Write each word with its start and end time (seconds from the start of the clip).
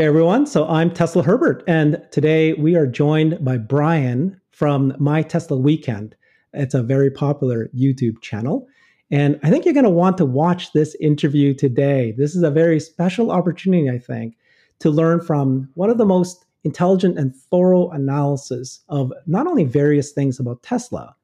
Hey 0.00 0.06
everyone, 0.06 0.46
so 0.46 0.66
I'm 0.66 0.90
Tesla 0.90 1.22
Herbert, 1.22 1.62
and 1.66 2.02
today 2.10 2.54
we 2.54 2.74
are 2.74 2.86
joined 2.86 3.44
by 3.44 3.58
Brian 3.58 4.40
from 4.50 4.94
My 4.98 5.20
Tesla 5.20 5.58
Weekend. 5.58 6.16
It's 6.54 6.72
a 6.72 6.82
very 6.82 7.10
popular 7.10 7.68
YouTube 7.76 8.22
channel. 8.22 8.66
And 9.10 9.38
I 9.42 9.50
think 9.50 9.66
you're 9.66 9.74
going 9.74 9.84
to 9.84 9.90
want 9.90 10.16
to 10.16 10.24
watch 10.24 10.72
this 10.72 10.94
interview 11.02 11.52
today. 11.52 12.14
This 12.16 12.34
is 12.34 12.42
a 12.42 12.50
very 12.50 12.80
special 12.80 13.30
opportunity, 13.30 13.90
I 13.90 13.98
think, 13.98 14.38
to 14.78 14.88
learn 14.88 15.20
from 15.20 15.68
one 15.74 15.90
of 15.90 15.98
the 15.98 16.06
most 16.06 16.46
intelligent 16.64 17.18
and 17.18 17.36
thorough 17.36 17.90
analysis 17.90 18.80
of 18.88 19.12
not 19.26 19.46
only 19.46 19.64
various 19.64 20.12
things 20.12 20.40
about 20.40 20.62
Tesla, 20.62 21.14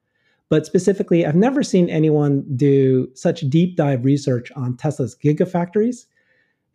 but 0.51 0.67
specifically, 0.67 1.25
I've 1.25 1.35
never 1.35 1.63
seen 1.63 1.89
anyone 1.89 2.45
do 2.57 3.09
such 3.15 3.41
deep 3.49 3.75
dive 3.75 4.05
research 4.05 4.53
on 4.55 4.77
Tesla's 4.77 5.17
gigafactories 5.17 6.05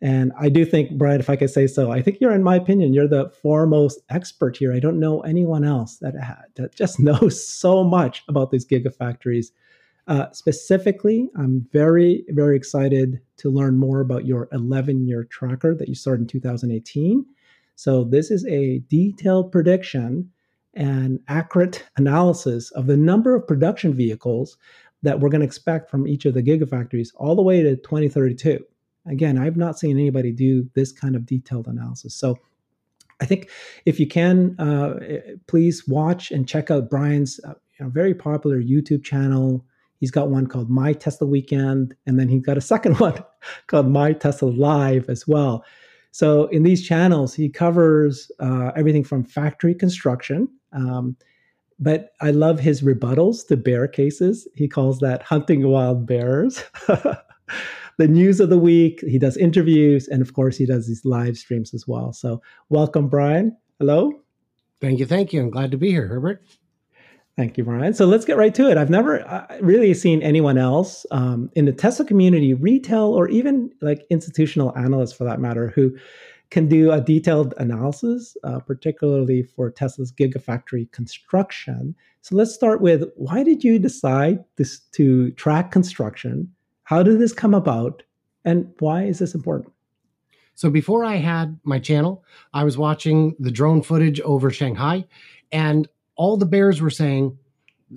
and 0.02 0.32
I 0.36 0.48
do 0.48 0.64
think, 0.64 0.98
Brian, 0.98 1.20
if 1.20 1.30
I 1.30 1.36
could 1.36 1.50
say 1.50 1.68
so, 1.68 1.92
I 1.92 2.02
think 2.02 2.18
you're, 2.20 2.34
in 2.34 2.42
my 2.42 2.56
opinion, 2.56 2.92
you're 2.92 3.06
the 3.06 3.30
foremost 3.30 4.00
expert 4.10 4.56
here. 4.56 4.74
I 4.74 4.80
don't 4.80 4.98
know 4.98 5.20
anyone 5.20 5.64
else 5.64 5.98
that, 5.98 6.14
that 6.56 6.74
just 6.74 6.98
knows 7.00 7.46
so 7.46 7.84
much 7.84 8.24
about 8.28 8.50
these 8.50 8.66
gigafactories. 8.66 9.52
Uh, 10.08 10.26
specifically, 10.32 11.30
I'm 11.36 11.68
very, 11.72 12.24
very 12.30 12.56
excited 12.56 13.20
to 13.36 13.50
learn 13.50 13.78
more 13.78 14.00
about 14.00 14.26
your 14.26 14.48
11 14.50 15.06
year 15.06 15.22
tracker 15.22 15.72
that 15.76 15.88
you 15.88 15.94
started 15.94 16.22
in 16.22 16.26
2018. 16.26 17.24
So, 17.76 18.02
this 18.02 18.32
is 18.32 18.44
a 18.46 18.80
detailed 18.88 19.52
prediction 19.52 20.28
and 20.74 21.20
accurate 21.28 21.84
analysis 21.96 22.72
of 22.72 22.88
the 22.88 22.96
number 22.96 23.36
of 23.36 23.46
production 23.46 23.94
vehicles 23.94 24.56
that 25.02 25.20
we're 25.20 25.28
going 25.28 25.42
to 25.42 25.46
expect 25.46 25.88
from 25.88 26.08
each 26.08 26.24
of 26.24 26.34
the 26.34 26.42
gigafactories 26.42 27.10
all 27.14 27.36
the 27.36 27.42
way 27.42 27.62
to 27.62 27.76
2032. 27.76 28.64
Again, 29.06 29.38
I've 29.38 29.56
not 29.56 29.78
seen 29.78 29.98
anybody 29.98 30.32
do 30.32 30.68
this 30.74 30.92
kind 30.92 31.16
of 31.16 31.26
detailed 31.26 31.66
analysis. 31.66 32.14
So 32.14 32.38
I 33.20 33.26
think 33.26 33.50
if 33.86 33.98
you 34.00 34.06
can, 34.06 34.58
uh, 34.58 34.98
please 35.46 35.86
watch 35.86 36.30
and 36.30 36.46
check 36.46 36.70
out 36.70 36.90
Brian's 36.90 37.40
uh, 37.44 37.54
you 37.78 37.84
know, 37.84 37.90
very 37.90 38.14
popular 38.14 38.60
YouTube 38.60 39.04
channel. 39.04 39.64
He's 39.98 40.10
got 40.10 40.30
one 40.30 40.46
called 40.46 40.68
My 40.68 40.92
Tesla 40.92 41.26
Weekend, 41.26 41.94
and 42.06 42.18
then 42.18 42.28
he's 42.28 42.42
got 42.42 42.56
a 42.56 42.60
second 42.72 42.98
one 42.98 43.22
called 43.68 43.88
My 43.88 44.12
Tesla 44.12 44.48
Live 44.48 45.08
as 45.08 45.26
well. 45.26 45.64
So 46.10 46.46
in 46.48 46.62
these 46.62 46.86
channels, 46.86 47.32
he 47.32 47.48
covers 47.48 48.30
uh, 48.38 48.72
everything 48.76 49.02
from 49.02 49.24
factory 49.24 49.74
construction. 49.74 50.48
Um, 50.72 51.16
but 51.78 52.12
I 52.20 52.30
love 52.30 52.60
his 52.60 52.82
rebuttals 52.82 53.46
to 53.48 53.56
bear 53.56 53.88
cases. 53.88 54.46
He 54.54 54.68
calls 54.68 55.00
that 55.00 55.22
hunting 55.22 55.66
wild 55.66 56.06
bears. 56.06 56.62
the 57.98 58.08
news 58.08 58.40
of 58.40 58.48
the 58.50 58.58
week. 58.58 59.00
He 59.06 59.18
does 59.18 59.36
interviews, 59.36 60.08
and 60.08 60.22
of 60.22 60.34
course, 60.34 60.56
he 60.56 60.66
does 60.66 60.86
these 60.88 61.04
live 61.04 61.36
streams 61.36 61.74
as 61.74 61.86
well. 61.86 62.12
So, 62.12 62.42
welcome, 62.68 63.08
Brian. 63.08 63.56
Hello. 63.78 64.12
Thank 64.80 64.98
you. 64.98 65.06
Thank 65.06 65.32
you. 65.32 65.40
I'm 65.40 65.50
glad 65.50 65.70
to 65.70 65.76
be 65.76 65.90
here, 65.90 66.08
Herbert. 66.08 66.42
Thank 67.36 67.56
you, 67.56 67.64
Brian. 67.64 67.94
So 67.94 68.04
let's 68.04 68.26
get 68.26 68.36
right 68.36 68.54
to 68.54 68.70
it. 68.70 68.76
I've 68.76 68.90
never 68.90 69.26
uh, 69.26 69.46
really 69.62 69.94
seen 69.94 70.22
anyone 70.22 70.58
else 70.58 71.06
um, 71.10 71.50
in 71.54 71.64
the 71.64 71.72
Tesla 71.72 72.04
community, 72.04 72.52
retail, 72.52 73.04
or 73.04 73.28
even 73.28 73.70
like 73.80 74.04
institutional 74.10 74.76
analysts 74.76 75.14
for 75.14 75.24
that 75.24 75.40
matter, 75.40 75.68
who 75.74 75.96
can 76.50 76.68
do 76.68 76.92
a 76.92 77.00
detailed 77.00 77.54
analysis, 77.56 78.36
uh, 78.44 78.58
particularly 78.60 79.42
for 79.42 79.70
Tesla's 79.70 80.12
Gigafactory 80.12 80.92
construction. 80.92 81.94
So 82.20 82.36
let's 82.36 82.52
start 82.52 82.82
with 82.82 83.04
why 83.16 83.42
did 83.42 83.64
you 83.64 83.78
decide 83.78 84.44
this, 84.56 84.80
to 84.92 85.30
track 85.32 85.70
construction 85.70 86.52
how 86.92 87.02
did 87.02 87.18
this 87.18 87.32
come 87.32 87.54
about? 87.54 88.02
And 88.44 88.74
why 88.78 89.04
is 89.04 89.18
this 89.18 89.34
important? 89.34 89.72
So 90.54 90.68
before 90.68 91.06
I 91.06 91.16
had 91.16 91.58
my 91.64 91.78
channel, 91.78 92.22
I 92.52 92.64
was 92.64 92.76
watching 92.76 93.34
the 93.38 93.50
drone 93.50 93.80
footage 93.80 94.20
over 94.20 94.50
Shanghai, 94.50 95.06
and 95.50 95.88
all 96.16 96.36
the 96.36 96.44
bears 96.44 96.82
were 96.82 96.90
saying, 96.90 97.38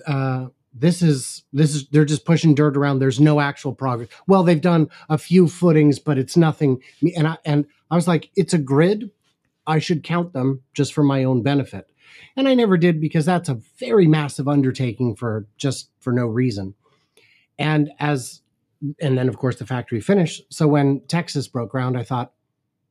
uh, 0.07 0.47
"This 0.73 1.01
is 1.01 1.43
this 1.51 1.75
is 1.75 1.89
they're 1.89 2.05
just 2.05 2.23
pushing 2.23 2.55
dirt 2.55 2.77
around. 2.77 2.99
There's 2.99 3.19
no 3.19 3.41
actual 3.41 3.73
progress." 3.73 4.07
Well, 4.27 4.43
they've 4.43 4.61
done 4.61 4.89
a 5.09 5.17
few 5.17 5.49
footings, 5.49 5.99
but 5.99 6.17
it's 6.17 6.37
nothing. 6.37 6.81
And 7.17 7.27
I 7.27 7.37
and 7.43 7.65
I 7.91 7.95
was 7.95 8.07
like, 8.07 8.29
"It's 8.37 8.53
a 8.53 8.57
grid. 8.57 9.11
I 9.67 9.79
should 9.79 10.03
count 10.03 10.31
them 10.31 10.61
just 10.73 10.93
for 10.93 11.03
my 11.03 11.25
own 11.25 11.43
benefit." 11.43 11.91
And 12.37 12.47
I 12.47 12.53
never 12.53 12.77
did 12.77 13.01
because 13.01 13.25
that's 13.25 13.49
a 13.49 13.59
very 13.77 14.07
massive 14.07 14.47
undertaking 14.47 15.17
for 15.17 15.47
just 15.57 15.89
for 15.99 16.13
no 16.13 16.27
reason. 16.27 16.75
And 17.59 17.91
as 17.99 18.41
and 18.99 19.17
then 19.17 19.27
of 19.27 19.37
course 19.37 19.57
the 19.57 19.65
factory 19.65 20.01
finished. 20.01 20.43
So 20.49 20.67
when 20.67 21.01
Texas 21.07 21.47
broke 21.47 21.71
ground, 21.71 21.97
I 21.97 22.03
thought 22.03 22.33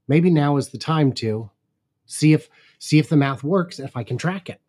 maybe 0.09 0.31
now 0.31 0.57
is 0.57 0.69
the 0.69 0.79
time 0.79 1.13
to 1.15 1.51
see 2.07 2.33
if 2.33 2.49
see 2.79 2.99
if 2.99 3.09
the 3.09 3.17
math 3.17 3.43
works, 3.43 3.79
if 3.79 3.97
I 3.97 4.05
can 4.05 4.19
track 4.19 4.49
it. 4.49 4.61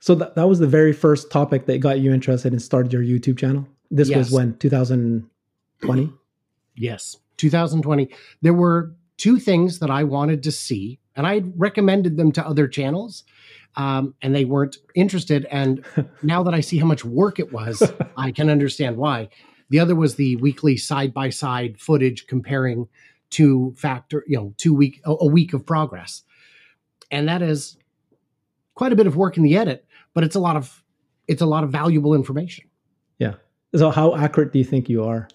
So 0.00 0.14
that, 0.16 0.34
that 0.34 0.48
was 0.48 0.58
the 0.58 0.66
very 0.66 0.92
first 0.92 1.30
topic 1.30 1.66
that 1.66 1.78
got 1.78 2.00
you 2.00 2.12
interested 2.12 2.52
and 2.52 2.60
started 2.60 2.92
your 2.92 3.02
YouTube 3.02 3.38
channel. 3.38 3.68
This 3.90 4.08
yes. 4.08 4.18
was 4.18 4.32
when 4.32 4.56
2020. 4.56 6.12
yes, 6.74 7.16
2020. 7.36 8.08
There 8.40 8.54
were 8.54 8.94
two 9.16 9.38
things 9.38 9.78
that 9.78 9.90
I 9.90 10.02
wanted 10.02 10.42
to 10.42 10.50
see, 10.50 10.98
and 11.14 11.26
I 11.26 11.42
recommended 11.56 12.16
them 12.16 12.32
to 12.32 12.44
other 12.44 12.66
channels, 12.66 13.22
um, 13.76 14.14
and 14.22 14.34
they 14.34 14.44
weren't 14.44 14.78
interested. 14.96 15.46
And 15.50 15.84
now 16.22 16.42
that 16.42 16.54
I 16.54 16.60
see 16.60 16.78
how 16.78 16.86
much 16.86 17.04
work 17.04 17.38
it 17.38 17.52
was, 17.52 17.82
I 18.16 18.32
can 18.32 18.50
understand 18.50 18.96
why. 18.96 19.28
The 19.72 19.80
other 19.80 19.94
was 19.94 20.16
the 20.16 20.36
weekly 20.36 20.76
side 20.76 21.14
by 21.14 21.30
side 21.30 21.80
footage 21.80 22.26
comparing 22.26 22.88
two 23.30 23.72
factor, 23.74 24.22
you 24.28 24.36
know, 24.36 24.52
two 24.58 24.74
week 24.74 25.00
a 25.06 25.26
week 25.26 25.54
of 25.54 25.64
progress, 25.64 26.24
and 27.10 27.26
that 27.26 27.40
is 27.40 27.78
quite 28.74 28.92
a 28.92 28.96
bit 28.96 29.06
of 29.06 29.16
work 29.16 29.38
in 29.38 29.42
the 29.42 29.56
edit, 29.56 29.86
but 30.12 30.24
it's 30.24 30.36
a 30.36 30.40
lot 30.40 30.56
of 30.56 30.84
it's 31.26 31.40
a 31.40 31.46
lot 31.46 31.64
of 31.64 31.70
valuable 31.70 32.12
information. 32.12 32.66
Yeah. 33.18 33.36
So 33.74 33.90
how 33.90 34.14
accurate 34.14 34.52
do 34.52 34.58
you 34.58 34.64
think 34.66 34.90
you 34.90 35.04
are? 35.04 35.26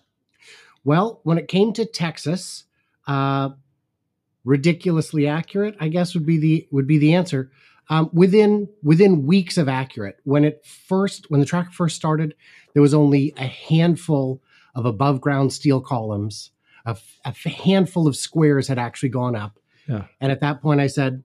Well, 0.83 1.19
when 1.23 1.39
it 1.39 1.47
came 1.47 1.73
to 1.73 1.85
Texas, 1.85 2.65
uh, 3.07 3.49
ridiculously 4.45 5.27
accurate, 5.27 5.75
I 5.79 5.87
guess 5.87 6.13
would 6.13 6.27
be 6.27 6.37
the 6.37 6.67
would 6.69 6.85
be 6.85 6.99
the 6.99 7.15
answer 7.15 7.49
um, 7.89 8.09
within 8.13 8.67
within 8.83 9.25
weeks 9.25 9.57
of 9.57 9.69
accurate. 9.69 10.19
When 10.23 10.43
it 10.43 10.65
first 10.65 11.29
when 11.29 11.39
the 11.39 11.45
track 11.45 11.71
first 11.71 11.95
started, 11.95 12.35
there 12.73 12.81
was 12.81 12.93
only 12.93 13.33
a 13.37 13.45
handful 13.45 14.41
of 14.75 14.85
above 14.85 15.21
ground 15.21 15.53
steel 15.53 15.81
columns. 15.81 16.51
A, 16.85 16.97
a 17.25 17.33
handful 17.49 18.07
of 18.07 18.15
squares 18.15 18.67
had 18.67 18.79
actually 18.79 19.09
gone 19.09 19.35
up, 19.35 19.59
yeah. 19.89 20.05
and 20.21 20.31
at 20.31 20.39
that 20.39 20.61
point, 20.61 20.79
I 20.79 20.87
said, 20.87 21.23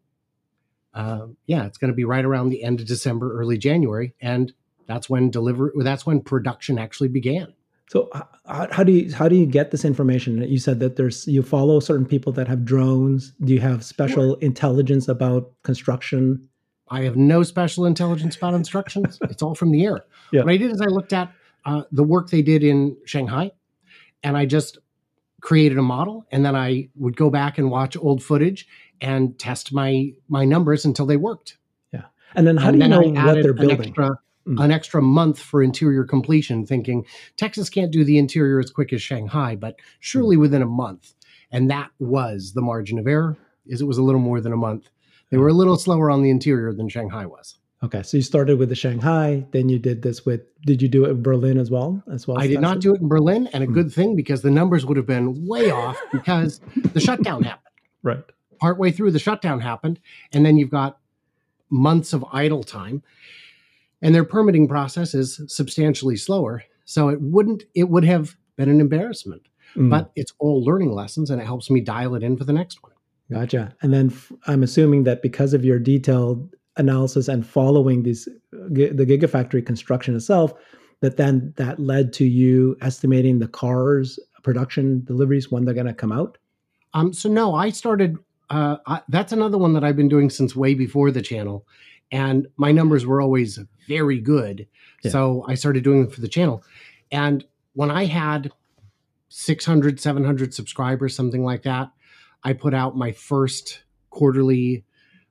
uh, 0.92 1.26
"Yeah, 1.46 1.66
it's 1.66 1.78
going 1.78 1.92
to 1.92 1.96
be 1.96 2.04
right 2.04 2.24
around 2.24 2.50
the 2.50 2.64
end 2.64 2.80
of 2.80 2.86
December, 2.86 3.38
early 3.38 3.58
January," 3.58 4.14
and 4.20 4.52
that's 4.86 5.08
when 5.08 5.30
deliver. 5.30 5.72
That's 5.76 6.04
when 6.04 6.20
production 6.20 6.78
actually 6.78 7.08
began. 7.08 7.54
So 7.92 8.08
how, 8.46 8.68
how, 8.70 8.84
do 8.84 8.92
you 8.92 9.12
how 9.14 9.28
do 9.28 9.36
you 9.36 9.44
get 9.44 9.70
this 9.70 9.84
information? 9.84 10.42
You 10.42 10.58
said 10.58 10.80
that 10.80 10.96
there's 10.96 11.26
you 11.26 11.42
follow 11.42 11.78
certain 11.78 12.06
people 12.06 12.32
that 12.32 12.48
have 12.48 12.64
drones. 12.64 13.32
Do 13.44 13.52
you 13.52 13.60
have 13.60 13.84
special 13.84 14.30
sure. 14.30 14.38
intelligence 14.40 15.08
about 15.08 15.52
construction? 15.62 16.48
I 16.92 17.04
have 17.04 17.16
no 17.16 17.42
special 17.42 17.86
intelligence 17.86 18.36
about 18.36 18.52
instructions. 18.52 19.18
it's 19.22 19.42
all 19.42 19.54
from 19.54 19.72
the 19.72 19.84
air. 19.84 20.04
Yeah. 20.30 20.42
What 20.42 20.52
I 20.52 20.58
did 20.58 20.70
is 20.70 20.80
I 20.82 20.86
looked 20.86 21.14
at 21.14 21.32
uh, 21.64 21.84
the 21.90 22.02
work 22.02 22.28
they 22.28 22.42
did 22.42 22.62
in 22.62 22.98
Shanghai, 23.06 23.52
and 24.22 24.36
I 24.36 24.44
just 24.44 24.76
created 25.40 25.78
a 25.78 25.82
model, 25.82 26.26
and 26.30 26.44
then 26.44 26.54
I 26.54 26.90
would 26.96 27.16
go 27.16 27.30
back 27.30 27.56
and 27.56 27.70
watch 27.70 27.96
old 27.96 28.22
footage 28.22 28.68
and 29.00 29.38
test 29.38 29.72
my 29.72 30.12
my 30.28 30.44
numbers 30.44 30.84
until 30.84 31.06
they 31.06 31.16
worked. 31.16 31.56
Yeah, 31.92 32.04
and 32.34 32.46
then 32.46 32.58
how 32.58 32.68
and 32.68 32.78
do 32.78 32.84
you 32.84 32.88
know 32.90 33.00
what 33.00 33.42
they're 33.42 33.54
building? 33.54 33.80
An 33.80 33.86
extra, 33.86 34.10
mm. 34.46 34.62
an 34.62 34.70
extra 34.70 35.00
month 35.00 35.38
for 35.38 35.62
interior 35.62 36.04
completion, 36.04 36.66
thinking 36.66 37.06
Texas 37.38 37.70
can't 37.70 37.90
do 37.90 38.04
the 38.04 38.18
interior 38.18 38.60
as 38.60 38.70
quick 38.70 38.92
as 38.92 39.00
Shanghai, 39.00 39.56
but 39.56 39.76
surely 40.00 40.36
mm. 40.36 40.40
within 40.40 40.60
a 40.60 40.66
month. 40.66 41.14
And 41.50 41.70
that 41.70 41.90
was 41.98 42.52
the 42.52 42.62
margin 42.62 42.98
of 42.98 43.06
error. 43.06 43.38
Is 43.64 43.80
it 43.80 43.86
was 43.86 43.98
a 43.98 44.02
little 44.02 44.20
more 44.20 44.42
than 44.42 44.52
a 44.52 44.56
month 44.56 44.90
they 45.32 45.38
were 45.38 45.48
a 45.48 45.54
little 45.54 45.78
slower 45.78 46.10
on 46.10 46.22
the 46.22 46.28
interior 46.28 46.74
than 46.74 46.90
Shanghai 46.90 47.24
was. 47.24 47.56
Okay, 47.82 48.02
so 48.02 48.18
you 48.18 48.22
started 48.22 48.58
with 48.58 48.68
the 48.68 48.74
Shanghai, 48.74 49.44
then 49.50 49.70
you 49.70 49.78
did 49.78 50.02
this 50.02 50.26
with. 50.26 50.42
Did 50.66 50.82
you 50.82 50.88
do 50.88 51.06
it 51.06 51.10
in 51.10 51.22
Berlin 51.22 51.58
as 51.58 51.70
well? 51.70 52.02
As 52.12 52.28
well, 52.28 52.38
I 52.38 52.46
did 52.46 52.60
not 52.60 52.80
do 52.80 52.94
it 52.94 53.00
in 53.00 53.08
Berlin, 53.08 53.48
and 53.54 53.64
a 53.64 53.66
hmm. 53.66 53.72
good 53.72 53.92
thing 53.92 54.14
because 54.14 54.42
the 54.42 54.50
numbers 54.50 54.84
would 54.84 54.98
have 54.98 55.06
been 55.06 55.46
way 55.48 55.70
off 55.70 55.98
because 56.12 56.60
the 56.92 57.00
shutdown 57.00 57.42
happened. 57.42 57.74
Right. 58.02 58.22
Partway 58.60 58.92
through, 58.92 59.10
the 59.10 59.18
shutdown 59.18 59.60
happened, 59.60 59.98
and 60.32 60.44
then 60.44 60.58
you've 60.58 60.70
got 60.70 60.98
months 61.70 62.12
of 62.12 62.24
idle 62.30 62.62
time, 62.62 63.02
and 64.02 64.14
their 64.14 64.24
permitting 64.24 64.68
process 64.68 65.14
is 65.14 65.40
substantially 65.48 66.16
slower. 66.16 66.62
So 66.84 67.08
it 67.08 67.22
wouldn't. 67.22 67.64
It 67.74 67.88
would 67.88 68.04
have 68.04 68.36
been 68.56 68.68
an 68.68 68.80
embarrassment, 68.80 69.48
mm. 69.74 69.88
but 69.88 70.12
it's 70.14 70.34
all 70.38 70.62
learning 70.62 70.92
lessons, 70.92 71.30
and 71.30 71.40
it 71.40 71.46
helps 71.46 71.70
me 71.70 71.80
dial 71.80 72.14
it 72.14 72.22
in 72.22 72.36
for 72.36 72.44
the 72.44 72.52
next 72.52 72.82
one. 72.82 72.91
Gotcha. 73.30 73.74
And 73.82 73.92
then 73.92 74.10
f- 74.10 74.32
I'm 74.46 74.62
assuming 74.62 75.04
that 75.04 75.22
because 75.22 75.54
of 75.54 75.64
your 75.64 75.78
detailed 75.78 76.54
analysis 76.76 77.28
and 77.28 77.46
following 77.46 78.02
these 78.02 78.28
the 78.50 79.06
gigafactory 79.06 79.64
construction 79.64 80.16
itself, 80.16 80.52
that 81.00 81.16
then 81.16 81.52
that 81.56 81.78
led 81.78 82.12
to 82.14 82.24
you 82.24 82.76
estimating 82.80 83.38
the 83.38 83.48
cars 83.48 84.18
production 84.42 85.04
deliveries 85.04 85.50
when 85.52 85.64
they're 85.64 85.74
going 85.74 85.86
to 85.86 85.94
come 85.94 86.12
out. 86.12 86.38
Um. 86.94 87.12
So 87.12 87.28
no, 87.28 87.54
I 87.54 87.70
started 87.70 88.18
uh, 88.50 88.76
I, 88.86 89.00
that's 89.08 89.32
another 89.32 89.56
one 89.56 89.72
that 89.72 89.84
I've 89.84 89.96
been 89.96 90.08
doing 90.08 90.28
since 90.28 90.54
way 90.54 90.74
before 90.74 91.10
the 91.10 91.22
channel, 91.22 91.66
and 92.10 92.46
my 92.56 92.70
numbers 92.70 93.06
were 93.06 93.22
always 93.22 93.58
very 93.88 94.20
good. 94.20 94.66
Yeah. 95.02 95.10
So 95.10 95.44
I 95.48 95.54
started 95.54 95.84
doing 95.84 96.02
them 96.02 96.10
for 96.10 96.20
the 96.20 96.28
channel, 96.28 96.62
and 97.10 97.44
when 97.74 97.90
I 97.90 98.04
had 98.04 98.52
600, 99.30 99.98
700 99.98 100.52
subscribers, 100.52 101.16
something 101.16 101.42
like 101.42 101.62
that, 101.62 101.90
I 102.44 102.52
put 102.52 102.74
out 102.74 102.96
my 102.96 103.12
first 103.12 103.82
quarterly 104.10 104.84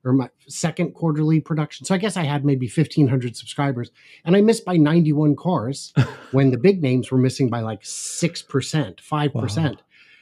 or 0.04 0.14
my 0.14 0.30
second 0.48 0.94
quarterly 0.94 1.40
production. 1.40 1.86
So 1.86 1.94
I 1.94 2.00
guess 2.00 2.18
I 2.18 2.24
had 2.24 2.44
maybe 2.44 2.66
1500 2.66 3.36
subscribers 3.36 3.92
and 4.26 4.36
I 4.36 4.42
missed 4.42 4.66
by 4.66 4.78
91 4.78 5.36
cars 5.36 5.94
when 6.32 6.52
the 6.52 6.58
big 6.58 6.82
names 6.82 7.12
were 7.12 7.20
missing 7.20 7.50
by 7.50 7.62
like 7.62 7.84
6%, 7.84 8.96
5%. 8.96 9.64
Wow. 9.64 9.78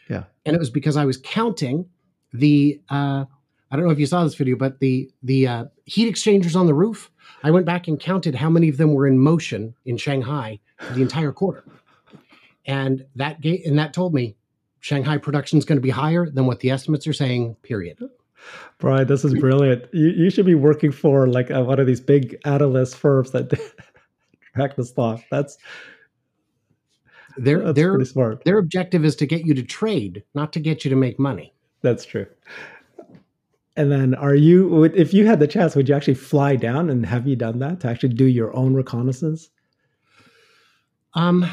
Yeah. 0.10 0.24
And 0.46 0.56
it 0.56 0.60
was 0.60 0.70
because 0.70 0.98
I 0.98 1.06
was 1.06 1.18
counting 1.18 1.86
the 2.34 2.82
uh 2.90 3.26
I 3.72 3.76
don't 3.76 3.86
know 3.86 3.92
if 3.92 4.00
you 4.00 4.06
saw 4.06 4.24
this 4.24 4.36
video, 4.36 4.56
but 4.56 4.80
the 4.80 5.12
the 5.22 5.48
uh, 5.48 5.66
heat 5.86 6.08
exchangers 6.08 6.56
on 6.56 6.66
the 6.66 6.74
roof. 6.74 7.12
I 7.44 7.52
went 7.52 7.66
back 7.66 7.88
and 7.88 8.00
counted 8.00 8.36
how 8.36 8.50
many 8.50 8.68
of 8.68 8.78
them 8.78 8.94
were 8.94 9.08
in 9.08 9.20
motion 9.20 9.76
in 9.86 9.98
Shanghai 9.98 10.60
for 10.78 10.94
the 10.94 11.02
entire 11.02 11.32
quarter, 11.32 11.64
and 12.66 13.06
that 13.16 13.42
gave, 13.42 13.62
and 13.66 13.78
that 13.78 13.94
told 13.94 14.14
me 14.14 14.36
Shanghai 14.80 15.18
production 15.18 15.58
is 15.58 15.66
going 15.66 15.78
to 15.78 15.82
be 15.82 15.90
higher 15.90 16.30
than 16.30 16.46
what 16.46 16.60
the 16.60 16.72
estimates 16.72 17.06
are 17.08 17.14
saying. 17.14 17.56
Period. 17.64 18.00
Brian, 18.78 19.08
this 19.08 19.26
is 19.26 19.34
brilliant. 19.34 19.86
You, 19.94 20.10
you 20.10 20.30
should 20.30 20.46
be 20.46 20.56
working 20.56 20.92
for 20.92 21.28
like 21.28 21.50
a, 21.50 21.64
one 21.64 21.80
of 21.80 21.88
these 21.88 22.00
big 22.00 22.38
analyst 22.46 22.96
firms 22.96 23.32
that 23.32 23.50
track 24.56 24.76
the 24.76 24.86
stock. 24.86 25.22
That's 25.30 25.58
their 27.38 27.74
their 27.74 27.92
pretty 27.92 28.06
smart. 28.06 28.44
Their 28.46 28.58
objective 28.58 29.06
is 29.06 29.16
to 29.18 29.26
get 29.26 29.46
you 29.46 29.54
to 29.54 29.64
trade, 29.64 30.24
not 30.34 30.54
to 30.54 30.60
get 30.60 30.86
you 30.86 30.90
to 30.90 30.96
make 30.96 31.20
money. 31.20 31.54
That's 31.82 32.06
true. 32.06 32.28
And 33.76 33.92
then, 33.92 34.14
are 34.16 34.36
you, 34.36 34.84
if 34.84 35.14
you 35.14 35.26
had 35.26 35.40
the 35.40 35.48
chance, 35.48 35.74
would 35.74 35.88
you 35.88 35.96
actually 35.96 36.16
fly 36.16 36.58
down 36.58 36.90
and 36.90 37.06
have 37.06 37.26
you 37.26 37.38
done 37.38 37.60
that 37.60 37.80
to 37.82 37.88
actually 37.88 38.10
do 38.10 38.26
your 38.26 38.54
own 38.54 38.74
reconnaissance? 38.74 39.50
Um, 41.14 41.50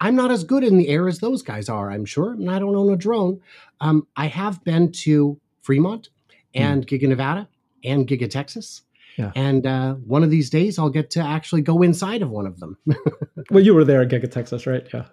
I'm 0.00 0.16
not 0.16 0.30
as 0.30 0.44
good 0.44 0.64
in 0.64 0.78
the 0.78 0.88
air 0.88 1.08
as 1.08 1.18
those 1.18 1.42
guys 1.42 1.68
are, 1.68 1.90
I'm 1.90 2.04
sure. 2.04 2.32
And 2.32 2.50
I 2.50 2.58
don't 2.58 2.74
own 2.74 2.92
a 2.92 2.96
drone. 2.96 3.40
Um, 3.80 4.06
I 4.16 4.26
have 4.26 4.64
been 4.64 4.92
to 4.92 5.38
Fremont 5.62 6.08
and 6.54 6.86
mm. 6.86 6.88
Giga 6.88 7.08
Nevada 7.08 7.48
and 7.84 8.06
Giga 8.06 8.28
Texas. 8.30 8.82
Yeah. 9.16 9.32
And 9.34 9.66
uh, 9.66 9.94
one 9.94 10.22
of 10.22 10.30
these 10.30 10.48
days, 10.48 10.78
I'll 10.78 10.88
get 10.88 11.10
to 11.10 11.20
actually 11.20 11.62
go 11.62 11.82
inside 11.82 12.22
of 12.22 12.30
one 12.30 12.46
of 12.46 12.60
them. 12.60 12.78
well, 13.50 13.62
you 13.62 13.74
were 13.74 13.84
there 13.84 14.02
at 14.02 14.08
Giga 14.08 14.30
Texas, 14.30 14.66
right? 14.66 14.86
Yeah. 14.92 15.04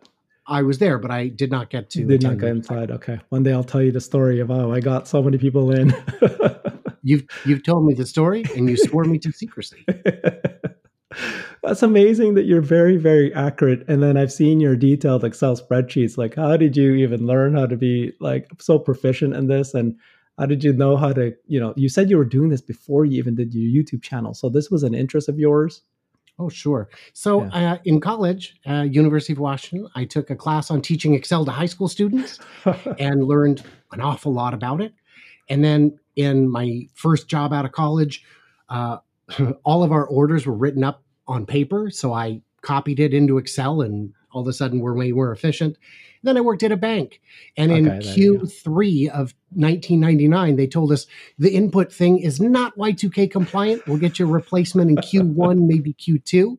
I 0.47 0.61
was 0.61 0.77
there, 0.77 0.97
but 0.97 1.11
I 1.11 1.27
did 1.27 1.51
not 1.51 1.69
get 1.69 1.89
to. 1.91 2.05
Did 2.05 2.23
not 2.23 2.37
get 2.37 2.49
inside. 2.49 2.89
Okay, 2.89 3.19
one 3.29 3.43
day 3.43 3.51
I'll 3.51 3.65
tell 3.65 3.81
you 3.81 3.91
the 3.91 3.99
story 3.99 4.39
of 4.39 4.49
oh, 4.49 4.71
I 4.71 4.79
got 4.79 5.05
so 5.05 5.21
many 5.21 5.37
people 5.37 5.71
in. 5.71 5.93
you've 7.03 7.25
you've 7.45 7.63
told 7.63 7.85
me 7.85 7.93
the 7.93 8.05
story, 8.05 8.45
and 8.55 8.69
you 8.69 8.77
swore 8.87 9.03
me 9.03 9.19
to 9.19 9.31
secrecy. 9.33 9.85
That's 11.63 11.83
amazing 11.83 12.35
that 12.35 12.45
you're 12.45 12.61
very 12.61 12.97
very 12.97 13.33
accurate. 13.33 13.83
And 13.87 14.01
then 14.01 14.17
I've 14.17 14.31
seen 14.31 14.59
your 14.59 14.75
detailed 14.75 15.23
Excel 15.23 15.57
spreadsheets. 15.57 16.17
Like, 16.17 16.35
how 16.35 16.57
did 16.57 16.77
you 16.77 16.93
even 16.95 17.25
learn 17.25 17.55
how 17.55 17.65
to 17.65 17.75
be 17.75 18.13
like 18.19 18.49
so 18.59 18.79
proficient 18.79 19.35
in 19.35 19.47
this? 19.47 19.73
And 19.73 19.95
how 20.37 20.45
did 20.45 20.63
you 20.63 20.73
know 20.73 20.97
how 20.97 21.13
to? 21.13 21.33
You 21.47 21.59
know, 21.59 21.73
you 21.75 21.89
said 21.89 22.09
you 22.09 22.17
were 22.17 22.25
doing 22.25 22.49
this 22.49 22.61
before 22.61 23.05
you 23.05 23.17
even 23.17 23.35
did 23.35 23.53
your 23.53 23.83
YouTube 23.83 24.03
channel. 24.03 24.33
So 24.33 24.49
this 24.49 24.69
was 24.69 24.83
an 24.83 24.93
interest 24.93 25.29
of 25.29 25.39
yours. 25.39 25.81
Oh, 26.39 26.49
sure. 26.49 26.89
So 27.13 27.43
yeah. 27.45 27.73
uh, 27.73 27.77
in 27.83 27.99
college, 27.99 28.59
uh, 28.67 28.83
University 28.83 29.33
of 29.33 29.39
Washington, 29.39 29.89
I 29.95 30.05
took 30.05 30.29
a 30.29 30.35
class 30.35 30.69
on 30.69 30.81
teaching 30.81 31.15
Excel 31.15 31.45
to 31.45 31.51
high 31.51 31.65
school 31.65 31.87
students 31.87 32.39
and 32.99 33.23
learned 33.23 33.63
an 33.91 34.01
awful 34.01 34.31
lot 34.31 34.53
about 34.53 34.79
it. 34.79 34.93
And 35.49 35.63
then 35.63 35.99
in 36.15 36.49
my 36.49 36.87
first 36.93 37.27
job 37.27 37.53
out 37.53 37.65
of 37.65 37.71
college, 37.71 38.23
uh, 38.69 38.97
all 39.63 39.81
of 39.83 39.91
our 39.91 40.05
orders 40.05 40.45
were 40.45 40.53
written 40.53 40.83
up 40.83 41.03
on 41.27 41.45
paper. 41.45 41.89
So 41.89 42.13
I 42.13 42.41
copied 42.61 42.99
it 42.99 43.13
into 43.13 43.37
Excel 43.37 43.81
and 43.81 44.13
all 44.31 44.41
of 44.41 44.47
a 44.47 44.53
sudden 44.53 44.79
we're 44.79 44.93
way 44.93 45.11
more 45.11 45.31
efficient. 45.31 45.77
Then 46.23 46.37
I 46.37 46.41
worked 46.41 46.63
at 46.63 46.71
a 46.71 46.77
bank. 46.77 47.21
And 47.55 47.71
in 47.71 47.85
Q3 47.85 49.07
of 49.09 49.33
1999, 49.53 50.55
they 50.55 50.67
told 50.67 50.91
us 50.91 51.07
the 51.37 51.55
input 51.55 51.93
thing 51.93 52.19
is 52.19 52.41
not 52.41 52.75
Y2K 52.77 53.31
compliant. 53.31 53.87
We'll 53.87 53.97
get 53.97 54.19
you 54.19 54.27
a 54.27 54.31
replacement 54.31 54.89
in 54.89 54.97
Q1, 54.97 55.67
maybe 55.67 55.93
Q2. 55.93 56.57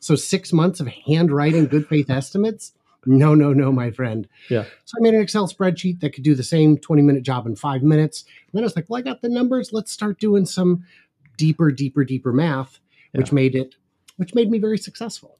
So 0.00 0.14
six 0.14 0.52
months 0.52 0.80
of 0.80 0.88
handwriting 0.88 1.66
good 1.66 1.88
faith 1.88 2.10
estimates. 2.10 2.72
No, 3.06 3.34
no, 3.34 3.52
no, 3.52 3.72
my 3.72 3.90
friend. 3.90 4.28
Yeah. 4.50 4.64
So 4.84 4.98
I 4.98 5.02
made 5.02 5.14
an 5.14 5.20
Excel 5.20 5.48
spreadsheet 5.48 6.00
that 6.00 6.12
could 6.12 6.24
do 6.24 6.34
the 6.34 6.42
same 6.42 6.76
20 6.76 7.02
minute 7.02 7.22
job 7.22 7.46
in 7.46 7.56
five 7.56 7.82
minutes. 7.82 8.22
And 8.22 8.58
then 8.58 8.64
I 8.64 8.66
was 8.66 8.76
like, 8.76 8.86
well, 8.88 8.98
I 8.98 9.02
got 9.02 9.22
the 9.22 9.28
numbers. 9.28 9.72
Let's 9.72 9.92
start 9.92 10.20
doing 10.20 10.44
some 10.44 10.84
deeper, 11.36 11.70
deeper, 11.70 12.04
deeper 12.04 12.32
math, 12.32 12.80
yeah. 13.12 13.20
which 13.20 13.32
made 13.32 13.54
it, 13.54 13.76
which 14.18 14.34
made 14.34 14.50
me 14.50 14.58
very 14.58 14.78
successful. 14.78 15.38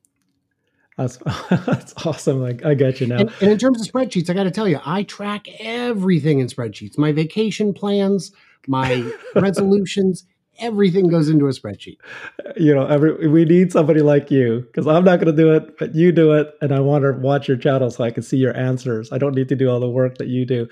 That's 0.97 1.17
that's 1.51 1.95
awesome. 2.05 2.41
Like 2.41 2.65
I 2.65 2.75
get 2.75 3.01
you 3.01 3.07
now. 3.07 3.19
And, 3.19 3.33
and 3.41 3.51
in 3.53 3.59
terms 3.59 3.81
of 3.81 3.93
spreadsheets, 3.93 4.29
I 4.29 4.35
got 4.35 4.45
to 4.45 4.51
tell 4.51 4.67
you, 4.67 4.81
I 4.85 5.05
track 5.05 5.47
everything 5.61 6.41
in 6.41 6.49
spreadsheets. 6.49 6.99
My 6.99 7.13
vacation 7.13 7.73
plans, 7.73 8.33
my 8.67 9.11
resolutions, 9.37 10.25
everything 10.59 11.09
goes 11.09 11.29
into 11.29 11.47
a 11.47 11.51
spreadsheet. 11.51 11.99
You 12.57 12.75
know, 12.75 12.87
every 12.87 13.29
we 13.29 13.45
need 13.45 13.71
somebody 13.71 14.01
like 14.01 14.31
you 14.31 14.61
because 14.61 14.87
I'm 14.87 15.05
not 15.05 15.21
going 15.21 15.35
to 15.35 15.43
do 15.43 15.53
it, 15.55 15.79
but 15.79 15.95
you 15.95 16.11
do 16.11 16.33
it, 16.33 16.55
and 16.61 16.73
I 16.73 16.81
want 16.81 17.05
to 17.05 17.13
watch 17.13 17.47
your 17.47 17.57
channel 17.57 17.91
so 17.91 18.05
I 18.05 18.11
can 18.11 18.23
see 18.23 18.37
your 18.37 18.57
answers. 18.57 19.13
I 19.13 19.19
don't 19.19 19.35
need 19.35 19.49
to 19.51 19.57
do 19.57 19.71
all 19.71 19.81
the 19.81 19.91
work 19.91 20.19
that 20.19 20.29
you 20.29 20.45
do. 20.45 20.69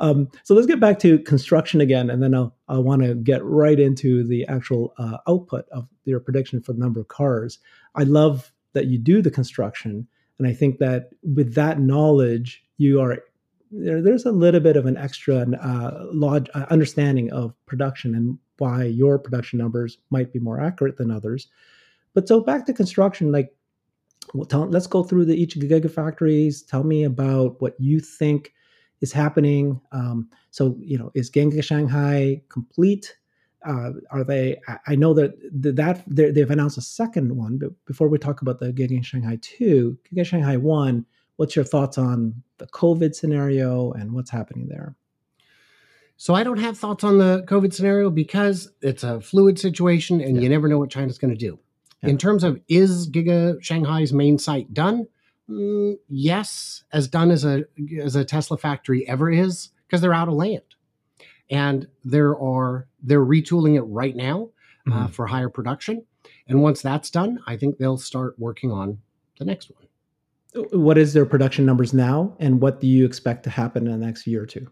Um, 0.00 0.28
so 0.42 0.54
let's 0.54 0.66
get 0.66 0.80
back 0.80 0.98
to 1.00 1.18
construction 1.20 1.80
again, 1.80 2.10
and 2.10 2.22
then 2.22 2.34
I'll, 2.34 2.56
I 2.68 2.78
want 2.78 3.02
to 3.02 3.14
get 3.14 3.44
right 3.44 3.78
into 3.78 4.26
the 4.26 4.46
actual 4.46 4.94
uh, 4.98 5.18
output 5.28 5.68
of 5.70 5.86
your 6.04 6.20
prediction 6.20 6.60
for 6.60 6.72
the 6.72 6.80
number 6.80 7.00
of 7.00 7.08
cars. 7.08 7.58
I 7.94 8.02
love 8.04 8.52
that 8.72 8.86
you 8.86 8.98
do 8.98 9.22
the 9.22 9.30
construction. 9.30 10.06
And 10.38 10.48
I 10.48 10.54
think 10.54 10.78
that 10.78 11.10
with 11.22 11.54
that 11.54 11.80
knowledge, 11.80 12.64
you 12.78 13.00
are 13.00 13.18
there, 13.70 14.02
there's 14.02 14.24
a 14.24 14.32
little 14.32 14.60
bit 14.60 14.76
of 14.76 14.86
an 14.86 14.96
extra 14.96 15.46
uh, 15.62 16.06
log, 16.12 16.48
uh, 16.54 16.66
understanding 16.70 17.30
of 17.30 17.54
production 17.66 18.14
and 18.14 18.38
why 18.58 18.84
your 18.84 19.18
production 19.18 19.58
numbers 19.58 19.98
might 20.10 20.32
be 20.32 20.38
more 20.38 20.60
accurate 20.60 20.96
than 20.96 21.10
others. 21.10 21.48
But 22.14 22.26
so 22.26 22.40
back 22.40 22.66
to 22.66 22.72
construction, 22.72 23.30
like, 23.30 23.54
well, 24.34 24.46
tell, 24.46 24.66
let's 24.66 24.86
go 24.86 25.02
through 25.02 25.26
the 25.26 25.40
each 25.40 25.56
gigafactories. 25.56 26.66
Tell 26.66 26.84
me 26.84 27.04
about 27.04 27.60
what 27.60 27.74
you 27.78 28.00
think 28.00 28.52
is 29.00 29.12
happening. 29.12 29.80
Um, 29.92 30.28
so, 30.50 30.76
you 30.80 30.98
know, 30.98 31.10
is 31.14 31.30
Giga 31.30 31.62
Shanghai 31.62 32.42
complete? 32.48 33.16
uh, 33.66 33.90
are 34.10 34.24
they? 34.24 34.60
I 34.86 34.96
know 34.96 35.12
that 35.14 35.34
that 35.52 36.02
they've 36.06 36.50
announced 36.50 36.78
a 36.78 36.82
second 36.82 37.36
one, 37.36 37.58
but 37.58 37.70
before 37.84 38.08
we 38.08 38.18
talk 38.18 38.42
about 38.42 38.58
the 38.58 38.72
Giga 38.72 39.04
Shanghai 39.04 39.38
two, 39.42 39.98
Giga 40.10 40.24
Shanghai 40.24 40.56
one, 40.56 41.04
what's 41.36 41.54
your 41.54 41.64
thoughts 41.64 41.98
on 41.98 42.42
the 42.58 42.66
COVID 42.68 43.14
scenario 43.14 43.92
and 43.92 44.12
what's 44.12 44.30
happening 44.30 44.68
there? 44.68 44.94
So 46.16 46.34
I 46.34 46.42
don't 46.42 46.58
have 46.58 46.78
thoughts 46.78 47.04
on 47.04 47.18
the 47.18 47.44
COVID 47.48 47.72
scenario 47.72 48.10
because 48.10 48.70
it's 48.82 49.04
a 49.04 49.20
fluid 49.20 49.58
situation 49.58 50.20
and 50.20 50.36
yeah. 50.36 50.42
you 50.42 50.48
never 50.48 50.68
know 50.68 50.78
what 50.78 50.90
China's 50.90 51.18
going 51.18 51.32
to 51.32 51.36
do. 51.36 51.58
Yeah. 52.02 52.10
In 52.10 52.18
terms 52.18 52.44
of 52.44 52.60
is 52.68 53.10
Giga 53.10 53.62
Shanghai's 53.62 54.12
main 54.12 54.38
site 54.38 54.72
done? 54.72 55.06
Mm, 55.50 55.96
yes, 56.08 56.84
as 56.92 57.08
done 57.08 57.32
as 57.32 57.44
a 57.44 57.64
as 58.00 58.14
a 58.14 58.24
Tesla 58.24 58.56
factory 58.56 59.08
ever 59.08 59.30
is 59.30 59.70
because 59.86 60.00
they're 60.00 60.14
out 60.14 60.28
of 60.28 60.34
land 60.34 60.62
and 61.50 61.88
there 62.04 62.38
are 62.38 62.86
they're 63.02 63.24
retooling 63.24 63.76
it 63.76 63.82
right 63.82 64.14
now 64.14 64.50
uh, 64.86 64.90
mm-hmm. 64.90 65.06
for 65.12 65.26
higher 65.26 65.48
production. 65.48 66.04
And 66.46 66.62
once 66.62 66.82
that's 66.82 67.10
done, 67.10 67.40
I 67.46 67.56
think 67.56 67.78
they'll 67.78 67.98
start 67.98 68.38
working 68.38 68.70
on 68.70 68.98
the 69.38 69.44
next 69.44 69.70
one. 69.70 70.68
What 70.72 70.98
is 70.98 71.12
their 71.12 71.26
production 71.26 71.66
numbers 71.66 71.92
now, 71.92 72.36
and 72.38 72.60
what 72.60 72.80
do 72.80 72.86
you 72.86 73.04
expect 73.04 73.44
to 73.44 73.50
happen 73.50 73.86
in 73.86 73.92
the 73.98 74.06
next 74.06 74.26
year 74.26 74.42
or 74.42 74.46
two? 74.46 74.68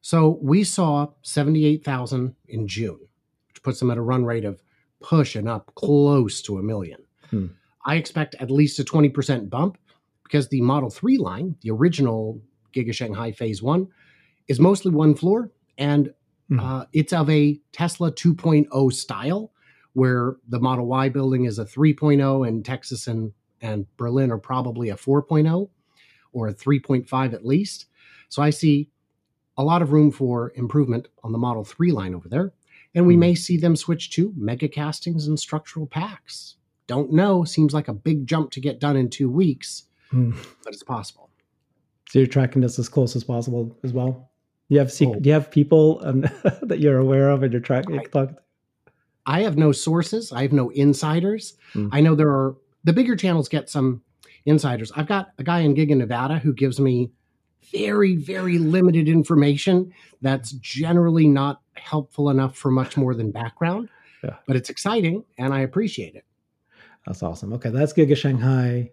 So 0.00 0.38
we 0.42 0.64
saw 0.64 1.08
seventy-eight 1.22 1.84
thousand 1.84 2.34
in 2.48 2.66
June, 2.66 2.98
which 3.48 3.62
puts 3.62 3.78
them 3.78 3.90
at 3.90 3.98
a 3.98 4.02
run 4.02 4.24
rate 4.24 4.44
of 4.44 4.62
pushing 5.00 5.46
up 5.46 5.72
close 5.74 6.42
to 6.42 6.58
a 6.58 6.62
million. 6.62 7.02
Hmm. 7.30 7.46
I 7.84 7.96
expect 7.96 8.34
at 8.36 8.50
least 8.50 8.78
a 8.78 8.84
twenty 8.84 9.08
percent 9.08 9.50
bump 9.50 9.78
because 10.22 10.48
the 10.48 10.60
Model 10.60 10.90
Three 10.90 11.18
line, 11.18 11.56
the 11.62 11.70
original 11.70 12.40
Giga 12.74 12.94
Shanghai 12.94 13.32
Phase 13.32 13.62
One, 13.62 13.88
is 14.48 14.60
mostly 14.60 14.92
one 14.92 15.14
floor 15.14 15.50
and 15.78 16.12
mm. 16.50 16.60
uh, 16.62 16.86
it's 16.92 17.12
of 17.12 17.28
a 17.30 17.58
Tesla 17.72 18.12
2.0 18.12 18.92
style, 18.92 19.50
where 19.94 20.36
the 20.48 20.60
Model 20.60 20.86
Y 20.86 21.08
building 21.08 21.46
is 21.46 21.58
a 21.58 21.64
3.0, 21.64 22.46
and 22.46 22.64
Texas 22.64 23.08
and 23.08 23.32
and 23.62 23.86
Berlin 23.96 24.30
are 24.30 24.38
probably 24.38 24.88
a 24.88 24.96
4.0 24.96 25.68
or 26.32 26.48
a 26.48 26.54
3.5 26.54 27.34
at 27.34 27.44
least. 27.44 27.86
So 28.28 28.40
I 28.40 28.50
see 28.50 28.88
a 29.58 29.62
lot 29.62 29.82
of 29.82 29.92
room 29.92 30.10
for 30.10 30.52
improvement 30.54 31.08
on 31.22 31.32
the 31.32 31.38
Model 31.38 31.64
3 31.64 31.92
line 31.92 32.14
over 32.14 32.28
there. 32.28 32.52
And 32.94 33.06
we 33.06 33.16
mm. 33.16 33.18
may 33.18 33.34
see 33.34 33.58
them 33.58 33.76
switch 33.76 34.10
to 34.12 34.32
mega 34.34 34.66
castings 34.66 35.26
and 35.26 35.38
structural 35.38 35.86
packs. 35.86 36.56
Don't 36.90 37.12
know. 37.12 37.44
Seems 37.44 37.72
like 37.72 37.86
a 37.86 37.94
big 37.94 38.26
jump 38.26 38.50
to 38.50 38.60
get 38.60 38.80
done 38.80 38.96
in 38.96 39.08
two 39.08 39.30
weeks, 39.30 39.84
mm. 40.12 40.34
but 40.64 40.72
it's 40.72 40.82
possible. 40.82 41.30
So 42.08 42.18
you're 42.18 42.26
tracking 42.26 42.62
this 42.62 42.80
as 42.80 42.88
close 42.88 43.14
as 43.14 43.22
possible 43.22 43.78
as 43.84 43.92
well? 43.92 44.28
you 44.68 44.80
have 44.80 44.90
secret, 44.90 45.18
oh. 45.18 45.20
do 45.20 45.28
you 45.28 45.32
have 45.34 45.52
people 45.52 46.00
um, 46.04 46.22
that 46.62 46.80
you're 46.80 46.98
aware 46.98 47.30
of 47.30 47.44
and 47.44 47.52
you're 47.52 47.62
tracking. 47.62 48.00
to? 48.00 48.36
I 49.24 49.42
have 49.42 49.56
no 49.56 49.70
sources. 49.70 50.32
I 50.32 50.42
have 50.42 50.52
no 50.52 50.70
insiders. 50.70 51.54
Mm. 51.74 51.90
I 51.92 52.00
know 52.00 52.16
there 52.16 52.30
are 52.30 52.56
the 52.82 52.92
bigger 52.92 53.14
channels 53.14 53.48
get 53.48 53.70
some 53.70 54.02
insiders. 54.46 54.90
I've 54.96 55.06
got 55.06 55.30
a 55.38 55.44
guy 55.44 55.60
in 55.60 55.76
Giga 55.76 55.96
Nevada 55.96 56.40
who 56.40 56.52
gives 56.52 56.80
me 56.80 57.12
very, 57.70 58.16
very 58.16 58.58
limited 58.58 59.08
information 59.08 59.92
that's 60.22 60.50
generally 60.54 61.28
not 61.28 61.60
helpful 61.74 62.30
enough 62.30 62.56
for 62.56 62.72
much 62.72 62.96
more 62.96 63.14
than 63.14 63.30
background. 63.30 63.88
Yeah. 64.24 64.38
But 64.48 64.56
it's 64.56 64.70
exciting 64.70 65.22
and 65.38 65.54
I 65.54 65.60
appreciate 65.60 66.16
it. 66.16 66.24
That's 67.06 67.22
awesome. 67.22 67.52
Okay, 67.54 67.70
that's 67.70 67.92
Giga 67.92 68.16
Shanghai. 68.16 68.90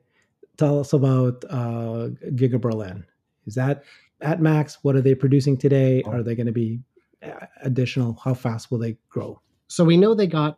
Tell 0.58 0.80
us 0.80 0.94
about 0.94 1.44
uh, 1.50 2.10
Giga 2.32 2.60
Berlin. 2.60 3.06
Is 3.46 3.56
that 3.56 3.84
at 4.22 4.42
max? 4.42 4.80
What 4.82 4.96
are 4.96 5.02
they 5.02 5.16
producing 5.16 5.58
today? 5.58 6.04
Oh. 6.06 6.12
Are 6.12 6.24
they 6.24 6.36
going 6.36 6.48
to 6.48 6.54
be 6.54 6.80
uh, 7.24 7.46
additional? 7.62 8.20
How 8.24 8.34
fast 8.34 8.72
will 8.72 8.80
they 8.80 8.98
grow? 9.10 9.42
So 9.68 9.84
we 9.84 9.98
know 9.98 10.14
they 10.14 10.28
got 10.28 10.58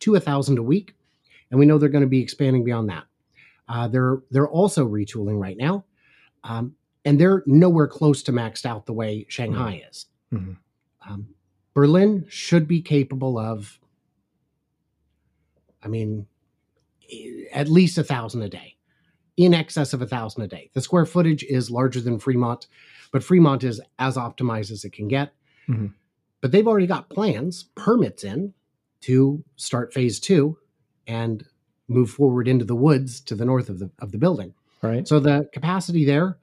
to 0.00 0.14
a 0.14 0.20
thousand 0.20 0.58
a 0.58 0.62
week, 0.62 0.94
and 1.50 1.60
we 1.60 1.66
know 1.66 1.78
they're 1.78 1.88
going 1.88 2.02
to 2.02 2.08
be 2.08 2.22
expanding 2.22 2.64
beyond 2.64 2.88
that. 2.88 3.04
Uh, 3.68 3.88
they're 3.88 4.22
they're 4.30 4.48
also 4.48 4.86
retooling 4.88 5.40
right 5.40 5.56
now, 5.56 5.84
um, 6.44 6.74
and 7.04 7.20
they're 7.20 7.42
nowhere 7.46 7.88
close 7.88 8.22
to 8.24 8.32
maxed 8.32 8.64
out 8.64 8.86
the 8.86 8.92
way 8.92 9.26
Shanghai 9.28 9.74
mm-hmm. 9.74 9.90
is. 9.90 10.06
Mm-hmm. 10.32 11.12
Um, 11.12 11.28
Berlin 11.74 12.24
should 12.28 12.66
be 12.66 12.80
capable 12.80 13.38
of, 13.38 13.78
I 15.82 15.88
mean, 15.88 16.26
at 17.52 17.68
least 17.68 17.98
a 17.98 18.04
thousand 18.04 18.42
a 18.42 18.48
day, 18.48 18.76
in 19.36 19.54
excess 19.54 19.92
of 19.92 20.02
a 20.02 20.06
thousand 20.06 20.42
a 20.42 20.48
day. 20.48 20.70
The 20.74 20.80
square 20.80 21.06
footage 21.06 21.42
is 21.44 21.70
larger 21.70 22.00
than 22.00 22.18
Fremont, 22.18 22.66
but 23.12 23.22
Fremont 23.22 23.64
is 23.64 23.80
as 23.98 24.16
optimized 24.16 24.70
as 24.70 24.84
it 24.84 24.92
can 24.92 25.08
get. 25.08 25.32
Mm-hmm. 25.68 25.88
But 26.40 26.52
they've 26.52 26.66
already 26.66 26.86
got 26.86 27.10
plans, 27.10 27.64
permits 27.74 28.24
in 28.24 28.54
to 29.02 29.42
start 29.56 29.92
phase 29.92 30.20
two 30.20 30.58
and 31.06 31.44
move 31.88 32.10
forward 32.10 32.48
into 32.48 32.64
the 32.64 32.74
woods 32.74 33.20
to 33.20 33.34
the 33.34 33.44
north 33.44 33.68
of 33.68 33.78
the 33.78 33.90
of 34.00 34.12
the 34.12 34.18
building. 34.18 34.54
Right. 34.82 35.06
So 35.06 35.20
the 35.20 35.48
capacity 35.52 36.04
there, 36.04 36.38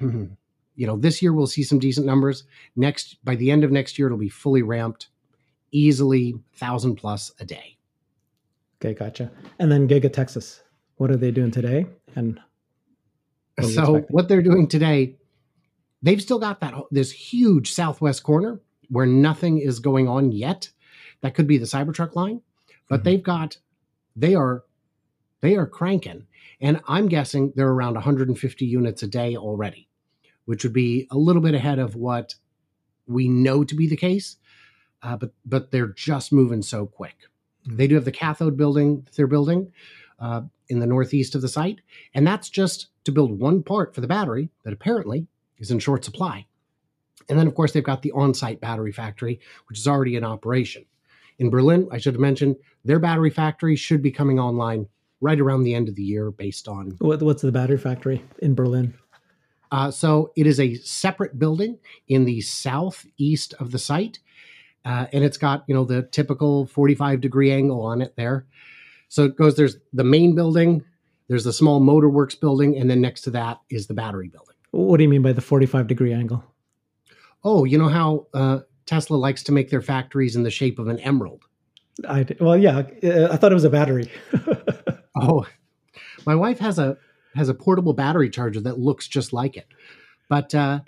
you 0.00 0.86
know, 0.86 0.96
this 0.96 1.22
year 1.22 1.32
we'll 1.32 1.46
see 1.46 1.62
some 1.62 1.78
decent 1.78 2.06
numbers. 2.06 2.44
Next, 2.76 3.16
by 3.24 3.34
the 3.34 3.50
end 3.50 3.64
of 3.64 3.70
next 3.70 3.98
year, 3.98 4.08
it'll 4.08 4.18
be 4.18 4.28
fully 4.28 4.62
ramped, 4.62 5.08
easily 5.70 6.34
thousand 6.54 6.96
plus 6.96 7.32
a 7.40 7.44
day. 7.44 7.75
Okay, 8.86 8.94
gotcha. 8.94 9.32
And 9.58 9.70
then 9.70 9.88
Giga 9.88 10.12
Texas, 10.12 10.62
what 10.96 11.10
are 11.10 11.16
they 11.16 11.32
doing 11.32 11.50
today? 11.50 11.86
And 12.14 12.38
what 13.56 13.68
so 13.70 14.04
what 14.10 14.28
they're 14.28 14.42
doing 14.42 14.68
today, 14.68 15.16
they've 16.02 16.22
still 16.22 16.38
got 16.38 16.60
that 16.60 16.74
this 16.92 17.10
huge 17.10 17.72
southwest 17.72 18.22
corner 18.22 18.60
where 18.88 19.06
nothing 19.06 19.58
is 19.58 19.80
going 19.80 20.06
on 20.06 20.30
yet. 20.30 20.70
That 21.22 21.34
could 21.34 21.48
be 21.48 21.58
the 21.58 21.66
Cybertruck 21.66 22.14
line, 22.14 22.42
but 22.88 23.00
mm-hmm. 23.00 23.04
they've 23.04 23.22
got 23.22 23.58
they 24.14 24.36
are 24.36 24.62
they 25.40 25.56
are 25.56 25.66
cranking, 25.66 26.28
and 26.60 26.80
I'm 26.86 27.08
guessing 27.08 27.54
they're 27.56 27.68
around 27.68 27.94
150 27.94 28.66
units 28.66 29.02
a 29.02 29.08
day 29.08 29.36
already, 29.36 29.88
which 30.44 30.62
would 30.62 30.72
be 30.72 31.08
a 31.10 31.18
little 31.18 31.42
bit 31.42 31.56
ahead 31.56 31.80
of 31.80 31.96
what 31.96 32.36
we 33.08 33.26
know 33.26 33.64
to 33.64 33.74
be 33.74 33.88
the 33.88 33.96
case. 33.96 34.36
Uh, 35.02 35.16
but 35.16 35.32
but 35.44 35.72
they're 35.72 35.88
just 35.88 36.32
moving 36.32 36.62
so 36.62 36.86
quick. 36.86 37.16
They 37.66 37.86
do 37.86 37.94
have 37.96 38.04
the 38.04 38.12
cathode 38.12 38.56
building 38.56 39.06
they're 39.16 39.26
building 39.26 39.72
uh, 40.18 40.42
in 40.68 40.78
the 40.78 40.86
northeast 40.86 41.34
of 41.34 41.42
the 41.42 41.48
site, 41.48 41.80
and 42.14 42.26
that's 42.26 42.48
just 42.48 42.88
to 43.04 43.12
build 43.12 43.38
one 43.38 43.62
part 43.62 43.94
for 43.94 44.00
the 44.00 44.06
battery 44.06 44.50
that 44.64 44.72
apparently 44.72 45.26
is 45.58 45.70
in 45.70 45.78
short 45.78 46.04
supply. 46.04 46.46
And 47.28 47.38
then, 47.38 47.46
of 47.46 47.54
course, 47.54 47.72
they've 47.72 47.82
got 47.82 48.02
the 48.02 48.12
on 48.12 48.34
site 48.34 48.60
battery 48.60 48.92
factory, 48.92 49.40
which 49.68 49.78
is 49.78 49.88
already 49.88 50.16
in 50.16 50.24
operation. 50.24 50.84
In 51.38 51.50
Berlin, 51.50 51.88
I 51.90 51.98
should 51.98 52.14
have 52.14 52.20
mentioned, 52.20 52.56
their 52.84 52.98
battery 52.98 53.30
factory 53.30 53.76
should 53.76 54.02
be 54.02 54.10
coming 54.10 54.38
online 54.38 54.86
right 55.20 55.40
around 55.40 55.64
the 55.64 55.74
end 55.74 55.88
of 55.88 55.94
the 55.94 56.02
year 56.02 56.30
based 56.30 56.68
on. 56.68 56.92
What, 56.98 57.22
what's 57.22 57.42
the 57.42 57.52
battery 57.52 57.78
factory 57.78 58.22
in 58.38 58.54
Berlin? 58.54 58.94
Uh, 59.72 59.90
so 59.90 60.32
it 60.36 60.46
is 60.46 60.60
a 60.60 60.74
separate 60.76 61.38
building 61.38 61.78
in 62.08 62.24
the 62.24 62.40
southeast 62.40 63.54
of 63.58 63.72
the 63.72 63.78
site. 63.78 64.20
Uh, 64.86 65.06
and 65.12 65.24
it's 65.24 65.36
got, 65.36 65.64
you 65.66 65.74
know, 65.74 65.84
the 65.84 66.02
typical 66.02 66.66
45 66.66 67.20
degree 67.20 67.52
angle 67.52 67.82
on 67.82 68.00
it 68.00 68.14
there. 68.16 68.46
So 69.08 69.24
it 69.24 69.36
goes, 69.36 69.56
there's 69.56 69.76
the 69.92 70.04
main 70.04 70.34
building, 70.34 70.82
there's 71.28 71.44
the 71.44 71.52
small 71.52 71.80
motor 71.80 72.08
works 72.08 72.34
building, 72.34 72.78
and 72.78 72.88
then 72.88 73.00
next 73.00 73.22
to 73.22 73.30
that 73.32 73.60
is 73.68 73.88
the 73.88 73.94
battery 73.94 74.28
building. 74.28 74.54
What 74.70 74.96
do 74.96 75.02
you 75.02 75.08
mean 75.08 75.22
by 75.22 75.32
the 75.32 75.40
45 75.40 75.86
degree 75.86 76.12
angle? 76.12 76.44
oh, 77.46 77.64
you 77.64 77.78
know 77.78 77.88
how 77.88 78.26
uh, 78.34 78.58
Tesla 78.86 79.16
likes 79.16 79.44
to 79.44 79.52
make 79.52 79.70
their 79.70 79.80
factories 79.80 80.36
in 80.36 80.42
the 80.42 80.50
shape 80.50 80.78
of 80.78 80.88
an 80.88 80.98
emerald? 80.98 81.44
I 82.06 82.26
well, 82.40 82.58
yeah, 82.58 82.82
uh, 83.02 83.28
I 83.30 83.36
thought 83.36 83.52
it 83.52 83.54
was 83.54 83.64
a 83.64 83.70
battery. 83.70 84.10
oh, 85.16 85.46
my 86.26 86.34
wife 86.34 86.58
has 86.58 86.78
a 86.78 86.98
has 87.34 87.48
a 87.48 87.54
portable 87.54 87.94
battery 87.94 88.28
charger 88.28 88.60
that 88.60 88.78
looks 88.78 89.08
just 89.08 89.32
like 89.32 89.56
it, 89.56 89.68
but 90.28 90.54
uh, 90.54 90.80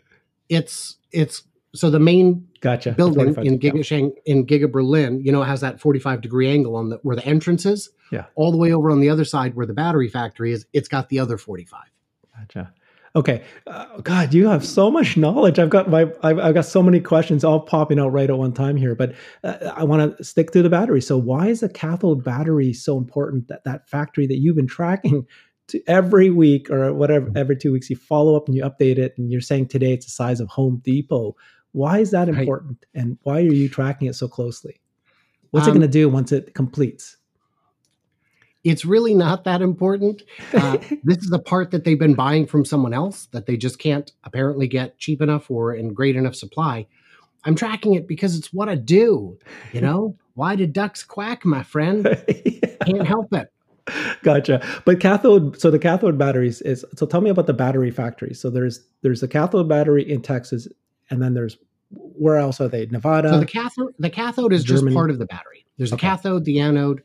it's 0.48 0.96
it's 1.12 1.44
so 1.74 1.90
the 1.90 1.98
main 1.98 2.46
gotcha 2.60 2.92
building 2.92 3.34
in 3.44 3.58
Giga 3.58 3.84
Shang, 3.84 4.12
in 4.24 4.46
Giga 4.46 4.70
Berlin, 4.70 5.20
you 5.24 5.32
know, 5.32 5.42
has 5.42 5.60
that 5.60 5.80
forty 5.80 5.98
five 5.98 6.20
degree 6.20 6.48
angle 6.48 6.76
on 6.76 6.90
the 6.90 6.96
where 7.02 7.16
the 7.16 7.24
entrance 7.26 7.66
is. 7.66 7.90
Yeah. 8.10 8.24
All 8.36 8.50
the 8.50 8.56
way 8.56 8.72
over 8.72 8.90
on 8.90 9.00
the 9.00 9.10
other 9.10 9.24
side 9.24 9.54
where 9.54 9.66
the 9.66 9.74
battery 9.74 10.08
factory 10.08 10.52
is, 10.52 10.66
it's 10.72 10.88
got 10.88 11.08
the 11.08 11.18
other 11.18 11.36
forty 11.36 11.64
five. 11.64 11.90
Gotcha. 12.36 12.72
Okay, 13.16 13.42
uh, 13.66 14.00
God, 14.02 14.34
you 14.34 14.48
have 14.48 14.64
so 14.64 14.90
much 14.90 15.16
knowledge. 15.16 15.58
I've 15.58 15.70
got 15.70 15.88
my, 15.88 16.02
I've, 16.22 16.38
I've, 16.38 16.54
got 16.54 16.66
so 16.66 16.82
many 16.82 17.00
questions 17.00 17.42
all 17.42 17.58
popping 17.58 17.98
out 17.98 18.12
right 18.12 18.28
at 18.28 18.36
one 18.36 18.52
time 18.52 18.76
here. 18.76 18.94
But 18.94 19.14
uh, 19.42 19.72
I 19.74 19.84
want 19.84 20.16
to 20.16 20.22
stick 20.22 20.50
to 20.52 20.62
the 20.62 20.68
battery. 20.68 21.00
So, 21.00 21.16
why 21.16 21.48
is 21.48 21.60
the 21.60 21.68
cathode 21.68 22.22
battery 22.22 22.72
so 22.72 22.98
important? 22.98 23.48
That 23.48 23.64
that 23.64 23.88
factory 23.88 24.26
that 24.26 24.36
you've 24.36 24.56
been 24.56 24.66
tracking 24.66 25.26
to 25.68 25.82
every 25.86 26.30
week 26.30 26.70
or 26.70 26.92
whatever, 26.92 27.30
every 27.34 27.56
two 27.56 27.72
weeks, 27.72 27.88
you 27.88 27.96
follow 27.96 28.36
up 28.36 28.46
and 28.46 28.56
you 28.56 28.62
update 28.62 28.98
it, 28.98 29.14
and 29.16 29.32
you're 29.32 29.40
saying 29.40 29.68
today 29.68 29.94
it's 29.94 30.06
the 30.06 30.12
size 30.12 30.40
of 30.40 30.48
Home 30.48 30.80
Depot. 30.84 31.34
Why 31.72 31.98
is 31.98 32.10
that 32.12 32.28
important, 32.28 32.78
right. 32.94 33.02
and 33.02 33.18
why 33.22 33.38
are 33.38 33.52
you 33.52 33.68
tracking 33.68 34.08
it 34.08 34.14
so 34.14 34.28
closely? 34.28 34.80
What's 35.50 35.66
um, 35.66 35.72
it 35.72 35.78
going 35.78 35.88
to 35.88 35.92
do 35.92 36.08
once 36.08 36.32
it 36.32 36.54
completes? 36.54 37.18
it's 38.64 38.84
really 38.84 39.14
not 39.14 39.44
that 39.44 39.62
important. 39.62 40.22
Uh, 40.52 40.78
this 41.02 41.18
is 41.18 41.32
a 41.32 41.38
part 41.38 41.70
that 41.70 41.84
they've 41.84 41.98
been 41.98 42.14
buying 42.14 42.46
from 42.46 42.64
someone 42.64 42.92
else 42.92 43.26
that 43.26 43.46
they 43.46 43.56
just 43.56 43.78
can't 43.78 44.12
apparently 44.24 44.66
get 44.66 44.98
cheap 44.98 45.22
enough 45.22 45.50
or 45.50 45.74
in 45.74 45.94
great 45.94 46.16
enough 46.16 46.34
supply. 46.34 46.86
I'm 47.44 47.54
tracking 47.54 47.94
it 47.94 48.08
because 48.08 48.36
it's 48.36 48.52
what 48.52 48.68
I 48.68 48.74
do. 48.74 49.38
You 49.72 49.80
know, 49.80 50.16
why 50.34 50.56
do 50.56 50.66
ducks 50.66 51.02
quack, 51.04 51.44
my 51.44 51.62
friend? 51.62 52.04
yeah. 52.28 52.74
Can't 52.84 53.06
help 53.06 53.32
it. 53.32 53.52
Gotcha. 54.22 54.64
But 54.84 55.00
cathode, 55.00 55.58
so 55.60 55.70
the 55.70 55.78
cathode 55.78 56.18
batteries 56.18 56.60
is 56.62 56.84
so 56.96 57.06
tell 57.06 57.20
me 57.20 57.30
about 57.30 57.46
the 57.46 57.54
battery 57.54 57.90
factory. 57.90 58.34
So 58.34 58.50
there's 58.50 58.86
there's 59.02 59.22
a 59.22 59.28
cathode 59.28 59.68
battery 59.68 60.08
in 60.08 60.20
Texas, 60.20 60.68
and 61.10 61.22
then 61.22 61.34
there's 61.34 61.58
where 61.90 62.36
else 62.36 62.60
are 62.60 62.68
they? 62.68 62.86
Nevada. 62.86 63.30
So 63.30 63.40
the 63.40 63.46
cathode 63.46 63.94
the 63.98 64.10
cathode 64.10 64.52
is 64.52 64.64
Germany. 64.64 64.88
just 64.88 64.96
part 64.96 65.10
of 65.10 65.18
the 65.18 65.26
battery. 65.26 65.64
There's 65.78 65.92
okay. 65.92 66.06
the 66.06 66.10
cathode, 66.10 66.44
the 66.44 66.60
anode, 66.60 67.02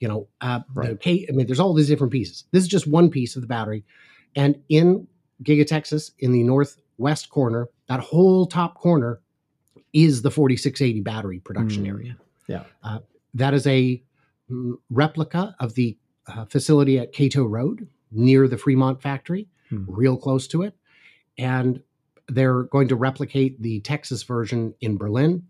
you 0.00 0.08
know, 0.08 0.28
uh, 0.40 0.60
right. 0.74 1.00
the, 1.00 1.26
I 1.28 1.32
mean, 1.32 1.46
there's 1.46 1.60
all 1.60 1.72
these 1.74 1.88
different 1.88 2.12
pieces. 2.12 2.44
This 2.50 2.62
is 2.62 2.68
just 2.68 2.86
one 2.86 3.08
piece 3.08 3.36
of 3.36 3.42
the 3.42 3.48
battery. 3.48 3.84
And 4.34 4.60
in 4.68 5.06
Giga 5.42 5.66
Texas, 5.66 6.10
in 6.18 6.32
the 6.32 6.42
northwest 6.42 7.30
corner, 7.30 7.68
that 7.88 8.00
whole 8.00 8.46
top 8.46 8.74
corner 8.74 9.20
is 9.92 10.22
the 10.22 10.30
4680 10.30 11.00
battery 11.00 11.38
production 11.38 11.84
mm. 11.84 11.88
area. 11.88 12.16
Yeah. 12.48 12.64
Uh, 12.82 12.98
that 13.34 13.54
is 13.54 13.66
a 13.66 14.02
mm, 14.50 14.74
replica 14.90 15.54
of 15.60 15.74
the 15.74 15.96
uh, 16.26 16.44
facility 16.46 16.98
at 16.98 17.12
Kato 17.12 17.44
Road 17.44 17.88
near 18.10 18.48
the 18.48 18.58
Fremont 18.58 19.00
factory, 19.00 19.48
mm. 19.70 19.84
real 19.88 20.16
close 20.16 20.46
to 20.48 20.62
it. 20.62 20.74
And 21.38 21.82
they're 22.28 22.64
going 22.64 22.88
to 22.88 22.96
replicate 22.96 23.62
the 23.62 23.80
Texas 23.80 24.22
version 24.22 24.74
in 24.80 24.96
Berlin 24.96 25.44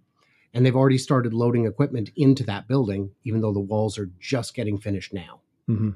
and 0.57 0.65
they've 0.65 0.75
already 0.75 0.97
started 0.97 1.35
loading 1.35 1.67
equipment 1.67 2.11
into 2.17 2.43
that 2.45 2.67
building, 2.67 3.11
even 3.25 3.43
though 3.43 3.53
the 3.53 3.61
walls 3.61 3.99
are 3.99 4.11
just 4.19 4.55
getting 4.55 4.79
finished 4.79 5.13
now. 5.13 5.41
Mm-hmm. 5.69 5.91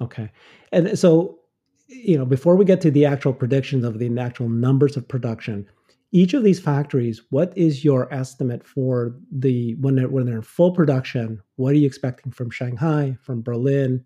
Okay, 0.00 0.30
and 0.72 0.98
so 0.98 1.40
you 1.88 2.16
know, 2.16 2.24
before 2.24 2.56
we 2.56 2.64
get 2.64 2.80
to 2.82 2.90
the 2.90 3.04
actual 3.04 3.34
predictions 3.34 3.84
of 3.84 3.98
the 3.98 4.18
actual 4.18 4.48
numbers 4.48 4.96
of 4.96 5.06
production, 5.08 5.66
each 6.12 6.32
of 6.32 6.42
these 6.42 6.58
factories, 6.58 7.22
what 7.28 7.56
is 7.56 7.84
your 7.84 8.12
estimate 8.12 8.64
for 8.66 9.14
the 9.30 9.74
when 9.74 9.96
they're 9.96 10.08
when 10.08 10.24
they're 10.24 10.36
in 10.36 10.42
full 10.42 10.72
production? 10.72 11.42
What 11.56 11.72
are 11.72 11.78
you 11.78 11.86
expecting 11.86 12.32
from 12.32 12.48
Shanghai, 12.50 13.18
from 13.20 13.42
Berlin, 13.42 14.02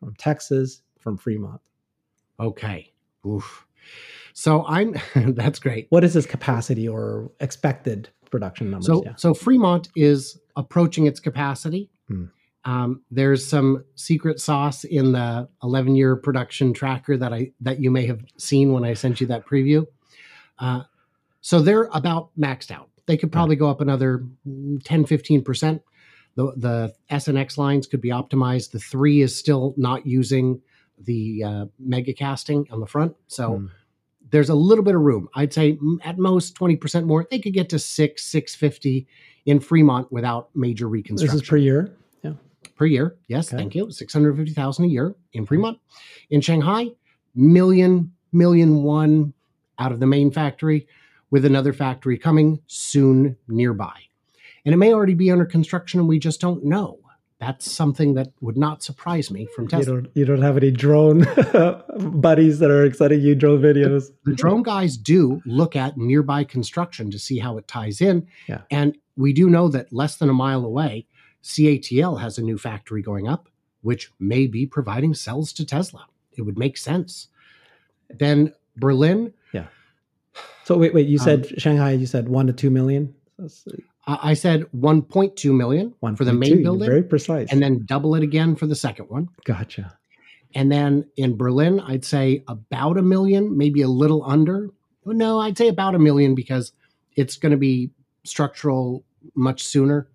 from 0.00 0.14
Texas, 0.16 0.82
from 0.98 1.16
Fremont? 1.16 1.60
Okay. 2.40 2.92
Oof. 3.24 3.64
So 4.32 4.64
I'm 4.66 4.96
that's 5.34 5.58
great. 5.58 5.86
What 5.90 6.04
is 6.04 6.14
this 6.14 6.26
capacity 6.26 6.88
or 6.88 7.30
expected 7.40 8.08
production 8.30 8.70
numbers? 8.70 8.86
So 8.86 9.02
yeah. 9.04 9.14
so 9.16 9.34
Fremont 9.34 9.88
is 9.96 10.38
approaching 10.56 11.06
its 11.06 11.20
capacity. 11.20 11.90
Hmm. 12.08 12.24
Um, 12.64 13.02
there's 13.10 13.46
some 13.46 13.84
secret 13.94 14.38
sauce 14.38 14.84
in 14.84 15.12
the 15.12 15.48
11 15.62 15.96
year 15.96 16.14
production 16.14 16.74
tracker 16.74 17.16
that 17.16 17.32
I 17.32 17.52
that 17.60 17.80
you 17.80 17.90
may 17.90 18.06
have 18.06 18.22
seen 18.36 18.72
when 18.72 18.84
I 18.84 18.94
sent 18.94 19.20
you 19.20 19.26
that 19.28 19.46
preview. 19.46 19.86
Uh, 20.58 20.82
so 21.40 21.60
they're 21.60 21.88
about 21.94 22.30
maxed 22.38 22.70
out. 22.70 22.90
They 23.06 23.16
could 23.16 23.32
probably 23.32 23.56
go 23.56 23.68
up 23.68 23.80
another 23.80 24.24
10, 24.84 25.04
15%. 25.04 25.80
The, 26.36 26.52
the 26.56 26.94
SNX 27.10 27.58
lines 27.58 27.86
could 27.86 28.00
be 28.00 28.10
optimized. 28.10 28.70
The 28.70 28.78
three 28.78 29.20
is 29.20 29.36
still 29.36 29.74
not 29.76 30.06
using 30.06 30.60
the 31.04 31.42
uh, 31.44 31.66
mega 31.78 32.12
casting 32.12 32.66
on 32.70 32.80
the 32.80 32.86
front. 32.86 33.14
So 33.26 33.56
Hmm. 33.58 33.66
there's 34.30 34.48
a 34.50 34.54
little 34.54 34.84
bit 34.84 34.94
of 34.94 35.00
room. 35.00 35.28
I'd 35.34 35.52
say 35.52 35.74
mm, 35.76 35.98
at 36.04 36.18
most 36.18 36.54
20% 36.56 37.04
more. 37.04 37.26
They 37.30 37.38
could 37.38 37.52
get 37.54 37.68
to 37.70 37.78
six, 37.78 38.24
650 38.26 39.06
in 39.46 39.60
Fremont 39.60 40.10
without 40.12 40.50
major 40.54 40.88
reconstruction. 40.88 41.36
This 41.36 41.42
is 41.42 41.48
per 41.48 41.56
year. 41.56 41.90
Yeah. 42.22 42.34
Per 42.76 42.86
year. 42.86 43.16
Yes, 43.28 43.48
Okay. 43.48 43.56
thank 43.62 43.74
you. 43.74 43.90
650,000 43.90 44.84
a 44.84 44.88
year 44.88 45.14
in 45.32 45.46
Fremont. 45.46 45.78
In 46.28 46.40
Shanghai, 46.40 46.88
million, 47.34 48.12
million 48.32 48.82
one 48.82 49.32
out 49.78 49.92
of 49.92 50.00
the 50.00 50.06
main 50.06 50.30
factory 50.30 50.86
with 51.30 51.44
another 51.44 51.72
factory 51.72 52.18
coming 52.18 52.60
soon 52.66 53.36
nearby. 53.48 53.94
And 54.64 54.74
it 54.74 54.76
may 54.76 54.92
already 54.92 55.14
be 55.14 55.30
under 55.30 55.46
construction 55.46 56.00
and 56.00 56.08
we 56.08 56.18
just 56.18 56.40
don't 56.40 56.64
know. 56.64 56.98
That's 57.40 57.70
something 57.72 58.14
that 58.14 58.32
would 58.42 58.58
not 58.58 58.82
surprise 58.82 59.30
me 59.30 59.46
from 59.56 59.64
You 59.64 59.68
Tesla. 59.70 59.94
don't 60.02 60.10
you 60.14 60.24
don't 60.26 60.42
have 60.42 60.56
any 60.58 60.70
drone 60.70 61.20
buddies 62.20 62.58
that 62.58 62.70
are 62.70 62.92
sending 62.92 63.20
you 63.22 63.34
drone 63.34 63.60
videos. 63.62 64.10
The 64.24 64.34
drone 64.34 64.62
guys 64.62 64.96
do 64.98 65.40
look 65.46 65.74
at 65.74 65.96
nearby 65.96 66.44
construction 66.44 67.10
to 67.10 67.18
see 67.18 67.38
how 67.38 67.56
it 67.56 67.66
ties 67.66 68.00
in. 68.02 68.26
Yeah. 68.46 68.60
And 68.70 68.96
we 69.16 69.32
do 69.32 69.48
know 69.48 69.68
that 69.68 69.90
less 69.92 70.16
than 70.16 70.28
a 70.28 70.34
mile 70.34 70.64
away, 70.66 71.06
CATL 71.42 72.20
has 72.20 72.36
a 72.36 72.42
new 72.42 72.58
factory 72.58 73.00
going 73.02 73.26
up, 73.26 73.48
which 73.80 74.10
may 74.20 74.46
be 74.46 74.66
providing 74.66 75.14
cells 75.14 75.52
to 75.54 75.64
Tesla. 75.64 76.06
It 76.36 76.42
would 76.42 76.58
make 76.58 76.76
sense. 76.76 77.28
Then 78.10 78.52
Berlin, 78.76 79.32
Yeah. 79.52 79.66
So 80.64 80.76
wait, 80.76 80.92
wait. 80.92 81.06
You 81.08 81.18
Um, 81.18 81.24
said 81.24 81.60
Shanghai. 81.60 81.92
You 81.92 82.06
said 82.06 82.28
one 82.28 82.46
to 82.48 82.52
two 82.52 82.70
million. 82.70 83.14
I 84.06 84.34
said 84.34 84.62
1.2 84.76 85.54
million 85.54 85.94
one 86.00 86.16
for 86.16 86.24
the 86.24 86.32
1.2. 86.32 86.38
main 86.38 86.62
building, 86.62 86.88
Very 86.88 87.02
precise. 87.02 87.48
and 87.52 87.62
then 87.62 87.82
double 87.84 88.14
it 88.14 88.22
again 88.22 88.56
for 88.56 88.66
the 88.66 88.74
second 88.74 89.06
one. 89.08 89.28
gotcha. 89.44 89.96
And 90.54 90.72
then 90.72 91.04
in 91.16 91.36
Berlin, 91.36 91.78
I'd 91.80 92.04
say 92.04 92.42
about 92.48 92.98
a 92.98 93.02
million, 93.02 93.56
maybe 93.56 93.82
a 93.82 93.88
little 93.88 94.24
under. 94.24 94.70
No, 95.06 95.38
I'd 95.38 95.56
say 95.56 95.68
about 95.68 95.94
a 95.94 95.98
million 95.98 96.34
because 96.34 96.72
it's 97.14 97.36
going 97.36 97.52
to 97.52 97.58
be 97.58 97.90
structural 98.24 99.04
much 99.36 99.62
sooner, 99.62 100.08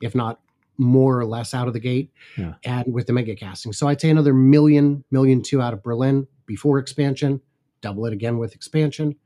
if 0.00 0.14
not 0.14 0.40
more 0.78 1.18
or 1.18 1.24
less 1.26 1.52
out 1.54 1.66
of 1.66 1.74
the 1.74 1.80
gate, 1.80 2.12
Yeah. 2.38 2.54
and 2.64 2.92
with 2.92 3.06
the 3.06 3.12
mega 3.12 3.34
casting. 3.34 3.72
So 3.72 3.88
I'd 3.88 4.00
say 4.00 4.10
another 4.10 4.32
million, 4.32 5.02
million 5.10 5.42
two 5.42 5.60
out 5.60 5.72
of 5.74 5.82
Berlin 5.82 6.26
before 6.46 6.78
expansion, 6.78 7.40
double 7.80 8.06
it 8.06 8.12
again 8.12 8.38
with 8.38 8.54
expansion. 8.54 9.16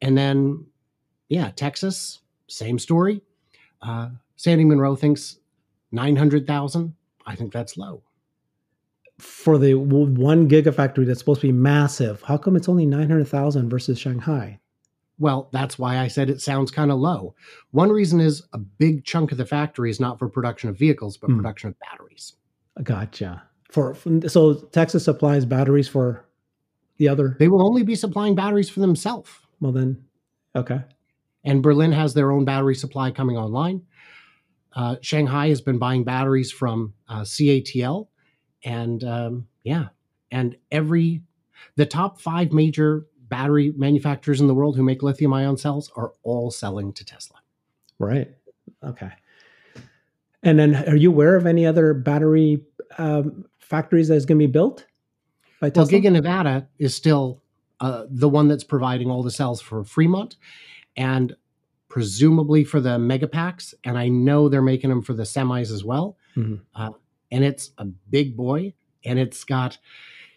And 0.00 0.18
then, 0.18 0.66
yeah, 1.28 1.50
Texas, 1.54 2.20
same 2.52 2.78
story. 2.78 3.20
Uh, 3.80 4.10
Sandy 4.36 4.64
Munro 4.64 4.94
thinks 4.96 5.38
900,000. 5.92 6.94
I 7.26 7.34
think 7.36 7.52
that's 7.52 7.76
low. 7.76 8.02
For 9.18 9.58
the 9.58 9.74
one 9.74 10.48
gigafactory 10.48 11.06
that's 11.06 11.20
supposed 11.20 11.42
to 11.42 11.46
be 11.48 11.52
massive, 11.52 12.22
how 12.22 12.36
come 12.36 12.56
it's 12.56 12.68
only 12.68 12.86
nine 12.86 13.08
hundred 13.08 13.28
thousand 13.28 13.68
versus 13.68 13.98
Shanghai? 13.98 14.58
Well, 15.18 15.48
that's 15.52 15.78
why 15.78 15.98
I 15.98 16.08
said 16.08 16.28
it 16.28 16.40
sounds 16.40 16.72
kind 16.72 16.90
of 16.90 16.98
low. 16.98 17.34
One 17.70 17.90
reason 17.90 18.20
is 18.20 18.42
a 18.52 18.58
big 18.58 19.04
chunk 19.04 19.30
of 19.30 19.38
the 19.38 19.46
factory 19.46 19.90
is 19.90 20.00
not 20.00 20.18
for 20.18 20.28
production 20.28 20.70
of 20.70 20.78
vehicles, 20.78 21.16
but 21.16 21.28
Hmm. 21.30 21.36
production 21.36 21.68
of 21.68 21.78
batteries. 21.78 22.32
Gotcha. 22.82 23.44
For, 23.70 23.94
for 23.94 24.28
so 24.28 24.54
Texas 24.54 25.04
supplies 25.04 25.44
batteries 25.44 25.88
for 25.88 26.26
the 26.96 27.08
other. 27.08 27.36
They 27.38 27.48
will 27.48 27.64
only 27.64 27.84
be 27.84 27.94
supplying 27.94 28.34
batteries 28.34 28.70
for 28.70 28.80
themselves. 28.80 29.30
Well 29.60 29.72
then, 29.72 30.02
okay. 30.56 30.80
And 31.44 31.62
Berlin 31.62 31.92
has 31.92 32.14
their 32.14 32.30
own 32.30 32.44
battery 32.44 32.74
supply 32.74 33.10
coming 33.10 33.36
online. 33.36 33.82
Uh, 34.74 34.96
Shanghai 35.02 35.48
has 35.48 35.60
been 35.60 35.78
buying 35.78 36.04
batteries 36.04 36.50
from 36.50 36.94
uh, 37.08 37.22
CATL. 37.22 38.08
And 38.64 39.02
um, 39.04 39.48
yeah, 39.64 39.88
and 40.30 40.56
every, 40.70 41.22
the 41.76 41.86
top 41.86 42.20
five 42.20 42.52
major 42.52 43.06
battery 43.28 43.72
manufacturers 43.76 44.40
in 44.40 44.46
the 44.46 44.54
world 44.54 44.76
who 44.76 44.82
make 44.82 45.02
lithium 45.02 45.32
ion 45.32 45.56
cells 45.56 45.90
are 45.96 46.12
all 46.22 46.50
selling 46.50 46.92
to 46.92 47.04
Tesla. 47.04 47.38
Right. 47.98 48.30
Okay. 48.84 49.10
And 50.42 50.58
then, 50.58 50.74
are 50.88 50.96
you 50.96 51.10
aware 51.10 51.36
of 51.36 51.46
any 51.46 51.66
other 51.66 51.94
battery 51.94 52.62
um, 52.98 53.44
factories 53.58 54.08
that's 54.08 54.24
going 54.24 54.38
to 54.38 54.46
be 54.46 54.50
built 54.50 54.86
by 55.60 55.70
Well, 55.74 55.86
Tesla? 55.86 56.00
Giga 56.00 56.12
Nevada 56.12 56.68
is 56.78 56.94
still 56.94 57.42
uh, 57.80 58.04
the 58.08 58.28
one 58.28 58.48
that's 58.48 58.64
providing 58.64 59.10
all 59.10 59.22
the 59.22 59.30
cells 59.30 59.60
for 59.60 59.84
Fremont 59.84 60.36
and 60.96 61.34
presumably 61.88 62.64
for 62.64 62.80
the 62.80 62.98
mega 62.98 63.26
packs. 63.28 63.74
And 63.84 63.98
I 63.98 64.08
know 64.08 64.48
they're 64.48 64.62
making 64.62 64.90
them 64.90 65.02
for 65.02 65.12
the 65.12 65.24
semis 65.24 65.70
as 65.70 65.84
well. 65.84 66.16
Mhm. 66.36 66.60
Uh, 66.74 66.90
and 67.30 67.44
it's 67.44 67.70
a 67.78 67.84
big 67.84 68.36
boy 68.36 68.72
and 69.04 69.18
it's 69.18 69.44
got, 69.44 69.78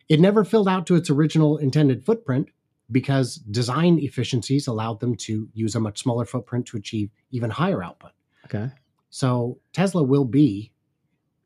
it 0.09 0.19
never 0.19 0.43
filled 0.43 0.67
out 0.67 0.85
to 0.87 0.95
its 0.95 1.09
original 1.09 1.57
intended 1.57 2.03
footprint 2.05 2.49
because 2.91 3.35
design 3.35 3.97
efficiencies 3.99 4.67
allowed 4.67 4.99
them 4.99 5.15
to 5.15 5.47
use 5.53 5.75
a 5.75 5.79
much 5.79 5.99
smaller 6.01 6.25
footprint 6.25 6.65
to 6.67 6.77
achieve 6.77 7.09
even 7.31 7.49
higher 7.49 7.81
output. 7.83 8.11
okay. 8.45 8.69
So 9.09 9.59
Tesla 9.71 10.03
will 10.03 10.25
be 10.25 10.73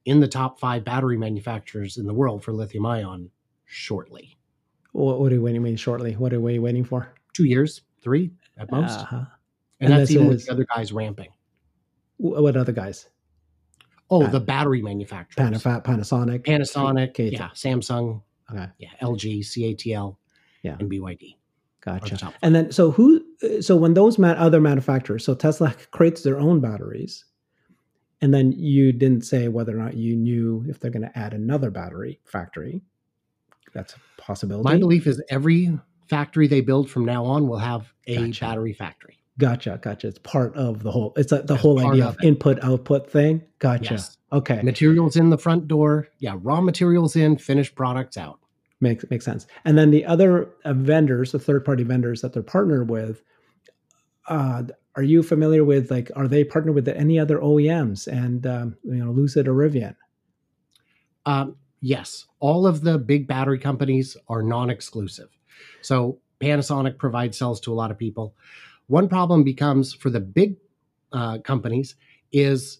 in 0.05 0.19
the 0.21 0.27
top 0.27 0.59
five 0.59 0.83
battery 0.83 1.17
manufacturers 1.17 1.97
in 1.97 2.07
the 2.07 2.13
world 2.15 2.43
for 2.43 2.51
lithium 2.51 2.85
ion 2.87 3.29
shortly. 3.65 4.37
What, 4.91 5.19
what 5.19 5.31
are 5.31 5.35
you 5.35 5.41
waiting? 5.43 5.61
Waiting 5.61 5.77
shortly? 5.77 6.13
What 6.13 6.33
are 6.33 6.41
we 6.41 6.57
waiting 6.57 6.83
for? 6.83 7.13
two 7.31 7.45
years, 7.45 7.81
three 8.01 8.31
at 8.59 8.71
most. 8.71 8.99
Uh-huh. 8.99 9.23
and, 9.79 9.91
and 9.91 9.93
that's 10.01 10.11
even 10.11 10.27
is- 10.27 10.29
with 10.29 10.45
the 10.45 10.51
other 10.51 10.65
guys 10.65 10.91
ramping. 10.91 11.29
What 12.17 12.57
other 12.57 12.73
guys? 12.73 13.07
Oh, 14.09 14.25
the 14.27 14.39
battery 14.39 14.81
manufacturers. 14.81 15.47
Panaf- 15.63 15.83
Panasonic. 15.83 16.43
Panasonic, 16.43 17.31
yeah, 17.31 17.49
Samsung, 17.49 18.21
Okay. 18.51 18.67
yeah, 18.79 18.89
LG, 19.01 19.39
CATL, 19.41 20.17
Yeah. 20.63 20.75
and 20.79 20.89
BYD. 20.89 21.35
Gotcha. 21.81 22.33
And 22.41 22.53
then, 22.53 22.71
so 22.71 22.91
who? 22.91 23.23
So 23.61 23.77
when 23.77 23.93
those 23.93 24.17
ma- 24.17 24.31
other 24.31 24.59
manufacturers, 24.59 25.23
so 25.23 25.33
Tesla 25.33 25.73
creates 25.91 26.23
their 26.23 26.39
own 26.39 26.59
batteries, 26.59 27.23
and 28.21 28.33
then 28.33 28.51
you 28.51 28.91
didn't 28.91 29.21
say 29.23 29.47
whether 29.47 29.73
or 29.77 29.81
not 29.81 29.93
you 29.95 30.15
knew 30.17 30.65
if 30.67 30.79
they're 30.79 30.91
going 30.91 31.03
to 31.07 31.17
add 31.17 31.33
another 31.33 31.71
battery 31.71 32.19
factory. 32.25 32.81
That's 33.73 33.93
a 33.93 33.99
possibility. 34.21 34.63
My 34.67 34.77
belief 34.77 35.07
is 35.07 35.21
every 35.29 35.79
factory 36.09 36.47
they 36.47 36.61
build 36.61 36.89
from 36.89 37.05
now 37.05 37.23
on 37.25 37.47
will 37.47 37.57
have 37.59 37.93
a 38.07 38.15
Gotcha. 38.27 38.45
battery 38.45 38.73
factory. 38.73 39.17
Gotcha, 39.37 39.79
gotcha. 39.81 40.07
It's 40.07 40.19
part 40.19 40.53
of 40.57 40.83
the 40.83 40.91
whole. 40.91 41.13
It's 41.15 41.31
a, 41.31 41.41
the 41.43 41.53
It's 41.53 41.61
whole 41.61 41.79
idea 41.79 42.07
of 42.07 42.17
of 42.17 42.23
input 42.23 42.61
output 42.61 43.09
thing. 43.09 43.41
Gotcha. 43.59 43.93
Yes. 43.93 44.17
Okay, 44.33 44.61
Materials 44.61 45.15
in 45.15 45.29
the 45.29 45.37
front 45.37 45.67
door. 45.67 46.09
Yeah, 46.19 46.35
raw 46.41 46.59
materials 46.61 47.15
in, 47.15 47.37
finished 47.37 47.73
products 47.75 48.17
out. 48.17 48.39
makes 48.81 49.05
makes 49.09 49.23
sense. 49.25 49.47
And 49.65 49.77
then 49.77 49.91
the 49.91 50.05
other 50.05 50.49
uh, 50.65 50.73
vendors, 50.73 51.31
the 51.31 51.39
third 51.39 51.63
party 51.63 51.83
vendors 51.83 52.21
that 52.21 52.33
they're 52.33 52.43
partnered 52.43 52.89
with, 52.89 53.23
uh, 54.27 54.63
are 54.95 55.03
you 55.03 55.23
familiar 55.23 55.63
with 55.63 55.89
like? 55.89 56.11
Are 56.17 56.27
they 56.27 56.43
partnered 56.43 56.75
with 56.75 56.87
any 56.89 57.17
other 57.17 57.39
OEMs 57.39 58.07
and 58.07 58.45
um, 58.45 58.75
you 58.83 58.95
know 59.03 59.11
Lucid 59.11 59.47
or 59.47 59.53
Rivian? 59.53 59.95
Um, 61.25 61.55
yes, 61.79 62.25
all 62.39 62.67
of 62.67 62.81
the 62.81 62.97
big 62.97 63.25
battery 63.27 63.59
companies 63.59 64.17
are 64.27 64.43
non-exclusive. 64.43 65.29
So 65.81 66.19
Panasonic 66.39 66.97
provides 66.97 67.37
cells 67.37 67.59
to 67.61 67.73
a 67.73 67.75
lot 67.75 67.91
of 67.91 67.97
people. 67.97 68.35
One 68.87 69.07
problem 69.07 69.43
becomes 69.43 69.93
for 69.93 70.09
the 70.09 70.19
big 70.19 70.57
uh, 71.11 71.39
companies 71.39 71.95
is 72.31 72.79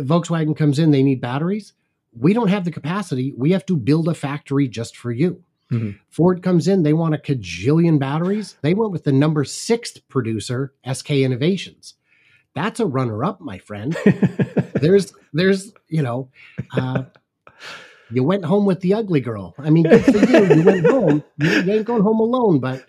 Volkswagen 0.00 0.56
comes 0.56 0.78
in, 0.78 0.90
they 0.90 1.02
need 1.02 1.20
batteries. 1.20 1.72
We 2.18 2.32
don't 2.32 2.48
have 2.48 2.64
the 2.64 2.70
capacity. 2.70 3.32
We 3.36 3.52
have 3.52 3.64
to 3.66 3.76
build 3.76 4.08
a 4.08 4.14
factory 4.14 4.68
just 4.68 4.96
for 4.96 5.12
you. 5.12 5.42
Mhm. 5.70 5.98
Ford 6.08 6.42
comes 6.42 6.66
in, 6.66 6.82
they 6.82 6.94
want 6.94 7.14
a 7.14 7.18
cajillion 7.18 7.98
batteries. 7.98 8.56
They 8.62 8.74
went 8.74 8.90
with 8.90 9.04
the 9.04 9.12
number 9.12 9.44
sixth 9.44 10.06
producer, 10.08 10.72
SK 10.90 11.10
Innovations. 11.22 11.94
That's 12.54 12.80
a 12.80 12.86
runner 12.86 13.22
up, 13.22 13.40
my 13.40 13.58
friend 13.58 13.96
there's 14.74 15.12
there's 15.32 15.72
you 15.88 16.02
know 16.02 16.28
uh 16.76 17.04
you 18.10 18.24
went 18.24 18.44
home 18.44 18.66
with 18.66 18.80
the 18.80 18.94
ugly 18.94 19.20
girl. 19.20 19.54
I 19.58 19.70
mean 19.70 19.84
good 19.84 20.04
for 20.04 20.18
you. 20.18 20.54
You 20.54 20.62
went 20.64 20.86
home. 20.86 21.24
You, 21.38 21.50
you 21.50 21.72
ain't 21.72 21.86
going 21.86 22.02
home 22.02 22.20
alone 22.20 22.60
but 22.60 22.86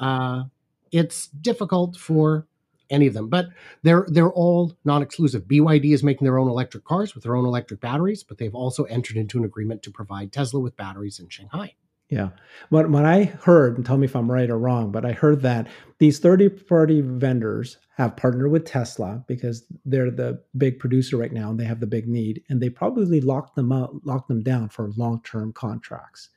uh 0.00 0.44
it's 0.90 1.28
difficult 1.28 1.96
for 1.96 2.46
any 2.90 3.06
of 3.06 3.14
them. 3.14 3.28
But 3.28 3.46
they're 3.82 4.06
they're 4.08 4.32
all 4.32 4.76
non-exclusive. 4.84 5.48
Byd 5.48 5.84
is 5.86 6.02
making 6.02 6.26
their 6.26 6.38
own 6.38 6.48
electric 6.48 6.84
cars 6.84 7.14
with 7.14 7.24
their 7.24 7.36
own 7.36 7.46
electric 7.46 7.80
batteries 7.80 8.22
but 8.22 8.38
they've 8.38 8.54
also 8.54 8.84
entered 8.84 9.16
into 9.16 9.38
an 9.38 9.44
agreement 9.44 9.82
to 9.82 9.90
provide 9.90 10.32
tesla 10.32 10.60
with 10.60 10.76
batteries 10.76 11.18
in 11.18 11.28
shanghai 11.28 11.74
Yeah. 12.12 12.28
What 12.68 12.90
what 12.90 13.06
I 13.06 13.24
heard, 13.24 13.76
and 13.76 13.86
tell 13.86 13.96
me 13.96 14.04
if 14.04 14.14
I'm 14.14 14.30
right 14.30 14.50
or 14.50 14.58
wrong, 14.58 14.92
but 14.92 15.06
I 15.06 15.12
heard 15.12 15.40
that 15.42 15.66
these 15.96 16.18
30 16.18 16.50
party 16.50 17.00
vendors 17.00 17.78
have 17.96 18.16
partnered 18.16 18.50
with 18.50 18.66
Tesla 18.66 19.24
because 19.26 19.64
they're 19.86 20.10
the 20.10 20.38
big 20.58 20.78
producer 20.78 21.16
right 21.16 21.32
now 21.32 21.48
and 21.48 21.58
they 21.58 21.64
have 21.64 21.80
the 21.80 21.86
big 21.86 22.06
need, 22.06 22.42
and 22.50 22.60
they 22.60 22.68
probably 22.68 23.22
locked 23.22 23.56
them 23.56 23.72
out, 23.72 23.94
locked 24.04 24.28
them 24.28 24.42
down 24.42 24.68
for 24.68 24.90
long 24.96 25.22
term 25.24 25.54
contracts. 25.54 26.28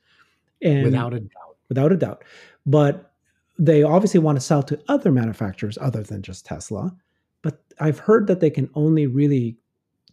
And 0.62 0.84
without 0.84 1.12
a 1.12 1.20
doubt 1.20 1.56
without 1.68 1.92
a 1.92 1.96
doubt. 1.96 2.24
But 2.64 3.12
they 3.58 3.82
obviously 3.82 4.20
want 4.20 4.36
to 4.36 4.40
sell 4.44 4.62
to 4.62 4.80
other 4.88 5.12
manufacturers 5.12 5.76
other 5.80 6.02
than 6.02 6.22
just 6.22 6.46
Tesla. 6.46 6.94
But 7.42 7.62
I've 7.80 7.98
heard 7.98 8.28
that 8.28 8.40
they 8.40 8.50
can 8.50 8.70
only 8.74 9.06
really 9.06 9.58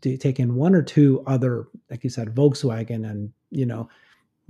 do, 0.01 0.17
take 0.17 0.41
in 0.41 0.55
one 0.55 0.75
or 0.75 0.81
two 0.81 1.23
other, 1.25 1.67
like 1.89 2.03
you 2.03 2.09
said, 2.09 2.35
Volkswagen 2.35 3.09
and 3.09 3.31
you 3.49 3.65
know, 3.65 3.87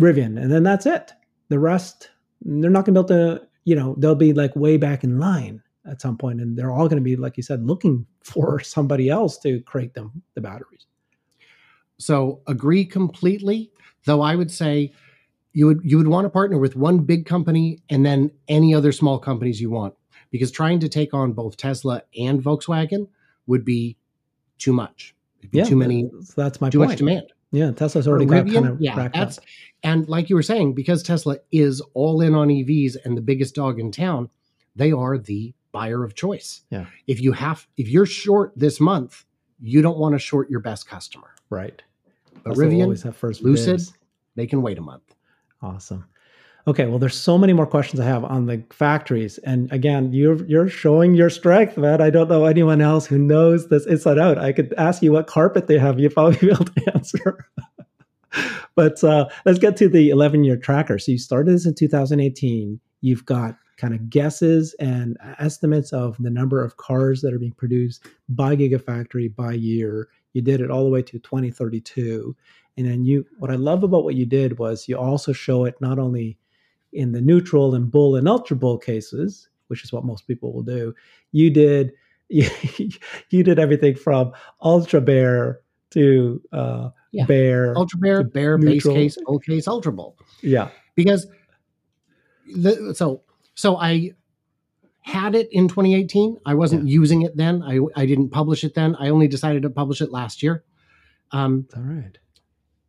Rivian, 0.04 0.42
and 0.42 0.52
then 0.52 0.64
that's 0.64 0.86
it. 0.86 1.14
The 1.50 1.60
rest, 1.60 2.10
they're 2.42 2.70
not 2.70 2.86
going 2.86 2.96
to 2.96 3.04
be 3.04 3.14
able 3.14 3.38
to. 3.38 3.48
You 3.66 3.76
know, 3.76 3.96
they'll 3.98 4.16
be 4.16 4.34
like 4.34 4.56
way 4.56 4.76
back 4.76 5.06
in 5.06 5.20
line 5.20 5.64
at 5.90 6.02
some 6.02 6.18
point, 6.18 6.42
and 6.42 6.58
they're 6.58 6.72
all 6.72 6.90
going 6.90 7.02
to 7.02 7.04
be, 7.04 7.16
like 7.16 7.38
you 7.38 7.44
said, 7.44 7.66
looking 7.66 8.06
for 8.24 8.60
somebody 8.60 9.10
else 9.10 9.38
to 9.40 9.62
create 9.62 9.94
them 9.94 10.22
the 10.36 10.42
batteries. 10.42 10.86
So 11.98 12.42
agree 12.48 12.86
completely. 12.86 13.72
Though 14.06 14.22
I 14.22 14.36
would 14.36 14.52
say 14.52 14.92
you 15.54 15.68
would 15.68 15.82
you 15.84 15.98
would 15.98 16.08
want 16.08 16.26
to 16.26 16.30
partner 16.30 16.58
with 16.58 16.76
one 16.76 17.00
big 17.00 17.26
company 17.26 17.80
and 17.90 18.06
then 18.06 18.32
any 18.48 18.74
other 18.76 18.92
small 18.92 19.20
companies 19.20 19.62
you 19.62 19.70
want 19.70 19.94
because 20.32 20.52
trying 20.52 20.80
to 20.80 20.90
take 20.90 21.14
on 21.14 21.32
both 21.32 21.58
Tesla 21.58 22.02
and 22.18 22.44
Volkswagen 22.44 23.08
would 23.48 23.64
be 23.64 23.96
too 24.58 24.74
much. 24.74 25.16
Be 25.52 25.60
yeah, 25.60 25.64
too 25.66 25.76
many. 25.76 26.10
That's, 26.12 26.34
that's 26.34 26.62
my 26.62 26.70
too 26.70 26.80
point. 26.80 26.92
much 26.92 26.98
demand. 26.98 27.33
Yeah, 27.54 27.72
Tesla's 27.72 28.08
already 28.08 28.26
got 28.26 28.48
kind 28.52 28.68
of 28.68 28.82
yeah, 28.82 29.10
that's 29.14 29.38
up. 29.38 29.44
and 29.84 30.10
like 30.10 30.28
you 30.28 30.36
were 30.36 30.42
saying, 30.42 30.74
because 30.74 31.04
Tesla 31.04 31.38
is 31.52 31.82
all 31.94 32.20
in 32.20 32.34
on 32.34 32.48
EVs 32.48 32.98
and 33.06 33.16
the 33.16 33.22
biggest 33.22 33.54
dog 33.54 33.80
in 33.80 33.92
town, 33.92 34.32
they 34.76 34.92
are 34.92 35.20
the 35.20 35.54
buyer 35.72 36.04
of 36.04 36.16
choice. 36.16 36.62
Yeah. 36.72 36.88
If 37.06 37.22
you 37.22 37.32
have, 37.34 37.68
if 37.78 37.88
you're 37.88 38.08
short 38.08 38.54
this 38.56 38.80
month, 38.80 39.26
you 39.62 39.84
don't 39.84 40.00
want 40.00 40.16
to 40.16 40.20
short 40.20 40.50
your 40.50 40.62
best 40.62 40.88
customer. 40.88 41.30
Right. 41.52 41.80
But 42.44 42.56
Rivian, 42.56 42.84
always 42.84 43.04
have 43.04 43.16
first 43.16 43.44
Lucid, 43.44 43.78
dibs. 43.78 43.94
they 44.36 44.48
can 44.48 44.64
wait 44.64 44.80
a 44.80 44.82
month. 44.82 45.16
Awesome. 45.62 46.06
Okay, 46.66 46.86
well, 46.86 46.98
there's 46.98 47.20
so 47.20 47.38
many 47.38 47.52
more 47.52 47.66
questions 47.66 48.00
I 48.00 48.06
have 48.06 48.24
on 48.24 48.46
the 48.46 48.64
factories, 48.70 49.38
and 49.40 49.70
again, 49.74 50.14
you're 50.14 50.46
you're 50.46 50.70
showing 50.70 51.14
your 51.14 51.30
strength, 51.30 51.76
man. 51.76 52.02
I 52.02 52.10
don't 52.10 52.30
know 52.30 52.46
anyone 52.46 52.80
else 52.80 53.06
who 53.06 53.18
knows 53.18 53.68
this 53.68 53.86
inside 53.86 54.18
out. 54.18 54.38
I 54.38 54.54
could 54.54 54.74
ask 54.78 55.04
you 55.04 55.12
what 55.12 55.28
carpet 55.28 55.68
they 55.68 55.78
have, 55.78 56.00
you'd 56.00 56.14
probably 56.14 56.38
be 56.38 56.52
able 56.52 56.66
to 56.66 56.92
answer. 56.96 57.46
but 58.76 59.04
uh, 59.04 59.28
let's 59.46 59.60
get 59.60 59.76
to 59.78 59.90
the 59.90 60.10
11 60.10 60.46
year 60.46 60.56
tracker. 60.56 60.98
So 61.00 61.12
you 61.12 61.18
started 61.18 61.54
this 61.54 61.66
in 61.66 61.76
2018. 61.76 62.80
You've 63.02 63.26
got 63.26 63.58
kind 63.76 63.94
of 63.94 64.10
guesses 64.10 64.74
and 64.80 65.18
estimates 65.40 65.92
of 65.92 66.16
the 66.20 66.30
number 66.30 66.64
of 66.64 66.78
cars 66.78 67.22
that 67.22 67.34
are 67.34 67.40
being 67.40 67.52
produced 67.54 68.06
by 68.30 68.56
Gigafactory 68.56 69.36
by 69.36 69.52
year. 69.52 70.08
You 70.32 70.42
did 70.42 70.62
it 70.62 70.72
all 70.72 70.86
the 70.86 70.90
way 70.90 71.02
to 71.02 71.20
2032. 71.20 72.36
And 72.78 72.88
then 72.88 73.04
you, 73.04 73.26
what 73.38 73.52
I 73.52 73.56
love 73.56 73.84
about 73.84 74.06
what 74.06 74.16
you 74.16 74.26
did 74.26 74.58
was 74.58 74.88
you 74.88 74.98
also 74.98 75.34
show 75.34 75.66
it 75.66 75.76
not 75.82 76.00
only 76.00 76.38
in 76.94 77.12
the 77.12 77.22
neutral 77.22 77.76
and 77.76 77.90
bull 77.92 78.16
and 78.16 78.28
ultra 78.28 78.56
bull 78.56 78.78
cases, 78.78 79.50
which 79.68 79.84
is 79.84 79.92
what 79.94 80.06
most 80.06 80.28
people 80.28 80.54
will 80.54 80.64
do. 80.64 80.94
You 81.32 81.50
did, 81.50 81.92
you, 82.30 82.48
you 83.30 83.44
did 83.44 83.60
everything 83.60 83.96
from 83.96 84.32
ultra 84.62 85.02
bear 85.02 85.60
to 85.92 86.42
uh, 86.52 86.90
Yeah. 87.12 87.26
bear. 87.26 87.76
Ultra 87.78 88.00
Bear, 88.00 88.24
Bear, 88.24 88.58
base 88.58 88.84
case, 88.84 89.18
full 89.26 89.40
case, 89.40 89.68
ultra 89.68 89.92
bull. 89.92 90.18
yeah. 90.42 90.70
Because 90.96 91.28
the, 92.56 92.94
so 92.96 93.22
so 93.56 93.78
I 93.78 94.12
had 95.02 95.36
it 95.36 95.50
in 95.52 95.68
2018. 95.68 96.38
I 96.46 96.54
wasn't 96.54 96.88
using 96.88 97.24
it 97.24 97.36
then. 97.36 97.62
I 97.64 97.80
I 97.96 98.06
didn't 98.06 98.30
publish 98.30 98.64
it 98.64 98.74
then. 98.76 98.96
I 98.98 99.10
only 99.10 99.28
decided 99.28 99.64
to 99.64 99.70
publish 99.70 100.02
it 100.02 100.12
last 100.12 100.44
year. 100.44 100.64
Um, 101.32 101.68
All 101.76 101.82
right. 101.82 102.18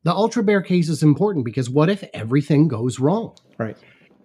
the 0.02 0.12
Ultra 0.12 0.42
Bear 0.42 0.60
case 0.60 0.88
is 0.90 1.02
important 1.02 1.44
because 1.46 1.70
what 1.70 1.88
if 1.88 2.04
everything 2.12 2.68
goes 2.68 3.00
wrong? 3.00 3.36
Right. 3.58 3.76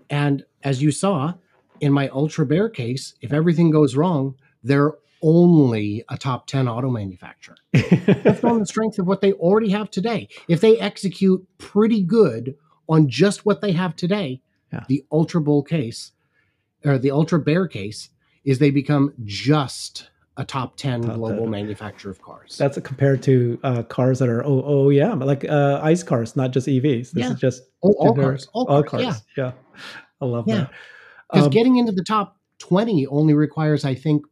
And 0.10 0.44
as 0.64 0.82
you 0.82 0.92
saw 0.92 1.34
in 1.80 1.94
my 1.94 2.10
Ultra 2.10 2.46
Bear 2.46 2.70
case, 2.70 3.14
if 3.22 3.32
everything 3.34 3.70
goes 3.72 3.96
wrong, 3.96 4.36
they're 4.64 4.94
only 5.22 6.04
a 6.10 6.18
top 6.18 6.48
10 6.48 6.68
auto 6.68 6.90
manufacturer. 6.90 7.56
That's 7.74 8.44
on 8.44 8.60
the 8.60 8.66
strength 8.66 9.00
of 9.00 9.08
what 9.08 9.22
they 9.22 9.34
already 9.34 9.70
have 9.70 9.92
today. 9.92 10.30
If 10.48 10.62
they 10.62 10.80
execute 10.80 11.46
pretty 11.58 12.04
good 12.04 12.56
on 12.88 13.08
just 13.10 13.46
what 13.46 13.62
they 13.62 13.72
have 13.74 13.96
today, 13.96 14.42
Yeah. 14.74 14.84
the 14.88 15.06
Ultra 15.12 15.42
Bull 15.42 15.64
case 15.64 16.12
or 16.86 16.98
the 16.98 17.12
Ultra 17.12 17.40
Bear 17.40 17.68
case 17.68 18.10
is 18.46 18.60
they 18.60 18.72
become 18.72 19.14
just 19.26 20.10
a 20.38 20.46
top 20.46 20.78
10 20.78 21.02
Top 21.02 21.16
global 21.16 21.42
10. 21.44 21.50
manufacturer 21.52 22.12
of 22.12 22.22
cars. 22.22 22.58
That's 22.58 22.80
compared 22.80 23.22
to 23.24 23.60
uh, 23.64 23.84
cars 23.84 24.20
that 24.20 24.30
are 24.30 24.44
oh, 24.46 24.64
oh 24.66 24.90
yeah, 24.90 25.14
like 25.14 25.44
uh, 25.44 25.80
ice 25.84 26.02
cars, 26.02 26.38
not 26.38 26.52
just 26.52 26.68
EVs. 26.68 27.12
This 27.12 27.26
Yeah. 27.26 27.34
is 27.34 27.40
just 27.40 27.64
Oh, 27.82 27.94
all 27.94 28.14
cars, 28.16 28.48
all 28.54 28.84
cars, 28.84 29.04
Yeah. 29.04 29.16
yeah. 29.38 29.52
I 30.22 30.26
love 30.26 30.46
Yeah. 30.48 30.56
that. 30.56 30.72
Because 31.32 31.46
Um, 31.46 31.52
getting 31.52 31.78
into 31.78 31.92
the 31.92 32.04
top 32.04 32.38
20 32.60 33.08
only 33.08 33.34
requires, 33.34 33.86
I 33.86 33.96
think, 33.96 34.26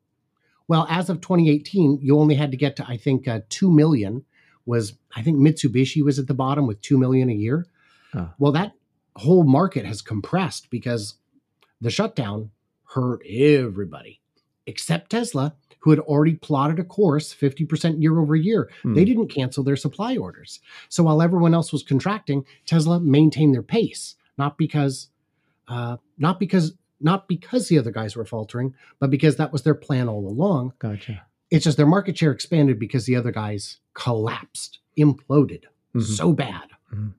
well, 0.67 0.85
as 0.89 1.09
of 1.09 1.21
2018, 1.21 1.99
you 2.01 2.17
only 2.19 2.35
had 2.35 2.51
to 2.51 2.57
get 2.57 2.75
to, 2.77 2.87
I 2.87 2.97
think, 2.97 3.27
uh, 3.27 3.41
2 3.49 3.71
million 3.71 4.25
was, 4.65 4.93
I 5.15 5.21
think 5.21 5.37
Mitsubishi 5.37 6.03
was 6.03 6.19
at 6.19 6.27
the 6.27 6.33
bottom 6.33 6.67
with 6.67 6.81
2 6.81 6.97
million 6.97 7.29
a 7.29 7.33
year. 7.33 7.65
Oh. 8.13 8.29
Well, 8.37 8.51
that 8.51 8.73
whole 9.15 9.43
market 9.43 9.85
has 9.85 10.01
compressed 10.01 10.69
because 10.69 11.15
the 11.79 11.89
shutdown 11.89 12.51
hurt 12.93 13.21
everybody 13.25 14.19
except 14.65 15.11
Tesla, 15.11 15.55
who 15.87 15.91
had 15.91 15.99
already 16.01 16.35
plotted 16.35 16.79
a 16.79 16.83
course 16.83 17.33
50% 17.33 18.01
year 18.01 18.19
over 18.19 18.35
year. 18.35 18.69
Hmm. 18.83 18.93
They 18.93 19.05
didn't 19.05 19.29
cancel 19.29 19.63
their 19.63 19.77
supply 19.77 20.17
orders. 20.17 20.59
So 20.89 21.03
while 21.03 21.21
everyone 21.21 21.53
else 21.53 21.71
was 21.71 21.81
contracting, 21.81 22.43
Tesla 22.65 22.99
maintained 22.99 23.55
their 23.55 23.63
pace, 23.63 24.15
not 24.37 24.57
because 24.57 25.07
uh, 25.69 25.95
not 26.17 26.41
because 26.41 26.73
not 26.99 27.29
because 27.29 27.69
the 27.69 27.79
other 27.79 27.91
guys 27.91 28.17
were 28.17 28.25
faltering, 28.25 28.73
but 28.99 29.09
because 29.09 29.37
that 29.37 29.53
was 29.53 29.61
their 29.61 29.75
plan 29.75 30.09
all 30.09 30.27
along. 30.27 30.73
Gotcha. 30.79 31.21
It's 31.51 31.63
just 31.63 31.77
their 31.77 31.87
market 31.87 32.17
share 32.17 32.33
expanded 32.33 32.79
because 32.79 33.05
the 33.05 33.15
other 33.15 33.31
guys 33.31 33.77
collapsed, 33.93 34.79
imploded 34.99 35.63
Mhm. 35.95 36.03
so 36.03 36.33
bad. 36.33 36.67
Mhm. 36.93 37.13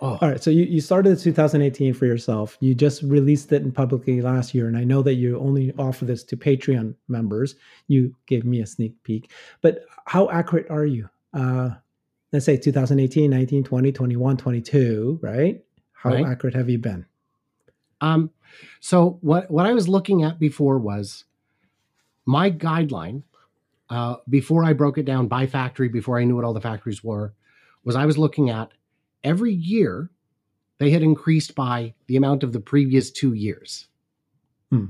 Oh, 0.00 0.18
All 0.20 0.28
right. 0.28 0.42
So 0.42 0.50
you, 0.50 0.64
you 0.64 0.80
started 0.80 1.10
in 1.10 1.16
2018 1.18 1.92
for 1.92 2.06
yourself. 2.06 2.56
You 2.60 2.74
just 2.74 3.02
released 3.02 3.50
it 3.52 3.62
in 3.62 3.72
publicly 3.72 4.20
last 4.20 4.54
year. 4.54 4.68
And 4.68 4.76
I 4.76 4.84
know 4.84 5.02
that 5.02 5.14
you 5.14 5.38
only 5.40 5.72
offer 5.76 6.04
this 6.04 6.22
to 6.24 6.36
Patreon 6.36 6.94
members. 7.08 7.56
You 7.88 8.14
gave 8.26 8.44
me 8.44 8.60
a 8.60 8.66
sneak 8.66 9.02
peek. 9.02 9.30
But 9.60 9.86
how 10.06 10.30
accurate 10.30 10.66
are 10.70 10.86
you? 10.86 11.08
Uh, 11.34 11.70
let's 12.32 12.44
say 12.44 12.56
2018, 12.56 13.28
19, 13.28 13.64
20, 13.64 13.92
21, 13.92 14.36
22, 14.36 15.18
right? 15.20 15.64
How 15.92 16.10
Right. 16.10 16.26
accurate 16.26 16.54
have 16.54 16.70
you 16.70 16.78
been? 16.78 17.04
Um, 18.00 18.30
so 18.80 19.18
what 19.20 19.50
what 19.50 19.66
I 19.66 19.72
was 19.72 19.88
looking 19.88 20.22
at 20.22 20.38
before 20.38 20.78
was 20.78 21.24
my 22.24 22.50
guideline 22.50 23.24
uh, 23.90 24.16
before 24.28 24.64
I 24.64 24.74
broke 24.74 24.98
it 24.98 25.04
down 25.04 25.28
by 25.28 25.46
factory, 25.46 25.88
before 25.88 26.18
I 26.18 26.24
knew 26.24 26.36
what 26.36 26.44
all 26.44 26.52
the 26.54 26.60
factories 26.60 27.02
were, 27.02 27.34
was 27.84 27.96
I 27.96 28.06
was 28.06 28.18
looking 28.18 28.50
at 28.50 28.70
every 29.24 29.52
year 29.52 30.10
they 30.78 30.90
had 30.90 31.02
increased 31.02 31.54
by 31.54 31.94
the 32.06 32.16
amount 32.16 32.42
of 32.42 32.52
the 32.52 32.60
previous 32.60 33.10
two 33.10 33.34
years. 33.34 33.88
Hmm. 34.70 34.86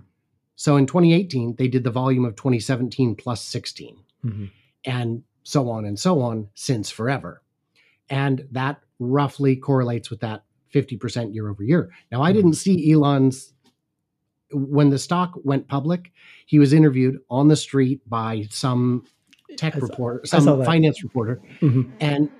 So 0.56 0.76
in 0.76 0.86
2018, 0.86 1.54
they 1.56 1.68
did 1.68 1.84
the 1.84 1.90
volume 1.90 2.24
of 2.24 2.36
2017 2.36 3.14
plus 3.14 3.40
16 3.42 3.96
Mhm. 4.24 4.50
and 4.84 5.22
so 5.44 5.70
on 5.70 5.84
and 5.84 5.98
so 5.98 6.20
on 6.20 6.48
since 6.54 6.90
forever. 6.90 7.42
And 8.10 8.46
that 8.50 8.82
roughly 8.98 9.54
correlates 9.56 10.10
with 10.10 10.20
that 10.20 10.44
50% 10.68 11.32
year 11.32 11.48
over 11.48 11.62
year. 11.62 11.90
Now, 12.10 12.22
I 12.22 12.32
didn't 12.32 12.54
see 12.54 12.92
Elon's, 12.92 13.54
when 14.52 14.90
the 14.90 14.98
stock 14.98 15.38
went 15.44 15.68
public, 15.68 16.12
he 16.44 16.58
was 16.58 16.72
interviewed 16.72 17.20
on 17.30 17.48
the 17.48 17.56
street 17.56 18.00
by 18.08 18.46
some 18.50 19.04
tech 19.56 19.76
reporter, 19.76 20.26
some 20.26 20.64
finance 20.64 21.02
reporter. 21.02 21.40
Mhm. 21.60 21.90
And 22.00 22.30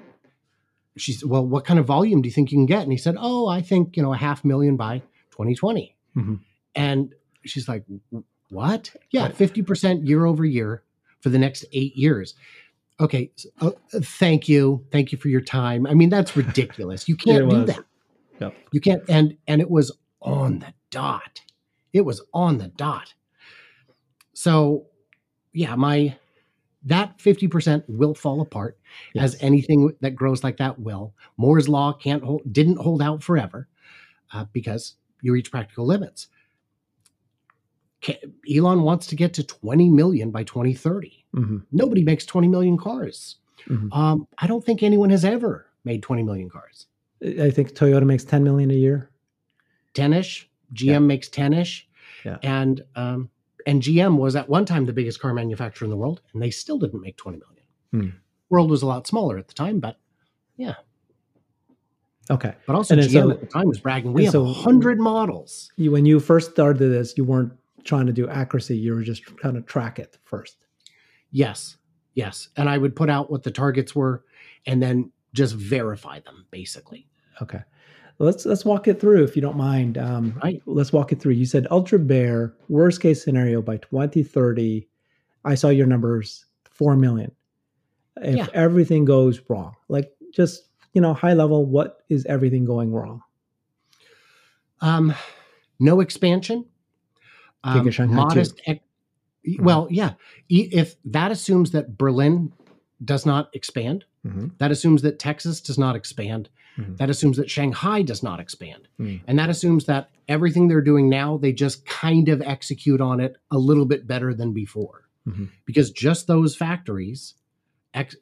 she 1.00 1.12
said, 1.12 1.28
Well, 1.28 1.46
what 1.46 1.64
kind 1.64 1.78
of 1.80 1.87
volume 1.87 2.22
do 2.22 2.28
you 2.28 2.32
think 2.32 2.50
you 2.50 2.58
can 2.58 2.66
get? 2.66 2.82
And 2.82 2.92
he 2.92 2.98
said, 2.98 3.16
Oh, 3.18 3.46
I 3.48 3.61
think, 3.62 3.96
you 3.96 4.02
know, 4.02 4.12
a 4.12 4.16
half 4.16 4.44
million 4.44 4.76
by 4.76 4.98
2020. 5.30 5.96
Mhm. 6.16 6.40
And 6.74 7.14
she's 7.44 7.68
like, 7.68 7.84
What? 8.50 8.94
Yeah, 9.11 9.24
Right. 9.24 9.34
50% 9.37 10.06
year 10.06 10.24
over 10.26 10.44
year 10.44 10.82
for 11.20 11.28
the 11.30 11.38
next 11.38 11.64
eight 11.72 11.96
years. 11.96 12.34
Okay. 13.00 13.30
so, 13.37 13.50
uh, 13.61 13.70
thank 14.02 14.48
you. 14.48 14.84
Thank 14.90 15.12
you 15.12 15.18
for 15.18 15.28
your 15.28 15.40
time. 15.40 15.87
I 15.87 15.94
mean, 15.94 16.08
that's 16.08 16.37
ridiculous. 16.37 17.08
You 17.08 17.16
can't 17.24 17.48
do 17.48 17.64
that. 17.66 17.84
Yep. 18.40 18.54
You 18.72 18.80
can't. 18.80 19.02
And, 19.08 19.37
and 19.46 19.61
it 19.61 19.70
was 19.70 19.96
on 20.20 20.61
the 20.61 20.74
dot. 20.90 21.40
It 21.92 22.02
was 22.04 22.20
on 22.34 22.58
the 22.58 22.68
dot. 22.68 23.14
So, 24.34 24.87
yeah, 25.52 25.74
my, 25.74 26.16
that 26.88 27.18
50% 27.18 27.85
will 27.88 28.14
fall 28.14 28.40
apart 28.40 28.79
as 29.16 29.37
anything 29.42 29.92
that 30.01 30.14
grows 30.16 30.42
like 30.44 30.57
that 30.59 30.79
will. 30.79 31.14
Moore's 31.37 31.68
law 31.68 31.92
can't 31.92 32.22
hold, 32.22 32.42
didn't 32.53 32.77
hold 32.79 33.03
out 33.03 33.22
forever 33.22 33.68
uh, 34.33 34.44
because 34.53 34.94
you 35.22 35.33
reach 35.33 35.51
practical 35.51 35.87
limits. 35.87 36.29
Elon 38.55 38.83
wants 38.83 39.07
to 39.09 39.16
get 39.16 39.35
to 39.35 39.42
20 39.44 39.90
million 39.90 40.31
by 40.31 40.44
2030. 40.44 41.24
Mhm. 41.35 41.62
Nobody 41.72 42.03
makes 42.03 42.24
20 42.24 42.46
million 42.48 42.79
cars. 42.79 43.37
Mhm. 43.66 43.92
Um, 43.92 44.27
I 44.38 44.46
don't 44.46 44.64
think 44.64 44.83
anyone 44.83 45.11
has 45.11 45.24
ever 45.24 45.66
made 45.85 46.03
20 46.03 46.22
million 46.22 46.48
cars. 46.48 46.87
I 47.22 47.51
think 47.51 47.72
Toyota 47.72 48.07
makes 48.07 48.24
10 48.24 48.44
million 48.44 48.70
a 48.70 48.74
year. 48.74 49.11
10 49.94 50.12
ish, 50.12 50.48
GM 50.72 50.87
Yeah. 50.92 50.98
makes 51.01 51.29
10 51.29 51.53
ish. 51.53 51.88
Yeah. 52.24 52.38
And 52.44 52.85
um, 52.94 53.31
and 53.68 53.83
GM 53.83 54.16
was 54.18 54.35
at 54.35 54.48
one 54.48 54.64
time 54.64 54.87
the 54.87 54.92
biggest 54.92 55.20
car 55.20 55.33
manufacturer 55.35 55.87
in 55.87 55.90
the 55.90 55.96
world, 55.96 56.20
and 56.33 56.42
they 56.42 56.50
still 56.50 56.78
didn't 56.78 57.00
make 57.02 57.16
20 57.16 57.38
million. 57.38 57.64
Hmm. 58.12 58.16
World 58.50 58.70
was 58.70 58.83
a 58.83 58.87
lot 58.87 59.07
smaller 59.07 59.38
at 59.38 59.46
the 59.48 59.54
time, 59.54 59.78
but 59.78 59.98
yeah. 60.57 60.74
Okay. 62.31 62.54
but 62.66 62.74
also 62.76 62.94
And 62.94 63.02
GM 63.02 63.11
so- 63.12 63.31
at 63.31 63.40
the 63.40 63.46
time 63.46 63.66
was 63.68 63.78
bragging, 63.81 64.12
we 64.12 64.24
have 64.24 64.33
so- 64.33 64.44
a 64.46 64.52
hundred 64.52 64.98
models. 64.98 65.70
You, 65.76 65.90
when 65.92 66.04
you 66.07 66.20
first 66.20 66.50
started 66.50 66.78
this, 66.78 67.14
you 67.16 67.24
weren't 67.24 67.52
trying 67.85 68.07
to 68.07 68.12
do 68.12 68.28
accuracy. 68.28 68.76
You 68.76 68.94
were 68.94 69.02
just 69.02 69.22
trying 69.22 69.54
to 69.54 69.62
track 69.62 69.98
it 69.98 70.18
first. 70.24 70.57
Yes, 71.31 71.76
yes. 72.14 72.48
And 72.57 72.68
I 72.68 72.76
would 72.78 72.94
put 72.96 73.09
out 73.11 73.31
what 73.31 73.42
the 73.44 73.50
targets 73.50 73.94
were 73.94 74.24
and 74.66 74.83
then 74.83 75.11
just 75.35 75.54
verify 75.54 76.20
them 76.20 76.46
basically. 76.50 77.07
Okay. 77.40 77.61
Let's 78.20 78.44
let's 78.44 78.64
walk 78.64 78.88
it 78.88 79.00
through 79.00 79.22
if 79.24 79.37
you 79.37 79.42
don't 79.42 79.57
mind. 79.57 79.96
Um, 79.96 80.35
Right. 80.42 80.61
Let's 80.66 80.92
walk 80.92 81.12
it 81.12 81.20
through. 81.20 81.35
You 81.35 81.46
said 81.46 81.66
ultra 81.70 81.98
bear 82.00 82.54
worst 82.68 83.00
case 83.00 83.22
scenario 83.22 83.62
by 83.62 83.76
2030. 83.76 84.88
I 85.44 85.54
saw 85.54 85.68
your 85.68 85.87
numbers 85.87 86.44
four 86.70 86.96
million. 86.96 87.31
If 88.20 88.37
Yeah. 88.37 88.46
everything 88.54 89.04
goes 89.04 89.40
wrong, 89.48 89.74
like 89.88 90.11
just 90.33 90.64
you 90.94 91.00
know 91.00 91.14
high 91.14 91.35
level, 91.35 91.64
what 91.64 92.02
is 92.09 92.26
everything 92.26 92.64
going 92.64 92.92
wrong? 92.92 93.22
Um, 94.81 95.14
no 95.78 96.00
expansion. 96.00 96.64
Um, 97.64 97.87
Giga 97.87 97.92
Shanghai 97.92 98.14
too. 98.14 98.16
modest. 98.20 98.61
ec- 98.66 98.83
well, 99.61 99.87
yeah. 99.90 100.14
E- 100.48 100.68
If 100.72 100.96
that 101.07 101.31
assumes 101.31 101.70
that 101.72 101.96
Berlin 101.98 102.52
does 103.04 103.24
not 103.26 103.50
expand, 103.54 104.04
Mhm. 104.26 104.52
that 104.59 104.70
assumes 104.72 105.02
that 105.02 105.18
Texas 105.18 105.61
does 105.61 105.78
not 105.78 105.94
expand, 105.96 106.48
Mhm. 106.79 106.97
that 106.99 107.11
assumes 107.11 107.37
that 107.37 107.51
Shanghai 107.51 108.03
does 108.03 108.23
not 108.23 108.38
expand, 108.41 108.88
Mm. 109.01 109.21
and 109.27 109.38
that 109.38 109.51
assumes 109.51 109.87
that 109.87 110.11
everything 110.29 110.69
they're 110.69 110.81
doing 110.81 111.09
now 111.09 111.37
they 111.37 111.53
just 111.53 111.85
kind 111.87 112.29
of 112.29 112.41
execute 112.43 113.01
on 113.01 113.19
it 113.21 113.37
a 113.51 113.59
little 113.59 113.85
bit 113.85 114.07
better 114.07 114.33
than 114.33 114.53
before, 114.53 115.09
Mhm. 115.27 115.49
because 115.64 115.91
just 115.91 116.27
those 116.27 116.55
factories 116.55 117.35
ex- 117.95 118.17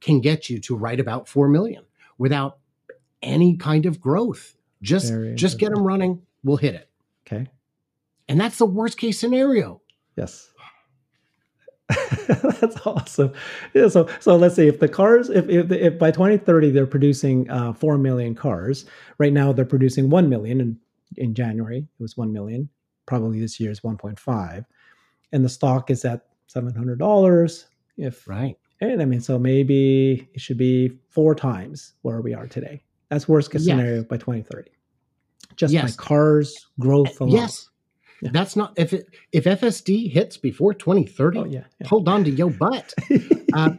can 0.00 0.20
get 0.20 0.50
you 0.50 0.58
to 0.60 0.76
right 0.76 1.00
about 1.00 1.28
four 1.28 1.48
million 1.48 1.84
without 2.18 2.58
any 3.22 3.56
kind 3.56 3.86
of 3.86 4.00
growth. 4.00 4.56
Just 4.82 5.12
just 5.34 5.58
get 5.58 5.72
them 5.74 5.82
running, 5.84 6.20
we'll 6.42 6.58
hit 6.58 6.74
it. 6.74 6.90
Okay. 7.26 7.48
And 8.28 8.38
that's 8.38 8.58
the 8.58 8.66
worst 8.66 8.98
case 8.98 9.18
scenario. 9.18 9.80
Yes. 10.16 10.50
That's 12.28 12.86
awesome. 12.86 13.32
Yeah, 13.74 13.88
so 13.88 14.08
so 14.20 14.36
let's 14.36 14.54
see 14.56 14.68
if 14.68 14.80
the 14.80 14.88
cars 14.88 15.28
if 15.28 15.48
if, 15.48 15.70
if 15.70 15.98
by 15.98 16.10
2030 16.10 16.70
they're 16.70 16.86
producing 16.86 17.48
uh, 17.50 17.72
4 17.74 17.98
million 17.98 18.34
cars. 18.34 18.86
Right 19.18 19.32
now 19.32 19.52
they're 19.52 19.64
producing 19.66 20.08
1 20.10 20.28
million 20.28 20.60
and 20.60 20.76
in 21.16 21.34
January 21.34 21.78
it 21.78 22.02
was 22.02 22.16
1 22.16 22.32
million. 22.32 22.68
Probably 23.06 23.38
this 23.40 23.60
year 23.60 23.70
is 23.70 23.80
1.5. 23.80 24.64
And 25.32 25.44
the 25.44 25.48
stock 25.48 25.90
is 25.90 26.04
at 26.04 26.26
$700 26.54 27.64
if 27.98 28.26
Right. 28.26 28.56
and 28.80 29.02
I 29.02 29.04
mean 29.04 29.20
so 29.20 29.38
maybe 29.38 30.28
it 30.34 30.40
should 30.40 30.58
be 30.58 30.98
four 31.10 31.34
times 31.34 31.92
where 32.02 32.20
we 32.22 32.32
are 32.34 32.46
today. 32.46 32.82
That's 33.10 33.28
worst 33.28 33.50
case 33.52 33.66
Yes. 33.66 33.76
scenario 33.76 34.02
by 34.04 34.16
2030. 34.16 34.70
Just 35.56 35.72
Yes. 35.74 35.96
by 35.96 36.02
cars 36.02 36.66
growth 36.80 37.20
alone. 37.20 37.32
Yes. 37.32 37.68
Yeah. 38.24 38.30
That's 38.32 38.56
not 38.56 38.72
if 38.76 38.92
it 38.92 39.06
if 39.32 39.44
FSD 39.44 40.10
hits 40.10 40.36
before 40.38 40.72
2030, 40.74 41.38
Oh 41.38 41.44
yeah. 41.44 41.64
yeah. 41.78 41.86
hold 41.86 42.08
on 42.08 42.24
to 42.24 42.30
your 42.30 42.50
butt. 42.50 42.92
Uh, 43.54 43.70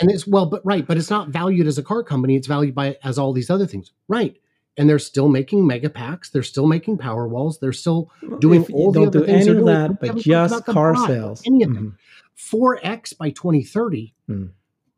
and 0.00 0.10
it's 0.10 0.26
well, 0.26 0.46
but 0.46 0.64
right, 0.64 0.86
but 0.86 0.96
it's 0.96 1.10
not 1.10 1.28
valued 1.28 1.66
as 1.66 1.76
a 1.76 1.82
car 1.82 2.02
company. 2.02 2.34
It's 2.34 2.46
valued 2.46 2.74
by 2.74 2.96
as 3.04 3.18
all 3.18 3.34
these 3.34 3.50
other 3.50 3.66
things, 3.66 3.92
right? 4.08 4.34
And 4.78 4.88
they're 4.88 4.98
still 4.98 5.28
making 5.28 5.66
mega 5.66 5.90
packs. 5.90 6.30
They're 6.30 6.42
still 6.42 6.66
making 6.66 6.96
power 6.96 7.28
walls. 7.28 7.58
They're 7.60 7.74
still 7.74 8.10
doing 8.38 8.62
If 8.62 8.70
all 8.72 8.90
the 8.90 9.02
other 9.02 9.20
do 9.20 9.26
things 9.26 9.42
any 9.46 9.50
of 9.50 9.56
doing. 9.56 9.66
that, 9.66 10.00
but 10.00 10.16
just 10.16 10.64
car 10.64 10.94
buy 10.94 11.06
sales. 11.08 11.42
Any 11.44 11.62
of 11.64 11.74
them. 11.74 11.98
Mhm. 11.98 11.98
Four 12.34 12.80
x 12.82 13.12
by 13.12 13.28
2030 13.28 14.14
Hmm. 14.26 14.44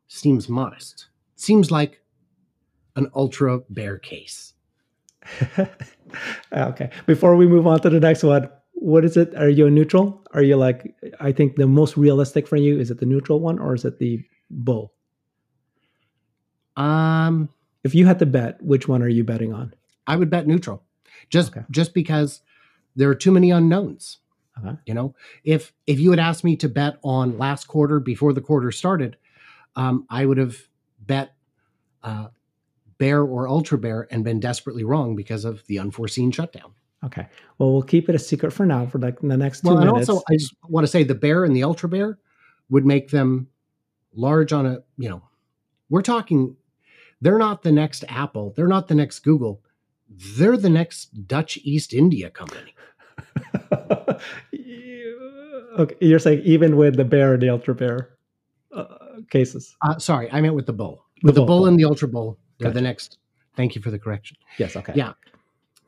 seems 0.07 0.47
modest. 0.47 1.07
Seems 1.35 1.71
like 1.71 2.01
an 2.95 3.09
ultra 3.13 3.59
bear 3.69 3.97
case. 3.97 4.53
okay. 6.53 6.89
Before 7.05 7.35
we 7.35 7.47
move 7.47 7.67
on 7.67 7.79
to 7.81 7.89
the 7.89 7.99
next 7.99 8.23
one, 8.23 8.49
what 8.75 9.03
is 9.05 9.17
it? 9.17 9.33
Are 9.35 9.49
you 9.49 9.67
a 9.67 9.71
neutral? 9.71 10.23
Are 10.33 10.43
you 10.43 10.57
like? 10.57 10.95
I 11.19 11.31
think 11.31 11.55
the 11.55 11.65
most 11.67 11.97
realistic 11.97 12.47
for 12.47 12.57
you 12.57 12.77
is 12.79 12.91
it 12.91 12.99
the 12.99 13.05
neutral 13.05 13.39
one 13.39 13.57
or 13.59 13.73
is 13.73 13.85
it 13.85 13.99
the 13.99 14.23
bull? 14.49 14.93
Um, 16.75 17.49
If 17.83 17.95
you 17.95 18.05
had 18.05 18.19
to 18.19 18.25
bet, 18.25 18.61
which 18.61 18.87
one 18.87 19.01
are 19.01 19.07
you 19.09 19.23
betting 19.23 19.53
on? 19.53 19.73
I 20.07 20.15
would 20.15 20.29
bet 20.29 20.47
neutral, 20.47 20.83
just 21.29 21.51
Okay. 21.51 21.65
just 21.71 21.93
because 21.93 22.41
there 22.95 23.09
are 23.09 23.15
too 23.15 23.31
many 23.31 23.51
unknowns. 23.51 24.19
Uh-huh. 24.57 24.75
You 24.85 24.93
know, 24.93 25.15
if 25.43 25.73
if 25.87 25.99
you 25.99 26.11
had 26.11 26.19
asked 26.19 26.43
me 26.43 26.55
to 26.57 26.69
bet 26.69 26.97
on 27.03 27.37
last 27.37 27.67
quarter 27.67 27.99
before 27.99 28.33
the 28.33 28.41
quarter 28.41 28.71
started, 28.71 29.17
um, 29.75 30.05
I 30.09 30.25
would 30.25 30.37
have 30.37 30.57
bet 30.99 31.33
uh, 32.03 32.27
bear 32.97 33.23
or 33.23 33.47
ultra 33.47 33.77
bear 33.77 34.07
and 34.11 34.23
been 34.23 34.39
desperately 34.39 34.83
wrong 34.83 35.15
because 35.15 35.45
of 35.45 35.65
the 35.67 35.79
unforeseen 35.79 36.31
shutdown. 36.31 36.73
Okay. 37.05 37.27
Well, 37.57 37.71
we'll 37.71 37.83
keep 37.83 38.09
it 38.09 38.15
a 38.15 38.19
secret 38.19 38.51
for 38.51 38.65
now 38.65 38.85
for 38.87 38.99
like 38.99 39.19
the 39.21 39.37
next 39.37 39.61
two 39.61 39.69
Well, 39.69 39.77
and 39.79 39.89
also 39.89 40.21
I 40.29 40.33
just 40.33 40.55
want 40.67 40.85
to 40.85 40.91
say 40.91 41.03
the 41.03 41.15
bear 41.15 41.43
and 41.45 41.55
the 41.55 41.63
ultra 41.63 41.87
bear 41.87 42.17
would 42.69 42.85
make 42.85 43.11
them 43.11 43.47
large 44.13 44.51
on 44.53 44.65
a 44.65 44.79
you 44.97 45.09
know, 45.09 45.21
we're 45.89 46.01
talking. 46.01 46.55
They're 47.21 47.37
not 47.37 47.63
the 47.63 47.71
next 47.71 48.03
Apple. 48.09 48.53
They're 48.55 48.67
not 48.67 48.87
the 48.87 48.95
next 48.95 49.19
Google. 49.19 49.61
They're 50.09 50.57
the 50.57 50.69
next 50.69 51.27
Dutch 51.27 51.57
East 51.63 51.93
India 51.93 52.29
company. 52.29 52.73
okay, 55.79 55.95
you're 56.01 56.19
saying 56.19 56.41
even 56.43 56.75
with 56.75 56.95
the 56.97 57.05
bear 57.05 57.33
and 57.33 57.41
the 57.41 57.49
ultra 57.49 57.73
bear 57.73 58.17
uh, 58.73 58.85
cases. 59.29 59.75
Uh, 59.81 59.97
sorry, 59.97 60.29
I 60.31 60.41
meant 60.41 60.55
with 60.55 60.65
the 60.65 60.73
bull. 60.73 61.05
With 61.23 61.35
the, 61.35 61.41
bull, 61.41 61.47
bull, 61.47 61.59
bull. 61.59 61.67
and 61.67 61.79
the 61.79 61.85
ultra 61.85 62.07
bull, 62.07 62.37
they're 62.59 62.69
Gotcha. 62.69 62.75
the 62.75 62.81
next. 62.81 63.17
Thank 63.55 63.75
you 63.75 63.81
for 63.81 63.89
the 63.89 63.99
correction. 63.99 64.37
Yes. 64.57 64.75
Okay. 64.75 64.93
Yeah. 64.95 65.13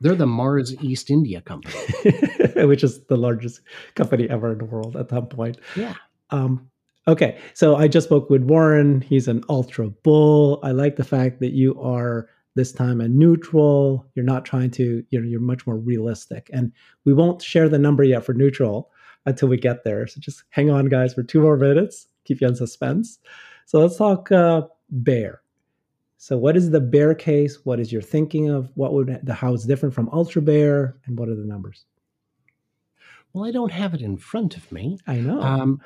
They're 0.00 0.14
the 0.14 0.26
Mars 0.26 0.74
East 0.82 1.10
India 1.10 1.40
company. 1.40 1.74
which 2.66 2.84
is 2.84 3.04
the 3.04 3.16
largest 3.16 3.60
company 3.94 4.28
ever 4.28 4.52
in 4.52 4.58
the 4.58 4.64
world 4.64 4.96
at 4.96 5.08
that 5.08 5.30
point. 5.30 5.58
Yeah. 5.76 5.94
Um, 6.30 6.70
okay, 7.06 7.38
so 7.54 7.76
I 7.76 7.88
just 7.88 8.06
spoke 8.06 8.30
with 8.30 8.42
Warren. 8.42 9.00
He's 9.00 9.28
an 9.28 9.44
ultra 9.48 9.88
bull. 9.88 10.60
I 10.62 10.72
like 10.72 10.96
the 10.96 11.04
fact 11.04 11.40
that 11.40 11.52
you 11.52 11.80
are 11.80 12.28
this 12.54 12.72
time 12.72 13.00
a 13.00 13.08
neutral. 13.08 14.06
You're 14.14 14.24
not 14.24 14.44
trying 14.44 14.70
to, 14.72 15.04
you 15.10 15.20
know, 15.20 15.26
you're 15.26 15.40
much 15.40 15.66
more 15.66 15.76
realistic. 15.76 16.50
And 16.52 16.72
we 17.04 17.14
won't 17.14 17.42
share 17.42 17.68
the 17.68 17.78
number 17.78 18.02
yet 18.02 18.24
for 18.24 18.34
neutral 18.34 18.90
until 19.26 19.48
we 19.48 19.56
get 19.56 19.84
there. 19.84 20.06
So 20.06 20.20
just 20.20 20.44
hang 20.50 20.70
on, 20.70 20.86
guys, 20.86 21.14
for 21.14 21.22
two 21.22 21.40
more 21.40 21.56
minutes. 21.56 22.08
Keep 22.24 22.40
you 22.40 22.48
in 22.48 22.56
suspense. 22.56 23.18
So 23.66 23.80
let's 23.80 23.96
talk 23.96 24.32
uh, 24.32 24.62
bear. 24.90 25.42
So 26.20 26.36
what 26.36 26.56
is 26.56 26.70
the 26.70 26.80
bear 26.80 27.14
case? 27.14 27.64
What 27.64 27.78
is 27.78 27.92
your 27.92 28.02
thinking 28.02 28.50
of 28.50 28.70
what 28.74 28.92
would 28.92 29.20
the 29.22 29.32
how 29.32 29.54
it's 29.54 29.64
different 29.64 29.94
from 29.94 30.08
ultra 30.12 30.42
bear, 30.42 30.96
and 31.06 31.16
what 31.16 31.28
are 31.28 31.36
the 31.36 31.44
numbers? 31.44 31.86
Well, 33.32 33.44
I 33.44 33.52
don't 33.52 33.70
have 33.70 33.94
it 33.94 34.02
in 34.02 34.16
front 34.16 34.56
of 34.56 34.70
me, 34.72 34.98
I 35.06 35.18
know. 35.18 35.40
um, 35.40 35.80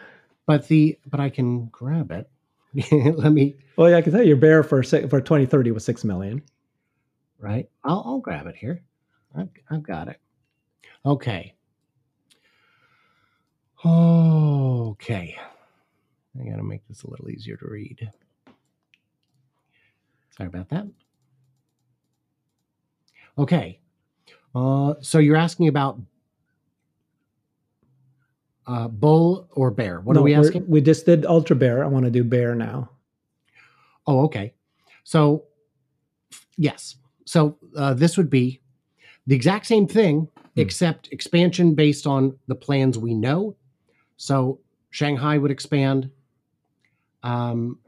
but 0.46 0.66
the 0.68 0.98
but 1.06 1.20
I 1.20 1.28
can 1.28 1.66
grab 1.66 2.10
it. 2.10 2.30
Let 3.16 3.32
me. 3.32 3.56
Well, 3.76 3.90
yeah, 3.90 3.98
I 3.98 4.02
can 4.02 4.10
tell 4.12 4.22
you, 4.22 4.28
your 4.28 4.38
bear 4.38 4.62
for 4.62 4.82
for 4.82 5.20
2030 5.20 5.70
was 5.70 5.84
six 5.84 6.02
million. 6.02 6.42
Right. 7.38 7.68
I'll 7.84 8.02
I'll 8.06 8.18
grab 8.18 8.46
it 8.46 8.56
here. 8.56 8.82
I've, 9.36 9.48
I've 9.70 9.82
got 9.82 10.08
it. 10.08 10.18
Okay. 11.04 11.54
Okay. 13.84 15.36
I 16.40 16.44
got 16.48 16.56
to 16.56 16.62
make 16.62 16.86
this 16.88 17.02
a 17.02 17.10
little 17.10 17.28
easier 17.28 17.56
to 17.56 17.66
read. 17.68 18.10
Sorry 20.36 20.48
about 20.48 20.68
that. 20.70 20.86
Okay. 23.38 23.80
Uh, 24.54 24.94
so 25.00 25.18
you're 25.18 25.36
asking 25.36 25.68
about 25.68 25.98
uh, 28.66 28.88
bull 28.88 29.48
or 29.52 29.70
bear? 29.70 30.00
What 30.00 30.14
No, 30.14 30.20
are 30.20 30.24
we 30.24 30.34
asking? 30.34 30.66
We 30.68 30.80
just 30.80 31.06
did 31.06 31.26
ultra 31.26 31.56
bear. 31.56 31.84
I 31.84 31.86
want 31.86 32.04
to 32.04 32.10
do 32.10 32.24
bear 32.24 32.54
now. 32.54 32.90
Oh, 34.06 34.24
okay. 34.24 34.54
So, 35.04 35.44
yes. 36.56 36.96
So 37.24 37.58
uh, 37.76 37.94
this 37.94 38.16
would 38.16 38.30
be 38.30 38.60
the 39.26 39.34
exact 39.34 39.66
same 39.66 39.86
thing, 39.86 40.28
except 40.56 41.08
expansion 41.12 41.74
based 41.74 42.06
on 42.06 42.38
the 42.46 42.54
plans 42.54 42.98
we 42.98 43.14
know. 43.14 43.56
So 44.16 44.60
Shanghai 44.90 45.38
would 45.38 45.50
expand. 45.50 46.10
Um, 47.22 47.78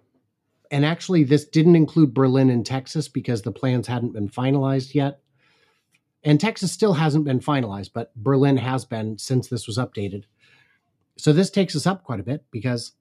and 0.71 0.85
actually, 0.85 1.25
this 1.25 1.45
didn't 1.45 1.77
include 1.77 2.15
Berlin 2.15 2.51
and 2.51 2.65
Texas 2.65 3.09
because 3.09 3.43
the 3.43 3.53
plans 3.53 3.87
hadn't 3.87 4.13
been 4.13 4.29
finalized 4.29 4.95
yet. 4.95 5.21
And 6.23 6.41
Texas 6.41 6.73
still 6.73 6.95
hasn't 6.95 7.27
been 7.27 7.41
finalized, 7.41 7.91
but 7.93 8.15
Berlin 8.17 8.57
has 8.57 8.85
been 8.85 9.19
since 9.19 9.49
this 9.49 9.67
was 9.67 9.77
updated. 9.77 10.25
So 11.17 11.33
this 11.33 11.51
takes 11.51 11.77
us 11.77 11.87
up 11.87 12.03
quite 12.03 12.19
a 12.19 12.25
bit 12.25 12.45
because, 12.51 12.93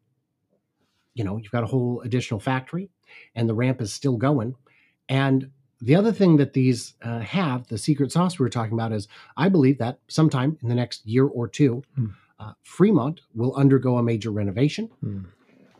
you 1.13 1.23
know, 1.23 1.37
you've 1.37 1.51
got 1.51 1.63
a 1.63 1.67
whole 1.67 2.01
additional 2.01 2.39
factory 2.41 2.89
and 3.33 3.47
the 3.47 3.53
ramp 3.53 3.81
is 3.81 3.93
still 3.93 4.17
going. 4.17 4.55
And 5.07 5.51
the 5.81 5.95
other 5.95 6.11
thing 6.11 6.37
that 6.37 6.53
these 6.53 6.95
uh, 7.01 7.19
have, 7.19 7.67
the 7.67 7.77
secret 7.77 8.11
sauce 8.11 8.37
we 8.37 8.43
were 8.43 8.49
talking 8.49 8.73
about, 8.73 8.91
is 8.91 9.07
I 9.37 9.47
believe 9.49 9.77
that 9.79 9.99
sometime 10.09 10.57
in 10.61 10.67
the 10.69 10.75
next 10.75 11.05
year 11.05 11.25
or 11.25 11.47
two, 11.47 11.83
Hmm. 11.95 12.07
uh, 12.39 12.53
Fremont 12.61 13.21
will 13.33 13.55
undergo 13.55 13.97
a 13.97 14.03
major 14.03 14.31
renovation 14.31 14.89
Hmm. 14.99 15.21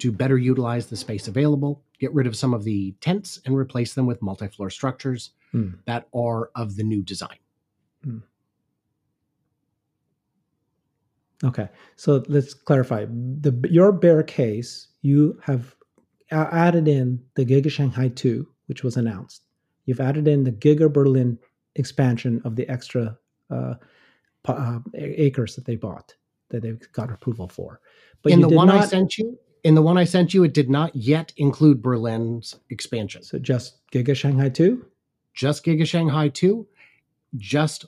To 0.04 0.12
better 0.12 0.38
utilize 0.38 0.88
the 0.88 0.98
space 0.98 1.30
available, 1.30 1.82
get 1.98 2.14
rid 2.14 2.28
of 2.28 2.36
some 2.36 2.54
of 2.54 2.66
the 2.66 2.94
tents, 3.00 3.40
and 3.46 3.56
replace 3.56 3.94
them 3.94 4.06
with 4.06 4.22
multi 4.22 4.50
floor 4.50 4.70
structures 4.70 5.32
Hmm. 5.54 5.70
that 5.86 6.10
are 6.14 6.50
of 6.56 6.76
the 6.76 6.84
new 6.84 7.02
design. 7.02 7.38
Okay, 11.42 11.70
so 11.96 12.22
let's 12.28 12.54
clarify. 12.54 13.06
The 13.06 13.68
your 13.70 13.94
bear 13.94 14.24
case, 14.24 14.88
you 15.04 15.40
have 15.42 15.74
added 16.32 16.88
in 16.90 17.22
the 17.36 17.46
Giga 17.46 17.72
Shanghai 17.72 18.10
2, 18.10 18.46
which 18.66 18.84
was 18.84 18.98
announced. 18.98 19.44
You've 19.86 20.02
added 20.02 20.28
in 20.28 20.44
the 20.44 20.52
Giga 20.52 20.92
Berlin 20.92 21.38
expansion 21.76 22.42
of 22.44 22.56
the 22.58 22.68
extra 22.68 23.18
uh, 23.50 23.76
uh, 24.46 24.80
acres 24.96 25.56
that 25.56 25.66
they 25.66 25.78
bought 25.78 26.14
that 26.50 26.62
they 26.62 26.72
got 26.92 27.12
approval 27.12 27.48
for. 27.48 27.80
But 28.22 28.34
in 28.34 28.42
the 28.42 28.50
one 28.50 28.70
I 28.70 28.86
sent 28.86 29.18
you, 29.18 29.38
in 29.64 29.76
the 29.76 29.82
one 29.82 29.98
I 29.98 30.04
sent 30.04 30.34
you, 30.34 30.44
it 30.44 30.54
did 30.54 30.70
not 30.70 30.96
yet 30.96 31.34
include 31.38 31.82
Berlin's 31.82 32.56
expansion. 32.70 33.24
so 33.24 33.40
just 33.40 33.80
Giga 33.92 34.16
Shanghai 34.16 34.50
2. 34.50 34.86
Just 35.34 35.66
Giga 35.66 35.88
Shanghai 35.88 36.28
2, 36.30 36.68
just 37.38 37.86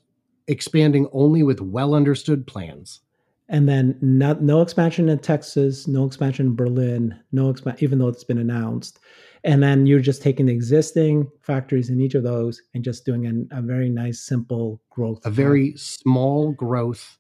expanding 0.47 1.07
only 1.11 1.43
with 1.43 1.61
well 1.61 1.93
understood 1.93 2.47
plans. 2.47 3.01
and 3.47 3.69
then 3.69 3.95
not 4.01 4.41
no 4.41 4.61
expansion 4.61 5.07
in 5.09 5.19
Texas, 5.19 5.88
no 5.88 6.05
expansion 6.05 6.47
in 6.47 6.55
Berlin, 6.55 7.15
no 7.31 7.49
expansion 7.49 7.83
even 7.83 7.99
though 7.99 8.07
it's 8.07 8.23
been 8.23 8.39
announced. 8.39 8.99
And 9.43 9.61
then 9.61 9.85
you're 9.85 9.99
just 9.99 10.23
taking 10.23 10.47
the 10.47 10.53
existing 10.53 11.29
factories 11.41 11.91
in 11.91 12.01
each 12.01 12.15
of 12.15 12.23
those 12.23 12.59
and 12.73 12.83
just 12.83 13.05
doing 13.05 13.27
an, 13.27 13.47
a 13.51 13.61
very 13.61 13.89
nice, 13.89 14.19
simple 14.19 14.81
growth. 14.89 15.23
a 15.23 15.29
very 15.29 15.75
small 15.77 16.53
growth, 16.53 17.19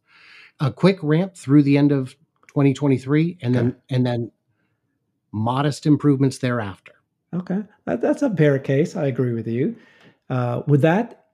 a 0.59 0.71
quick 0.71 0.97
ramp 1.03 1.35
through 1.35 1.61
the 1.61 1.77
end 1.77 1.91
of 1.91 2.15
2023, 2.47 3.37
and 3.41 3.53
then 3.53 3.75
and 3.91 4.03
then 4.07 4.31
modest 5.35 5.85
improvements 5.85 6.37
thereafter. 6.37 6.93
okay. 7.33 7.61
That, 7.85 7.99
that's 8.01 8.21
a 8.23 8.29
fair 8.35 8.57
case. 8.57 8.95
I 8.95 9.07
agree 9.07 9.33
with 9.33 9.47
you. 9.47 9.75
Uh, 10.29 10.61
with 10.65 10.81
that, 10.81 11.25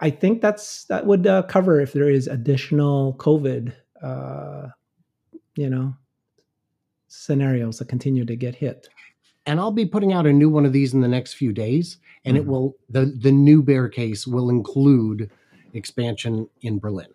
I- 0.00 0.10
think 0.10 0.42
that's 0.42 0.84
that 0.86 1.06
would 1.06 1.26
uh, 1.26 1.42
cover 1.44 1.80
if 1.80 1.92
there 1.92 2.10
is 2.10 2.26
additional 2.26 3.14
COVID, 3.14 3.72
uh, 4.02 4.68
you 5.56 5.70
know, 5.70 5.94
scenarios 7.08 7.78
that 7.78 7.88
continue 7.88 8.24
to 8.24 8.36
get 8.36 8.54
hit. 8.54 8.88
And 9.46 9.60
I'll 9.60 9.70
be 9.70 9.86
putting 9.86 10.12
out 10.12 10.26
a 10.26 10.32
new 10.32 10.48
one 10.48 10.64
of 10.66 10.72
these 10.72 10.94
in 10.94 11.00
the 11.00 11.08
next 11.08 11.34
few 11.34 11.52
days, 11.52 11.98
and 12.24 12.36
Mhm. 12.36 12.40
it 12.40 12.46
will 12.46 12.74
the 12.88 13.04
the 13.22 13.30
new 13.32 13.62
bear 13.62 13.88
case 13.88 14.26
will 14.26 14.50
include 14.50 15.30
expansion 15.74 16.48
in 16.62 16.78
Berlin. 16.78 17.08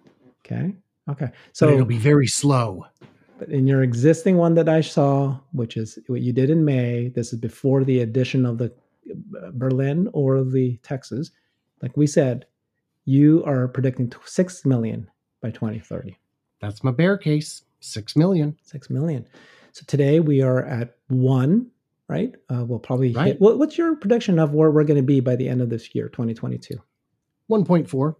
Okay. 0.46 0.76
Okay. 1.10 1.30
So 1.54 1.68
So 1.68 1.74
it'll 1.74 1.86
be 1.86 1.98
very 1.98 2.28
slow. 2.28 2.86
But 3.40 3.50
in 3.50 3.66
your 3.68 3.84
existing 3.84 4.36
one 4.38 4.54
that 4.56 4.68
I 4.70 4.82
saw, 4.82 5.38
which 5.54 5.78
is 5.78 5.98
what 6.08 6.22
you 6.22 6.34
did 6.34 6.50
in 6.50 6.66
May, 6.66 7.08
this 7.08 7.32
is 7.34 7.40
before 7.40 7.84
the 7.86 8.02
addition 8.02 8.46
of 8.46 8.58
the 8.58 8.72
uh, 9.42 9.52
Berlin 9.54 10.10
or 10.14 10.44
the 10.44 10.78
Texas. 10.84 11.32
Like 11.82 11.96
we 11.96 12.06
said, 12.06 12.46
you 13.06 13.44
are 13.46 13.68
predicting 13.70 14.12
6 14.26 14.66
million 14.66 15.10
by 15.42 15.52
2030. 15.52 16.18
That's 16.60 16.84
my 16.84 16.92
bear 16.92 17.18
case. 17.18 17.64
Six 17.80 18.18
million. 18.18 18.58
6 18.64 18.90
million. 18.90 19.26
So 19.72 19.84
today 19.88 20.20
we 20.20 20.42
are 20.42 20.66
at 20.66 20.98
one, 21.08 21.68
right? 22.10 22.36
Uh, 22.50 22.66
we'll 22.66 22.78
probably 22.80 23.14
Right. 23.14 23.28
hit. 23.28 23.42
What, 23.42 23.58
what's 23.58 23.78
your 23.78 23.96
prediction 23.96 24.38
of 24.38 24.54
where 24.54 24.70
we're 24.70 24.84
going 24.84 24.98
to 24.98 25.04
be 25.04 25.22
by 25.22 25.38
the 25.38 25.48
end 25.48 25.62
of 25.62 25.70
this 25.70 25.96
year, 25.96 26.10
2022? 26.10 26.76
1.4. 27.50 28.16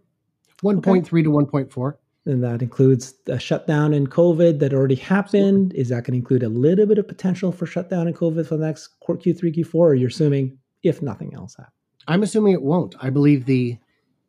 1.3 0.62 1.24
to 1.24 1.30
1.4. 1.30 1.94
And 2.26 2.44
that 2.44 2.60
includes 2.60 3.14
the 3.24 3.38
shutdown 3.38 3.94
in 3.94 4.06
COVID 4.06 4.58
that 4.58 4.74
already 4.74 4.94
happened. 4.96 5.72
Is 5.72 5.88
that 5.88 6.04
going 6.04 6.12
to 6.12 6.18
include 6.18 6.42
a 6.42 6.48
little 6.48 6.86
bit 6.86 6.98
of 6.98 7.08
potential 7.08 7.50
for 7.50 7.64
shutdown 7.66 8.06
in 8.06 8.14
COVID 8.14 8.46
for 8.46 8.56
the 8.56 8.66
next 8.66 8.88
qu- 9.00 9.16
Q3, 9.16 9.56
Q4? 9.56 9.74
Or 9.74 9.94
you're 9.94 10.08
assuming 10.08 10.58
if 10.82 11.00
nothing 11.00 11.34
else 11.34 11.56
happens? 11.56 11.74
I'm 12.06 12.22
assuming 12.22 12.52
it 12.52 12.62
won't. 12.62 12.94
I 13.00 13.10
believe 13.10 13.46
the 13.46 13.78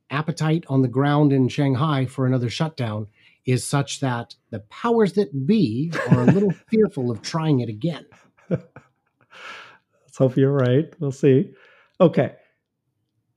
appetite 0.09 0.65
on 0.67 0.81
the 0.81 0.87
ground 0.87 1.33
in 1.33 1.47
Shanghai 1.49 2.05
for 2.05 2.25
another 2.25 2.49
shutdown 2.49 3.07
is 3.45 3.65
such 3.65 3.99
that 4.01 4.35
the 4.51 4.59
powers 4.59 5.13
that 5.13 5.47
be 5.47 5.91
are 6.11 6.21
a 6.21 6.25
little 6.25 6.51
fearful 6.69 7.11
of 7.11 7.21
trying 7.21 7.59
it 7.59 7.69
again. 7.69 8.05
Let's 8.49 10.17
hope 10.17 10.37
you're 10.37 10.51
right. 10.51 10.93
We'll 10.99 11.11
see. 11.11 11.51
Okay. 11.99 12.33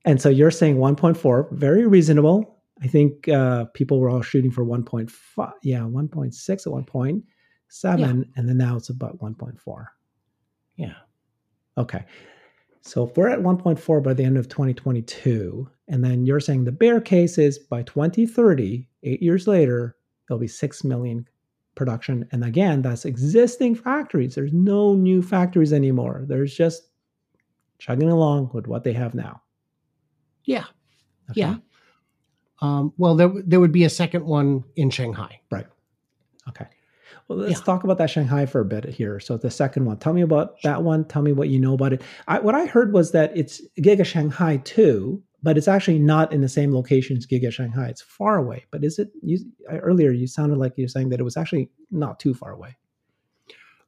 And 0.04 0.20
so 0.20 0.28
you're 0.28 0.50
saying 0.50 0.76
1.4, 0.76 1.52
very 1.52 1.86
reasonable. 1.86 2.53
I 2.82 2.88
think 2.88 3.28
uh, 3.28 3.66
people 3.66 4.00
were 4.00 4.10
all 4.10 4.22
shooting 4.22 4.50
for 4.50 4.64
1.5, 4.64 5.52
yeah, 5.62 5.80
1.6 5.80 6.66
at 6.66 6.72
one 6.72 6.84
point, 6.84 7.24
seven, 7.68 8.30
and 8.36 8.48
then 8.48 8.58
now 8.58 8.76
it's 8.76 8.88
about 8.88 9.18
1.4. 9.20 9.86
Yeah. 10.76 10.94
Okay. 11.78 12.04
So 12.80 13.04
if 13.08 13.16
we're 13.16 13.28
at 13.28 13.38
1.4 13.40 14.02
by 14.02 14.12
the 14.12 14.24
end 14.24 14.36
of 14.36 14.48
2022, 14.48 15.68
and 15.88 16.04
then 16.04 16.26
you're 16.26 16.40
saying 16.40 16.64
the 16.64 16.72
bear 16.72 17.00
case 17.00 17.38
is 17.38 17.58
by 17.58 17.82
2030, 17.82 18.86
eight 19.04 19.22
years 19.22 19.46
later, 19.46 19.96
there'll 20.26 20.40
be 20.40 20.48
6 20.48 20.84
million 20.84 21.26
production. 21.74 22.26
And 22.32 22.44
again, 22.44 22.82
that's 22.82 23.04
existing 23.04 23.74
factories. 23.76 24.34
There's 24.34 24.52
no 24.52 24.94
new 24.94 25.22
factories 25.22 25.72
anymore. 25.72 26.24
There's 26.26 26.54
just 26.54 26.88
chugging 27.78 28.10
along 28.10 28.50
with 28.52 28.66
what 28.66 28.84
they 28.84 28.92
have 28.92 29.14
now. 29.14 29.42
Yeah. 30.44 30.64
Okay? 31.30 31.40
Yeah. 31.40 31.56
Um, 32.64 32.92
well, 32.96 33.14
there, 33.14 33.30
there 33.44 33.60
would 33.60 33.72
be 33.72 33.84
a 33.84 33.90
second 33.90 34.24
one 34.24 34.64
in 34.74 34.88
Shanghai. 34.88 35.40
Right. 35.50 35.66
Okay. 36.48 36.66
Well, 37.28 37.38
let's 37.38 37.58
Yeah. 37.60 37.64
talk 37.64 37.84
about 37.84 37.98
that 37.98 38.08
Shanghai 38.10 38.46
for 38.46 38.60
a 38.60 38.64
bit 38.64 38.84
here. 38.86 39.20
So 39.20 39.36
the 39.36 39.50
second 39.50 39.84
one, 39.84 39.98
tell 39.98 40.14
me 40.14 40.22
about 40.22 40.62
that 40.62 40.82
one. 40.82 41.04
Tell 41.04 41.20
me 41.22 41.32
what 41.32 41.48
you 41.50 41.58
know 41.60 41.74
about 41.74 41.92
it. 41.92 42.02
I, 42.26 42.38
what 42.40 42.54
I 42.54 42.64
heard 42.64 42.92
was 42.94 43.12
that 43.12 43.36
it's 43.36 43.60
Giga 43.78 44.04
Shanghai 44.04 44.56
2, 44.64 45.22
but 45.42 45.58
it's 45.58 45.68
actually 45.68 45.98
not 45.98 46.32
in 46.32 46.40
the 46.40 46.48
same 46.48 46.72
location 46.74 47.18
as 47.18 47.26
Giga 47.26 47.52
Shanghai. 47.52 47.88
It's 47.88 48.00
far 48.02 48.36
away. 48.38 48.64
But 48.70 48.82
is 48.82 48.98
it? 48.98 49.10
You, 49.22 49.38
earlier, 49.70 50.10
you 50.10 50.26
sounded 50.26 50.56
like 50.58 50.72
you're 50.76 50.88
saying 50.88 51.10
that 51.10 51.20
it 51.20 51.24
was 51.24 51.36
actually 51.36 51.70
not 51.90 52.18
too 52.18 52.32
far 52.32 52.52
away. 52.52 52.76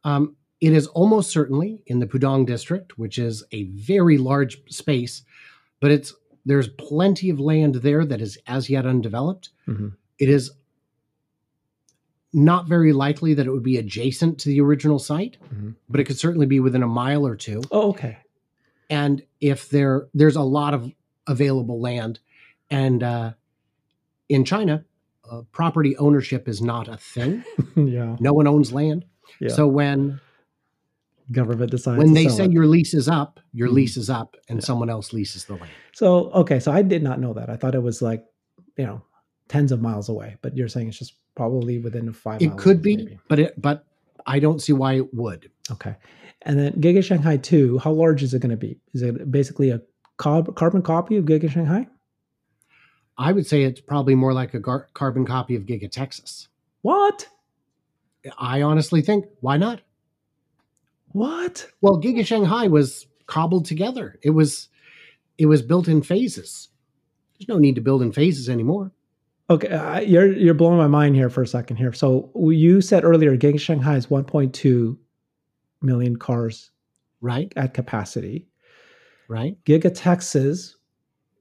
Um, 0.05 0.37
it 0.61 0.73
is 0.75 0.87
almost 0.89 1.31
certainly 1.31 1.81
in 1.87 1.99
the 2.01 2.07
Pudong 2.07 2.47
district, 2.47 2.99
which 2.99 3.19
is 3.19 3.43
a 3.53 3.65
very 3.65 4.19
large 4.19 4.59
space, 4.71 5.23
but 5.81 5.91
it's 5.91 6.15
there's 6.47 6.69
plenty 6.69 7.29
of 7.29 7.39
land 7.41 7.75
there 7.77 8.05
that 8.07 8.21
is 8.23 8.39
as 8.47 8.71
yet 8.71 8.87
undeveloped. 8.87 9.51
Mhm. 9.69 9.93
It 10.19 10.29
is 10.31 10.53
not 12.33 12.69
very 12.69 12.93
likely 12.93 13.35
that 13.35 13.47
it 13.47 13.51
would 13.51 13.63
be 13.63 13.77
adjacent 13.79 14.39
to 14.41 14.49
the 14.49 14.61
original 14.61 14.99
site, 14.99 15.37
Mhm. 15.53 15.75
but 15.89 16.01
it 16.01 16.05
could 16.05 16.19
certainly 16.19 16.47
be 16.47 16.61
within 16.61 16.83
a 16.83 16.87
mile 16.89 17.27
or 17.27 17.35
two. 17.37 17.63
Oh, 17.71 17.91
okay. 17.91 18.19
And 18.91 19.23
if 19.41 19.69
there 19.69 20.09
there's 20.15 20.37
a 20.37 20.43
lot 20.43 20.75
of 20.75 20.93
available 21.27 21.81
land, 21.81 22.21
and 22.71 23.03
uh, 23.03 23.33
in 24.29 24.45
China, 24.45 24.85
uh, 25.29 25.43
property 25.51 25.97
ownership 25.97 26.49
is 26.49 26.61
not 26.63 26.89
a 26.89 26.97
thing. 26.97 27.43
yeah. 27.77 28.17
No 28.21 28.33
one 28.33 28.47
owns 28.47 28.73
land. 28.73 29.05
Yeah. 29.41 29.49
So 29.49 29.67
when 29.67 30.21
Government 31.33 31.71
decides 31.71 31.99
when 31.99 32.13
they 32.15 32.29
say 32.29 32.45
it. 32.45 32.53
your 32.53 32.67
lease 32.67 32.95
is 32.95 33.09
up, 33.09 33.41
your 33.53 33.69
Mhm. 33.69 33.73
lease 33.73 33.97
is 33.97 34.09
up, 34.09 34.37
and 34.49 34.61
Yeah. 34.61 34.65
someone 34.65 34.89
else 34.89 35.13
leases 35.13 35.45
the 35.45 35.55
land. 35.55 35.71
So 35.93 36.31
okay, 36.31 36.61
so 36.61 36.71
I 36.73 36.83
did 36.83 37.03
not 37.03 37.19
know 37.21 37.33
that. 37.35 37.51
I 37.51 37.57
thought 37.57 37.75
it 37.75 37.83
was 37.83 38.01
like, 38.01 38.25
you 38.79 38.87
know, 38.87 39.03
tens 39.49 39.73
of 39.73 39.81
miles 39.83 40.09
away. 40.09 40.37
But 40.43 40.57
you're 40.57 40.69
saying 40.69 40.89
it's 40.89 40.99
just 40.99 41.15
probably 41.35 41.79
within 41.79 42.09
a 42.09 42.13
five. 42.13 42.41
It 42.43 42.57
could 42.57 42.81
be, 42.81 42.97
maybe. 42.97 43.19
but 43.29 43.39
it 43.41 43.61
but 43.61 43.85
I 44.27 44.39
don't 44.39 44.61
see 44.63 44.73
why 44.73 44.95
it 44.95 45.13
would. 45.15 45.51
Okay. 45.71 45.97
And 46.43 46.59
then 46.59 46.73
Giga 46.75 47.03
Shanghai 47.03 47.37
2, 47.39 47.79
how 47.79 47.91
large 47.93 48.23
is 48.23 48.33
it 48.33 48.39
going 48.41 48.51
to 48.51 48.57
be? 48.57 48.79
Is 48.95 49.03
it 49.03 49.31
basically 49.31 49.71
a 49.71 49.83
carbon 50.19 50.83
copy 50.83 51.17
of 51.17 51.25
Giga 51.25 51.51
Shanghai? 51.51 51.89
I 53.19 53.33
would 53.33 53.47
say 53.47 53.63
it's 53.65 53.81
probably 53.81 54.15
more 54.15 54.33
like 54.33 54.55
a 54.55 54.61
gar- 54.61 54.89
carbon 54.95 55.25
copy 55.27 55.57
of 55.57 55.63
Giga 55.65 55.91
Texas. 55.91 56.49
What? 56.83 57.27
I 58.39 58.63
honestly 58.63 59.01
think 59.03 59.27
why 59.41 59.57
not? 59.57 59.81
What? 61.17 61.67
Well, 61.81 61.99
Giga 61.99 62.27
Shanghai 62.27 62.67
was 62.67 63.07
cobbled 63.27 63.65
together. 63.65 64.19
It 64.23 64.31
was 64.31 64.69
it 65.39 65.47
was 65.47 65.63
built 65.63 65.89
in 65.89 66.03
phases. 66.03 66.69
There's 67.39 67.49
no 67.49 67.57
need 67.59 67.75
to 67.77 67.81
build 67.81 68.03
in 68.03 68.13
phases 68.13 68.51
anymore. 68.51 68.93
Okay, 69.49 69.69
uh, 69.69 70.01
you're 70.01 70.31
you're 70.31 70.53
blowing 70.53 70.77
my 70.77 70.89
mind 70.89 71.17
here 71.17 71.31
for 71.31 71.41
a 71.43 71.47
second 71.47 71.79
here. 71.79 71.95
So 71.95 72.31
you 72.51 72.83
said 72.83 73.03
earlier 73.03 73.35
Giga 73.35 73.59
Shanghai 73.59 73.97
is 73.97 74.09
1.2 74.09 74.99
million 75.81 76.17
cars 76.17 76.71
Right? 77.23 77.51
at 77.57 77.73
capacity. 77.73 78.47
Right? 79.27 79.57
Giga 79.65 79.91
Texas, 79.95 80.77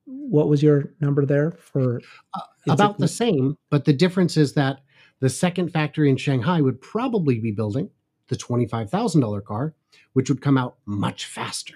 what 0.05 0.47
was 0.47 0.63
your 0.63 0.93
number 1.01 1.25
there 1.25 1.51
for? 1.51 1.99
Uh, 2.33 2.39
About 2.69 2.95
a- 2.95 3.01
the 3.01 3.07
same, 3.09 3.57
but 3.69 3.83
the 3.83 3.93
difference 3.93 4.37
is 4.37 4.53
that 4.53 4.79
the 5.19 5.29
second 5.29 5.73
factory 5.73 6.09
in 6.09 6.15
Shanghai 6.15 6.61
would 6.61 6.79
probably 6.79 7.39
be 7.39 7.51
building 7.51 7.89
the 8.27 8.35
$25,000 8.35 9.43
car, 9.43 9.73
which 10.13 10.29
would 10.29 10.41
come 10.41 10.57
out 10.57 10.77
much 10.85 11.25
faster. 11.25 11.75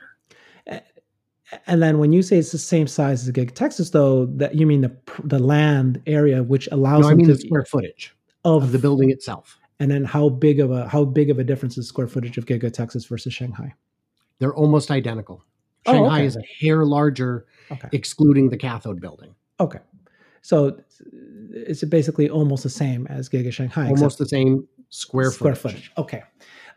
And 1.65 1.81
then 1.81 1.97
when 1.97 2.13
you 2.13 2.21
say 2.21 2.37
it's 2.37 2.51
the 2.51 2.57
same 2.57 2.87
size 2.87 3.27
as 3.27 3.33
Giga 3.33 3.53
Texas, 3.53 3.89
though, 3.89 4.27
that 4.27 4.55
you 4.55 4.67
mean 4.67 4.81
the 4.81 4.95
the 5.23 5.39
land 5.39 6.01
area 6.05 6.43
which 6.43 6.69
allows 6.71 7.01
no, 7.05 7.09
I 7.09 7.15
mean 7.15 7.27
the 7.27 7.37
square 7.37 7.65
footage 7.65 8.15
of, 8.45 8.63
of 8.63 8.71
the 8.71 8.77
building 8.77 9.09
itself. 9.09 9.57
And 9.79 9.89
then 9.89 10.03
how 10.03 10.29
big 10.29 10.59
of 10.59 10.71
a 10.71 10.87
how 10.87 11.05
big 11.05 11.29
of 11.29 11.39
a 11.39 11.43
difference 11.43 11.77
is 11.77 11.87
square 11.87 12.07
footage 12.07 12.37
of 12.37 12.45
Giga 12.45 12.71
Texas 12.71 13.05
versus 13.05 13.33
Shanghai? 13.33 13.73
They're 14.37 14.53
almost 14.53 14.91
identical. 14.91 15.43
Oh, 15.85 15.93
Shanghai 15.93 16.17
okay. 16.17 16.25
is 16.25 16.37
a 16.37 16.43
hair 16.61 16.85
larger, 16.85 17.45
Okay. 17.71 17.89
excluding 17.93 18.49
the 18.49 18.57
cathode 18.57 19.01
building. 19.01 19.33
Okay. 19.59 19.79
So 20.41 20.79
it's 21.51 21.83
basically 21.83 22.29
almost 22.29 22.63
the 22.63 22.69
same 22.69 23.07
as 23.07 23.27
Giga 23.27 23.51
Shanghai. 23.51 23.87
Almost 23.87 24.19
the 24.19 24.27
same 24.27 24.67
square, 24.89 25.31
square 25.31 25.55
footage. 25.55 25.77
footage. 25.77 25.91
Okay. 25.97 26.23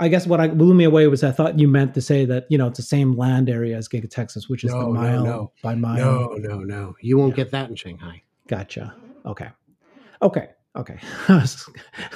I 0.00 0.08
guess 0.08 0.26
what 0.26 0.40
I 0.40 0.48
blew 0.48 0.74
me 0.74 0.84
away 0.84 1.06
was 1.06 1.22
I 1.22 1.30
thought 1.30 1.58
you 1.58 1.68
meant 1.68 1.94
to 1.94 2.00
say 2.00 2.24
that 2.24 2.46
you 2.50 2.58
know 2.58 2.66
it's 2.68 2.78
the 2.78 2.82
same 2.82 3.16
land 3.16 3.48
area 3.48 3.76
as 3.76 3.88
Giga 3.88 4.10
Texas, 4.10 4.48
which 4.48 4.64
is 4.64 4.72
No, 4.72 4.80
the 4.80 4.86
no, 4.86 4.92
mile 4.92 5.24
no. 5.24 5.52
by 5.62 5.74
mile. 5.74 5.96
No, 5.96 6.34
no, 6.38 6.58
no. 6.60 6.96
You 7.00 7.18
won't 7.18 7.32
Yeah. 7.36 7.44
get 7.44 7.50
that 7.52 7.70
in 7.70 7.76
Shanghai. 7.76 8.22
Gotcha. 8.48 8.94
Okay. 9.26 9.48
Okay. 10.22 10.48
Okay. 10.74 10.98
I 11.28 11.46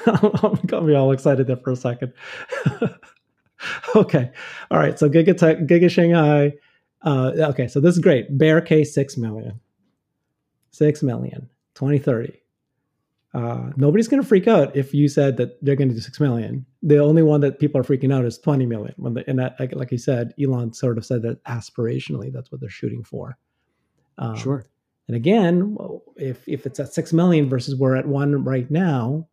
got 0.66 0.84
me 0.84 0.94
all 0.94 1.12
excited 1.12 1.46
there 1.46 1.58
for 1.58 1.72
a 1.72 1.76
second. 1.76 2.12
okay. 3.94 4.30
All 4.70 4.78
right. 4.78 4.98
So 4.98 5.08
Giga 5.08 5.36
Tech, 5.36 5.58
Giga 5.60 5.90
Shanghai. 5.90 6.54
Uh, 7.02 7.32
okay. 7.50 7.68
So 7.68 7.80
this 7.80 7.94
is 7.94 8.00
great. 8.00 8.36
Bear 8.36 8.60
case 8.60 8.94
six 8.94 9.16
million. 9.16 9.60
Six 10.70 11.02
million. 11.02 11.48
2030. 11.74 12.32
Uh, 13.34 13.70
nobody's 13.76 14.08
going 14.08 14.22
to 14.22 14.26
freak 14.26 14.48
out 14.48 14.74
if 14.74 14.94
you 14.94 15.08
said 15.08 15.36
that 15.36 15.62
they're 15.62 15.76
going 15.76 15.88
to 15.88 15.94
do 15.94 16.00
six 16.00 16.18
million. 16.20 16.64
The 16.82 16.98
only 16.98 17.22
one 17.22 17.40
that 17.42 17.58
people 17.58 17.78
are 17.80 17.84
freaking 17.84 18.14
out 18.14 18.24
is 18.24 18.38
20 18.38 18.64
million. 18.64 18.94
When 18.96 19.12
the, 19.14 19.28
and 19.28 19.38
that, 19.38 19.56
like, 19.60 19.74
like 19.74 19.92
you 19.92 19.98
said, 19.98 20.32
Elon 20.42 20.72
sort 20.72 20.96
of 20.96 21.04
said 21.04 21.20
that 21.22 21.42
aspirationally, 21.44 22.32
that's 22.32 22.50
what 22.50 22.60
they're 22.62 22.70
shooting 22.70 23.04
for. 23.04 23.36
Um, 24.16 24.36
Sure. 24.36 24.64
and 25.08 25.16
again, 25.16 25.76
if 26.16 26.48
if 26.48 26.64
it's 26.64 26.80
at 26.80 26.94
six 26.94 27.12
million 27.12 27.48
versus 27.50 27.76
we're 27.76 27.96
at 27.96 28.06
one 28.06 28.42
right 28.42 28.70
now, 28.70 29.28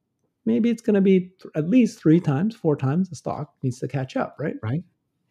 maybe 0.46 0.70
it's 0.70 0.82
going 0.82 0.96
to 0.96 1.02
be 1.02 1.20
th- 1.22 1.52
at 1.56 1.70
least 1.70 2.00
three 2.00 2.20
times, 2.20 2.54
four 2.56 2.76
times 2.76 3.10
the 3.10 3.16
stock 3.16 3.54
needs 3.64 3.80
to 3.80 3.88
catch 3.88 4.18
up, 4.18 4.36
right? 4.38 4.56
Right. 4.62 4.84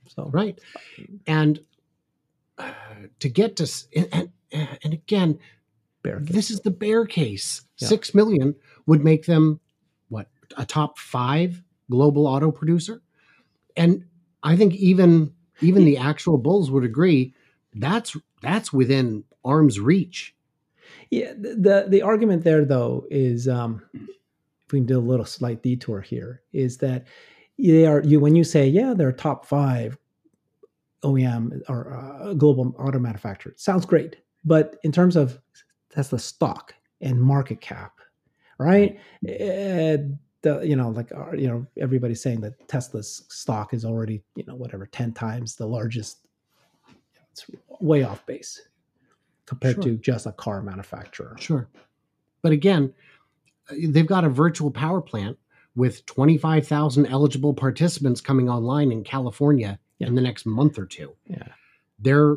So 0.08 0.30
Right. 0.32 0.58
And 1.26 1.60
uh, 2.56 2.72
to 3.20 3.28
get 3.28 3.56
to, 3.56 3.70
and, 3.94 4.30
and, 4.52 4.68
and 4.82 4.92
again, 4.94 5.38
bear 6.02 6.20
case. 6.20 6.28
this 6.30 6.50
is 6.50 6.60
the 6.60 6.70
bear 6.70 7.04
case. 7.04 7.62
Yeah. 7.82 7.88
Six 7.88 8.14
million 8.14 8.54
would 8.86 9.04
make 9.04 9.26
them 9.26 9.60
what 10.08 10.28
a 10.56 10.64
top 10.64 10.98
five 10.98 11.62
global 11.90 12.26
auto 12.26 12.50
producer, 12.50 13.02
and 13.76 14.04
I 14.42 14.56
think 14.56 14.74
even 14.74 15.32
even 15.60 15.84
the 15.84 15.96
actual 15.96 16.38
bulls 16.38 16.70
would 16.70 16.84
agree 16.84 17.34
that's 17.74 18.16
that's 18.42 18.72
within 18.72 19.24
arm's 19.44 19.80
reach. 19.80 20.34
Yeah, 21.10 21.32
the, 21.38 21.54
the 21.54 21.86
the 21.88 22.02
argument 22.02 22.44
there 22.44 22.64
though 22.64 23.06
is 23.10 23.48
um 23.48 23.82
if 23.94 24.72
we 24.72 24.80
can 24.80 24.86
do 24.86 24.98
a 24.98 25.00
little 25.00 25.26
slight 25.26 25.62
detour 25.62 26.00
here 26.00 26.42
is 26.52 26.78
that 26.78 27.06
they 27.58 27.86
are 27.86 28.02
you 28.02 28.20
when 28.20 28.34
you 28.34 28.44
say 28.44 28.66
yeah 28.66 28.94
they're 28.94 29.12
top 29.12 29.46
five 29.46 29.96
OEM 31.02 31.60
or 31.68 31.94
uh, 31.94 32.32
global 32.34 32.74
auto 32.78 32.98
manufacturer 32.98 33.52
sounds 33.56 33.84
great 33.84 34.16
but 34.44 34.76
in 34.82 34.92
terms 34.92 35.16
of 35.16 35.38
Tesla 35.90 36.18
stock 36.18 36.74
and 37.02 37.20
market 37.20 37.60
cap 37.60 37.98
right 38.58 38.98
eh, 39.28 39.96
the 40.42 40.60
you 40.62 40.76
know 40.76 40.90
like 40.90 41.10
uh, 41.12 41.32
you 41.32 41.48
know 41.48 41.66
everybody's 41.78 42.22
saying 42.22 42.40
that 42.40 42.54
Tesla's 42.68 43.24
stock 43.28 43.74
is 43.74 43.84
already 43.84 44.22
you 44.36 44.44
know 44.46 44.54
whatever 44.54 44.86
10 44.86 45.12
times 45.12 45.56
the 45.56 45.66
largest 45.66 46.26
it's 47.32 47.46
way 47.80 48.02
off 48.02 48.24
base 48.26 48.60
compared 49.46 49.74
Sure. 49.76 49.84
to 49.84 49.96
just 49.98 50.26
a 50.26 50.32
car 50.32 50.62
manufacturer 50.62 51.36
Sure, 51.38 51.68
but 52.42 52.52
again, 52.52 52.92
uh, 53.70 53.74
they've 53.88 54.06
got 54.06 54.24
a 54.24 54.28
virtual 54.28 54.70
power 54.70 55.00
plant 55.00 55.38
with 55.74 56.04
twenty 56.06 56.36
five 56.36 56.66
thousand 56.66 57.06
eligible 57.06 57.54
participants 57.54 58.20
coming 58.20 58.48
online 58.50 58.92
in 58.92 59.02
California 59.02 59.78
Yeah. 59.98 60.08
in 60.08 60.14
the 60.14 60.20
next 60.20 60.44
month 60.46 60.78
or 60.78 60.86
two. 60.86 61.14
yeah 61.26 61.48
there 61.98 62.36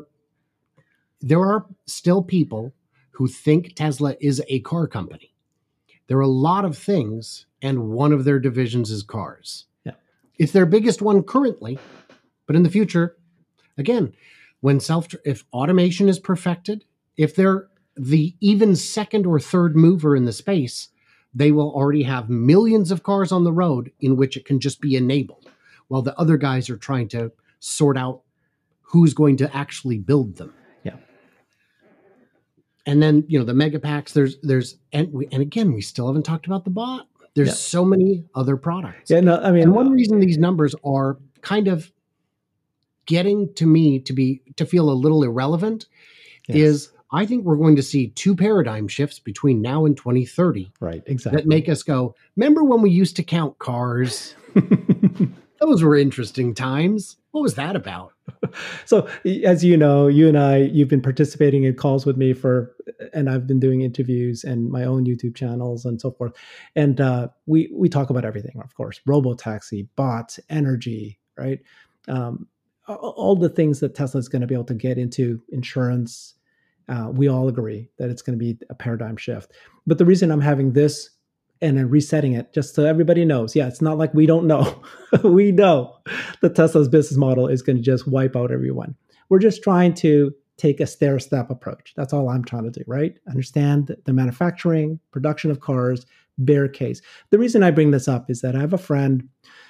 there 1.22 1.39
are 1.41 1.66
still 1.88 2.22
people 2.24 2.74
who 3.16 3.28
think 3.28 3.76
Tesla 3.76 4.16
is 4.20 4.41
a 4.47 4.59
car 4.61 4.88
company. 4.88 5.34
There 6.07 6.18
are 6.18 6.22
a 6.22 6.28
lot 6.28 6.66
of 6.66 6.78
things, 6.78 7.45
and 7.61 7.89
one 7.89 8.13
of 8.13 8.24
their 8.26 8.39
divisions 8.39 8.91
is 8.91 9.03
cars. 9.03 9.66
Yeah. 9.86 9.93
It's 10.38 10.51
their 10.51 10.66
biggest 10.66 11.01
one 11.01 11.24
currently, 11.24 11.80
but 12.45 12.55
in 12.55 12.63
the 12.63 12.70
future, 12.70 13.18
again, 13.78 14.13
when 14.61 14.80
self 14.80 15.07
if 15.26 15.45
automation 15.53 16.09
is 16.09 16.20
perfected, 16.20 16.86
if 17.18 17.36
they're 17.36 17.68
the 17.95 18.36
even 18.41 18.76
second 18.76 19.26
or 19.26 19.39
third 19.39 19.76
mover 19.76 20.16
in 20.16 20.26
the 20.26 20.34
space, 20.34 20.89
they 21.34 21.51
will 21.51 21.72
already 21.72 22.03
have 22.03 22.30
millions 22.30 22.91
of 22.91 23.03
cars 23.03 23.32
on 23.32 23.43
the 23.43 23.53
road 23.53 23.91
in 23.99 24.16
which 24.16 24.38
it 24.38 24.45
can 24.45 24.59
just 24.59 24.82
be 24.82 24.95
enabled, 24.95 25.49
while 25.88 26.01
the 26.01 26.18
other 26.20 26.38
guys 26.38 26.70
are 26.70 26.78
trying 26.78 27.07
to 27.09 27.32
sort 27.59 27.97
out 27.97 28.22
who's 28.82 29.13
going 29.13 29.38
to 29.38 29.55
actually 29.55 29.97
build 29.97 30.36
them. 30.38 30.53
And 32.86 33.02
then 33.02 33.24
you 33.28 33.40
know 33.40 33.46
the 33.46 33.54
mega 33.54 33.80
packs. 33.80 34.14
There's 34.14 34.38
there's 34.44 34.78
and 34.94 35.12
we, 35.12 35.28
and 35.32 35.42
again 35.42 35.74
we 35.74 35.82
still 35.82 36.08
haven't 36.08 36.24
talked 36.24 36.46
about 36.46 36.64
the 36.66 36.70
bot. 36.72 37.08
There's 37.34 37.50
Yeah. 37.50 37.54
so 37.56 37.84
many 37.86 38.24
other 38.36 38.56
products. 38.58 39.10
yeah 39.10 39.20
no 39.20 39.38
i 39.42 39.52
mean 39.52 39.64
And 39.64 39.74
one 39.74 39.92
reason 39.92 40.20
these 40.20 40.38
numbers 40.38 40.74
are 40.86 41.18
kind 41.42 41.68
of 41.68 41.92
getting 43.06 43.54
to 43.56 43.66
me 43.68 44.00
to 44.00 44.14
be 44.14 44.42
to 44.56 44.66
feel 44.66 44.90
a 44.90 44.94
little 44.94 45.22
irrelevant 45.24 45.88
yes, 46.48 46.58
is 46.58 46.92
I 47.12 47.26
think 47.26 47.44
we're 47.46 47.56
going 47.58 47.76
to 47.76 47.84
see 47.84 48.08
two 48.10 48.36
paradigm 48.36 48.88
shifts 48.88 49.20
between 49.20 49.62
now 49.62 49.86
and 49.86 49.96
2030 49.98 50.72
right 50.80 51.04
exactly 51.06 51.42
that 51.42 51.48
make 51.48 51.68
us 51.70 51.84
go, 51.84 52.16
remember 52.36 52.64
when 52.64 52.82
we 52.82 52.90
used 52.90 53.16
to 53.18 53.24
count 53.24 53.58
cars? 53.60 54.36
Those 55.60 55.84
were 55.84 55.95
interesting 55.95 56.53
times. 56.53 57.18
What 57.32 57.41
was 57.41 57.56
that 57.56 57.76
about? 57.76 58.14
so 58.86 59.08
as 59.43 59.64
you 59.64 59.78
know 59.78 60.08
you 60.08 60.28
and 60.28 60.38
i 60.38 60.58
you've 60.58 60.88
been 60.88 61.01
participating 61.01 61.64
in 61.64 61.76
calls 61.76 62.06
with 62.06 62.18
me 62.18 62.34
for 62.34 62.76
and 63.14 63.30
i've 63.30 63.45
been 63.45 63.60
doing 63.60 63.82
interviews 63.82 64.43
and 64.43 64.70
my 64.72 64.84
own 64.84 65.06
youtube 65.06 65.36
channels 65.36 65.86
and 65.86 66.01
so 66.01 66.12
forth 66.12 66.34
and 66.76 66.99
uh, 67.01 67.28
we 67.45 67.70
we 67.74 67.89
talk 67.89 68.10
about 68.10 68.26
everything 68.26 68.60
of 68.64 68.74
course 68.76 68.99
robo 69.06 69.34
taxi 69.34 69.88
bots 69.95 70.39
energy 70.49 71.20
right 71.38 71.60
um, 72.08 72.47
all 72.88 73.36
the 73.36 73.49
things 73.49 73.80
that 73.80 73.95
tesla 73.95 74.20
is 74.20 74.30
going 74.30 74.41
to 74.41 74.47
be 74.47 74.56
able 74.56 74.64
to 74.64 74.74
get 74.74 74.97
into 74.97 75.41
insurance 75.49 76.34
uh, 76.88 77.10
we 77.12 77.28
all 77.28 77.47
agree 77.47 77.89
that 77.97 78.10
it's 78.10 78.22
going 78.22 78.38
to 78.38 78.43
be 78.43 78.58
a 78.70 78.76
paradigm 78.76 79.18
shift 79.18 79.51
but 79.86 79.97
the 79.97 80.06
reason 80.06 80.32
i'm 80.32 80.41
having 80.41 80.74
this 80.74 81.12
and 81.62 81.78
then 81.78 81.89
resetting 81.89 82.34
it 82.34 82.53
just 82.53 82.76
so 82.76 82.86
everybody 82.86 83.26
knows. 83.26 83.56
Yeah 83.56 83.68
it's 83.68 83.82
not 83.82 83.97
like 83.97 84.14
we 84.14 84.26
don't 84.26 84.47
know. 84.47 84.82
We 85.24 85.51
know 85.53 85.97
that 86.41 86.56
tesla's 86.56 86.89
business 86.89 87.18
model 87.18 87.47
is 87.47 87.62
going 87.62 87.78
to 87.78 87.82
just 87.82 88.08
wipe 88.08 88.36
out 88.36 88.51
everyone. 88.51 88.95
We're 89.30 89.39
just 89.39 89.64
trying 89.64 89.93
to 89.95 90.34
take 90.58 90.80
a 90.80 90.88
stair 90.88 91.20
step 91.20 91.49
approach. 91.49 91.93
That's 91.95 92.14
all 92.14 92.30
i'm 92.30 92.43
trying 92.43 92.64
to 92.64 92.72
do 92.72 92.84
right? 92.88 93.18
Understand 93.30 93.95
the 94.06 94.14
manufacturing 94.14 94.99
production 95.12 95.51
of 95.51 95.60
cars 95.60 96.06
bear 96.38 96.68
case. 96.68 97.01
The 97.30 97.39
reason 97.39 97.64
i 97.64 97.72
bring 97.72 97.91
this 97.91 98.08
up 98.08 98.30
is 98.30 98.41
that 98.41 98.56
i 98.56 98.60
have 98.60 98.74
a 98.74 98.78
friend 98.78 99.28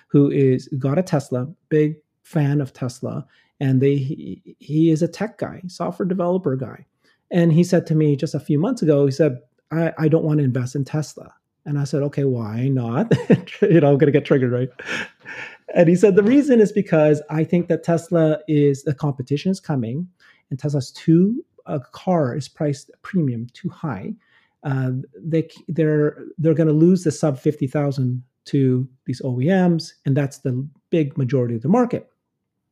who 0.07 0.31
is 0.31 0.67
got 0.79 0.99
a 0.99 1.03
tesla 1.03 1.47
big 1.69 1.95
fan 2.23 2.61
of 2.61 2.73
tesla 2.73 3.25
and 3.59 3.81
they 3.81 3.97
he, 3.97 4.55
he 4.59 4.89
is 4.89 5.01
a 5.01 5.07
tech 5.07 5.37
guy 5.37 5.61
software 5.67 6.07
developer 6.07 6.55
guy. 6.55 6.85
And 7.31 7.51
he 7.51 7.63
said 7.63 7.87
to 7.87 7.95
me 7.95 8.15
just 8.15 8.35
a 8.35 8.39
few 8.39 8.59
months 8.59 8.81
ago 8.81 9.05
he 9.05 9.11
said 9.11 9.39
i, 9.71 9.93
I 9.97 10.07
don't 10.07 10.23
want 10.23 10.39
to 10.39 10.43
invest 10.43 10.75
in 10.75 10.85
tesla 10.85 11.33
and 11.65 11.79
I 11.79 11.83
said, 11.83 12.03
okay, 12.03 12.25
why 12.25 12.67
not? 12.67 13.11
you 13.61 13.79
know, 13.79 13.91
I'm 13.91 13.97
going 13.97 14.05
to 14.05 14.11
get 14.11 14.25
triggered, 14.25 14.51
right? 14.51 14.69
And 15.73 15.89
he 15.89 15.95
said, 15.95 16.15
the 16.15 16.23
reason 16.23 16.61
is 16.61 16.71
because 16.71 17.21
I 17.29 17.43
think 17.43 17.67
that 17.67 17.83
Tesla 17.83 18.39
is, 18.47 18.83
the 18.83 18.93
competition 18.93 19.51
is 19.51 19.59
coming 19.59 20.07
and 20.49 20.59
Tesla's 20.59 20.91
too, 20.91 21.43
a 21.65 21.79
car 21.79 22.35
is 22.35 22.47
priced 22.47 22.91
premium 23.01 23.47
too 23.53 23.69
high. 23.69 24.13
Uh, 24.63 24.91
they, 25.17 25.49
they're, 25.67 26.23
they're 26.37 26.53
going 26.53 26.67
to 26.67 26.73
lose 26.73 27.03
the 27.03 27.11
sub 27.11 27.39
50,000 27.39 28.23
to 28.45 28.87
these 29.05 29.21
OEMs. 29.21 29.93
And 30.05 30.15
that's 30.15 30.39
the 30.39 30.67
big 30.91 31.17
majority 31.17 31.55
of 31.55 31.63
the 31.63 31.67
market. 31.67 32.09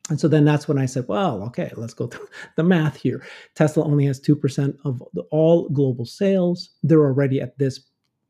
And 0.10 0.20
so 0.20 0.28
then 0.28 0.46
that's 0.46 0.68
when 0.68 0.78
I 0.78 0.86
said, 0.86 1.06
well, 1.08 1.44
okay, 1.44 1.72
let's 1.76 1.94
go 1.94 2.08
through 2.08 2.28
the 2.58 2.64
math 2.64 2.98
here. 2.98 3.26
Tesla 3.56 3.86
only 3.86 4.06
has 4.06 4.20
2% 4.20 4.78
of 4.86 5.02
the, 5.14 5.22
all 5.32 5.70
global 5.70 6.06
sales. 6.06 6.70
They're 6.84 7.06
already 7.06 7.41
at 7.41 7.58
this 7.58 7.80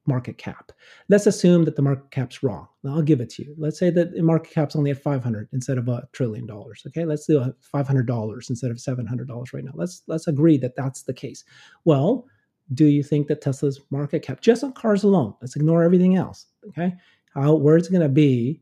market 0.06 0.38
cap. 0.38 0.72
Let's 1.10 1.28
assume 1.28 1.64
that 1.66 1.76
the 1.76 1.82
market 1.82 2.12
cap's 2.12 2.44
wrong. 2.44 2.68
I'll 2.86 3.02
give 3.02 3.22
it 3.22 3.30
to 3.32 3.44
you. 3.44 3.56
Let's 3.58 3.80
say 3.80 3.90
that 3.92 4.14
the 4.14 4.22
market 4.22 4.52
cap's 4.52 4.76
only 4.76 4.92
at 4.92 5.02
500 5.02 5.50
instead 5.54 5.78
of 5.78 5.88
a 5.88 6.08
trillion 6.12 6.46
dollars. 6.46 6.84
Okay, 6.88 7.06
let's 7.06 7.26
do 7.26 7.40
a 7.40 7.54
$500 7.74 8.50
instead 8.50 8.72
of 8.72 8.78
$700 8.78 9.54
right 9.54 9.64
now. 9.64 9.72
Let's 9.76 10.04
let's 10.08 10.28
agree 10.28 10.58
that 10.58 10.76
that's 10.76 11.04
the 11.04 11.14
case. 11.14 11.44
Well, 11.86 12.26
do 12.74 12.86
you 12.86 13.04
think 13.04 13.28
that 13.28 13.42
Tesla's 13.42 13.82
market 13.90 14.22
cap, 14.22 14.42
just 14.42 14.64
on 14.64 14.74
cars 14.74 15.04
alone, 15.04 15.34
let's 15.42 15.56
ignore 15.56 15.84
everything 15.84 16.16
else. 16.16 16.48
Okay, 16.70 16.94
how 17.34 17.56
where 17.56 17.78
it's 17.78 17.90
going 17.90 18.02
to 18.02 18.10
be 18.10 18.62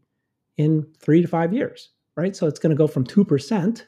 in 0.58 0.86
three 1.00 1.22
to 1.22 1.28
five 1.28 1.54
years, 1.54 1.90
right? 2.16 2.36
So 2.36 2.48
it's 2.48 2.60
going 2.60 2.72
to 2.72 2.76
go 2.76 2.88
from 2.88 3.04
two 3.04 3.26
percent 3.26 3.88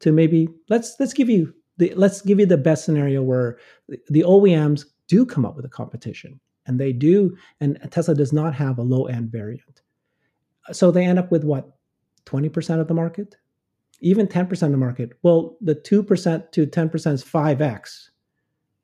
to 0.00 0.12
maybe 0.12 0.48
let's 0.68 0.96
let's 0.98 1.12
give 1.12 1.30
you 1.30 1.54
the, 1.78 1.92
let's 1.94 2.20
give 2.20 2.38
you 2.38 2.46
the 2.46 2.56
best 2.56 2.84
scenario 2.84 3.22
where 3.22 3.58
the, 3.88 3.98
the 4.10 4.20
OEMs 4.20 4.84
do 5.08 5.24
come 5.24 5.44
up 5.44 5.56
with 5.56 5.64
a 5.64 5.70
competition 5.70 6.38
and 6.66 6.78
they 6.78 6.92
do, 6.92 7.36
and 7.60 7.78
Tesla 7.90 8.14
does 8.14 8.32
not 8.32 8.54
have 8.54 8.78
a 8.78 8.82
low 8.82 9.06
end 9.06 9.30
variant. 9.30 9.82
So 10.70 10.90
they 10.90 11.04
end 11.04 11.18
up 11.18 11.30
with 11.30 11.44
what, 11.44 11.76
20% 12.26 12.80
of 12.80 12.88
the 12.88 12.94
market? 12.94 13.36
Even 14.00 14.26
10% 14.26 14.50
of 14.62 14.70
the 14.70 14.76
market. 14.76 15.12
Well, 15.22 15.56
the 15.60 15.74
2% 15.74 16.52
to 16.52 16.66
10% 16.66 17.12
is 17.12 17.24
5x, 17.24 18.08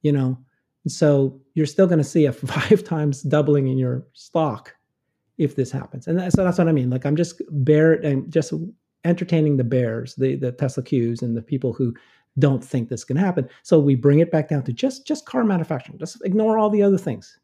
you 0.02 0.12
know. 0.12 0.38
So 0.86 1.40
you're 1.54 1.66
still 1.66 1.86
going 1.86 1.98
to 1.98 2.04
see 2.04 2.26
a 2.26 2.32
five 2.32 2.84
times 2.84 3.22
doubling 3.22 3.68
in 3.68 3.78
your 3.78 4.06
stock 4.12 4.74
if 5.38 5.54
this 5.54 5.70
happens. 5.70 6.06
And 6.06 6.32
so 6.32 6.44
that's 6.44 6.58
what 6.58 6.68
I 6.68 6.72
mean. 6.72 6.90
Like 6.90 7.06
I'm 7.06 7.16
just 7.16 7.40
bear 7.50 7.94
and 7.94 8.30
just 8.32 8.52
entertaining 9.04 9.56
the 9.56 9.64
bears, 9.64 10.14
the 10.16 10.34
the 10.34 10.50
Tesla 10.50 10.82
Qs 10.82 11.22
and 11.22 11.36
the 11.36 11.42
people 11.42 11.72
who 11.72 11.94
don't 12.38 12.64
think 12.64 12.88
this 12.88 13.04
can 13.04 13.16
happen. 13.16 13.48
So 13.62 13.78
we 13.78 13.94
bring 13.94 14.18
it 14.18 14.32
back 14.32 14.48
down 14.48 14.64
to 14.64 14.72
just 14.72 15.06
just 15.06 15.26
car 15.26 15.44
manufacturing. 15.44 15.98
Just 15.98 16.24
ignore 16.24 16.58
all 16.58 16.70
the 16.70 16.82
other 16.82 16.98
things 16.98 17.38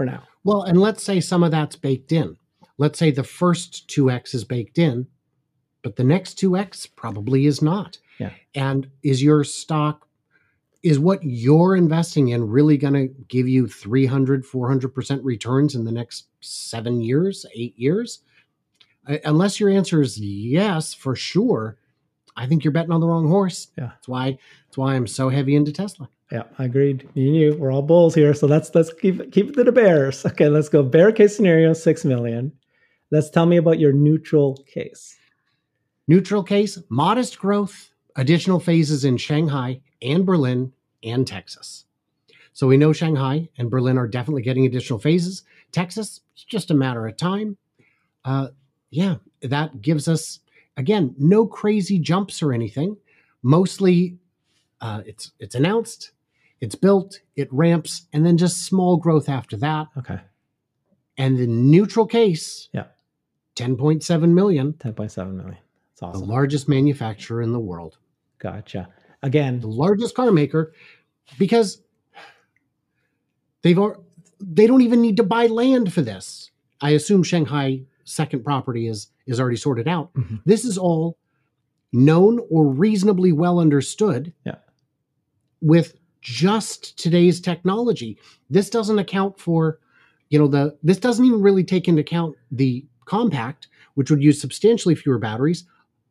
for 0.00 0.06
now. 0.06 0.26
Well, 0.44 0.62
and 0.62 0.80
let's 0.80 1.02
say 1.02 1.20
some 1.20 1.42
of 1.42 1.50
that's 1.50 1.76
baked 1.76 2.10
in. 2.10 2.38
Let's 2.78 2.98
say 2.98 3.10
the 3.10 3.22
first 3.22 3.86
2x 3.88 4.34
is 4.34 4.44
baked 4.44 4.78
in, 4.78 5.06
but 5.82 5.96
the 5.96 6.04
next 6.04 6.38
2x 6.38 6.88
probably 6.96 7.44
is 7.44 7.60
not. 7.60 7.98
Yeah. 8.18 8.30
And 8.54 8.88
is 9.02 9.22
your 9.22 9.44
stock 9.44 10.08
is 10.82 10.98
what 10.98 11.22
you're 11.22 11.76
investing 11.76 12.28
in 12.28 12.48
really 12.48 12.78
going 12.78 12.94
to 12.94 13.08
give 13.28 13.46
you 13.46 13.68
300 13.68 14.46
400% 14.46 15.20
returns 15.22 15.74
in 15.74 15.84
the 15.84 15.92
next 15.92 16.28
7 16.40 17.02
years, 17.02 17.44
8 17.54 17.78
years? 17.78 18.22
Uh, 19.06 19.18
unless 19.26 19.60
your 19.60 19.68
answer 19.68 20.00
is 20.00 20.18
yes 20.18 20.94
for 20.94 21.14
sure, 21.14 21.76
I 22.36 22.46
think 22.46 22.64
you're 22.64 22.72
betting 22.72 22.92
on 22.92 23.02
the 23.02 23.06
wrong 23.06 23.28
horse. 23.28 23.68
Yeah. 23.76 23.88
That's 23.88 24.08
why 24.08 24.38
that's 24.66 24.78
why 24.78 24.94
I'm 24.94 25.06
so 25.06 25.28
heavy 25.28 25.56
into 25.56 25.72
Tesla. 25.72 26.08
Yeah, 26.30 26.44
I 26.58 26.64
agreed. 26.64 27.08
You, 27.14 27.56
we're 27.56 27.72
all 27.72 27.82
bulls 27.82 28.14
here. 28.14 28.34
So 28.34 28.46
let's 28.46 28.72
let's 28.74 28.92
keep 28.92 29.32
keep 29.32 29.50
it 29.50 29.54
to 29.54 29.64
the 29.64 29.72
bears. 29.72 30.24
Okay, 30.26 30.48
let's 30.48 30.68
go. 30.68 30.82
Bear 30.82 31.10
case 31.12 31.36
scenario, 31.36 31.72
six 31.72 32.04
million. 32.04 32.52
Let's 33.10 33.30
tell 33.30 33.46
me 33.46 33.56
about 33.56 33.80
your 33.80 33.92
neutral 33.92 34.56
case. 34.72 35.16
Neutral 36.06 36.44
case, 36.44 36.78
modest 36.88 37.38
growth, 37.38 37.90
additional 38.16 38.60
phases 38.60 39.04
in 39.04 39.16
Shanghai 39.16 39.80
and 40.02 40.24
Berlin 40.24 40.72
and 41.02 41.26
Texas. 41.26 41.84
So 42.52 42.66
we 42.66 42.76
know 42.76 42.92
Shanghai 42.92 43.48
and 43.58 43.70
Berlin 43.70 43.98
are 43.98 44.08
definitely 44.08 44.42
getting 44.42 44.66
additional 44.66 44.98
phases. 44.98 45.42
Texas, 45.72 46.20
it's 46.34 46.44
just 46.44 46.70
a 46.70 46.74
matter 46.74 47.06
of 47.06 47.16
time. 47.16 47.56
Uh, 48.24 48.48
yeah, 48.90 49.16
that 49.42 49.80
gives 49.82 50.08
us 50.08 50.40
again 50.76 51.14
no 51.18 51.46
crazy 51.46 51.98
jumps 51.98 52.42
or 52.42 52.52
anything. 52.52 52.96
Mostly, 53.42 54.18
uh, 54.80 55.02
it's 55.06 55.32
it's 55.40 55.54
announced, 55.54 56.12
it's 56.60 56.74
built, 56.74 57.20
it 57.36 57.48
ramps, 57.52 58.06
and 58.12 58.24
then 58.24 58.36
just 58.36 58.64
small 58.64 58.96
growth 58.96 59.28
after 59.28 59.56
that. 59.58 59.88
Okay. 59.96 60.20
And 61.16 61.38
the 61.38 61.46
neutral 61.46 62.06
case, 62.06 62.68
yeah, 62.72 62.86
ten 63.54 63.76
point 63.76 64.02
seven 64.02 64.34
million. 64.34 64.74
Ten 64.74 64.94
point 64.94 65.12
seven 65.12 65.36
million. 65.36 65.58
That's 65.92 66.02
awesome. 66.02 66.26
The 66.26 66.32
largest 66.32 66.68
manufacturer 66.68 67.42
in 67.42 67.52
the 67.52 67.60
world. 67.60 67.98
Gotcha. 68.38 68.88
Again, 69.22 69.60
the 69.60 69.68
largest 69.68 70.14
car 70.14 70.30
maker, 70.32 70.72
because 71.38 71.82
they've 73.62 73.78
they 74.40 74.66
don't 74.66 74.80
even 74.80 75.02
need 75.02 75.18
to 75.18 75.22
buy 75.22 75.46
land 75.46 75.92
for 75.92 76.00
this. 76.00 76.50
I 76.80 76.90
assume 76.90 77.22
Shanghai 77.22 77.82
second 78.04 78.44
property 78.44 78.86
is 78.86 79.08
is 79.26 79.38
already 79.38 79.56
sorted 79.56 79.86
out. 79.86 80.14
Mm-hmm. 80.14 80.36
This 80.46 80.64
is 80.64 80.78
all 80.78 81.18
known 81.92 82.40
or 82.50 82.66
reasonably 82.66 83.32
well 83.32 83.58
understood. 83.58 84.32
Yeah. 84.46 84.56
With 85.60 85.94
just 86.20 86.98
today's 86.98 87.40
technology. 87.40 88.18
This 88.48 88.70
doesn't 88.70 88.98
account 88.98 89.38
for, 89.38 89.78
you 90.28 90.38
know, 90.38 90.46
the 90.46 90.76
this 90.82 90.98
doesn't 90.98 91.24
even 91.24 91.42
really 91.42 91.64
take 91.64 91.88
into 91.88 92.00
account 92.00 92.36
the 92.50 92.84
compact, 93.04 93.68
which 93.94 94.10
would 94.10 94.22
use 94.22 94.40
substantially 94.40 94.94
fewer 94.94 95.18
batteries 95.18 95.64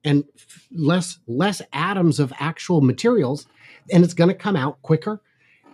and 0.03 0.23
f- 0.35 0.67
less 0.71 1.19
less 1.27 1.61
atoms 1.73 2.19
of 2.19 2.33
actual 2.39 2.81
materials, 2.81 3.47
and 3.91 4.03
it's 4.03 4.13
going 4.13 4.29
to 4.29 4.35
come 4.35 4.55
out 4.55 4.81
quicker, 4.81 5.21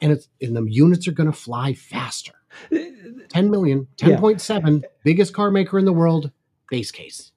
and 0.01 0.11
it's 0.11 0.27
and 0.41 0.55
the 0.55 0.63
units 0.63 1.07
are 1.07 1.13
going 1.13 1.31
to 1.31 1.37
fly 1.37 1.73
faster. 1.73 2.33
Uh, 2.71 2.77
uh, 2.77 2.81
10 3.29 3.51
million, 3.51 3.87
10.7, 3.97 4.81
yeah. 4.81 4.87
biggest 5.03 5.33
car 5.33 5.51
maker 5.51 5.77
in 5.77 5.85
the 5.85 5.93
world, 5.93 6.31
base 6.69 6.91
case. 6.91 7.31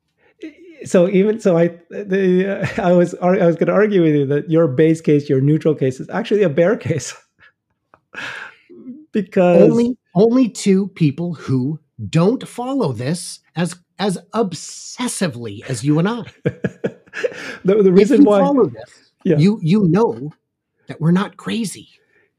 So 0.85 1.09
even 1.09 1.41
so, 1.41 1.57
I 1.57 1.69
the, 1.91 2.63
uh, 2.79 2.83
I 2.83 2.93
was 2.93 3.15
I 3.17 3.47
was 3.47 3.57
going 3.57 3.67
to 3.67 3.73
argue 3.73 4.03
with 4.03 4.15
you 4.15 4.27
that 4.27 4.51
your 4.51 4.69
base 4.69 5.01
case, 5.01 5.29
your 5.29 5.41
neutral 5.41 5.75
case, 5.75 6.01
is 6.01 6.09
actually 6.11 6.43
a 6.43 6.49
bear 6.49 6.77
case 6.77 7.15
because 9.13 9.71
only 9.71 9.97
only 10.15 10.49
two 10.49 10.89
people 10.89 11.35
who 11.35 11.79
don't 12.09 12.47
follow 12.47 12.93
this 12.93 13.41
as 13.57 13.77
as 13.99 14.19
obsessively 14.35 15.69
as 15.69 15.85
you 15.85 15.99
and 15.99 16.09
I. 16.09 16.23
the, 16.45 17.83
the 17.83 17.93
reason 17.93 18.25
why 18.25 18.41
follow 18.41 18.67
this, 18.67 19.13
yeah. 19.25 19.37
you 19.37 19.59
you 19.63 19.85
know 19.89 20.31
that 20.87 21.01
we're 21.01 21.13
not 21.13 21.37
crazy. 21.37 21.89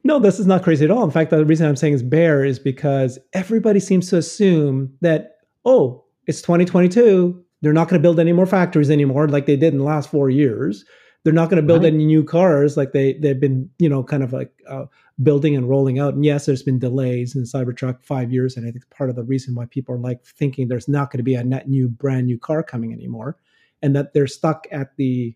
No, 0.03 0.19
this 0.19 0.39
is 0.39 0.47
not 0.47 0.63
crazy 0.63 0.85
at 0.85 0.91
all. 0.91 1.03
In 1.03 1.11
fact, 1.11 1.29
the 1.29 1.45
reason 1.45 1.67
I'm 1.67 1.75
saying 1.75 1.93
is 1.93 2.03
bear 2.03 2.45
is 2.45 2.57
because 2.57 3.19
everybody 3.33 3.81
seems 3.81 4.09
to 4.09 4.17
assume 4.17 4.93
that, 5.01 5.37
oh, 5.65 6.05
it's 6.25 6.41
2022. 6.41 7.43
They're 7.61 7.73
not 7.73 7.89
going 7.89 7.99
to 7.99 8.03
build 8.03 8.19
any 8.19 8.33
more 8.33 8.45
factories 8.45 8.89
anymore 8.89 9.27
like 9.27 9.45
they 9.45 9.57
did 9.57 9.73
in 9.73 9.79
the 9.79 9.85
last 9.85 10.09
four 10.09 10.29
years. 10.29 10.85
They're 11.23 11.33
not 11.33 11.49
going 11.49 11.61
to 11.61 11.67
build 11.67 11.83
right. 11.83 11.93
any 11.93 12.05
new 12.05 12.23
cars 12.23 12.77
like 12.77 12.93
they, 12.93 13.13
they've 13.13 13.39
been, 13.39 13.69
you 13.77 13.89
know, 13.89 14.03
kind 14.03 14.23
of 14.23 14.31
like 14.31 14.51
uh, 14.67 14.85
building 15.21 15.55
and 15.55 15.67
rolling 15.67 15.99
out. 15.99 16.13
And 16.13 16.23
yes, 16.23 16.45
there's 16.45 16.63
been 16.63 16.79
delays 16.79 17.35
in 17.35 17.43
Cybertruck 17.43 18.01
five 18.03 18.31
years. 18.31 18.55
And 18.55 18.65
I 18.65 18.71
think 18.71 18.89
part 18.89 19.09
of 19.09 19.17
the 19.17 19.23
reason 19.23 19.53
why 19.53 19.65
people 19.65 19.95
are 19.95 19.99
like 19.99 20.23
thinking 20.23 20.67
there's 20.67 20.87
not 20.87 21.11
going 21.11 21.17
to 21.17 21.23
be 21.23 21.35
a 21.35 21.43
net 21.43 21.67
new, 21.67 21.89
brand 21.89 22.27
new 22.27 22.37
car 22.37 22.63
coming 22.63 22.93
anymore 22.93 23.37
and 23.81 23.95
that 23.95 24.13
they're 24.13 24.27
stuck 24.27 24.65
at 24.71 24.95
the 24.95 25.35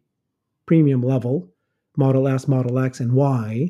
premium 0.66 1.02
level, 1.02 1.50
Model 1.98 2.30
S, 2.30 2.48
Model 2.48 2.80
X, 2.80 3.02
and 3.02 3.12
Y 3.14 3.70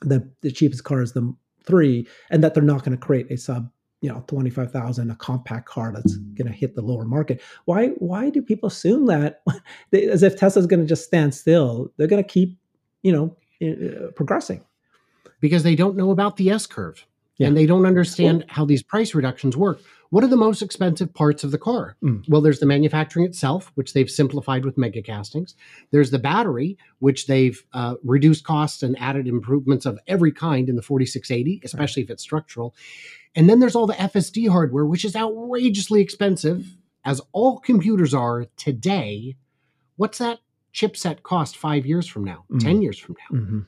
the 0.00 0.28
the 0.42 0.50
cheapest 0.50 0.84
car 0.84 1.02
is 1.02 1.12
the 1.12 1.34
three, 1.64 2.06
and 2.30 2.42
that 2.44 2.54
they're 2.54 2.62
not 2.62 2.84
going 2.84 2.96
to 2.96 3.04
create 3.04 3.30
a 3.30 3.36
sub 3.36 3.70
you 4.00 4.08
know 4.10 4.24
25,000 4.28 5.10
a 5.10 5.16
compact 5.16 5.68
car 5.68 5.92
that's 5.92 6.16
going 6.16 6.46
to 6.46 6.52
hit 6.52 6.74
the 6.74 6.82
lower 6.82 7.04
market. 7.04 7.40
Why 7.64 7.88
why 7.98 8.30
do 8.30 8.42
people 8.42 8.68
assume 8.68 9.06
that 9.06 9.42
they, 9.90 10.04
as 10.04 10.22
if 10.22 10.36
Tesla's 10.36 10.66
going 10.66 10.80
to 10.80 10.86
just 10.86 11.04
stand 11.04 11.34
still? 11.34 11.92
They're 11.96 12.06
going 12.06 12.22
to 12.22 12.28
keep, 12.28 12.56
you 13.02 13.12
know, 13.12 13.36
uh, 13.66 14.10
progressing. 14.12 14.64
Because 15.40 15.62
they 15.62 15.76
don't 15.76 15.96
know 15.96 16.10
about 16.10 16.36
the 16.36 16.50
S 16.50 16.66
curve. 16.66 17.06
Yeah. 17.38 17.48
And 17.48 17.56
they 17.56 17.66
don't 17.66 17.84
understand 17.84 18.44
how 18.48 18.64
these 18.64 18.82
price 18.82 19.14
reductions 19.14 19.56
work. 19.56 19.80
What 20.10 20.24
are 20.24 20.28
the 20.28 20.36
most 20.36 20.62
expensive 20.62 21.12
parts 21.12 21.44
of 21.44 21.50
the 21.50 21.58
car? 21.58 21.96
Mm. 22.02 22.24
Well, 22.28 22.40
there's 22.40 22.60
the 22.60 22.66
manufacturing 22.66 23.26
itself, 23.26 23.72
which 23.74 23.92
they've 23.92 24.10
simplified 24.10 24.64
with 24.64 24.78
mega 24.78 25.02
castings. 25.02 25.54
There's 25.90 26.10
the 26.10 26.18
battery, 26.18 26.78
which 27.00 27.26
they've 27.26 27.62
uh, 27.72 27.96
reduced 28.04 28.44
costs 28.44 28.82
and 28.82 28.98
added 28.98 29.26
improvements 29.26 29.84
of 29.84 29.98
every 30.06 30.32
kind 30.32 30.68
in 30.68 30.76
the 30.76 30.82
4680, 30.82 31.60
especially 31.64 32.02
right. 32.02 32.06
if 32.06 32.10
it's 32.12 32.22
structural. 32.22 32.74
And 33.34 33.50
then 33.50 33.60
there's 33.60 33.74
all 33.74 33.86
the 33.86 33.94
FSD 33.94 34.48
hardware, 34.48 34.86
which 34.86 35.04
is 35.04 35.16
outrageously 35.16 36.00
expensive, 36.00 36.76
as 37.04 37.20
all 37.32 37.58
computers 37.58 38.14
are 38.14 38.46
today. 38.56 39.36
What's 39.96 40.18
that 40.18 40.38
chipset 40.72 41.22
cost 41.22 41.56
five 41.56 41.84
years 41.84 42.06
from 42.06 42.24
now, 42.24 42.44
mm. 42.50 42.60
10 42.60 42.80
years 42.80 42.98
from 42.98 43.16
now? 43.18 43.38
Mm-hmm. 43.38 43.60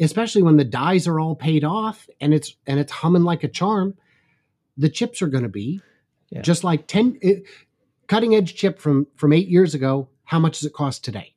Especially 0.00 0.42
when 0.42 0.56
the 0.56 0.64
dies 0.64 1.06
are 1.06 1.20
all 1.20 1.36
paid 1.36 1.64
off 1.64 2.08
and 2.20 2.32
it's 2.32 2.56
and 2.66 2.78
it's 2.80 2.92
humming 2.92 3.24
like 3.24 3.44
a 3.44 3.48
charm 3.48 3.94
the 4.80 4.88
chips 4.88 5.20
are 5.22 5.28
going 5.28 5.42
to 5.42 5.48
be 5.48 5.80
yeah. 6.30 6.40
just 6.40 6.64
like 6.64 6.86
10 6.86 7.18
it, 7.20 7.44
cutting 8.08 8.34
edge 8.34 8.54
chip 8.54 8.78
from 8.78 9.06
from 9.14 9.32
8 9.32 9.46
years 9.48 9.74
ago 9.74 10.08
how 10.24 10.38
much 10.38 10.58
does 10.58 10.66
it 10.66 10.72
cost 10.72 11.04
today 11.04 11.34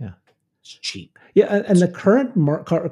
yeah 0.00 0.12
it's 0.60 0.78
cheap 0.80 1.18
yeah 1.34 1.62
and, 1.66 1.78
the 1.80 1.88
current 1.88 2.34
mar- 2.36 2.64
car, 2.64 2.90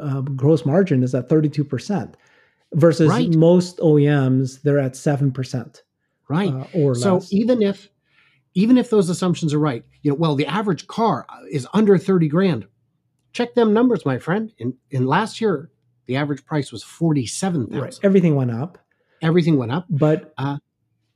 uh, 0.00 0.20
gross 0.20 0.64
margin 0.66 1.02
is 1.02 1.14
at 1.14 1.28
32% 1.28 2.14
versus 2.74 3.08
right. 3.08 3.34
most 3.34 3.78
OEMs 3.78 4.62
they're 4.62 4.78
at 4.78 4.92
7% 4.92 5.82
right 6.28 6.52
uh, 6.52 6.66
or 6.74 6.94
so 6.94 7.14
less. 7.14 7.32
even 7.32 7.62
if 7.62 7.88
even 8.54 8.78
if 8.78 8.90
those 8.90 9.08
assumptions 9.08 9.54
are 9.54 9.58
right 9.58 9.84
you 10.02 10.10
know 10.10 10.16
well 10.16 10.34
the 10.34 10.46
average 10.46 10.86
car 10.86 11.26
is 11.50 11.66
under 11.72 11.96
30 11.96 12.28
grand 12.28 12.66
check 13.36 13.54
them 13.54 13.72
numbers 13.72 14.06
my 14.06 14.18
friend 14.18 14.52
in 14.58 14.74
in 14.90 15.06
last 15.06 15.40
year 15.40 15.70
the 16.06 16.16
average 16.16 16.44
price 16.44 16.70
was 16.70 16.82
47,000 16.82 17.80
right. 17.80 17.98
everything 18.02 18.36
went 18.36 18.50
up 18.50 18.78
everything 19.22 19.56
went 19.56 19.72
up. 19.72 19.86
But 19.88 20.32
uh, 20.38 20.58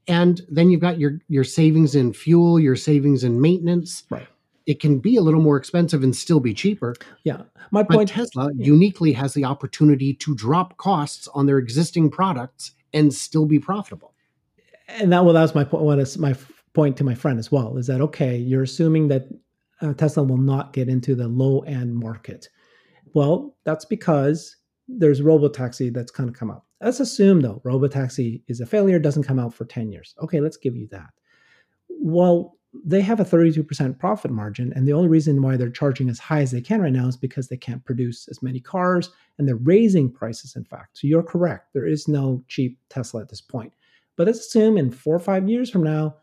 and 0.06 0.40
then 0.48 0.70
you've 0.70 0.80
got 0.80 0.98
your 0.98 1.20
your 1.28 1.44
savings 1.44 1.94
in 1.94 2.12
fuel, 2.12 2.58
your 2.58 2.76
savings 2.76 3.24
in 3.24 3.40
maintenance. 3.40 4.04
Right. 4.10 4.26
It 4.66 4.80
can 4.80 4.98
be 4.98 5.16
a 5.16 5.20
little 5.20 5.40
more 5.40 5.56
expensive 5.56 6.02
and 6.02 6.14
still 6.14 6.38
be 6.38 6.54
cheaper. 6.54 6.94
Yeah. 7.24 7.42
My 7.70 7.82
point 7.82 8.10
Tesla 8.10 8.50
yeah. 8.54 8.66
uniquely 8.66 9.12
has 9.12 9.34
the 9.34 9.44
opportunity 9.44 10.14
to 10.14 10.34
drop 10.34 10.76
costs 10.76 11.28
on 11.28 11.46
their 11.46 11.58
existing 11.58 12.10
products 12.10 12.72
and 12.92 13.12
still 13.12 13.46
be 13.46 13.58
profitable. 13.58 14.12
And 14.88 15.12
that 15.12 15.24
well, 15.24 15.34
that 15.34 15.42
was 15.42 15.54
my 15.54 15.64
point. 15.64 15.84
What 15.84 15.98
is 15.98 16.18
my 16.18 16.34
point 16.72 16.96
to 16.98 17.04
my 17.04 17.14
friend 17.14 17.38
as 17.38 17.50
well? 17.50 17.76
Is 17.78 17.86
that 17.86 18.00
okay? 18.00 18.36
You're 18.36 18.62
assuming 18.62 19.08
that 19.08 19.26
uh, 19.82 19.94
Tesla 19.94 20.22
will 20.22 20.36
not 20.36 20.72
get 20.72 20.88
into 20.88 21.14
the 21.14 21.28
low 21.28 21.60
end 21.60 21.94
market 21.94 22.48
Well, 23.14 23.56
that's 23.64 23.84
because 23.84 24.56
there's 24.88 25.20
robotaxi 25.20 25.92
that's 25.92 26.10
kind 26.10 26.28
of 26.28 26.34
come 26.34 26.50
out. 26.50 26.64
Let's 26.80 27.00
assume 27.00 27.40
though 27.40 27.60
robotaxi 27.64 28.42
is 28.48 28.60
a 28.60 28.66
failure, 28.66 28.98
doesn't 28.98 29.24
come 29.24 29.38
out 29.38 29.54
for 29.54 29.64
10 29.64 29.90
years. 29.92 30.14
Okay, 30.22 30.40
let's 30.40 30.56
give 30.56 30.76
you 30.76 30.88
that. 30.88 31.10
Well, 31.88 32.56
they 32.84 33.00
have 33.00 33.18
a 33.18 33.24
32% 33.24 33.98
profit 33.98 34.30
margin 34.30 34.72
and 34.74 34.86
the 34.86 34.92
only 34.92 35.08
reason 35.08 35.42
why 35.42 35.56
they're 35.56 35.70
charging 35.70 36.08
as 36.08 36.20
high 36.20 36.40
as 36.40 36.52
they 36.52 36.60
can 36.60 36.80
right 36.80 36.92
now 36.92 37.08
is 37.08 37.16
because 37.16 37.48
they 37.48 37.56
can't 37.56 37.84
produce 37.84 38.28
as 38.28 38.42
many 38.42 38.60
cars 38.60 39.10
and 39.38 39.46
they're 39.46 39.56
raising 39.56 40.10
prices 40.10 40.54
in 40.56 40.64
fact. 40.64 40.98
So 40.98 41.06
you're 41.06 41.22
correct. 41.22 41.72
There 41.72 41.86
is 41.86 42.06
no 42.06 42.44
cheap 42.48 42.78
Tesla 42.88 43.22
at 43.22 43.28
this 43.28 43.40
point. 43.40 43.72
But 44.16 44.26
let's 44.26 44.40
assume 44.40 44.78
in 44.78 44.90
4 44.90 45.14
or 45.14 45.18
5 45.18 45.48
years 45.48 45.70
from 45.70 45.82
now 45.82 46.16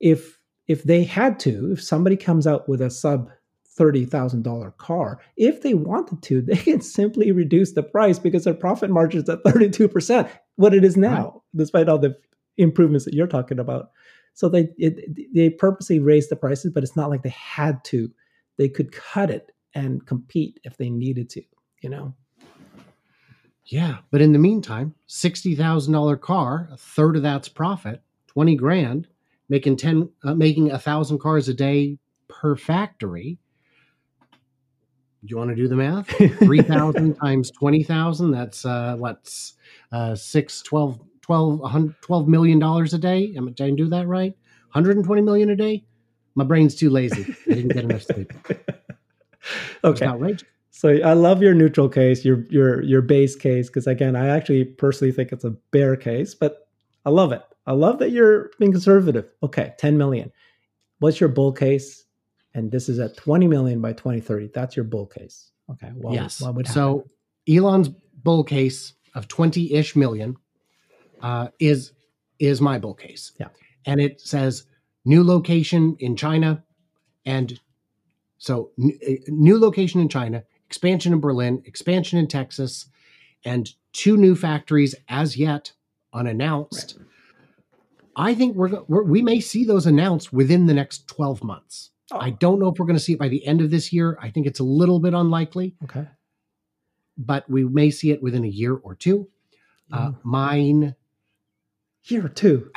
if 0.00 0.35
if 0.68 0.82
they 0.84 1.04
had 1.04 1.38
to, 1.40 1.72
if 1.72 1.82
somebody 1.82 2.16
comes 2.16 2.46
out 2.46 2.68
with 2.68 2.80
a 2.80 2.90
sub 2.90 3.30
$30,000 3.78 4.76
car. 4.78 5.20
If 5.36 5.62
they 5.62 5.74
wanted 5.74 6.22
to, 6.22 6.40
they 6.42 6.56
can 6.56 6.80
simply 6.80 7.32
reduce 7.32 7.72
the 7.72 7.82
price 7.82 8.18
because 8.18 8.44
their 8.44 8.54
profit 8.54 8.90
margin 8.90 9.22
is 9.22 9.28
at 9.28 9.44
32%, 9.44 10.30
what 10.56 10.74
it 10.74 10.84
is 10.84 10.96
now, 10.96 11.24
right. 11.24 11.42
despite 11.56 11.88
all 11.88 11.98
the 11.98 12.16
improvements 12.56 13.04
that 13.04 13.14
you're 13.14 13.26
talking 13.26 13.58
about. 13.58 13.90
So 14.34 14.50
they 14.50 14.68
it, 14.76 15.34
they 15.34 15.48
purposely 15.48 15.98
raised 15.98 16.30
the 16.30 16.36
prices, 16.36 16.70
but 16.70 16.82
it's 16.82 16.96
not 16.96 17.08
like 17.08 17.22
they 17.22 17.30
had 17.30 17.82
to. 17.84 18.10
They 18.58 18.68
could 18.68 18.92
cut 18.92 19.30
it 19.30 19.52
and 19.74 20.06
compete 20.06 20.60
if 20.62 20.76
they 20.76 20.90
needed 20.90 21.30
to, 21.30 21.42
you 21.80 21.88
know. 21.88 22.14
Yeah, 23.64 23.98
but 24.10 24.20
in 24.20 24.32
the 24.32 24.38
meantime, 24.38 24.94
sixty 25.06 25.54
thousand 25.54 25.94
dollar 25.94 26.18
car, 26.18 26.68
a 26.70 26.76
third 26.76 27.16
of 27.16 27.22
that's 27.22 27.48
profit, 27.48 28.02
twenty 28.26 28.56
grand, 28.56 29.08
making 29.48 29.76
ten, 29.76 30.08
uh, 30.24 30.34
making 30.34 30.70
a 30.70 30.78
thousand 30.78 31.18
cars 31.18 31.48
a 31.48 31.54
day 31.54 31.98
per 32.28 32.56
factory 32.56 33.38
do 35.26 35.32
you 35.32 35.38
want 35.38 35.50
to 35.50 35.56
do 35.56 35.66
the 35.66 35.74
math? 35.74 36.08
3,000 36.38 37.14
times 37.14 37.50
20,000, 37.50 38.30
that's 38.30 38.64
uh, 38.64 38.94
what's 38.96 39.54
uh, 39.90 40.14
6, 40.14 40.62
12, 40.62 41.00
12, 41.22 41.94
12 42.00 42.28
million 42.28 42.58
dollars 42.60 42.94
a 42.94 42.98
day. 42.98 43.32
Am 43.36 43.48
I 43.48 43.52
trying 43.52 43.76
to 43.76 43.82
do 43.82 43.90
that 43.90 44.06
right? 44.06 44.32
120 44.72 45.22
million 45.22 45.50
a 45.50 45.56
day? 45.56 45.84
My 46.36 46.44
brain's 46.44 46.76
too 46.76 46.90
lazy. 46.90 47.34
I 47.50 47.54
didn't 47.54 47.68
get 47.68 47.84
enough 47.84 48.02
sleep. 48.02 48.32
okay. 49.84 50.36
So 50.70 50.90
I 50.90 51.14
love 51.14 51.42
your 51.42 51.54
neutral 51.54 51.88
case, 51.88 52.24
your 52.24 52.44
your 52.50 52.82
your 52.82 53.00
base 53.00 53.34
case, 53.34 53.68
because 53.68 53.86
again, 53.86 54.14
I 54.14 54.28
actually 54.28 54.64
personally 54.64 55.10
think 55.10 55.32
it's 55.32 55.44
a 55.44 55.50
bear 55.70 55.96
case, 55.96 56.34
but 56.34 56.68
I 57.06 57.10
love 57.10 57.32
it. 57.32 57.42
I 57.66 57.72
love 57.72 57.98
that 57.98 58.10
you're 58.10 58.50
being 58.58 58.72
conservative. 58.72 59.28
Okay, 59.42 59.74
10 59.78 59.98
million. 59.98 60.32
What's 60.98 61.20
your 61.20 61.28
bull 61.28 61.52
case? 61.52 62.06
and 62.56 62.72
this 62.72 62.88
is 62.88 62.98
at 62.98 63.16
20 63.18 63.46
million 63.46 63.82
by 63.82 63.92
2030. 63.92 64.50
That's 64.52 64.74
your 64.74 64.84
bull 64.86 65.06
case. 65.06 65.52
Okay. 65.70 65.88
What 65.94 66.14
yes. 66.14 66.40
What 66.40 66.54
would 66.54 66.66
so 66.66 67.04
Elon's 67.48 67.88
bull 67.88 68.42
case 68.42 68.94
of 69.14 69.28
20 69.28 69.74
ish 69.74 69.94
million 69.94 70.36
uh, 71.20 71.48
is 71.60 71.92
is 72.38 72.60
my 72.62 72.78
bull 72.78 72.94
case. 72.94 73.32
Yeah. 73.38 73.48
And 73.84 74.00
it 74.00 74.22
says 74.22 74.64
new 75.04 75.22
location 75.22 75.96
in 76.00 76.16
China 76.16 76.64
and 77.26 77.60
so 78.38 78.70
n- 78.82 78.98
uh, 79.06 79.12
new 79.28 79.58
location 79.58 80.00
in 80.00 80.08
China, 80.08 80.42
expansion 80.64 81.12
in 81.12 81.20
Berlin, 81.20 81.62
expansion 81.66 82.18
in 82.18 82.26
Texas, 82.26 82.86
and 83.44 83.70
two 83.92 84.16
new 84.16 84.34
factories 84.34 84.94
as 85.10 85.36
yet 85.36 85.72
unannounced. 86.14 86.94
Right. 86.96 87.06
I 88.16 88.34
think 88.34 88.56
we're, 88.56 88.82
we're, 88.88 89.02
we 89.02 89.20
may 89.20 89.40
see 89.40 89.64
those 89.64 89.86
announced 89.86 90.32
within 90.32 90.66
the 90.66 90.74
next 90.74 91.06
12 91.06 91.44
months. 91.44 91.90
Oh. 92.10 92.18
I 92.18 92.30
don't 92.30 92.58
know 92.58 92.68
if 92.68 92.78
we're 92.78 92.86
going 92.86 92.98
to 92.98 93.02
see 93.02 93.12
it 93.12 93.18
by 93.18 93.28
the 93.28 93.46
end 93.46 93.60
of 93.60 93.70
this 93.70 93.92
year. 93.92 94.18
I 94.20 94.30
think 94.30 94.46
it's 94.46 94.60
a 94.60 94.64
little 94.64 95.00
bit 95.00 95.12
unlikely. 95.12 95.76
Okay. 95.84 96.06
But 97.18 97.48
we 97.48 97.64
may 97.64 97.90
see 97.90 98.10
it 98.10 98.22
within 98.22 98.44
a 98.44 98.48
year 98.48 98.74
or 98.74 98.94
two. 98.94 99.28
Uh, 99.92 100.08
mm. 100.08 100.16
mine. 100.22 100.94
Year 102.04 102.26
or 102.26 102.30
two. 102.30 102.70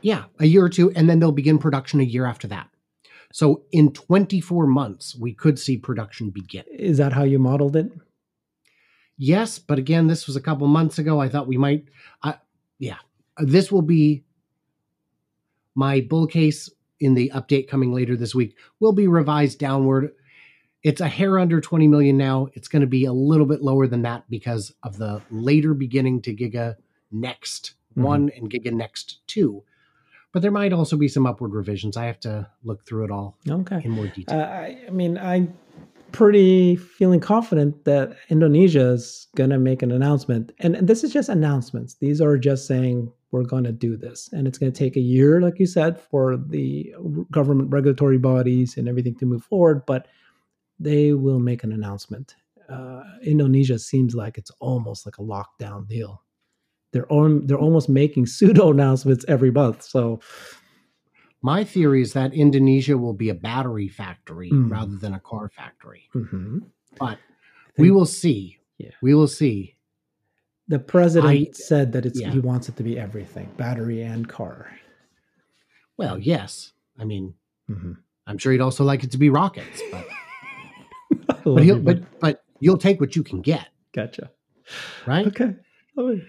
Yeah, 0.00 0.24
a 0.38 0.46
year 0.46 0.64
or 0.64 0.68
two. 0.68 0.90
And 0.92 1.08
then 1.08 1.18
they'll 1.18 1.32
begin 1.32 1.58
production 1.58 2.00
a 2.00 2.04
year 2.04 2.24
after 2.24 2.48
that. 2.48 2.68
So 3.32 3.64
in 3.72 3.92
24 3.92 4.66
months, 4.66 5.16
we 5.18 5.34
could 5.34 5.58
see 5.58 5.76
production 5.76 6.30
begin. 6.30 6.64
Is 6.70 6.96
that 6.98 7.12
how 7.12 7.24
you 7.24 7.38
modeled 7.38 7.76
it? 7.76 7.90
Yes, 9.18 9.58
but 9.58 9.78
again, 9.78 10.06
this 10.06 10.26
was 10.26 10.36
a 10.36 10.40
couple 10.40 10.66
months 10.68 10.98
ago. 10.98 11.20
I 11.20 11.28
thought 11.28 11.48
we 11.48 11.58
might. 11.58 11.86
Uh, 12.22 12.34
yeah, 12.78 12.98
this 13.38 13.70
will 13.70 13.82
be 13.82 14.24
my 15.74 16.00
bull 16.00 16.26
case 16.26 16.70
in 17.00 17.14
the 17.14 17.30
update 17.34 17.68
coming 17.68 17.92
later 17.92 18.16
this 18.16 18.34
week 18.34 18.56
will 18.80 18.92
be 18.92 19.06
revised 19.06 19.58
downward. 19.58 20.12
It's 20.82 21.00
a 21.00 21.08
hair 21.08 21.38
under 21.38 21.60
20 21.60 21.86
million 21.88 22.16
now. 22.16 22.48
It's 22.54 22.68
going 22.68 22.80
to 22.80 22.88
be 22.88 23.04
a 23.04 23.12
little 23.12 23.46
bit 23.46 23.62
lower 23.62 23.86
than 23.86 24.02
that 24.02 24.28
because 24.28 24.72
of 24.82 24.96
the 24.96 25.22
later 25.30 25.74
beginning 25.74 26.22
to 26.22 26.34
Giga 26.34 26.76
Next 27.10 27.74
mm-hmm. 27.92 28.02
1 28.02 28.30
and 28.36 28.50
Giga 28.50 28.72
Next 28.72 29.26
2. 29.28 29.62
But 30.32 30.42
there 30.42 30.50
might 30.50 30.72
also 30.72 30.96
be 30.96 31.08
some 31.08 31.26
upward 31.26 31.52
revisions. 31.52 31.96
I 31.96 32.04
have 32.04 32.20
to 32.20 32.48
look 32.62 32.86
through 32.86 33.04
it 33.04 33.10
all 33.10 33.36
okay. 33.48 33.80
in 33.82 33.92
more 33.92 34.06
detail. 34.08 34.40
Uh, 34.40 34.42
I, 34.44 34.90
mean, 34.90 35.16
I'm 35.16 35.56
pretty 36.12 36.76
feeling 36.76 37.20
confident 37.20 37.84
that 37.84 38.16
Indonesia 38.28 38.88
is 38.88 39.28
going 39.36 39.50
to 39.50 39.58
make 39.58 39.82
an 39.82 39.90
announcement. 39.90 40.52
And, 40.58 40.76
and 40.76 40.86
this 40.86 41.02
is 41.02 41.12
just 41.12 41.28
announcements. 41.28 41.94
These 41.94 42.20
are 42.20 42.36
just 42.36 42.66
saying 42.66 43.10
we're 43.30 43.44
going 43.44 43.64
to 43.64 43.72
do 43.72 43.96
this. 43.96 44.30
And 44.32 44.46
it's 44.46 44.58
going 44.58 44.72
to 44.72 44.78
take 44.78 44.96
a 44.96 45.00
year, 45.00 45.40
like 45.40 45.58
you 45.58 45.66
said, 45.66 46.00
for 46.00 46.36
the 46.36 46.94
government 47.30 47.70
regulatory 47.70 48.18
bodies 48.18 48.76
and 48.76 48.88
everything 48.88 49.14
to 49.16 49.26
move 49.26 49.44
forward, 49.44 49.84
but 49.86 50.08
they 50.78 51.12
will 51.12 51.38
make 51.38 51.64
an 51.64 51.72
announcement. 51.72 52.36
Uh, 52.68 53.02
Indonesia 53.22 53.78
seems 53.78 54.14
like 54.14 54.38
it's 54.38 54.50
almost 54.60 55.06
like 55.06 55.18
a 55.18 55.22
lockdown 55.22 55.86
deal. 55.88 56.22
They're 56.92 57.10
on, 57.12 57.46
they're 57.46 57.58
almost 57.58 57.88
making 57.88 58.26
pseudo 58.26 58.70
announcements 58.70 59.24
every 59.28 59.50
month. 59.50 59.82
So, 59.82 60.20
my 61.40 61.62
theory 61.62 62.02
is 62.02 62.14
that 62.14 62.34
Indonesia 62.34 62.98
will 62.98 63.12
be 63.12 63.28
a 63.28 63.34
battery 63.34 63.86
factory 63.86 64.50
mm. 64.50 64.68
rather 64.72 64.96
than 64.96 65.14
a 65.14 65.20
car 65.20 65.48
factory. 65.48 66.08
Mm-hmm. 66.12 66.58
But 66.98 67.10
think, 67.10 67.18
we 67.78 67.92
will 67.92 68.06
see. 68.06 68.58
Yeah. 68.78 68.90
We 69.02 69.14
will 69.14 69.28
see 69.28 69.76
the 70.68 70.78
president 70.78 71.30
I, 71.30 71.50
said 71.52 71.92
that 71.92 72.04
it's 72.04 72.20
yeah. 72.20 72.30
he 72.30 72.40
wants 72.40 72.68
it 72.68 72.76
to 72.76 72.82
be 72.82 72.98
everything, 72.98 73.50
battery 73.56 74.02
and 74.02 74.28
car. 74.28 74.70
Well, 75.96 76.18
yes. 76.18 76.72
I 76.98 77.04
mean, 77.04 77.34
mm-hmm. 77.68 77.92
I'm 78.26 78.38
sure 78.38 78.52
he'd 78.52 78.60
also 78.60 78.84
like 78.84 79.02
it 79.02 79.10
to 79.12 79.18
be 79.18 79.30
rockets, 79.30 79.82
but 79.90 80.06
but, 81.44 81.64
you, 81.64 81.76
but, 81.76 82.20
but 82.20 82.44
you'll 82.60 82.78
take 82.78 83.00
what 83.00 83.16
you 83.16 83.22
can 83.22 83.40
get. 83.40 83.68
Gotcha. 83.92 84.30
Right? 85.06 85.26
Okay. 85.26 85.54
Love 85.96 86.10
you. 86.10 86.26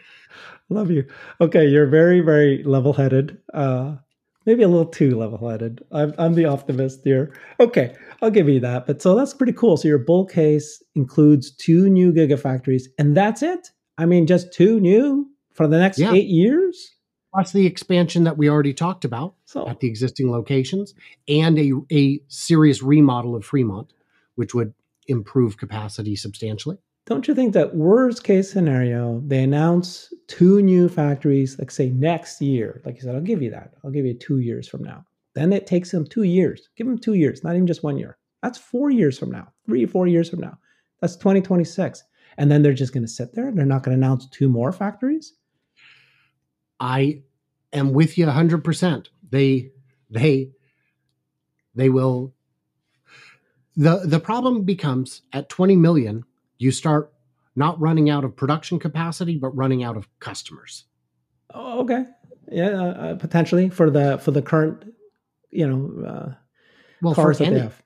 Love 0.70 0.92
you. 0.92 1.06
Okay, 1.42 1.68
you're 1.68 1.88
very 1.88 2.22
very 2.22 2.64
level-headed. 2.64 3.38
Uh 3.54 3.96
maybe 4.46 4.64
a 4.64 4.68
little 4.68 4.86
too 4.86 5.18
level-headed. 5.18 5.84
I'm 5.92 6.14
I'm 6.18 6.34
the 6.36 6.46
optimist 6.46 7.02
here. 7.04 7.34
Okay, 7.60 7.96
I'll 8.22 8.32
give 8.32 8.48
you 8.48 8.60
that. 8.62 8.88
But 8.88 9.02
so 9.02 9.16
that's 9.16 9.34
pretty 9.34 9.54
cool. 9.54 9.76
So 9.78 9.88
your 9.88 9.98
bull 9.98 10.26
case 10.26 10.82
includes 10.96 11.52
two 11.52 11.90
new 11.90 12.14
gigafactories 12.14 12.84
and 12.98 13.18
that's 13.18 13.44
it? 13.44 13.72
I 14.00 14.06
mean, 14.06 14.28
just 14.28 14.54
two 14.54 14.80
new 14.80 15.30
for 15.52 15.68
the 15.68 15.78
next 15.78 16.00
yeah. 16.00 16.14
eight 16.14 16.28
years. 16.28 16.96
Plus 17.34 17.52
the 17.52 17.68
expansion 17.68 18.24
that 18.24 18.38
we 18.38 18.50
already 18.50 18.74
talked 18.74 19.06
about 19.06 19.36
so. 19.46 19.68
at 19.68 19.82
the 19.82 19.88
existing 19.88 20.32
locations, 20.32 20.96
and 21.28 21.60
a 21.60 21.74
a 21.92 22.22
serious 22.28 22.82
remodel 22.82 23.36
of 23.36 23.46
Fremont, 23.46 23.94
which 24.34 24.56
would 24.56 24.74
improve 25.08 25.58
capacity 25.58 26.16
substantially. 26.16 26.78
Don't 27.06 27.28
you 27.28 27.36
think 27.36 27.54
that 27.54 27.76
worst 27.76 28.24
case 28.24 28.52
scenario, 28.52 29.22
they 29.28 29.44
announce 29.44 30.12
two 30.28 30.62
new 30.62 30.90
factories, 30.90 31.60
like 31.60 31.70
say 31.70 31.90
next 31.90 32.42
year? 32.42 32.82
Like 32.86 32.96
you 32.96 33.02
said, 33.02 33.16
I'll 33.16 33.22
give 33.22 33.42
you 33.42 33.52
that. 33.52 33.74
I'll 33.84 33.92
give 33.92 34.06
you 34.06 34.14
two 34.14 34.40
years 34.40 34.68
from 34.68 34.84
now. 34.84 35.06
Then 35.36 35.54
it 35.54 35.68
takes 35.68 35.92
them 35.92 36.06
two 36.06 36.24
years. 36.24 36.70
Give 36.78 36.88
them 36.88 36.98
two 36.98 37.14
years, 37.14 37.44
not 37.44 37.54
even 37.56 37.68
just 37.68 37.84
one 37.84 37.98
year. 37.98 38.18
That's 38.42 38.58
four 38.58 38.90
years 38.90 39.20
from 39.20 39.30
now, 39.30 39.50
three, 39.66 39.86
four 39.86 40.08
years 40.08 40.30
from 40.30 40.40
now. 40.40 40.58
That's 41.02 41.16
2026 41.16 42.04
and 42.40 42.50
then 42.50 42.64
they're 42.64 42.74
just 42.74 42.94
going 42.94 43.04
to 43.04 43.12
sit 43.12 43.36
there. 43.36 43.50
And 43.50 43.58
they're 43.58 43.66
not 43.66 43.84
going 43.84 44.00
to 44.00 44.04
announce 44.04 44.26
two 44.26 44.48
more 44.48 44.72
factories. 44.72 45.34
I 46.80 47.24
am 47.74 47.92
with 47.92 48.18
you 48.18 48.26
100%. 48.26 49.08
They 49.30 49.72
they 50.10 50.54
they 51.76 51.90
will 51.90 52.34
the 53.76 54.02
the 54.06 54.20
problem 54.20 54.64
becomes 54.64 55.22
at 55.32 55.50
20 55.50 55.76
million 55.76 56.24
you 56.58 56.72
start 56.72 57.14
not 57.56 57.80
running 57.80 58.10
out 58.10 58.24
of 58.24 58.36
production 58.36 58.80
capacity 58.80 59.38
but 59.38 59.56
running 59.56 59.84
out 59.84 59.96
of 59.96 60.08
customers. 60.20 60.86
Oh, 61.54 61.82
okay. 61.82 62.06
Yeah, 62.52 62.70
uh, 62.70 62.84
uh 62.84 63.16
potentially 63.18 63.70
for 63.70 63.92
the 63.92 64.18
for 64.18 64.32
the 64.32 64.42
current 64.42 64.96
you 65.52 65.68
know 65.68 66.08
uh 66.08 66.34
well, 67.04 67.14
cars 67.14 67.38
that 67.38 67.48
any, 67.48 67.56
they 67.58 67.62
have. 67.62 67.84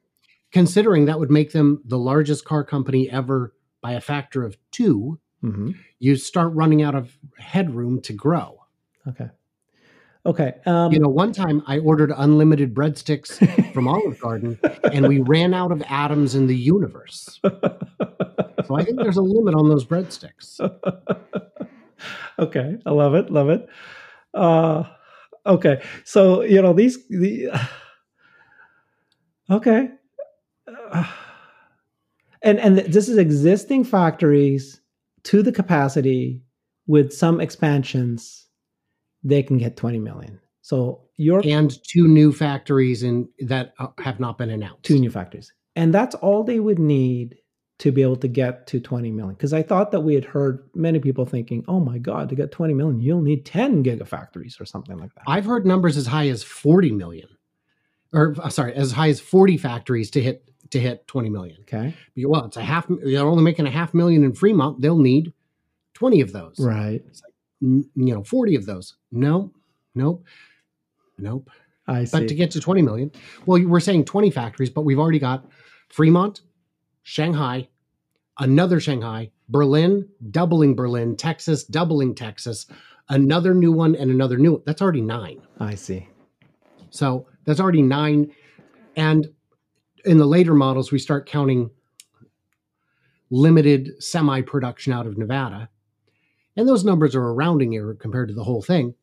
Considering 0.54 1.06
that 1.06 1.20
would 1.20 1.32
make 1.32 1.52
them 1.52 1.82
the 1.84 1.98
largest 1.98 2.46
car 2.46 2.64
company 2.64 3.10
ever 3.10 3.54
by 3.84 3.92
a 3.92 4.02
factor 4.02 4.44
of 4.44 4.58
2 4.72 5.20
mm-hmm. 5.44 5.72
you 6.00 6.16
start 6.16 6.52
running 6.54 6.82
out 6.82 6.96
of 6.96 7.16
headroom 7.38 8.02
to 8.02 8.14
grow. 8.14 8.64
Okay. 9.08 9.30
Okay. 10.26 10.54
Um, 10.66 10.94
You 10.94 11.00
know, 11.00 11.10
one 11.10 11.34
time 11.34 11.62
I 11.68 11.80
ordered 11.80 12.12
unlimited 12.16 12.74
breadsticks 12.74 13.72
from 13.74 13.88
Olive 13.88 14.20
Garden, 14.20 14.58
and 14.92 15.08
we 15.08 15.20
ran 15.20 15.54
out 15.54 15.72
of 15.72 15.84
atoms 15.90 16.34
in 16.34 16.48
the 16.48 16.56
universe. 16.56 17.40
So 18.66 18.76
I 18.76 18.86
think 18.86 18.98
there's 18.98 19.18
a 19.18 19.22
limit 19.22 19.56
on 19.56 19.68
those 19.68 19.86
breadsticks. 19.86 20.58
okay. 22.40 22.78
I 22.86 22.92
love 22.92 23.14
it. 23.14 23.30
Love 23.30 23.50
it. 23.50 23.68
Uh, 24.34 24.86
okay. 25.46 25.84
So, 26.06 26.44
you 26.44 26.62
know, 26.62 26.72
these, 26.72 27.06
the, 27.10 27.50
okay. 29.50 29.90
Uh, 30.68 31.12
and, 32.44 32.60
and 32.60 32.78
this 32.78 33.10
is 33.10 33.18
existing 33.18 33.84
factories 33.84 34.82
to 35.24 35.42
the 35.42 35.52
capacity 35.52 36.42
with 36.88 37.14
some 37.14 37.40
expansions, 37.40 38.48
they 39.24 39.42
can 39.42 39.58
get 39.58 39.78
20 39.78 40.00
million. 40.00 40.40
So 40.62 41.02
your 41.18 41.42
And 41.46 41.78
two 41.84 42.08
new 42.08 42.32
factories 42.32 43.04
in 43.04 43.30
that 43.40 43.74
uh, 43.80 43.88
have 44.00 44.20
not 44.20 44.38
been 44.38 44.50
announced. 44.50 44.84
two 44.84 45.00
new 45.00 45.10
factories. 45.12 45.54
And 45.76 45.94
that's 45.94 46.16
all 46.16 46.44
they 46.44 46.60
would 46.60 46.80
need 46.80 47.36
to 47.80 47.92
be 47.92 48.02
able 48.02 48.16
to 48.18 48.28
get 48.28 48.68
to 48.68 48.80
20 48.80 49.12
million. 49.12 49.36
Because 49.36 49.54
I 49.54 49.64
thought 49.64 49.92
that 49.92 50.02
we 50.02 50.14
had 50.14 50.26
heard 50.26 50.70
many 50.76 51.00
people 51.00 51.26
thinking, 51.26 51.66
oh 51.68 51.80
my 51.80 51.98
God, 51.98 52.30
to 52.30 52.36
get 52.36 52.52
20 52.52 52.74
million, 52.74 53.02
you'll 53.02 53.22
need 53.22 53.46
10 53.46 53.84
gigafactories 53.84 54.60
or 54.62 54.66
something 54.66 54.98
like 54.98 55.14
that. 55.16 55.24
I've 55.28 55.46
heard 55.46 55.66
numbers 55.66 55.98
as 55.98 56.08
high 56.08 56.30
as 56.30 56.44
40 56.44 56.92
million. 56.92 57.28
Or 58.14 58.36
uh, 58.42 58.50
sorry, 58.50 58.74
as 58.76 58.92
high 58.92 59.10
as 59.10 59.20
40 59.20 59.58
factories 59.58 60.12
to 60.12 60.22
hit 60.22 60.48
to 60.74 60.80
hit 60.80 61.08
20 61.08 61.30
million. 61.30 61.58
okay. 61.62 61.96
Well, 62.18 62.46
it's 62.46 62.58
a 62.58 62.64
half 62.64 62.86
they're 62.90 63.26
only 63.26 63.44
making 63.44 63.66
a 63.66 63.72
half 63.72 63.94
million 63.94 64.24
in 64.24 64.34
Fremont. 64.34 64.82
They'll 64.82 64.98
need 65.00 65.34
20 65.96 66.22
of 66.22 66.32
those. 66.34 66.56
Right. 66.60 67.02
N- 67.64 67.90
You 67.96 68.14
know, 68.16 68.24
40 68.24 68.56
of 68.56 68.66
those. 68.66 68.96
No. 69.12 69.52
Nope. 69.96 70.26
Nope. 71.18 71.50
I 71.88 72.04
see. 72.06 72.20
But 72.20 72.28
to 72.28 72.36
get 72.36 72.52
to 72.52 72.60
20 72.62 72.82
million, 72.82 73.12
well, 73.46 73.66
we're 73.66 73.80
saying 73.80 74.06
20 74.06 74.30
factories, 74.32 74.70
but 74.70 74.82
we've 74.82 75.00
already 75.00 75.20
got 75.20 75.46
Fremont, 75.90 76.42
Shanghai, 77.04 77.68
another 78.40 78.80
Shanghai, 78.80 79.32
Berlin, 79.50 80.08
doubling 80.32 80.76
Berlin, 80.76 81.16
Texas, 81.16 81.64
doubling 81.66 82.16
Texas, 82.16 82.66
another 83.10 83.54
new 83.54 83.72
one, 83.72 83.96
and 83.96 84.10
another 84.10 84.38
new 84.38 84.54
one. 84.54 84.62
That's 84.66 84.82
already 84.82 85.02
nine. 85.02 85.42
I 85.60 85.76
see. 85.76 86.08
So 86.90 87.28
that's 87.46 87.60
already 87.60 87.82
nine. 87.82 88.32
And 88.96 89.28
in 90.06 90.18
the 90.18 90.26
later 90.26 90.54
models, 90.54 90.92
we 90.92 91.00
start 91.00 91.26
counting 91.28 91.70
limited 93.30 94.02
semi 94.04 94.42
production 94.42 94.94
out 94.94 95.08
of 95.08 95.18
Nevada. 95.18 95.70
And 96.56 96.68
those 96.68 96.84
numbers 96.84 97.16
are 97.16 97.28
a 97.30 97.34
rounding 97.34 97.76
error 97.76 97.96
compared 97.96 98.28
to 98.28 98.34
the 98.34 98.44
whole 98.44 98.62
thing. 98.62 98.94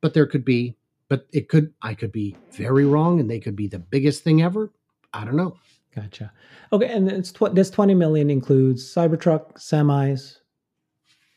But 0.00 0.14
there 0.14 0.26
could 0.26 0.44
be, 0.44 0.76
but 1.08 1.26
it 1.32 1.48
could, 1.48 1.72
I 1.82 1.94
could 1.94 2.12
be 2.12 2.36
very 2.52 2.84
wrong 2.84 3.18
and 3.20 3.28
they 3.30 3.40
could 3.40 3.56
be 3.56 3.66
the 3.66 3.78
biggest 3.78 4.22
thing 4.22 4.42
ever. 4.42 4.70
I 5.12 5.24
don't 5.24 5.36
know. 5.36 5.56
Gotcha. 5.94 6.32
Okay. 6.72 6.88
And 6.88 7.10
it's 7.10 7.32
tw- 7.32 7.52
this 7.54 7.70
20 7.70 7.94
million 7.94 8.30
includes 8.30 8.82
Cybertruck, 8.94 9.54
semis, 9.54 10.38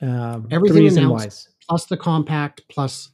um, 0.02 0.48
Everything 0.52 0.88
announced. 0.88 1.28
Ys. 1.28 1.50
Plus 1.68 1.86
the 1.86 1.98
compact, 1.98 2.62
plus, 2.70 3.10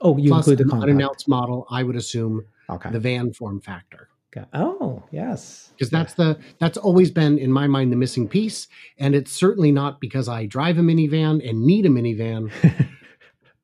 Oh, 0.00 0.16
you 0.16 0.30
plus 0.30 0.46
include 0.46 0.58
the 0.58 0.64
compact. 0.70 0.90
unannounced 0.90 1.28
model, 1.28 1.66
I 1.70 1.82
would 1.82 1.94
assume 1.96 2.44
Okay. 2.70 2.90
the 2.90 2.98
van 2.98 3.32
form 3.32 3.60
factor. 3.60 4.08
Oh, 4.54 5.02
yes. 5.10 5.70
because 5.76 5.90
that's 5.90 6.14
the 6.14 6.38
that's 6.58 6.78
always 6.78 7.10
been 7.10 7.38
in 7.38 7.52
my 7.52 7.66
mind 7.66 7.92
the 7.92 7.96
missing 7.96 8.28
piece 8.28 8.68
and 8.98 9.14
it's 9.14 9.30
certainly 9.32 9.72
not 9.72 10.00
because 10.00 10.28
i 10.28 10.46
drive 10.46 10.78
a 10.78 10.80
minivan 10.80 11.46
and 11.48 11.64
need 11.66 11.84
a 11.86 11.88
minivan 11.90 12.50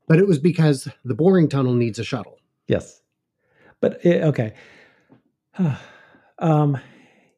but 0.08 0.18
it 0.18 0.26
was 0.26 0.38
because 0.38 0.88
the 1.04 1.14
boring 1.14 1.48
tunnel 1.48 1.74
needs 1.74 1.98
a 1.98 2.04
shuttle 2.04 2.38
Yes. 2.66 3.00
But 3.80 4.04
eh, 4.04 4.22
okay. 4.26 4.52
um 6.38 6.78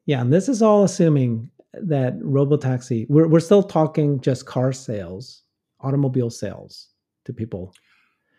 yeah, 0.07 0.21
and 0.21 0.33
this 0.33 0.49
is 0.49 0.61
all 0.61 0.83
assuming 0.83 1.51
that 1.75 2.19
robotaxi 2.21 3.07
we're 3.09 3.29
we're 3.29 3.41
still 3.41 3.63
talking 3.63 4.21
just 4.21 4.45
car 4.47 4.73
sales, 4.73 5.43
automobile 5.81 6.31
sales 6.31 6.89
to 7.25 7.33
people. 7.33 7.73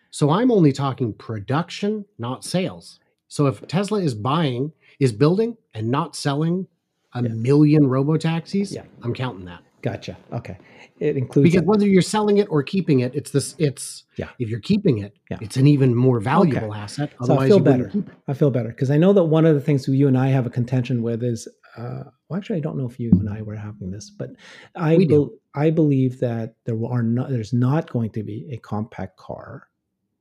so 0.10 0.30
i'm 0.30 0.52
only 0.52 0.74
talking 0.74 1.14
production 1.14 2.04
not 2.18 2.44
sales 2.44 3.00
so 3.30 3.46
if 3.48 3.66
tesla 3.68 4.02
is 4.02 4.14
buying 4.14 4.74
is 5.02 5.12
building 5.12 5.58
and 5.74 5.89
not 5.89 6.16
selling 6.16 6.66
a 7.14 7.22
Yeah. 7.22 7.30
million 7.34 7.86
robo 7.88 8.16
taxis 8.18 8.72
Yeah. 8.74 8.84
i'm 9.04 9.14
counting 9.14 9.45
that 9.45 9.62
Gotcha. 9.84 10.16
Okay. 10.32 10.58
It 10.99 11.18
includes 11.18 11.49
because 11.49 11.66
whether 11.66 11.88
you're 11.88 12.04
selling 12.04 12.38
it 12.38 12.47
or 12.52 12.62
keeping 12.62 12.99
it 12.99 13.16
it's 13.16 13.32
this 13.32 13.56
it's 13.58 14.04
Yeah. 14.16 14.30
if 14.38 14.47
you're 14.47 14.60
keeping 14.60 14.99
it 14.99 15.14
Yeah. 15.32 15.39
it's 15.41 15.58
an 15.58 15.66
even 15.66 15.95
more 15.95 16.20
valuable 16.20 16.72
asset 16.76 17.10
So 17.24 17.39
I 17.39 17.47
feel 17.47 17.60
better. 17.60 17.91
I 18.28 18.34
feel 18.36 18.52
better 18.52 18.70
because 18.70 18.91
I 18.91 18.97
know 18.97 19.12
that 19.14 19.24
one 19.24 19.43
of 19.47 19.56
the 19.56 19.62
things 19.62 19.88
you 19.88 20.08
and 20.08 20.16
I 20.16 20.28
have 20.28 20.45
a 20.45 20.52
contention 20.52 21.02
with 21.02 21.24
is, 21.24 21.47
uh, 21.78 22.04
well, 22.30 22.38
actually, 22.38 22.58
I 22.58 22.60
don't 22.60 22.78
know 22.78 22.86
if 22.88 22.99
you 22.99 23.10
and 23.14 23.28
I 23.28 23.41
were 23.41 23.56
having 23.56 23.89
this, 23.89 24.12
but 24.12 24.30
I 24.76 24.97
We 24.97 25.06
do. 25.06 25.10
bel- 25.16 25.32
I 25.56 25.72
believe 25.72 26.20
that 26.20 26.54
there 26.66 26.78
are 26.86 27.02
not 27.02 27.32
there's 27.32 27.52
not 27.52 27.89
going 27.91 28.12
to 28.12 28.22
be 28.22 28.47
a 28.52 28.58
compact 28.58 29.18
car 29.18 29.68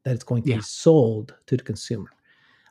that 0.05 0.15
is 0.17 0.25
going 0.25 0.43
to 0.45 0.49
Yeah. 0.51 0.57
be 0.57 0.63
sold 0.63 1.35
to 1.49 1.59
the 1.59 1.63
consumer. 1.63 2.09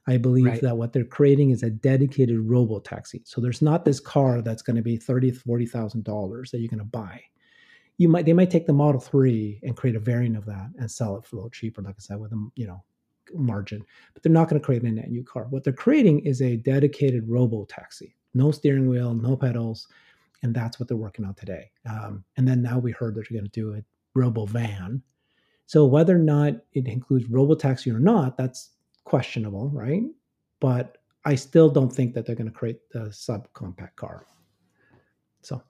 I 0.10 0.18
believe 0.18 0.46
Right. 0.46 0.62
that 0.62 0.78
what 0.78 0.92
they're 0.92 1.06
creating 1.06 1.52
is 1.52 1.64
a 1.64 1.70
dedicated 1.70 2.40
robo 2.40 2.80
taxi. 2.80 3.22
So 3.26 3.40
there's 3.42 3.62
not 3.62 3.86
this 3.86 4.00
car 4.00 4.42
that's 4.42 4.62
going 4.64 4.76
to 4.78 4.82
be 4.82 4.98
thirty 4.98 5.32
forty 5.32 5.66
thousand 5.66 6.04
dollars 6.04 6.52
that 6.52 6.60
you're 6.60 6.70
going 6.70 6.80
to 6.80 6.86
buy. 6.86 7.22
You 7.98 8.10
might 8.10 8.26
they 8.26 8.34
might 8.34 8.50
take 8.50 8.66
the 8.66 8.74
Model 8.74 9.00
Three 9.02 9.60
and 9.64 9.78
create 9.78 9.96
a 9.96 10.00
variant 10.00 10.36
of 10.38 10.46
that 10.46 10.70
and 10.80 10.90
sell 10.90 11.16
it 11.18 11.26
for 11.26 11.36
a 11.36 11.40
little 11.40 11.50
cheaper, 11.52 11.82
like 11.82 11.96
I 11.98 12.00
said, 12.02 12.20
with 12.20 12.32
a 12.34 12.50
you 12.56 12.68
know 12.68 12.84
margin 13.36 13.86
but 14.14 14.24
they're 14.24 14.32
not 14.32 14.50
going 14.50 14.60
to 14.60 14.66
create 14.66 14.82
a 14.82 14.90
net 14.92 15.12
new 15.12 15.24
car. 15.24 15.46
What 15.52 15.64
they're 15.64 15.72
creating 15.72 16.22
is 16.22 16.42
a 16.42 16.58
dedicated 16.58 17.30
robo 17.30 17.66
taxi, 17.66 18.16
no 18.34 18.50
steering 18.50 18.90
wheel, 18.90 19.14
no 19.14 19.38
pedals, 19.38 19.88
and 20.42 20.56
that's 20.56 20.80
what 20.80 20.88
they're 20.88 20.98
working 20.98 21.26
on 21.26 21.36
today. 21.36 21.70
Um, 21.88 22.24
and 22.38 22.48
then 22.48 22.64
now 22.64 22.80
we 22.80 22.92
heard 22.92 23.14
that 23.14 23.28
they're 23.30 23.40
going 23.40 23.50
to 23.52 23.60
do 23.62 23.76
a 23.76 23.84
robo 24.16 24.48
van. 24.48 25.04
So 25.68 25.86
whether 25.86 26.16
or 26.16 26.20
not 26.20 26.54
it 26.74 26.88
includes 26.88 27.30
robo 27.30 27.54
taxi 27.54 27.92
or 27.92 28.00
not, 28.00 28.36
that's 28.36 28.72
questionable, 29.04 29.70
right? 29.70 30.04
But 30.60 30.98
I 31.26 31.36
still 31.36 31.70
don't 31.70 31.92
think 31.92 32.14
that 32.14 32.26
they're 32.26 32.36
going 32.36 32.50
to 32.52 32.54
create 32.58 32.80
the 32.92 33.10
subcompact 33.10 33.96
car. 33.96 34.26
So 35.42 35.62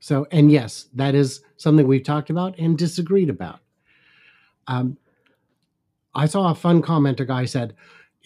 So, 0.00 0.26
and 0.30 0.50
yes, 0.50 0.88
that 0.94 1.14
is 1.14 1.40
something 1.56 1.86
we've 1.86 2.02
talked 2.04 2.30
about 2.30 2.58
and 2.58 2.76
disagreed 2.76 3.30
about. 3.30 3.60
Um, 4.66 4.96
I 6.14 6.26
saw 6.26 6.50
a 6.50 6.54
fun 6.54 6.82
comment. 6.82 7.20
A 7.20 7.24
guy 7.24 7.44
said 7.46 7.74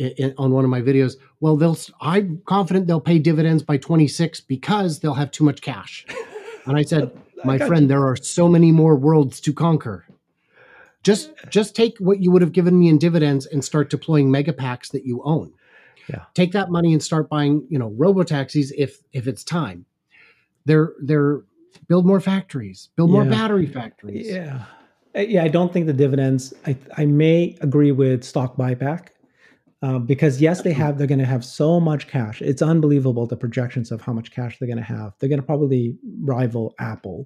i 0.00 0.14
i- 0.22 0.34
on 0.38 0.52
one 0.52 0.64
of 0.64 0.70
my 0.70 0.80
videos, 0.82 1.16
"Well, 1.40 1.56
they'll. 1.56 1.78
I'm 2.00 2.42
confident 2.46 2.86
they'll 2.86 3.00
pay 3.00 3.18
dividends 3.18 3.62
by 3.62 3.76
26 3.78 4.40
because 4.40 4.98
they'll 5.00 5.14
have 5.14 5.30
too 5.30 5.44
much 5.44 5.60
cash." 5.62 6.04
And 6.66 6.76
I 6.76 6.82
said, 6.82 7.04
I 7.44 7.46
"My 7.46 7.58
friend, 7.68 7.88
there 7.90 8.04
are 8.06 8.16
so 8.16 8.48
many 8.48 8.72
more 8.72 8.96
worlds 8.96 9.40
to 9.42 9.52
conquer. 9.52 10.04
Just, 11.06 11.30
just 11.50 11.76
take 11.76 11.96
what 11.98 12.20
you 12.20 12.32
would 12.32 12.42
have 12.42 12.50
given 12.50 12.76
me 12.76 12.88
in 12.88 12.98
dividends 12.98 13.46
and 13.46 13.64
start 13.64 13.90
deploying 13.90 14.28
mega 14.28 14.52
packs 14.52 14.88
that 14.88 15.06
you 15.06 15.22
own. 15.22 15.52
Yeah. 16.08 16.24
Take 16.34 16.50
that 16.50 16.68
money 16.68 16.92
and 16.92 17.00
start 17.00 17.28
buying, 17.28 17.64
you 17.68 17.78
know, 17.78 17.92
robo 17.96 18.24
taxis 18.24 18.72
if 18.76 18.98
if 19.12 19.28
it's 19.28 19.44
time. 19.44 19.86
They're 20.64 20.94
they're 21.00 21.42
build 21.86 22.06
more 22.06 22.20
factories, 22.20 22.88
build 22.96 23.10
more 23.10 23.24
battery 23.24 23.66
factories. 23.66 24.26
Yeah. 24.28 24.64
Uh, 25.16 25.20
Yeah, 25.20 25.44
I 25.44 25.48
don't 25.48 25.72
think 25.72 25.86
the 25.86 25.92
dividends. 25.92 26.52
I 26.66 26.76
I 26.96 27.06
may 27.06 27.56
agree 27.60 27.92
with 27.92 28.24
stock 28.24 28.56
buyback 28.56 29.08
uh, 29.82 29.98
because 29.98 30.40
yes, 30.40 30.62
they 30.62 30.72
have. 30.72 30.98
They're 30.98 31.06
going 31.06 31.18
to 31.20 31.24
have 31.24 31.44
so 31.44 31.78
much 31.78 32.08
cash. 32.08 32.42
It's 32.42 32.62
unbelievable 32.62 33.26
the 33.26 33.36
projections 33.36 33.92
of 33.92 34.00
how 34.00 34.12
much 34.12 34.32
cash 34.32 34.58
they're 34.58 34.68
going 34.74 34.84
to 34.86 34.94
have. 34.98 35.14
They're 35.18 35.28
going 35.28 35.40
to 35.40 35.46
probably 35.46 35.96
rival 36.20 36.74
Apple 36.78 37.24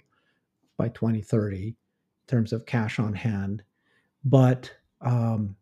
by 0.77 0.89
2030 0.89 1.69
in 1.69 1.75
terms 2.27 2.53
of 2.53 2.67
cash 2.67 2.99
on 2.99 3.15
hand. 3.15 3.63
But 4.25 4.71
um, 5.01 5.57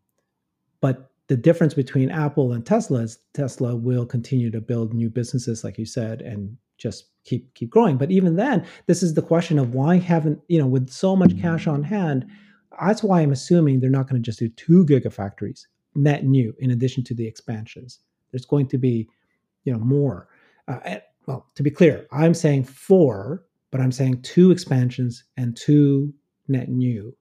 but 0.81 1.11
the 1.29 1.37
difference 1.37 1.75
between 1.75 2.11
Apple 2.11 2.53
and 2.53 2.65
Tesla 2.65 3.01
is 3.01 3.19
Tesla 3.35 3.77
will 3.77 4.07
continue 4.07 4.51
to 4.51 4.61
build 4.61 4.95
new 4.95 5.11
businesses, 5.11 5.63
like 5.63 5.79
you 5.79 5.87
said, 5.87 6.23
and 6.23 6.57
just 6.79 7.07
keep 7.25 7.53
keep 7.55 7.71
growing. 7.71 7.97
But 7.97 8.11
even 8.11 8.37
then, 8.37 8.67
this 8.87 9.03
is 9.03 9.15
the 9.15 9.23
question 9.23 9.59
of 9.59 9.75
why 9.75 9.99
haven't 9.99 10.41
you 10.49 10.59
know 10.59 10.67
with 10.67 10.91
so 10.91 11.15
much 11.15 11.39
cash 11.41 11.67
on 11.67 11.83
hand? 11.83 12.27
That's 12.81 13.03
why 13.03 13.21
I'm 13.21 13.33
assuming 13.33 13.81
they're 13.81 13.91
not 13.91 14.09
going 14.09 14.21
to 14.21 14.25
just 14.25 14.39
do 14.39 14.49
two 14.49 14.87
gigafactories 14.87 15.67
net 15.95 16.25
new 16.25 16.55
in 16.61 16.71
addition 16.71 17.03
to 17.05 17.15
the 17.15 17.27
expansions. 17.27 18.01
There's 18.31 18.47
going 18.47 18.69
to 18.69 18.79
be 18.79 19.09
you 19.65 19.73
know 19.73 19.79
more. 19.79 20.29
Uh, 20.67 20.97
well, 21.27 21.47
to 21.57 21.63
be 21.63 21.71
clear, 21.71 22.07
I'm 22.11 22.35
saying 22.35 22.65
four, 22.65 23.45
but 23.71 23.81
I'm 23.81 23.93
saying 23.93 24.23
two 24.23 24.51
expansions 24.51 25.25
and 25.37 25.57
two 25.57 26.15
net 26.49 26.71
new, 26.71 27.15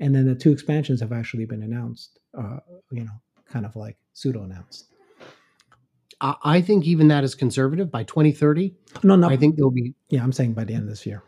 and 0.00 0.14
then 0.14 0.26
the 0.26 0.34
two 0.34 0.50
expansions 0.50 1.00
have 1.00 1.12
actually 1.12 1.44
been 1.44 1.62
announced. 1.62 2.18
Uh, 2.36 2.58
you 2.90 3.04
know, 3.04 3.12
kind 3.48 3.66
of 3.66 3.76
like 3.76 3.96
pseudo 4.12 4.42
announced. 4.42 4.86
I, 6.22 6.60
think 6.60 6.84
even 6.84 7.08
that 7.08 7.24
is 7.24 7.34
conservative. 7.34 7.90
By 7.90 8.04
2030, 8.04 8.74
No, 9.02 9.16
no. 9.16 9.28
I 9.28 9.36
think 9.38 9.56
there'll 9.56 9.70
be 9.70 9.94
yeah, 10.10 10.22
I'm 10.22 10.32
saying 10.32 10.52
by 10.52 10.64
the 10.64 10.74
end 10.74 10.82
of 10.82 10.88
this 10.90 11.06
year. 11.06 11.22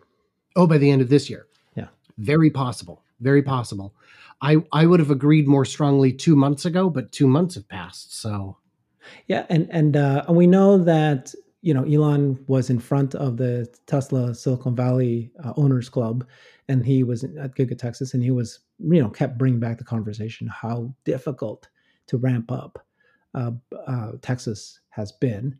oh 0.54 0.66
by 0.66 0.76
the 0.78 0.90
end 0.90 1.00
of 1.00 1.08
this 1.08 1.30
year. 1.30 1.46
Yeah. 1.74 1.88
Very 2.18 2.50
possible. 2.50 3.02
very 3.20 3.42
possible. 3.42 3.94
I 4.42 4.56
I 4.72 4.86
would 4.86 5.00
have 5.00 5.10
agreed 5.10 5.46
more 5.48 5.64
strongly 5.64 6.12
two 6.12 6.36
months 6.36 6.64
ago, 6.66 6.90
but 6.90 7.10
two 7.12 7.26
months 7.26 7.54
have 7.54 7.68
passed. 7.68 8.14
So 8.20 8.58
yeah, 9.28 9.46
and 9.48 9.66
and 9.70 9.96
uh, 9.96 10.24
we 10.28 10.46
know 10.46 10.76
that 10.78 11.32
you 11.62 11.72
know 11.72 11.84
Elon 11.84 12.44
was 12.48 12.68
in 12.68 12.78
front 12.78 13.14
of 13.14 13.36
the 13.36 13.72
Tesla 13.86 14.34
Silicon 14.34 14.74
Valley 14.76 15.30
uh, 15.42 15.52
Owners 15.56 15.88
Club, 15.88 16.26
and 16.72 16.86
he 16.86 17.04
was 17.04 17.22
at 17.22 17.54
Giga 17.54 17.76
Texas, 17.76 18.14
and 18.14 18.22
he 18.22 18.30
was 18.30 18.60
you 18.78 19.02
know 19.02 19.10
kept 19.10 19.38
bringing 19.38 19.60
back 19.60 19.76
the 19.78 19.84
conversation 19.84 20.46
how 20.48 20.94
difficult 21.04 21.68
to 22.06 22.16
ramp 22.16 22.50
up 22.50 22.86
uh, 23.34 23.52
uh, 23.86 24.12
Texas 24.22 24.80
has 24.88 25.12
been, 25.12 25.58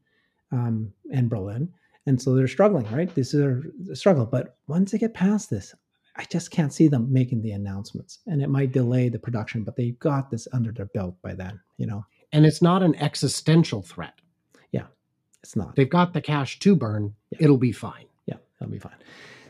um, 0.50 0.92
and 1.12 1.28
Berlin, 1.28 1.68
and 2.06 2.20
so 2.20 2.34
they're 2.34 2.48
struggling, 2.48 2.90
right? 2.90 3.14
This 3.14 3.34
is 3.34 3.64
a 3.90 3.94
struggle, 3.94 4.24
but 4.24 4.56
once 4.66 4.90
they 4.90 4.98
get 4.98 5.12
past 5.12 5.50
this, 5.50 5.74
I 6.16 6.24
just 6.24 6.50
can't 6.50 6.72
see 6.72 6.88
them 6.88 7.12
making 7.12 7.42
the 7.42 7.52
announcements, 7.52 8.20
and 8.26 8.42
it 8.42 8.48
might 8.48 8.72
delay 8.72 9.10
the 9.10 9.18
production, 9.18 9.64
but 9.64 9.76
they've 9.76 9.98
got 9.98 10.30
this 10.30 10.48
under 10.52 10.72
their 10.72 10.86
belt 10.86 11.16
by 11.22 11.34
then, 11.34 11.60
you 11.76 11.86
know. 11.86 12.06
And 12.32 12.46
it's 12.46 12.62
not 12.62 12.82
an 12.82 12.94
existential 12.94 13.82
threat. 13.82 14.14
Yeah, 14.72 14.86
it's 15.42 15.56
not. 15.56 15.76
They've 15.76 15.88
got 15.88 16.14
the 16.14 16.22
cash 16.22 16.58
to 16.60 16.74
burn. 16.74 17.14
Yeah. 17.30 17.38
It'll 17.42 17.58
be 17.58 17.72
fine. 17.72 18.06
Yeah, 18.24 18.36
it'll 18.58 18.72
be 18.72 18.78
fine. 18.78 18.96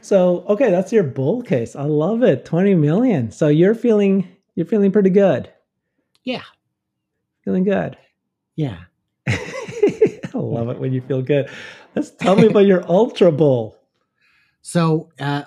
So, 0.02 0.44
okay, 0.48 0.70
that's 0.70 0.92
your 0.92 1.04
bull 1.04 1.42
case. 1.42 1.76
I 1.76 1.84
love 1.84 2.24
it. 2.24 2.44
20 2.44 2.74
million. 2.74 3.30
So 3.30 3.46
you're 3.46 3.74
feeling 3.74 4.28
you're 4.56 4.66
feeling 4.66 4.90
pretty 4.90 5.10
good. 5.10 5.50
Yeah. 6.24 6.42
Feeling 7.44 7.64
good. 7.64 7.96
Yeah. 8.56 8.78
I 9.28 9.38
love 10.34 10.68
it 10.70 10.78
when 10.78 10.92
you 10.92 11.00
feel 11.02 11.22
good. 11.22 11.48
Let's 11.94 12.10
tell 12.10 12.36
me 12.36 12.48
about 12.48 12.66
your 12.66 12.84
ultra 12.90 13.30
bull. 13.30 13.78
So, 14.60 15.10
uh, 15.18 15.44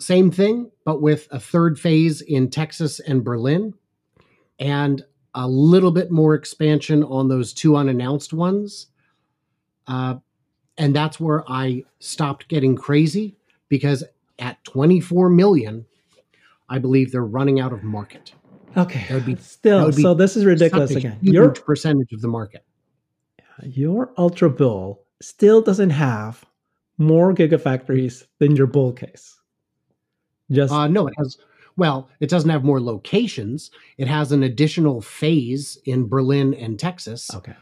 same 0.00 0.30
thing, 0.30 0.70
but 0.84 1.02
with 1.02 1.28
a 1.30 1.38
third 1.38 1.78
phase 1.78 2.20
in 2.20 2.50
Texas 2.50 3.00
and 3.00 3.24
Berlin, 3.24 3.74
and 4.58 5.04
a 5.34 5.46
little 5.46 5.90
bit 5.90 6.10
more 6.10 6.34
expansion 6.34 7.04
on 7.04 7.28
those 7.28 7.52
two 7.52 7.76
unannounced 7.76 8.32
ones. 8.32 8.86
Uh, 9.86 10.16
and 10.76 10.94
that's 10.94 11.18
where 11.20 11.44
I 11.50 11.84
stopped 11.98 12.48
getting 12.48 12.76
crazy 12.76 13.37
because 13.68 14.04
at 14.38 14.62
24 14.64 15.30
million, 15.30 15.84
I 16.68 16.78
believe 16.78 17.12
they're 17.12 17.24
running 17.24 17.60
out 17.60 17.72
of 17.72 17.82
market. 17.82 18.34
Okay. 18.76 19.04
That 19.08 19.14
would 19.14 19.26
be 19.26 19.36
still. 19.36 19.86
Would 19.86 19.96
be 19.96 20.02
so 20.02 20.14
this 20.14 20.36
is 20.36 20.44
ridiculous 20.44 20.90
again. 20.92 21.18
Your 21.20 21.50
percentage 21.50 22.12
of 22.12 22.20
the 22.20 22.28
market. 22.28 22.64
Your 23.62 24.12
Ultra 24.16 24.50
Bull 24.50 25.04
still 25.20 25.60
doesn't 25.60 25.90
have 25.90 26.44
more 26.98 27.34
gigafactories 27.34 28.26
than 28.38 28.54
your 28.54 28.66
bull 28.66 28.92
case. 28.92 29.38
Just 30.50 30.72
uh, 30.72 30.86
no, 30.88 31.06
it 31.06 31.14
has. 31.18 31.38
Well, 31.76 32.08
it 32.20 32.28
doesn't 32.28 32.50
have 32.50 32.64
more 32.64 32.80
locations. 32.80 33.70
It 33.98 34.08
has 34.08 34.32
an 34.32 34.42
additional 34.42 35.00
phase 35.00 35.78
in 35.84 36.08
Berlin 36.08 36.54
and 36.54 36.78
Texas. 36.78 37.32
Okay. 37.34 37.54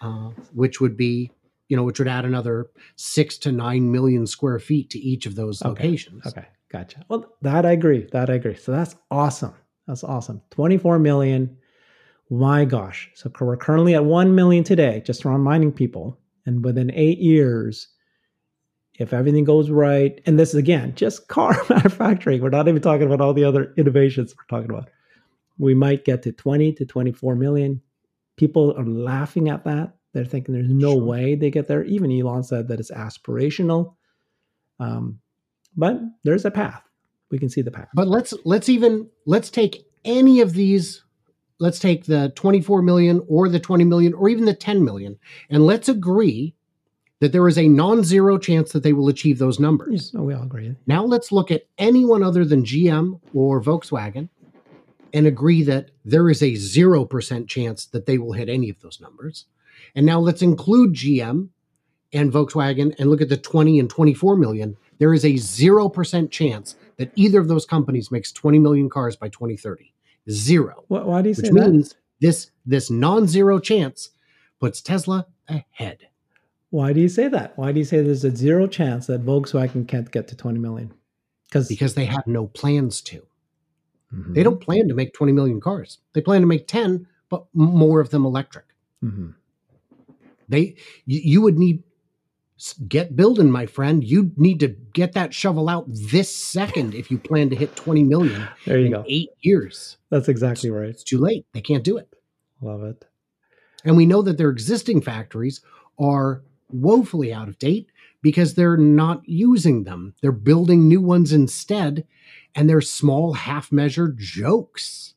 Uh, 0.00 0.30
which 0.54 0.80
would 0.80 0.96
be, 0.96 1.30
you 1.70 1.76
know, 1.76 1.84
which 1.84 2.00
would 2.00 2.08
add 2.08 2.24
another 2.24 2.68
six 2.96 3.38
to 3.38 3.52
nine 3.52 3.92
million 3.92 4.26
square 4.26 4.58
feet 4.58 4.90
to 4.90 4.98
each 4.98 5.24
of 5.24 5.36
those 5.36 5.62
okay. 5.62 5.68
locations. 5.68 6.26
Okay, 6.26 6.44
gotcha. 6.68 7.04
Well, 7.08 7.32
that 7.42 7.64
I 7.64 7.70
agree. 7.70 8.08
That 8.10 8.28
I 8.28 8.34
agree. 8.34 8.56
So 8.56 8.72
that's 8.72 8.96
awesome. 9.10 9.54
That's 9.86 10.02
awesome. 10.02 10.42
24 10.50 10.98
million. 10.98 11.56
My 12.28 12.64
gosh. 12.64 13.10
So 13.14 13.30
we're 13.40 13.56
currently 13.56 13.94
at 13.94 14.04
1 14.04 14.34
million 14.34 14.64
today, 14.64 15.00
just 15.06 15.24
reminding 15.24 15.72
people. 15.72 16.18
And 16.44 16.64
within 16.64 16.90
eight 16.92 17.18
years, 17.18 17.88
if 18.98 19.12
everything 19.12 19.44
goes 19.44 19.70
right, 19.70 20.20
and 20.26 20.40
this 20.40 20.50
is 20.50 20.56
again 20.56 20.94
just 20.96 21.28
car 21.28 21.56
manufacturing, 21.70 22.42
we're 22.42 22.50
not 22.50 22.66
even 22.66 22.82
talking 22.82 23.06
about 23.06 23.20
all 23.20 23.32
the 23.32 23.44
other 23.44 23.72
innovations 23.76 24.34
we're 24.36 24.58
talking 24.58 24.70
about. 24.70 24.90
We 25.56 25.74
might 25.74 26.04
get 26.04 26.24
to 26.24 26.32
20 26.32 26.72
to 26.72 26.84
24 26.84 27.36
million. 27.36 27.80
People 28.36 28.74
are 28.76 28.84
laughing 28.84 29.48
at 29.48 29.64
that. 29.64 29.94
They're 30.12 30.24
thinking 30.24 30.54
there's 30.54 30.68
no 30.68 30.94
sure. 30.94 31.04
way 31.04 31.34
they 31.34 31.50
get 31.50 31.68
there. 31.68 31.84
Even 31.84 32.10
Elon 32.10 32.42
said 32.42 32.68
that 32.68 32.80
it's 32.80 32.90
aspirational. 32.90 33.94
Um, 34.78 35.20
but 35.76 36.00
there's 36.24 36.44
a 36.44 36.50
path. 36.50 36.82
We 37.30 37.38
can 37.38 37.48
see 37.48 37.62
the 37.62 37.70
path. 37.70 37.88
But 37.94 38.08
let's 38.08 38.34
let's 38.44 38.68
even 38.68 39.08
let's 39.24 39.50
take 39.50 39.84
any 40.04 40.40
of 40.40 40.52
these 40.54 41.04
let's 41.60 41.78
take 41.78 42.06
the 42.06 42.32
24 42.34 42.82
million 42.82 43.22
or 43.28 43.48
the 43.48 43.60
20 43.60 43.84
million 43.84 44.14
or 44.14 44.28
even 44.28 44.46
the 44.46 44.54
10 44.54 44.82
million 44.82 45.18
and 45.50 45.64
let's 45.64 45.88
agree 45.88 46.54
that 47.20 47.32
there 47.32 47.46
is 47.46 47.58
a 47.58 47.68
non-zero 47.68 48.38
chance 48.38 48.72
that 48.72 48.82
they 48.82 48.94
will 48.94 49.08
achieve 49.08 49.38
those 49.38 49.60
numbers. 49.60 50.10
Yes, 50.14 50.14
we 50.14 50.32
all 50.32 50.42
agree. 50.42 50.74
Now 50.86 51.04
let's 51.04 51.30
look 51.30 51.50
at 51.50 51.64
anyone 51.78 52.22
other 52.22 52.46
than 52.46 52.64
GM 52.64 53.20
or 53.34 53.60
Volkswagen 53.60 54.30
and 55.12 55.26
agree 55.26 55.62
that 55.64 55.90
there 56.04 56.30
is 56.30 56.42
a 56.42 56.52
0% 56.52 57.48
chance 57.48 57.84
that 57.86 58.06
they 58.06 58.16
will 58.16 58.32
hit 58.32 58.48
any 58.48 58.70
of 58.70 58.80
those 58.80 59.00
numbers. 59.00 59.44
And 59.94 60.06
now 60.06 60.20
let's 60.20 60.42
include 60.42 60.94
GM 60.94 61.48
and 62.12 62.32
Volkswagen 62.32 62.94
and 62.98 63.10
look 63.10 63.20
at 63.20 63.28
the 63.28 63.36
20 63.36 63.78
and 63.78 63.88
24 63.88 64.36
million. 64.36 64.76
There 64.98 65.14
is 65.14 65.24
a 65.24 65.34
0% 65.34 66.30
chance 66.30 66.76
that 66.96 67.12
either 67.14 67.40
of 67.40 67.48
those 67.48 67.64
companies 67.64 68.10
makes 68.10 68.32
20 68.32 68.58
million 68.58 68.90
cars 68.90 69.16
by 69.16 69.28
2030. 69.28 69.92
Zero. 70.30 70.84
Why 70.88 71.22
do 71.22 71.28
you 71.28 71.34
say 71.34 71.50
Which 71.50 71.52
means 71.52 71.94
this 72.20 72.50
this 72.66 72.90
non-zero 72.90 73.58
chance 73.58 74.10
puts 74.60 74.80
Tesla 74.80 75.26
ahead. 75.48 76.06
Why 76.68 76.92
do 76.92 77.00
you 77.00 77.08
say 77.08 77.26
that? 77.28 77.58
Why 77.58 77.72
do 77.72 77.80
you 77.80 77.84
say 77.84 78.00
there's 78.00 78.24
a 78.24 78.36
zero 78.36 78.68
chance 78.68 79.06
that 79.06 79.24
Volkswagen 79.24 79.88
can't 79.88 80.10
get 80.10 80.28
to 80.28 80.36
20 80.36 80.58
million? 80.58 80.92
Because 81.48 81.66
because 81.66 81.94
they 81.94 82.04
have 82.04 82.26
no 82.26 82.46
plans 82.46 83.00
to. 83.02 83.26
Mm-hmm. 84.14 84.34
They 84.34 84.42
don't 84.42 84.60
plan 84.60 84.86
to 84.88 84.94
make 84.94 85.14
20 85.14 85.32
million 85.32 85.60
cars. 85.60 85.98
They 86.12 86.20
plan 86.20 86.42
to 86.42 86.46
make 86.46 86.68
10, 86.68 87.06
but 87.28 87.44
more 87.54 88.00
of 88.00 88.10
them 88.10 88.24
electric. 88.24 88.66
Mm-hmm. 89.02 89.30
They 90.50 90.76
you, 91.06 91.20
you 91.24 91.40
would 91.42 91.58
need 91.58 91.82
get 92.88 93.16
building, 93.16 93.50
my 93.50 93.66
friend. 93.66 94.04
You 94.04 94.32
need 94.36 94.60
to 94.60 94.68
get 94.68 95.12
that 95.12 95.32
shovel 95.32 95.68
out 95.68 95.86
this 95.88 96.34
second 96.34 96.94
if 96.94 97.10
you 97.10 97.18
plan 97.18 97.48
to 97.50 97.56
hit 97.56 97.74
20 97.76 98.04
million 98.04 98.46
there 98.66 98.78
you 98.78 98.90
go. 98.90 99.04
eight 99.08 99.30
years. 99.40 99.96
That's 100.10 100.28
exactly 100.28 100.70
right. 100.70 100.88
It's 100.88 101.04
too 101.04 101.18
late. 101.18 101.46
They 101.52 101.62
can't 101.62 101.84
do 101.84 101.96
it. 101.96 102.14
Love 102.60 102.82
it. 102.82 103.06
And 103.84 103.96
we 103.96 104.06
know 104.06 104.20
that 104.22 104.36
their 104.36 104.50
existing 104.50 105.00
factories 105.00 105.62
are 105.98 106.42
woefully 106.68 107.32
out 107.32 107.48
of 107.48 107.58
date 107.58 107.90
because 108.22 108.54
they're 108.54 108.76
not 108.76 109.22
using 109.26 109.84
them. 109.84 110.14
They're 110.20 110.32
building 110.32 110.86
new 110.86 111.00
ones 111.00 111.32
instead, 111.32 112.06
and 112.54 112.68
they're 112.68 112.82
small, 112.82 113.32
half 113.32 113.72
measure 113.72 114.14
jokes. 114.14 115.14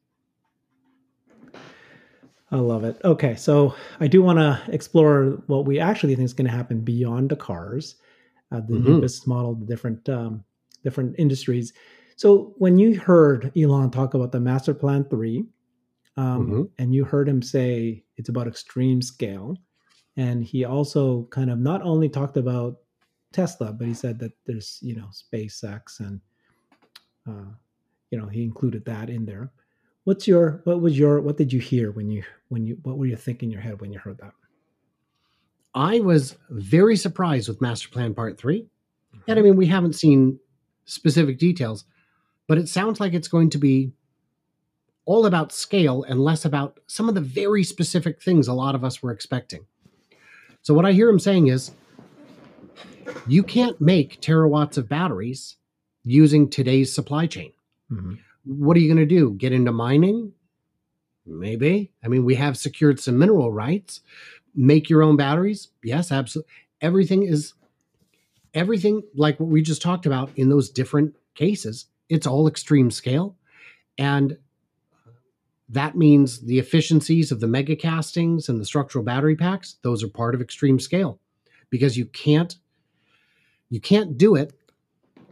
I 2.54 2.58
love 2.58 2.84
it. 2.84 3.01
Okay, 3.04 3.34
so 3.36 3.74
I 3.99 4.06
do 4.06 4.22
want 4.22 4.38
to 4.38 4.62
explore 4.72 5.41
what 5.47 5.66
we 5.66 5.80
actually 5.80 6.14
think 6.14 6.26
is 6.26 6.34
going 6.34 6.45
to 6.45 6.56
happen 6.56 6.82
beyond 6.82 7.30
the 7.30 7.36
cars, 7.36 7.95
uh, 8.51 8.58
the 8.58 8.76
mm-hmm. 8.76 8.84
new 8.84 9.01
business 9.01 9.26
model, 9.26 9.56
the 9.56 9.66
different 9.66 10.08
um, 10.08 10.43
different 10.84 11.16
industries. 11.18 11.74
So 12.16 12.54
when 12.60 12.78
you 12.78 12.99
heard 12.99 13.51
Elon 13.58 13.89
talk 13.89 14.14
about 14.14 14.32
the 14.32 14.39
Master 14.39 14.76
Plan 14.76 15.04
Three, 15.06 15.45
um, 16.16 16.45
mm-hmm. 16.45 16.62
and 16.78 16.93
you 16.93 17.06
heard 17.06 17.28
him 17.28 17.41
say 17.41 18.04
it's 18.18 18.30
about 18.30 18.47
extreme 18.47 19.01
scale, 19.01 19.58
and 20.16 20.43
he 20.43 20.64
also 20.64 21.24
kind 21.32 21.49
of 21.49 21.58
not 21.58 21.82
only 21.82 22.08
talked 22.08 22.38
about 22.38 22.76
Tesla, 23.32 23.74
but 23.74 23.88
he 23.88 23.95
said 23.95 24.20
that 24.20 24.34
there's 24.45 24.78
you 24.84 24.95
know 24.95 25.10
SpaceX 25.12 25.99
and 26.01 26.22
uh, 27.28 27.51
you 28.12 28.20
know 28.20 28.28
he 28.28 28.43
included 28.43 28.86
that 28.86 29.10
in 29.10 29.26
there. 29.26 29.51
What's 30.04 30.28
your 30.28 30.62
what 30.66 30.82
was 30.82 30.97
your 30.97 31.22
what 31.22 31.38
did 31.38 31.54
you 31.54 31.60
hear 31.60 31.91
when 31.91 32.10
you 32.10 32.24
when 32.49 32.66
you 32.66 32.78
what 32.84 32.97
were 32.97 33.06
you 33.06 33.16
thinking 33.16 33.49
in 33.49 33.54
your 33.54 33.62
head 33.62 33.80
when 33.80 33.91
you 33.91 33.99
heard 33.99 34.18
that? 34.20 34.34
I 35.74 35.99
was 35.99 36.38
very 36.49 36.95
surprised 36.95 37.47
with 37.47 37.62
Master 37.62 37.89
Plan 37.89 38.14
Part 38.14 38.38
3. 38.38 38.62
Mm-hmm. 38.62 39.20
And 39.28 39.39
I 39.39 39.41
mean, 39.41 39.56
we 39.56 39.66
haven't 39.66 39.93
seen 39.93 40.39
specific 40.86 41.39
details, 41.39 41.86
but 42.47 42.58
it 42.58 42.70
sounds 42.70 42.99
like 42.99 43.14
it's 43.14 43.28
going 43.28 43.49
to 43.51 43.58
be 43.58 43.91
all 45.06 45.26
about 45.26 45.51
scale 45.51 46.04
and 46.04 46.20
less 46.20 46.45
about 46.45 46.80
some 46.88 47.10
of 47.10 47.16
the 47.16 47.22
very 47.22 47.64
specific 47.64 48.22
things 48.22 48.47
a 48.47 48.54
lot 48.54 48.76
of 48.76 48.84
us 48.84 49.01
were 49.01 49.12
expecting. 49.12 49.66
So, 50.62 50.74
what 50.74 50.86
I 50.86 50.91
hear 50.91 51.10
him 51.10 51.20
saying 51.20 51.47
is 51.47 51.72
you 53.28 53.43
can't 53.43 53.80
make 53.82 54.22
terawatts 54.22 54.78
of 54.78 54.88
batteries 54.88 55.58
using 56.04 56.49
today's 56.49 56.93
supply 56.93 57.28
chain. 57.28 57.51
Mm-hmm. 57.91 58.14
What 58.45 58.75
are 58.77 58.79
you 58.79 58.93
going 58.93 59.07
to 59.07 59.15
do? 59.15 59.31
Get 59.31 59.53
into 59.53 59.71
mining? 59.71 60.33
Maybe. 61.25 61.91
I 62.03 62.07
mean, 62.07 62.25
we 62.25 62.35
have 62.35 62.57
secured 62.57 62.99
some 62.99 63.17
mineral 63.17 63.51
rights. 63.51 64.01
Make 64.55 64.89
your 64.89 65.01
own 65.01 65.15
batteries? 65.15 65.69
Yes, 65.83 66.11
absolutely. 66.11 66.51
Everything 66.81 67.23
is 67.23 67.53
everything 68.53 69.01
like 69.15 69.39
what 69.39 69.49
we 69.49 69.61
just 69.61 69.81
talked 69.81 70.05
about 70.05 70.29
in 70.35 70.49
those 70.49 70.69
different 70.69 71.15
cases. 71.33 71.87
It's 72.09 72.27
all 72.27 72.47
extreme 72.47 72.91
scale. 72.91 73.35
And 73.97 74.37
that 75.69 75.95
means 75.95 76.41
the 76.41 76.59
efficiencies 76.59 77.31
of 77.31 77.39
the 77.39 77.47
mega 77.47 77.75
castings 77.75 78.49
and 78.49 78.59
the 78.59 78.65
structural 78.65 79.03
battery 79.03 79.35
packs, 79.35 79.77
those 79.81 80.03
are 80.03 80.07
part 80.07 80.35
of 80.35 80.41
extreme 80.41 80.79
scale 80.79 81.19
because 81.69 81.97
you 81.97 82.05
can't 82.05 82.57
you 83.69 83.81
can't 83.81 84.19
do 84.19 84.35
it 84.35 84.53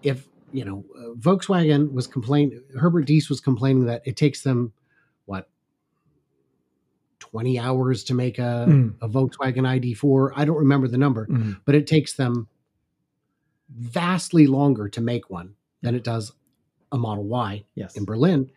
if 0.02 0.28
you 0.54 0.66
know, 0.66 0.86
uh, 0.98 1.14
Volkswagen 1.20 1.92
was 1.92 2.08
complaining, 2.08 2.62
Herbert 2.80 3.08
Diess 3.08 3.30
was 3.30 3.40
complaining 3.40 3.86
that 3.86 4.02
it 4.06 4.18
takes 4.18 4.42
them, 4.42 4.74
what, 5.26 5.50
20 7.20 7.60
hours 7.60 8.04
to 8.06 8.14
make 8.14 8.40
a, 8.40 8.66
Mm. 8.68 8.96
a 9.02 9.08
Volkswagen 9.08 9.66
ID4. 9.66 10.32
I 10.36 10.44
don't 10.46 10.58
remember 10.58 10.88
the 10.88 10.98
number, 10.98 11.28
Mhm. 11.28 11.58
but 11.66 11.76
it 11.76 11.88
takes 11.88 12.14
them 12.14 12.48
vastly 13.70 14.48
longer 14.48 14.90
to 14.90 15.02
make 15.02 15.30
one 15.30 15.56
than 15.82 15.96
it 15.96 16.04
does 16.04 16.34
a 16.92 16.98
Model 16.98 17.26
Y 17.26 17.64
Yes. 17.76 17.96
in 17.96 18.04
Berlin. 18.06 18.50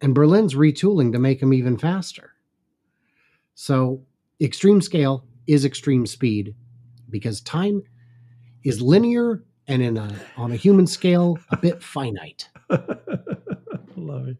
And 0.00 0.14
Berlin's 0.14 0.54
retooling 0.54 1.12
to 1.12 1.18
make 1.18 1.40
them 1.40 1.52
even 1.52 1.76
faster. 1.76 2.32
So, 3.54 4.04
extreme 4.40 4.80
scale 4.80 5.24
is 5.46 5.64
extreme 5.64 6.06
speed 6.06 6.54
because 7.10 7.40
time 7.40 7.82
is 8.64 8.80
linear 8.82 9.42
and 9.68 9.82
in 9.82 9.96
a 9.96 10.14
on 10.36 10.52
a 10.52 10.56
human 10.56 10.86
scale 10.86 11.38
a 11.50 11.56
bit 11.56 11.82
finite. 11.94 12.48
Love 13.96 14.28
it. 14.28 14.36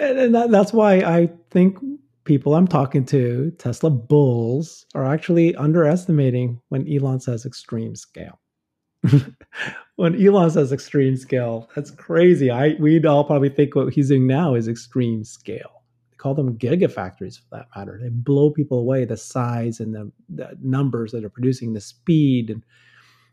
And, 0.00 0.18
and 0.18 0.34
that, 0.34 0.50
that's 0.50 0.72
why 0.72 0.96
I 0.96 1.30
think 1.50 1.78
people 2.24 2.54
I'm 2.54 2.68
talking 2.68 3.04
to, 3.06 3.50
Tesla 3.58 3.90
bulls, 3.90 4.86
are 4.94 5.04
actually 5.04 5.56
underestimating 5.56 6.60
when 6.68 6.86
Elon 6.92 7.20
says 7.20 7.46
extreme 7.46 7.96
scale. 7.96 8.38
when 9.96 10.24
Elon 10.24 10.50
says 10.50 10.72
extreme 10.72 11.16
scale, 11.16 11.68
that's 11.74 11.90
crazy. 11.90 12.50
I 12.50 12.74
we'd 12.78 13.06
all 13.06 13.24
probably 13.24 13.48
think 13.48 13.74
what 13.74 13.92
he's 13.92 14.08
doing 14.08 14.26
now 14.26 14.54
is 14.54 14.68
extreme 14.68 15.24
scale. 15.24 15.82
They 16.10 16.16
call 16.16 16.34
them 16.34 16.58
gigafactories 16.58 17.38
for 17.38 17.56
that 17.56 17.68
matter. 17.74 17.98
They 18.00 18.10
blow 18.10 18.50
people 18.50 18.80
away, 18.80 19.04
the 19.04 19.16
size 19.16 19.80
and 19.80 19.94
the, 19.94 20.12
the 20.28 20.56
numbers 20.60 21.12
that 21.12 21.24
are 21.24 21.30
producing, 21.30 21.72
the 21.72 21.80
speed, 21.80 22.50
and 22.50 22.62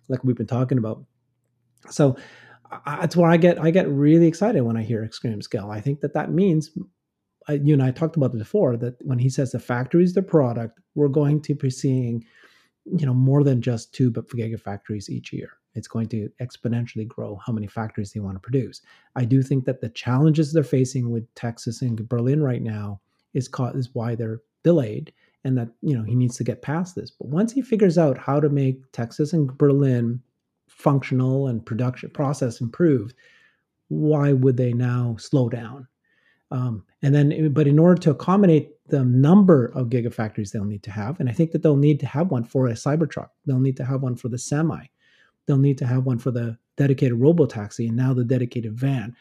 like 0.08 0.24
we've 0.24 0.36
been 0.36 0.47
talking 0.47 0.78
about. 0.78 1.03
So 1.89 2.18
that's 2.86 3.16
where 3.16 3.30
I 3.30 3.38
get 3.38 3.60
I 3.60 3.72
get 3.72 3.88
really 3.89 4.28
excited 4.28 4.62
when 4.62 4.78
I 4.78 4.84
hear 4.84 5.03
extreme 5.03 5.41
scale. 5.41 5.72
I 5.72 5.82
think 5.82 6.01
that 6.01 6.14
that 6.14 6.32
means 6.32 6.72
I, 7.47 7.53
you 7.53 7.74
and 7.74 7.84
I 7.84 7.91
talked 7.91 8.16
about 8.16 8.34
it 8.34 8.39
before 8.39 8.76
that 8.78 8.95
when 9.06 9.20
he 9.20 9.30
says 9.30 9.51
the 9.51 9.60
factory 9.60 10.03
is 10.03 10.14
the 10.14 10.24
product, 10.24 10.80
we're 10.95 11.08
going 11.08 11.41
to 11.43 11.56
be 11.56 11.70
seeing 11.70 12.26
you 12.86 13.06
know 13.06 13.14
more 13.14 13.43
than 13.43 13.62
just 13.62 13.93
two 13.93 14.12
but 14.12 14.28
gigafactories 14.30 15.10
each 15.10 15.32
year. 15.34 15.49
It's 15.74 15.88
going 15.88 16.08
to 16.10 16.30
exponentially 16.41 17.08
grow 17.08 17.39
how 17.45 17.51
many 17.51 17.68
factories 17.68 18.14
they 18.14 18.22
want 18.22 18.36
to 18.36 18.39
produce. 18.39 18.82
I 19.16 19.26
do 19.26 19.43
think 19.43 19.66
that 19.66 19.82
the 19.82 19.89
challenges 19.89 20.53
they're 20.53 20.64
facing 20.64 21.12
with 21.12 21.34
Texas 21.36 21.82
and 21.82 22.08
Berlin 22.08 22.41
right 22.41 22.62
now 22.62 23.01
is 23.34 23.49
caught 23.49 23.76
is 23.76 23.93
why 23.93 24.16
they're 24.16 24.39
delayed 24.64 25.12
and 25.45 25.57
that 25.57 25.69
you 25.81 25.95
know 25.95 26.03
he 26.03 26.15
needs 26.15 26.35
to 26.37 26.43
get 26.43 26.61
past 26.61 26.95
this. 26.95 27.11
But 27.11 27.29
once 27.29 27.53
he 27.53 27.61
figures 27.61 27.97
out 27.97 28.17
how 28.17 28.41
to 28.41 28.49
make 28.49 28.91
Texas 28.91 29.31
and 29.31 29.57
Berlin 29.57 30.21
functional 30.67 31.47
and 31.47 31.65
production 31.65 32.09
process 32.09 32.59
improved, 32.59 33.15
why 33.87 34.33
would 34.33 34.57
they 34.57 34.73
now 34.73 35.15
slow 35.17 35.47
down? 35.47 35.87
Um, 36.51 36.83
and 37.01 37.13
then, 37.13 37.53
but 37.53 37.67
in 37.67 37.79
order 37.79 37.99
to 38.01 38.11
accommodate 38.11 38.71
the 38.87 39.03
number 39.03 39.67
of 39.67 39.89
gigafactories 39.89 40.51
they'll 40.51 40.65
need 40.65 40.83
to 40.83 40.91
have, 40.91 41.19
and 41.19 41.29
I 41.29 41.31
think 41.31 41.51
that 41.51 41.63
they'll 41.63 41.77
need 41.77 41.99
to 42.01 42.07
have 42.07 42.31
one 42.31 42.43
for 42.43 42.67
a 42.67 42.73
Cybertruck, 42.73 43.29
they'll 43.45 43.59
need 43.59 43.77
to 43.77 43.85
have 43.85 44.01
one 44.01 44.15
for 44.15 44.29
the 44.29 44.37
semi, 44.37 44.85
they'll 45.45 45.57
need 45.57 45.77
to 45.79 45.87
have 45.87 46.05
one 46.05 46.19
for 46.19 46.31
the 46.31 46.57
dedicated 46.75 47.17
robotaxi, 47.19 47.87
and 47.87 47.97
now 47.97 48.13
the 48.13 48.23
dedicated 48.23 48.73
van. 48.73 49.15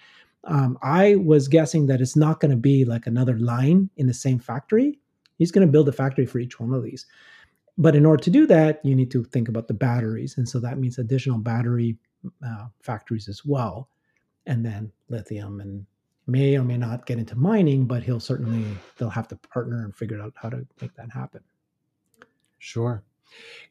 Um, 0.45 0.79
I 0.83 1.17
was 1.17 1.49
guessing 1.49 1.87
that 1.87 2.01
it's 2.01 2.17
not 2.17 2.41
going 2.41 2.51
to 2.51 2.57
be 2.57 2.85
like 2.85 3.07
another 3.07 3.39
line 3.39 3.89
in 3.97 4.07
the 4.07 4.15
same 4.15 4.39
factory. 4.39 4.99
He's 5.37 5.51
going 5.53 5.67
to 5.67 5.71
build 5.71 5.89
a 5.89 5.93
factory 5.93 6.27
for 6.27 6.39
each 6.39 6.61
one 6.61 6.73
of 6.73 6.83
these. 6.83 7.07
But 7.77 7.97
in 7.97 8.07
order 8.07 8.23
to 8.23 8.31
do 8.31 8.47
that, 8.47 8.81
you 8.85 8.95
need 8.95 9.11
to 9.11 9.25
think 9.25 9.49
about 9.49 9.69
the 9.69 9.75
batteries. 9.75 10.39
And 10.39 10.49
so 10.49 10.61
that 10.61 10.79
means 10.79 10.99
additional 10.99 11.39
battery 11.39 11.97
uh, 12.47 12.67
factories 12.81 13.29
as 13.29 13.45
well. 13.45 13.89
And 14.47 14.65
then 14.65 14.93
lithium 15.09 15.61
and 15.61 15.87
may 16.27 16.57
or 16.57 16.63
may 16.63 16.79
not 16.79 17.07
get 17.07 17.19
into 17.19 17.35
mining, 17.35 17.87
but 17.87 18.03
he'll 18.03 18.21
certainly, 18.21 18.65
they'll 18.97 19.11
have 19.11 19.29
to 19.29 19.37
partner 19.37 19.85
and 19.85 19.95
figure 19.95 20.21
out 20.21 20.33
how 20.37 20.51
to 20.51 20.67
make 20.81 20.95
that 20.95 21.11
happen. 21.11 21.41
Sure. 22.59 23.03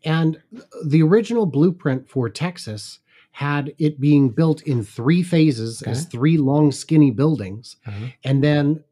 And 0.03 0.41
the 0.85 1.01
original 1.01 1.45
blueprint 1.45 2.09
for 2.09 2.29
Texas 2.29 2.99
had 3.31 3.73
it 3.79 3.99
being 3.99 4.29
built 4.29 4.61
in 4.63 4.83
three 4.83 5.23
phases 5.23 5.81
as 5.81 6.05
three 6.05 6.37
long, 6.37 6.71
skinny 6.71 7.09
buildings. 7.09 7.77
Uh-huh. 7.87 8.07
And 8.23 8.43
then 8.43 8.83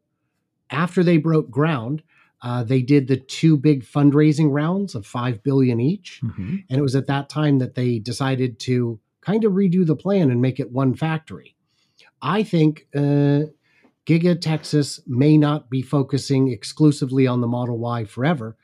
after 0.72 1.04
they 1.04 1.18
broke 1.18 1.52
ground, 1.52 2.02
uh, 2.42 2.64
they 2.64 2.82
did 2.82 3.08
the 3.08 3.18
two 3.18 3.56
big 3.58 3.84
fundraising 3.86 4.52
rounds 4.52 4.96
of 4.96 5.06
five 5.06 5.44
billion 5.44 5.80
each. 5.80 6.22
Mhm. 6.24 6.64
And 6.70 6.80
it 6.80 6.82
was 6.82 6.96
at 6.96 7.08
that 7.08 7.30
time 7.30 7.60
that 7.60 7.76
they 7.76 8.00
decided 8.00 8.60
to 8.60 9.00
kind 9.22 9.44
of 9.44 9.54
redo 9.54 9.86
the 9.86 9.96
plan 9.96 10.32
and 10.32 10.42
make 10.42 10.60
it 10.60 10.72
one 10.72 10.96
factory. 10.96 11.56
I 12.22 12.42
think 12.44 12.88
uh, 12.96 13.44
Giga 14.08 14.40
Texas 14.42 15.00
may 15.06 15.38
not 15.38 15.70
be 15.70 15.82
focusing 15.84 16.48
exclusively 16.50 17.28
on 17.28 17.42
the 17.42 17.48
Model 17.48 17.78
Y 17.78 18.06
forever 18.06 18.58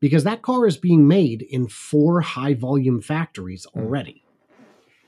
because 0.00 0.24
that 0.24 0.42
car 0.42 0.66
is 0.66 0.76
being 0.76 1.06
made 1.06 1.42
in 1.42 1.68
four 1.68 2.20
high 2.22 2.54
volume 2.54 3.00
factories 3.00 3.66
Mm. 3.74 3.82
already. 3.82 4.24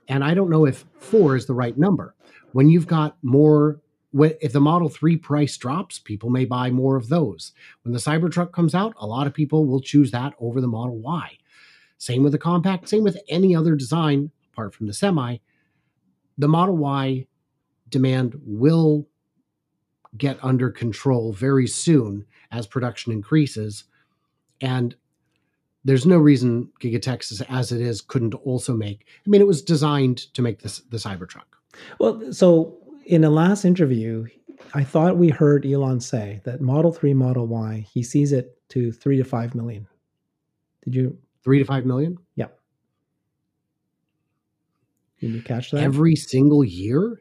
And 0.09 0.23
I 0.23 0.35
don't 0.35 0.51
know 0.51 0.65
if 0.67 0.85
four 0.99 1.35
is 1.37 1.47
the 1.47 1.55
right 1.55 1.77
number. 1.77 2.15
When 2.53 2.69
you've 2.69 2.87
got 2.87 3.17
more, 3.23 3.81
if 4.15 4.53
the 4.53 4.61
Model 4.61 4.89
3 4.89 5.17
price 5.17 5.57
drops, 5.57 5.99
people 5.99 6.31
may 6.31 6.45
buy 6.45 6.71
more 6.71 6.97
of 6.97 7.09
those. 7.09 7.53
When 7.83 7.93
the 7.93 7.99
Cybertruck 7.99 8.53
comes 8.53 8.75
out, 8.75 8.95
a 8.99 9.07
lot 9.07 9.27
of 9.27 9.35
people 9.35 9.67
will 9.67 9.81
choose 9.81 10.11
that 10.11 10.35
over 10.39 10.61
the 10.61 10.69
Model 10.69 10.99
Y. 10.99 11.39
Same 11.99 12.23
with 12.23 12.33
the 12.33 12.39
compact, 12.39 12.89
same 12.89 13.05
with 13.05 13.19
any 13.29 13.55
other 13.55 13.75
design 13.75 14.31
apart 14.53 14.75
from 14.75 14.87
the 14.87 14.93
semi. 14.93 15.39
The 16.37 16.49
Model 16.49 16.77
Y 16.77 17.27
demand 17.89 18.41
will 18.45 19.07
get 20.17 20.39
under 20.43 20.71
control 20.71 21.33
very 21.33 21.67
soon 21.67 22.27
as 22.51 22.67
production 22.67 23.13
increases. 23.13 23.85
And 24.61 24.95
there's 25.85 26.07
no 26.07 26.19
reason 26.19 26.71
Giga 26.81 27.01
Texas, 27.01 27.41
as 27.49 27.73
it 27.73 27.81
is, 27.81 28.01
couldn't 28.01 28.35
also 28.35 28.75
make. 28.75 29.07
I 29.27 29.31
mean, 29.31 29.41
it 29.41 29.47
was 29.47 29.63
designed 29.63 30.19
to 30.35 30.43
make 30.43 30.61
this 30.61 30.81
the 30.91 30.99
Cybertruck. 30.99 31.45
Well, 31.99 32.33
so 32.33 32.79
in 33.07 33.21
the 33.21 33.31
last 33.31 33.65
interview, 33.65 34.27
I 34.75 34.85
thought 34.85 35.17
we 35.17 35.29
heard 35.29 35.67
Elon 35.67 36.01
say 36.01 36.41
that 36.45 36.61
Model 36.61 36.93
3, 36.93 37.15
Model 37.15 37.47
Y, 37.47 37.87
he 37.93 38.03
sees 38.03 38.33
it 38.33 38.59
to 38.71 38.93
three 38.93 39.17
to 39.17 39.25
five 39.25 39.55
million. 39.55 39.87
Did 40.85 40.95
you, 40.95 41.19
Three 41.45 41.59
to 41.59 41.65
five 41.65 41.85
million 41.85 42.19
yeah. 42.37 42.47
Did 45.21 45.33
you 45.33 45.43
catch 45.43 45.71
that? 45.73 45.83
every 45.83 46.15
single 46.17 46.65
year 46.65 47.21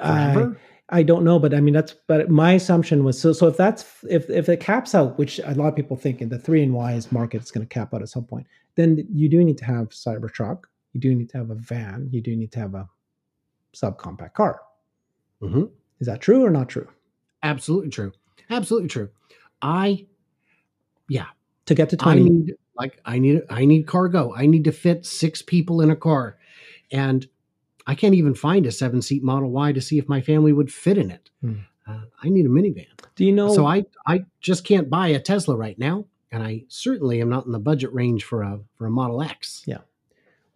I, 0.00 0.34
forever. 0.34 0.60
I 0.88 1.02
don't 1.04 1.24
know, 1.24 1.38
but 1.38 1.54
I 1.54 1.60
mean 1.60 1.74
that's 1.74 1.94
but 2.08 2.28
my 2.30 2.52
assumption 2.52 3.04
was 3.04 3.20
so 3.20 3.32
so 3.32 3.46
if 3.46 3.56
that's 3.56 3.84
if 4.08 4.28
if 4.28 4.48
it 4.48 4.58
caps 4.58 4.94
out, 4.94 5.18
which 5.18 5.38
a 5.44 5.54
lot 5.54 5.68
of 5.68 5.76
people 5.76 5.96
think 5.96 6.20
in 6.20 6.28
the 6.28 6.38
three 6.38 6.62
and 6.62 6.74
Y's 6.74 7.12
market 7.12 7.42
is 7.42 7.50
going 7.52 7.66
to 7.66 7.72
cap 7.72 7.94
out 7.94 8.02
at 8.02 8.08
some 8.08 8.24
point, 8.24 8.46
then 8.74 9.06
you 9.12 9.28
do 9.28 9.44
need 9.44 9.58
to 9.58 9.64
have 9.64 9.90
Cybertruck, 9.90 10.64
you 10.92 11.00
do 11.00 11.14
need 11.14 11.30
to 11.30 11.38
have 11.38 11.50
a 11.50 11.54
van, 11.54 12.08
you 12.10 12.20
do 12.20 12.34
need 12.34 12.50
to 12.52 12.58
have 12.58 12.74
a 12.74 12.88
subcompact 13.74 14.34
car. 14.34 14.60
Mhm. 15.42 15.70
Is 16.00 16.06
that 16.06 16.20
true 16.20 16.44
or 16.44 16.50
not 16.50 16.68
true? 16.68 16.88
Absolutely 17.42 17.90
true. 17.90 18.12
Absolutely 18.48 18.88
true. 18.88 19.10
I 19.62 20.06
yeah. 21.08 21.26
To 21.66 21.74
get 21.74 21.90
to 21.90 21.96
I 22.00 22.02
twenty, 22.02 22.28
need 22.28 22.54
like 22.76 23.00
I 23.04 23.18
need 23.18 23.42
I 23.48 23.64
need 23.64 23.86
cargo. 23.86 24.34
I 24.34 24.46
need 24.46 24.64
to 24.64 24.72
fit 24.72 25.06
six 25.06 25.42
people 25.42 25.80
in 25.80 25.90
a 25.90 25.96
car, 25.96 26.38
and 26.90 27.26
I 27.86 27.94
can't 27.94 28.14
even 28.14 28.34
find 28.34 28.66
a 28.66 28.72
seven 28.72 29.02
seat 29.02 29.22
Model 29.22 29.50
Y 29.50 29.72
to 29.72 29.80
see 29.80 29.98
if 29.98 30.08
my 30.08 30.20
family 30.20 30.52
would 30.52 30.72
fit 30.72 30.98
in 30.98 31.10
it. 31.10 31.30
Hmm. 31.40 31.60
Uh, 31.86 32.02
I 32.22 32.28
need 32.28 32.46
a 32.46 32.48
minivan, 32.48 32.86
do 33.16 33.24
you 33.24 33.32
know? 33.32 33.52
so 33.54 33.66
I 33.66 33.84
I 34.06 34.24
just 34.40 34.64
can't 34.64 34.88
buy 34.90 35.08
a 35.08 35.20
Tesla 35.20 35.56
right 35.56 35.78
now, 35.78 36.06
and 36.32 36.42
I 36.42 36.64
certainly 36.68 37.20
am 37.20 37.28
not 37.28 37.46
in 37.46 37.52
the 37.52 37.58
budget 37.58 37.92
range 37.92 38.24
for 38.24 38.42
a 38.42 38.60
for 38.76 38.86
a 38.86 38.90
Model 38.90 39.22
X. 39.22 39.64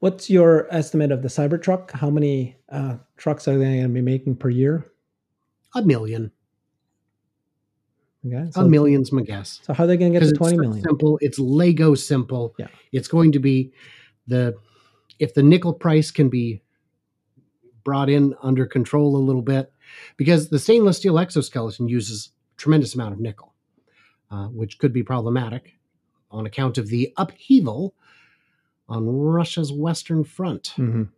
what's 0.05 0.29
your 0.29 0.67
estimate 0.71 1.11
of 1.11 1.23
the 1.23 1.29
Cybertruck? 1.29 1.91
How 1.93 2.11
many 2.11 2.59
uh, 2.69 2.97
trucks 3.17 3.49
are 3.49 3.57
they 3.57 3.65
going 3.65 3.83
to 3.85 3.89
be 3.89 4.03
making 4.03 4.37
per 4.37 4.51
year? 4.51 4.85
A 5.75 5.81
million, 5.83 6.31
Okay, 8.27 8.37
a 8.37 8.53
so, 8.53 8.69
million's 8.69 9.13
my 9.13 9.23
guess. 9.23 9.61
so 9.63 9.73
how 9.73 9.85
are 9.85 9.87
they 9.87 9.97
going 9.97 10.13
to 10.13 10.21
get 10.21 10.29
to 10.29 10.35
so 10.37 10.57
million? 10.57 10.83
simple. 10.83 11.19
It's 11.23 11.39
Lego 11.39 11.95
simple. 11.95 12.55
Yeah. 12.59 12.67
It's 12.93 13.09
going 13.09 13.33
to 13.33 13.39
be 13.39 13.73
the 14.27 14.55
if 15.19 15.33
the 15.33 15.43
nickel 15.43 15.73
price 15.73 16.11
can 16.11 16.29
be 16.29 16.61
brought 17.83 18.11
in 18.11 18.35
under 18.43 18.67
control 18.67 19.17
a 19.17 19.25
little 19.25 19.43
bit, 19.43 19.73
because 20.19 20.51
the 20.51 20.59
stainless 20.59 20.99
steel 20.99 21.19
exoskeleton 21.19 21.89
uses 21.89 22.31
a 22.53 22.57
tremendous 22.61 22.95
amount 22.95 23.15
of 23.15 23.21
nickel, 23.21 23.55
uh, 24.31 24.49
which 24.49 24.79
could 24.79 24.93
be 24.93 25.03
problematic 25.03 25.73
on 26.31 26.45
account 26.45 26.77
of 26.77 26.89
the 26.89 27.11
upheaval 27.17 27.95
on 28.89 29.07
Russia's 29.07 29.73
western 29.73 30.25
front. 30.25 30.75
Mhm. 30.77 31.09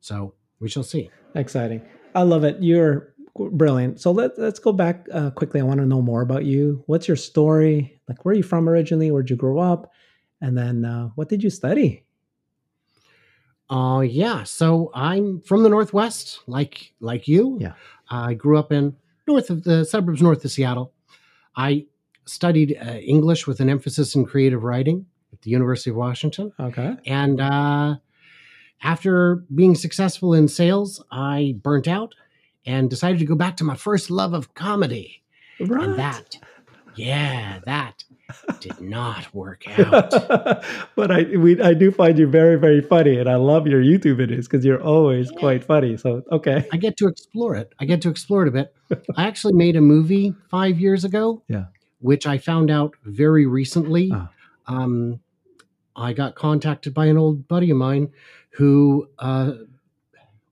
So 0.00 0.34
we 0.60 0.68
shall 0.68 0.82
see. 0.82 1.10
Exciting. 1.34 1.82
I 2.14 2.22
love 2.22 2.44
it. 2.44 2.62
You're 2.62 3.14
brilliant. 3.34 4.00
So 4.00 4.10
let, 4.10 4.38
let's 4.38 4.58
go 4.58 4.72
back 4.72 5.06
uh, 5.12 5.30
quickly. 5.30 5.60
I 5.60 5.64
want 5.64 5.80
to 5.80 5.86
know 5.86 6.00
more 6.00 6.22
about 6.22 6.44
you. 6.44 6.82
What's 6.86 7.06
your 7.08 7.16
story? 7.16 8.00
Like, 8.08 8.24
where 8.24 8.32
are 8.32 8.36
you 8.36 8.42
from 8.42 8.68
originally? 8.68 9.10
Where'd 9.10 9.28
you 9.30 9.36
grow 9.36 9.58
up? 9.58 9.92
And 10.40 10.56
then 10.56 10.84
uh, 10.84 11.08
what 11.14 11.28
did 11.28 11.42
you 11.42 11.50
study? 11.50 12.04
Uh, 13.68 14.00
yeah. 14.00 14.44
So 14.44 14.90
I'm 14.94 15.40
from 15.40 15.62
the 15.62 15.68
Northwest, 15.68 16.40
like 16.46 16.92
like 17.00 17.26
you. 17.26 17.58
Yeah. 17.60 17.72
I 18.10 18.34
grew 18.34 18.58
up 18.58 18.70
in 18.70 18.94
north 19.26 19.50
of 19.50 19.64
the 19.64 19.84
suburbs 19.84 20.22
north 20.22 20.44
of 20.44 20.52
Seattle. 20.52 20.92
I 21.56 21.86
studied 22.26 22.76
uh, 22.80 22.92
English 22.98 23.46
with 23.46 23.60
an 23.60 23.68
emphasis 23.68 24.14
in 24.14 24.24
creative 24.24 24.62
writing 24.62 25.06
at 25.36 25.42
the 25.42 25.50
University 25.50 25.90
of 25.90 25.96
Washington. 25.96 26.52
Okay. 26.58 26.96
And 27.06 27.40
uh, 27.40 27.96
after 28.82 29.44
being 29.54 29.74
successful 29.74 30.32
in 30.32 30.48
sales, 30.48 31.04
I 31.10 31.56
burnt 31.62 31.86
out 31.86 32.14
and 32.64 32.88
decided 32.88 33.18
to 33.18 33.26
go 33.26 33.34
back 33.34 33.58
to 33.58 33.64
my 33.64 33.76
first 33.76 34.10
love 34.10 34.32
of 34.32 34.54
comedy. 34.54 35.22
Right. 35.60 35.84
And 35.84 35.98
that, 35.98 36.38
yeah, 36.94 37.60
that 37.66 38.04
did 38.60 38.80
not 38.80 39.32
work 39.34 39.64
out. 39.78 40.10
but 40.96 41.10
I 41.10 41.22
we 41.36 41.60
I 41.60 41.74
do 41.74 41.90
find 41.90 42.18
you 42.18 42.26
very 42.26 42.56
very 42.56 42.80
funny, 42.80 43.18
and 43.18 43.28
I 43.28 43.36
love 43.36 43.66
your 43.66 43.82
YouTube 43.82 44.16
videos 44.16 44.44
because 44.44 44.64
you're 44.64 44.82
always 44.82 45.30
quite 45.30 45.64
funny. 45.64 45.96
So 45.96 46.22
okay, 46.32 46.66
I 46.72 46.76
get 46.76 46.96
to 46.98 47.08
explore 47.08 47.54
it. 47.54 47.72
I 47.78 47.84
get 47.84 48.02
to 48.02 48.08
explore 48.08 48.42
it 48.42 48.48
a 48.48 48.52
bit. 48.52 48.74
I 49.16 49.26
actually 49.26 49.54
made 49.54 49.76
a 49.76 49.80
movie 49.80 50.34
five 50.50 50.80
years 50.80 51.04
ago. 51.04 51.42
Yeah. 51.48 51.66
Which 52.00 52.26
I 52.26 52.38
found 52.38 52.70
out 52.70 52.94
very 53.04 53.46
recently. 53.46 54.10
Ah. 54.12 54.30
Um, 54.68 55.20
I 55.96 56.12
got 56.12 56.34
contacted 56.34 56.92
by 56.94 57.06
an 57.06 57.16
old 57.16 57.48
buddy 57.48 57.70
of 57.70 57.76
mine 57.78 58.12
who 58.50 59.08
uh, 59.18 59.52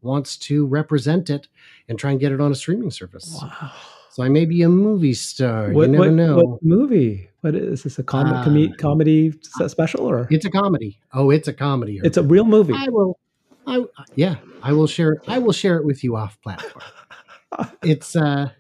wants 0.03 0.37
to 0.39 0.67
represent 0.67 1.31
it 1.31 1.49
and 1.89 1.99
try 1.99 2.11
and 2.13 2.21
get 2.21 2.33
it 2.33 2.41
on 2.41 2.51
a 2.53 2.55
streaming 2.55 2.91
service. 2.91 3.39
wow. 3.41 3.73
So 4.11 4.23
I 4.23 4.29
may 4.29 4.45
be 4.45 4.63
a 4.63 4.69
movie 4.69 5.13
star. 5.15 5.71
What, 5.73 5.87
you 5.87 5.93
never 5.93 6.05
what, 6.05 6.13
know. 6.13 6.37
what 6.37 6.63
movie? 6.63 7.29
What 7.41 7.57
is 7.57 7.83
this? 7.83 7.99
A 7.99 8.05
com- 8.05 8.29
Uh, 8.33 8.45
com- 8.45 8.73
comedy 8.79 9.33
special 9.67 10.03
or 10.07 10.29
It's 10.31 10.45
a 10.45 10.51
comedy. 10.51 11.01
Oh, 11.13 11.31
it's 11.31 11.49
a 11.49 11.53
comedy. 11.53 12.01
it's 12.05 12.17
a 12.17 12.23
real 12.23 12.45
movie? 12.45 12.75
I 12.77 12.89
will. 12.91 13.19
I 13.67 13.85
yeah. 14.15 14.37
I 14.63 14.73
will 14.73 14.87
share. 14.87 15.17
I 15.27 15.39
will 15.41 15.53
share 15.53 15.77
it 15.79 15.85
with 15.85 16.05
you 16.05 16.15
off 16.17 16.41
platform. 16.43 16.85
it's. 17.83 18.15
uh 18.15 18.51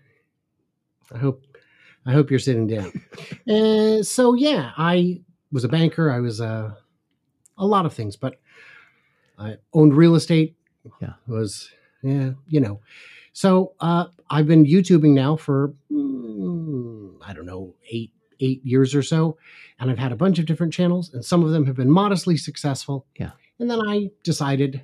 I 1.12 1.18
hope. 1.18 1.44
I 2.04 2.12
hope 2.12 2.30
you're 2.30 2.40
sitting 2.40 2.66
down. 2.66 2.92
Uh, 3.48 4.02
so 4.02 4.34
yeah, 4.34 4.72
I 4.76 5.20
was 5.54 5.64
a 5.64 5.68
banker. 5.68 6.10
I 6.10 6.18
was 6.18 6.40
uh, 6.40 6.74
a 7.56 7.66
lot 7.66 7.86
of 7.86 7.94
things, 7.94 8.16
but 8.16 8.40
I 9.38 9.56
owned 9.72 9.96
real 9.96 10.16
estate. 10.16 10.56
Yeah. 11.00 11.14
Was 11.26 11.70
yeah. 12.02 12.32
You 12.48 12.60
know. 12.60 12.80
So 13.32 13.72
uh, 13.80 14.06
I've 14.28 14.46
been 14.46 14.66
YouTubing 14.66 15.14
now 15.14 15.36
for 15.36 15.72
mm, 15.90 17.16
I 17.24 17.32
don't 17.32 17.46
know 17.46 17.74
eight 17.90 18.10
eight 18.40 18.66
years 18.66 18.94
or 18.94 19.02
so, 19.02 19.38
and 19.78 19.90
I've 19.90 19.98
had 19.98 20.12
a 20.12 20.16
bunch 20.16 20.38
of 20.40 20.46
different 20.46 20.72
channels, 20.72 21.14
and 21.14 21.24
some 21.24 21.44
of 21.44 21.52
them 21.52 21.66
have 21.66 21.76
been 21.76 21.90
modestly 21.90 22.36
successful. 22.36 23.06
Yeah. 23.16 23.30
And 23.60 23.70
then 23.70 23.80
I 23.80 24.10
decided, 24.24 24.82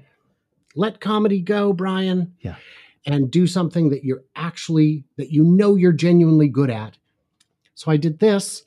let 0.76 1.00
comedy 1.00 1.40
go, 1.40 1.72
Brian. 1.72 2.34
Yeah. 2.40 2.54
And 3.06 3.30
do 3.30 3.46
something 3.46 3.88
that 3.90 4.04
you're 4.04 4.22
actually 4.36 5.04
that 5.16 5.32
you 5.32 5.42
know 5.42 5.74
you're 5.74 5.90
genuinely 5.90 6.48
good 6.48 6.70
at. 6.70 6.98
So 7.74 7.90
I 7.90 7.96
did 7.96 8.18
this, 8.18 8.62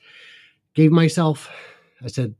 gave 0.74 0.92
myself, 0.92 1.50
I 2.04 2.08
said, 2.08 2.36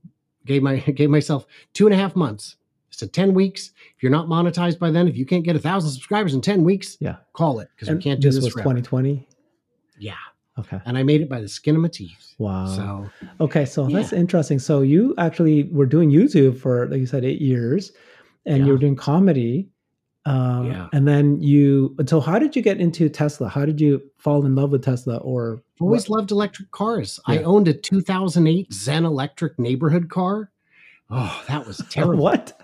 gave 0.46 0.62
my 0.64 0.78
gave 1.00 1.10
myself 1.10 1.46
two 1.74 1.86
and 1.88 1.94
a 1.94 1.98
half 1.98 2.16
months. 2.16 2.58
I 2.92 2.96
said 2.96 3.14
10 3.14 3.34
weeks. 3.34 3.72
If 3.96 4.04
you're 4.04 4.12
not 4.12 4.28
monetized 4.28 4.78
by 4.78 4.92
then, 4.92 5.08
if 5.08 5.18
you 5.18 5.26
can't 5.26 5.44
get 5.44 5.56
a 5.56 5.60
thousand 5.60 5.90
subscribers 5.92 6.34
in 6.36 6.42
10 6.42 6.64
weeks, 6.64 6.98
Yeah. 7.00 7.16
call 7.34 7.60
it 7.60 7.70
because 7.76 7.90
we 7.94 8.00
can't 8.02 8.20
do 8.22 8.28
this 8.28 8.36
this 8.36 8.44
was 8.46 8.54
forever. 8.54 8.70
2020. 8.70 9.28
Yeah. 9.98 10.14
Okay. 10.60 10.80
And 10.86 10.96
I 10.96 11.02
made 11.02 11.22
it 11.22 11.28
by 11.30 11.42
the 11.42 11.48
skin 11.48 11.76
of 11.76 11.82
my 11.82 11.88
teeth. 11.88 12.36
Wow. 12.38 12.68
So 12.68 13.10
Okay, 13.42 13.66
so 13.66 13.88
Yeah. 13.88 13.98
that's 14.00 14.14
interesting. 14.14 14.60
So 14.60 14.82
you 14.82 15.16
actually 15.18 15.64
were 15.72 15.88
doing 15.88 16.12
YouTube 16.12 16.58
for, 16.60 16.88
like 16.90 17.00
you 17.00 17.08
said, 17.08 17.26
eight 17.26 17.42
years, 17.42 17.92
and 18.46 18.66
you 18.68 18.72
were 18.74 18.78
doing 18.78 18.96
comedy. 18.96 19.70
Uh, 20.26 20.64
Yeah. 20.66 20.88
And 20.94 21.08
then 21.08 21.42
you. 21.42 21.96
So 22.08 22.22
how 22.22 22.40
did 22.40 22.56
you 22.56 22.62
get 22.62 22.80
into 22.80 23.10
Tesla? 23.10 23.50
How 23.50 23.66
did 23.66 23.82
you 23.82 24.02
fall 24.18 24.46
in 24.46 24.56
love 24.56 24.72
with 24.72 24.84
Tesla? 24.84 25.18
Or 25.18 25.62
always 25.82 26.08
what- 26.10 26.20
loved 26.20 26.32
electric 26.32 26.72
cars. 26.72 27.20
I 27.26 27.40
owned 27.40 27.68
a 27.68 27.74
2008 27.74 28.70
ZENN 28.72 29.04
electric 29.06 29.60
neighborhood 29.60 30.10
car. 30.10 30.50
Oh, 31.10 31.44
that 31.48 31.68
was 31.68 31.78
terrible. 31.90 32.24
what? 32.24 32.60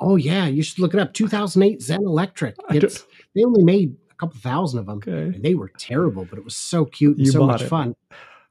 Oh 0.00 0.16
yeah, 0.16 0.46
you 0.46 0.62
should 0.62 0.78
look 0.78 0.94
it 0.94 1.00
up. 1.00 1.12
2008 1.14 1.80
ZENN 1.80 1.98
electric. 2.04 2.56
It's 2.70 3.04
they 3.34 3.44
only 3.44 3.64
made 3.64 3.96
a 4.10 4.14
couple 4.14 4.38
thousand 4.40 4.78
of 4.80 4.86
them. 4.86 4.98
Okay. 4.98 5.34
And 5.36 5.42
they 5.44 5.54
were 5.54 5.70
terrible, 5.78 6.24
but 6.24 6.38
it 6.38 6.44
was 6.44 6.54
so 6.56 6.84
cute 6.84 7.16
and 7.18 7.26
You 7.26 7.32
so 7.32 7.44
much 7.46 7.62
it. 7.62 7.68
fun. 7.68 7.94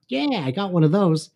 Yeah, 0.10 0.44
I 0.46 0.52
got 0.52 0.74
one 0.74 0.84
of 0.84 0.92
those. 0.92 1.30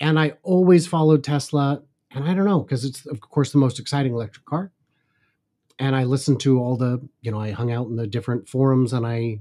And 0.00 0.18
I 0.18 0.34
always 0.44 0.86
followed 0.86 1.24
Tesla. 1.24 1.82
And 2.12 2.24
I 2.28 2.34
don't 2.34 2.44
know, 2.44 2.60
because 2.60 2.84
it's 2.84 3.06
of 3.06 3.20
course 3.20 3.50
the 3.52 3.58
most 3.58 3.78
exciting 3.80 4.12
electric 4.12 4.44
car. 4.46 4.70
And 5.78 5.96
I 5.96 6.04
listened 6.04 6.40
to 6.40 6.58
all 6.58 6.76
the, 6.76 7.06
you 7.20 7.30
know, 7.30 7.40
I 7.40 7.50
hung 7.50 7.72
out 7.72 7.88
in 7.88 7.96
the 7.96 8.06
different 8.06 8.48
forums 8.48 8.92
and 8.92 9.06
I 9.06 9.40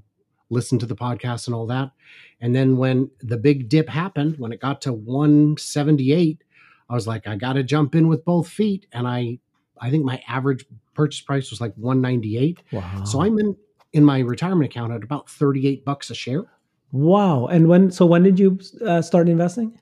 listened 0.50 0.82
to 0.82 0.88
the 0.88 0.96
podcast 0.96 1.48
and 1.48 1.56
all 1.56 1.68
that. 1.68 1.92
And 2.40 2.56
then 2.56 2.78
when 2.78 3.12
the 3.22 3.38
big 3.38 3.70
dip 3.70 3.90
happened, 3.90 4.38
when 4.38 4.52
it 4.52 4.60
got 4.60 4.82
to 4.82 4.94
178, 4.94 6.44
I 6.90 6.94
was 6.94 7.08
like, 7.08 7.28
I 7.28 7.36
gotta 7.36 7.64
jump 7.64 7.96
in 7.96 8.08
with 8.08 8.26
both 8.26 8.50
feet. 8.50 8.86
And 8.92 9.08
I 9.08 9.40
I 9.80 9.90
think 9.90 10.06
my 10.06 10.22
average 10.28 10.66
purchase 10.94 11.22
price 11.22 11.50
was 11.50 11.62
like 11.62 11.74
198. 11.76 12.62
Wow. 12.72 13.04
So 13.06 13.22
I'm 13.22 13.40
in 13.40 13.56
in 13.94 14.04
my 14.04 14.20
retirement 14.20 14.70
account 14.70 14.94
at 14.94 15.04
about 15.04 15.30
38 15.30 15.86
bucks 15.86 16.10
a 16.10 16.16
share. 16.16 16.46
Wow. 16.92 17.48
And 17.48 17.68
when? 17.68 17.92
So 17.92 18.06
when 18.06 18.24
did 18.24 18.40
you 18.40 18.60
uh, 18.86 19.02
start 19.02 19.30
investing? 19.30 19.80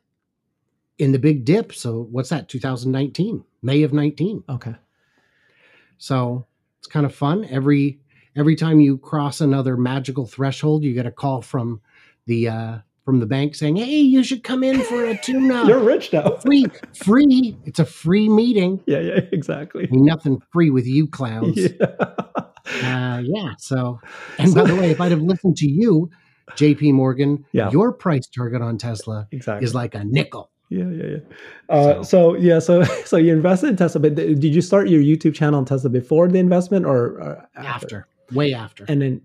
in 1.00 1.14
the 1.14 1.20
big 1.20 1.46
dip. 1.46 1.74
So 1.74 2.08
what's 2.12 2.30
that? 2.30 2.48
2019, 2.50 3.44
May 3.64 3.84
of 3.84 3.94
19. 3.94 4.44
Okay. 4.50 4.76
So 6.00 6.48
it's 6.80 6.88
kind 6.88 7.06
of 7.06 7.14
fun. 7.14 7.46
Every 7.46 8.00
every 8.36 8.56
time 8.56 8.80
you 8.80 8.98
cross 8.98 9.42
another 9.42 9.78
magical 9.78 10.26
threshold, 10.26 10.84
you 10.84 10.94
get 10.94 11.06
a 11.06 11.12
call 11.12 11.42
from 11.44 11.82
the 12.26 12.48
uh, 12.50 12.78
from 13.06 13.20
the 13.20 13.26
bank 13.28 13.54
saying, 13.56 13.76
"Hey, 13.76 14.00
you 14.00 14.24
should 14.24 14.44
come 14.44 14.64
in 14.64 14.82
for 14.82 15.04
a 15.06 15.18
tune-up. 15.18 15.68
You're 15.70 15.80
rich 15.84 16.12
now. 16.14 16.38
free, 16.38 16.66
free. 16.96 17.58
It's 17.66 17.80
a 17.80 17.86
free 17.86 18.30
meeting. 18.30 18.82
yeah. 18.88 19.00
Yeah. 19.00 19.20
Exactly. 19.32 19.84
Ain't 19.84 20.04
nothing 20.04 20.42
free 20.52 20.70
with 20.72 20.88
you 20.88 21.08
clowns." 21.08 21.58
Yeah. 21.58 21.86
Uh, 22.84 23.22
yeah. 23.26 23.54
So, 23.58 24.00
and 24.38 24.54
by 24.54 24.64
the 24.66 24.76
way, 24.76 24.92
if 24.92 25.02
I'd 25.02 25.12
have 25.12 25.22
listened 25.22 25.58
to 25.58 25.68
you, 25.68 26.10
J.P. 26.56 26.92
Morgan, 26.92 27.46
Yeah. 27.52 27.72
your 27.72 27.92
price 27.92 28.28
target 28.28 28.62
on 28.62 28.78
Tesla 28.78 29.28
exactly. 29.32 29.66
is 29.66 29.74
like 29.74 29.96
a 29.96 30.04
nickel. 30.04 30.52
Yeah, 30.70 30.90
yeah, 30.90 31.06
yeah. 31.06 31.18
Uh, 31.76 32.04
so. 32.04 32.36
yeah, 32.36 32.60
so 32.60 32.84
so 33.06 33.18
you 33.18 33.34
invested 33.34 33.70
in 33.70 33.76
Tesla, 33.76 34.02
but 34.02 34.16
did 34.16 34.44
you 34.44 34.62
start 34.62 34.88
your 34.88 35.02
YouTube 35.02 35.34
channel 35.34 35.60
on 35.60 35.66
Tesla 35.66 35.90
before 35.90 36.28
the 36.28 36.40
investment 36.40 36.86
or, 36.86 37.06
or 37.20 37.50
After, 37.56 38.08
way 38.32 38.54
after. 38.54 38.86
And 38.88 39.02
then 39.02 39.22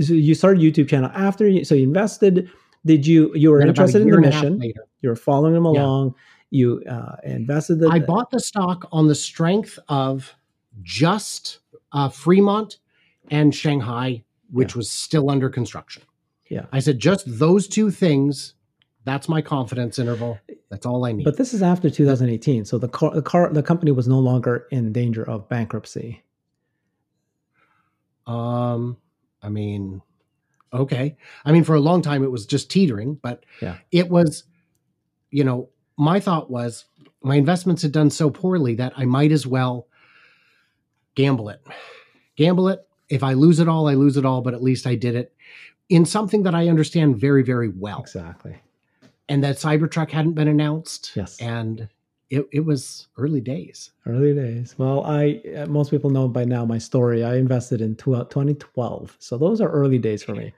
so 0.00 0.12
you 0.12 0.34
started 0.34 0.60
YouTube 0.60 0.88
channel 0.88 1.10
after. 1.14 1.48
You, 1.48 1.64
so 1.64 1.74
you 1.74 1.84
invested. 1.84 2.50
Did 2.84 3.06
you 3.06 3.32
you 3.34 3.50
were 3.50 3.60
interested 3.60 4.02
in 4.02 4.08
the 4.08 4.16
and 4.16 4.26
a 4.26 4.30
half 4.30 4.44
mission? 4.44 4.72
You 5.00 5.08
were 5.08 5.16
following 5.16 5.54
them 5.54 5.64
Yeah. 5.64 5.70
along. 5.82 6.14
You 6.50 6.82
uh, 6.88 7.16
invested 7.24 7.80
the. 7.80 7.88
I 7.88 7.98
bought 7.98 8.30
the 8.30 8.40
stock 8.40 8.88
on 8.92 9.08
the 9.08 9.14
strength 9.14 9.78
of 9.88 10.34
just 10.82 11.60
uh, 11.92 12.08
Fremont 12.08 12.78
and 13.30 13.54
Shanghai, 13.54 14.22
which 14.50 14.76
was 14.76 14.90
still 14.90 15.30
under 15.30 15.48
construction. 15.48 16.02
Yeah. 16.48 16.66
I 16.72 16.78
said 16.78 16.98
just 16.98 17.24
those 17.26 17.66
two 17.66 17.90
things. 17.90 18.54
That's 19.06 19.28
my 19.28 19.40
confidence 19.40 20.00
interval. 20.00 20.40
That's 20.68 20.84
all 20.84 21.04
I 21.06 21.12
need. 21.12 21.22
But 21.22 21.36
this 21.36 21.54
is 21.54 21.62
after 21.62 21.88
2018, 21.88 22.64
so 22.64 22.76
the 22.76 22.88
car, 22.88 23.14
the 23.14 23.22
car, 23.22 23.50
the 23.52 23.62
company 23.62 23.92
was 23.92 24.08
no 24.08 24.18
longer 24.18 24.66
in 24.72 24.92
danger 24.92 25.22
of 25.26 25.48
bankruptcy. 25.48 26.22
um, 28.26 28.96
I 29.40 29.48
mean, 29.48 30.02
okay. 30.72 31.16
I 31.44 31.52
mean, 31.52 31.62
for 31.62 31.76
a 31.76 31.80
long 31.80 32.02
time 32.02 32.24
it 32.24 32.30
was 32.32 32.44
just 32.44 32.68
teetering, 32.68 33.14
but 33.22 33.44
Yeah. 33.62 33.76
it 33.92 34.08
was, 34.08 34.42
you 35.30 35.44
know, 35.44 35.68
my 35.96 36.18
thought 36.18 36.50
was 36.50 36.86
my 37.22 37.36
investments 37.36 37.82
had 37.82 37.92
done 37.92 38.10
so 38.10 38.28
poorly 38.28 38.74
that 38.74 38.92
I 38.96 39.04
might 39.04 39.30
as 39.30 39.46
well 39.46 39.86
gamble 41.14 41.48
it. 41.48 41.64
Gamble 42.34 42.68
it. 42.68 42.86
If 43.08 43.22
I 43.22 43.34
lose 43.34 43.60
it 43.60 43.68
all, 43.68 43.88
I 43.88 43.94
lose 43.94 44.16
it 44.16 44.24
all, 44.24 44.42
but 44.42 44.54
at 44.54 44.62
least 44.62 44.84
I 44.88 44.96
did 44.96 45.14
it 45.14 45.32
in 45.88 46.04
something 46.04 46.42
that 46.42 46.54
I 46.56 46.66
understand 46.68 47.20
very, 47.20 47.44
very 47.44 47.68
well. 47.68 48.00
Exactly. 48.00 48.56
And 49.28 49.42
that 49.42 49.56
Cybertruck 49.56 50.10
hadn't 50.10 50.34
been 50.34 50.48
announced. 50.48 51.12
Yes. 51.16 51.40
And 51.40 51.88
it, 52.30 52.46
it 52.52 52.60
was 52.64 53.08
early 53.18 53.40
days. 53.40 53.90
Early 54.06 54.34
days. 54.34 54.74
Well, 54.78 55.04
I 55.04 55.40
uh, 55.56 55.66
most 55.66 55.90
people 55.90 56.10
know 56.10 56.28
by 56.28 56.44
now 56.44 56.64
my 56.64 56.78
story. 56.78 57.24
I 57.24 57.36
invested 57.36 57.80
in 57.80 57.96
2012, 57.96 59.16
so 59.18 59.36
those 59.38 59.60
are 59.60 59.68
early 59.70 59.98
days 59.98 60.22
for 60.22 60.34
me. 60.34 60.52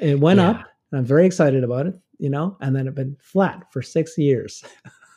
It 0.00 0.18
went 0.20 0.38
Yeah. 0.40 0.50
up, 0.50 0.56
and 0.90 0.98
I'm 1.00 1.04
very 1.04 1.26
excited 1.26 1.64
about 1.64 1.86
it. 1.86 1.94
You 2.18 2.30
know, 2.30 2.56
and 2.60 2.74
then 2.76 2.86
it 2.86 2.94
been 2.94 3.16
flat 3.20 3.64
for 3.72 3.82
six 3.82 4.16
years. 4.16 4.62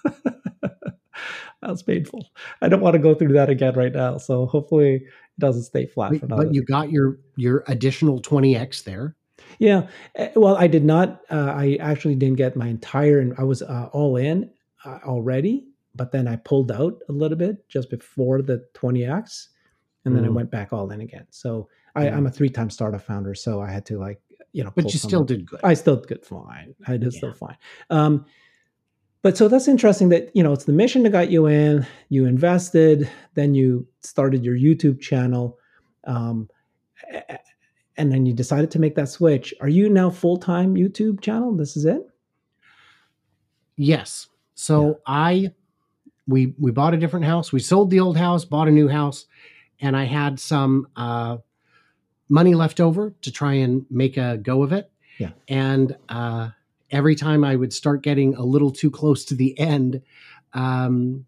That's 1.62 1.82
painful. 1.82 2.28
I 2.62 2.68
don't 2.70 2.82
want 2.82 2.94
to 2.94 3.00
go 3.00 3.16
through 3.16 3.34
that 3.34 3.50
again 3.50 3.74
right 3.76 3.94
now. 3.94 4.18
So 4.18 4.46
hopefully 4.46 4.96
it 4.96 5.04
doesn't 5.40 5.64
stay 5.64 5.86
flat 5.86 6.12
But, 6.12 6.20
for 6.20 6.26
another. 6.28 6.46
but 6.46 6.54
you 6.54 6.64
got 6.64 6.92
your 6.92 7.18
your 7.38 7.64
additional 7.68 8.22
20x 8.22 8.84
there. 8.84 9.16
Yeah. 9.60 9.88
Uh, 10.18 10.28
Well, 10.36 10.56
I 10.58 10.68
did 10.68 10.84
not. 10.86 11.22
Uh, 11.32 11.54
I 11.56 11.78
actually 11.80 12.16
didn't 12.16 12.38
get 12.38 12.56
my 12.56 12.68
entire, 12.68 13.20
and 13.20 13.34
I 13.38 13.44
was 13.44 13.62
uh, 13.62 13.90
all 13.94 14.18
in 14.18 14.50
uh, 14.86 15.00
already, 15.06 15.68
but 15.96 16.12
then 16.12 16.28
I 16.28 16.36
pulled 16.38 16.72
out 16.72 17.00
a 17.10 17.12
little 17.12 17.38
bit 17.38 17.68
just 17.70 17.90
before 17.90 18.42
the 18.42 18.66
20x, 18.74 19.48
and 20.06 20.16
then 20.16 20.24
I 20.26 20.28
Mm. 20.28 20.34
went 20.36 20.52
back 20.52 20.74
all 20.74 20.92
in 20.92 21.02
again. 21.02 21.26
So 21.30 21.70
I, 21.96 22.06
Mm. 22.06 22.14
I'm 22.18 22.26
a 22.28 22.32
three-time 22.32 22.70
startup 22.70 23.02
founder, 23.02 23.34
so 23.36 23.62
I 23.62 23.72
had 23.72 23.86
to 23.88 23.98
like 23.98 24.22
you 24.52 24.64
know. 24.64 24.72
But 24.76 24.94
you 24.94 25.00
still 25.00 25.22
out. 25.22 25.28
did 25.28 25.46
good. 25.46 25.60
I 25.64 25.74
still 25.74 25.98
did 25.98 26.26
fine. 26.26 26.76
I 26.88 26.98
did 26.98 27.12
Yeah. 27.14 27.18
still 27.18 27.34
fine. 27.34 27.58
Um, 27.90 28.26
but 29.22 29.36
so 29.38 29.48
that's 29.48 29.68
interesting 29.68 30.10
that 30.10 30.30
you 30.36 30.44
know 30.44 30.54
it's 30.54 30.66
the 30.66 30.72
mission 30.74 31.04
that 31.04 31.10
got 31.12 31.30
you 31.32 31.48
in. 31.48 31.86
You 32.10 32.26
invested, 32.26 33.10
then 33.34 33.54
you 33.56 33.88
started 34.02 34.46
your 34.46 34.56
YouTube 34.56 35.00
channel, 35.02 35.58
um, 36.06 36.48
a- 37.12 37.24
a- 37.34 37.40
and 37.98 38.12
then 38.12 38.26
you 38.26 38.34
decided 38.34 38.72
to 38.72 38.80
make 38.80 38.96
that 38.96 39.10
switch. 39.10 39.54
Are 39.62 39.70
you 39.70 39.90
now 39.90 40.10
full 40.10 40.38
time 40.38 40.76
YouTube 40.76 41.22
channel? 41.22 41.56
This 41.56 41.78
is 41.78 41.86
it. 41.86 42.02
Yes. 43.78 44.28
So 44.56 45.00
I 45.06 45.52
we 46.28 46.54
we 46.58 46.72
bought 46.72 46.94
a 46.94 46.98
different 46.98 47.26
house. 47.26 47.52
We 47.52 47.60
sold 47.60 47.90
the 47.90 48.00
old 48.00 48.18
house, 48.18 48.46
bought 48.46 48.68
a 48.68 48.72
new 48.72 48.88
house, 48.88 49.26
and 49.80 49.96
I 49.96 50.06
had 50.06 50.40
some 50.40 50.88
uh, 50.96 51.38
money 52.30 52.56
left 52.56 52.80
over 52.80 53.14
to 53.22 53.32
try 53.32 53.54
and 53.54 53.86
make 53.90 54.18
a 54.18 54.38
go 54.38 54.64
of 54.64 54.72
it. 54.72 54.92
Yeah. 55.18 55.32
And 55.48 55.96
uh, 56.10 56.50
every 56.92 57.16
time 57.16 57.44
I 57.44 57.56
would 57.56 57.74
start 57.74 58.02
getting 58.02 58.36
a 58.36 58.44
little 58.44 58.72
too 58.72 58.90
close 58.90 59.26
to 59.26 59.36
the 59.36 59.58
end, 59.60 60.02
um, 60.54 61.26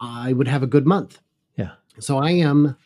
I 0.00 0.32
would 0.32 0.48
have 0.48 0.62
a 0.62 0.66
good 0.66 0.86
month. 0.86 1.20
Yeah. 1.56 1.72
So 1.98 2.18
I 2.18 2.32
am 2.32 2.76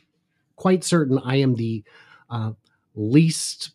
quite 0.56 0.85
certain 0.85 1.18
I 1.18 1.36
am 1.36 1.55
the 1.55 1.85
uh, 2.31 2.52
least, 2.97 3.70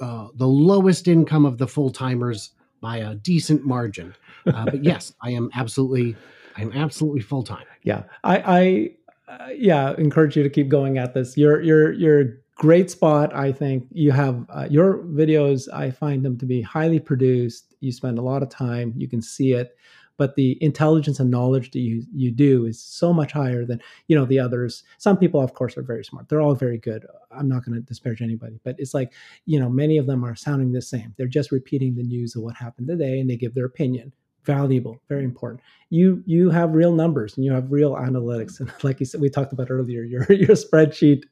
uh, 0.00 0.28
the 0.34 0.46
lowest 0.46 1.08
income 1.08 1.44
of 1.44 1.58
the 1.58 1.66
full 1.66 1.90
timers 1.90 2.50
by 2.80 2.98
a 2.98 3.14
decent 3.14 3.64
margin. 3.64 4.14
Uh, 4.46 4.64
but 4.66 4.84
yes, 4.84 5.12
I 5.22 5.30
am 5.30 5.50
absolutely, 5.54 6.16
I 6.56 6.62
am 6.62 6.72
absolutely 6.72 7.22
full 7.22 7.42
time. 7.42 7.66
Yeah, 7.82 8.04
I, 8.22 8.38
I 8.38 8.90
uh, 9.32 9.48
yeah, 9.56 9.94
encourage 9.96 10.36
you 10.36 10.42
to 10.42 10.50
keep 10.50 10.68
going 10.68 10.98
at 10.98 11.14
this. 11.14 11.36
You're 11.36 11.60
you're 11.62 11.92
you're 11.92 12.20
a 12.20 12.26
great 12.56 12.90
spot. 12.90 13.34
I 13.34 13.52
think 13.52 13.86
you 13.90 14.12
have 14.12 14.44
uh, 14.50 14.68
your 14.70 14.98
videos. 14.98 15.68
I 15.72 15.90
find 15.90 16.24
them 16.24 16.38
to 16.38 16.46
be 16.46 16.60
highly 16.60 17.00
produced. 17.00 17.74
You 17.80 17.92
spend 17.92 18.18
a 18.18 18.22
lot 18.22 18.42
of 18.42 18.48
time. 18.48 18.92
You 18.96 19.08
can 19.08 19.22
see 19.22 19.52
it, 19.52 19.76
but 20.16 20.36
the 20.36 20.56
intelligence 20.62 21.20
and 21.20 21.30
knowledge 21.30 21.70
that 21.72 21.80
you 21.80 22.04
you 22.14 22.30
do 22.30 22.66
is 22.66 22.82
so 22.82 23.12
much 23.12 23.32
higher 23.32 23.64
than 23.64 23.80
you 24.08 24.16
know 24.16 24.24
the 24.24 24.38
others. 24.38 24.82
Some 24.98 25.16
people, 25.16 25.40
of 25.40 25.54
course, 25.54 25.76
are 25.76 25.82
very 25.82 26.04
smart. 26.04 26.28
They're 26.28 26.40
all 26.40 26.54
very 26.54 26.78
good. 26.78 27.06
I'm 27.30 27.48
not 27.48 27.64
going 27.64 27.74
to 27.74 27.80
disparage 27.80 28.22
anybody, 28.22 28.60
but 28.64 28.76
it's 28.78 28.94
like 28.94 29.12
you 29.46 29.58
know 29.58 29.68
many 29.68 29.98
of 29.98 30.06
them 30.06 30.24
are 30.24 30.36
sounding 30.36 30.72
the 30.72 30.82
same. 30.82 31.14
They're 31.16 31.26
just 31.26 31.52
repeating 31.52 31.94
the 31.94 32.02
news 32.02 32.36
of 32.36 32.42
what 32.42 32.56
happened 32.56 32.88
today, 32.88 33.20
and 33.20 33.28
they 33.28 33.36
give 33.36 33.54
their 33.54 33.66
opinion 33.66 34.12
valuable 34.44 35.00
very 35.08 35.24
important 35.24 35.62
you 35.88 36.22
you 36.26 36.50
have 36.50 36.74
real 36.74 36.92
numbers 36.92 37.36
and 37.36 37.44
you 37.44 37.52
have 37.52 37.70
real 37.72 37.94
analytics 37.94 38.60
and 38.60 38.70
like 38.82 39.00
you 39.00 39.06
said 39.06 39.20
we 39.20 39.28
talked 39.28 39.52
about 39.52 39.70
earlier 39.70 40.02
your 40.02 40.22
your 40.32 40.56
spreadsheet 40.56 41.22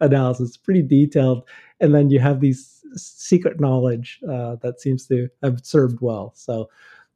analysis 0.00 0.50
is 0.50 0.56
pretty 0.56 0.82
detailed 0.82 1.46
and 1.80 1.94
then 1.94 2.10
you 2.10 2.18
have 2.18 2.40
these 2.40 2.82
secret 2.96 3.60
knowledge 3.60 4.20
uh, 4.28 4.56
that 4.56 4.80
seems 4.80 5.06
to 5.06 5.28
have 5.42 5.60
served 5.62 5.98
well 6.00 6.32
so 6.34 6.68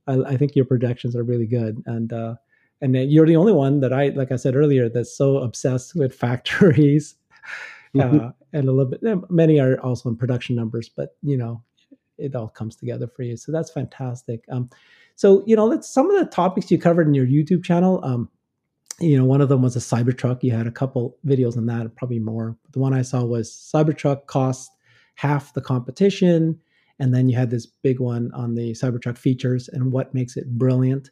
I, 0.06 0.14
I 0.22 0.36
think 0.36 0.56
your 0.56 0.64
projections 0.64 1.16
are 1.16 1.22
really 1.24 1.46
good. 1.46 1.82
And 1.86 2.12
uh, 2.12 2.36
and 2.80 2.94
you're 3.10 3.26
the 3.26 3.36
only 3.36 3.52
one 3.52 3.80
that 3.80 3.92
I 3.92 4.08
like 4.08 4.32
I 4.32 4.36
said 4.36 4.56
earlier 4.56 4.88
that's 4.88 5.16
so 5.16 5.38
obsessed 5.38 5.94
with 5.94 6.14
factories. 6.18 7.14
Mhm. 7.94 8.28
uh, 8.28 8.32
and 8.52 8.68
a 8.68 8.72
little 8.72 8.90
bit 8.90 9.30
many 9.30 9.58
are 9.58 9.80
also 9.80 10.10
in 10.10 10.16
production 10.16 10.54
numbers 10.54 10.88
but 10.88 11.16
you 11.22 11.36
know 11.36 11.62
it 12.18 12.34
all 12.34 12.48
comes 12.48 12.76
together 12.76 13.06
for 13.06 13.22
you. 13.22 13.36
So 13.36 13.52
that's 13.52 13.70
fantastic. 13.70 14.44
Um, 14.50 14.70
so 15.14 15.42
you 15.46 15.56
know 15.56 15.66
let's 15.66 15.88
some 15.88 16.10
of 16.10 16.18
the 16.18 16.30
topics 16.30 16.70
you 16.70 16.78
covered 16.78 17.06
in 17.06 17.14
your 17.14 17.26
youtube 17.26 17.64
channel 17.64 18.00
um, 18.04 18.28
you 19.00 19.16
know 19.16 19.24
one 19.24 19.40
of 19.40 19.48
them 19.48 19.62
was 19.62 19.76
a 19.76 19.80
cybertruck. 19.80 20.42
You 20.42 20.52
had 20.52 20.66
a 20.66 20.72
couple 20.72 21.16
videos 21.26 21.56
on 21.56 21.66
that 21.66 21.94
probably 21.96 22.18
more. 22.18 22.56
But 22.62 22.72
the 22.72 22.78
one 22.80 22.92
i 22.92 23.02
saw 23.02 23.24
was 23.24 23.50
cybertruck 23.50 24.26
cost 24.26 24.70
half 25.14 25.54
the 25.54 25.62
competition 25.62 26.60
and 26.98 27.14
then 27.14 27.28
you 27.28 27.36
had 27.36 27.50
this 27.50 27.66
big 27.66 28.00
one 28.00 28.30
on 28.32 28.54
the 28.54 28.72
cybertruck 28.72 29.18
features 29.18 29.68
and 29.68 29.92
what 29.92 30.14
makes 30.14 30.36
it 30.36 30.46
brilliant 30.58 31.10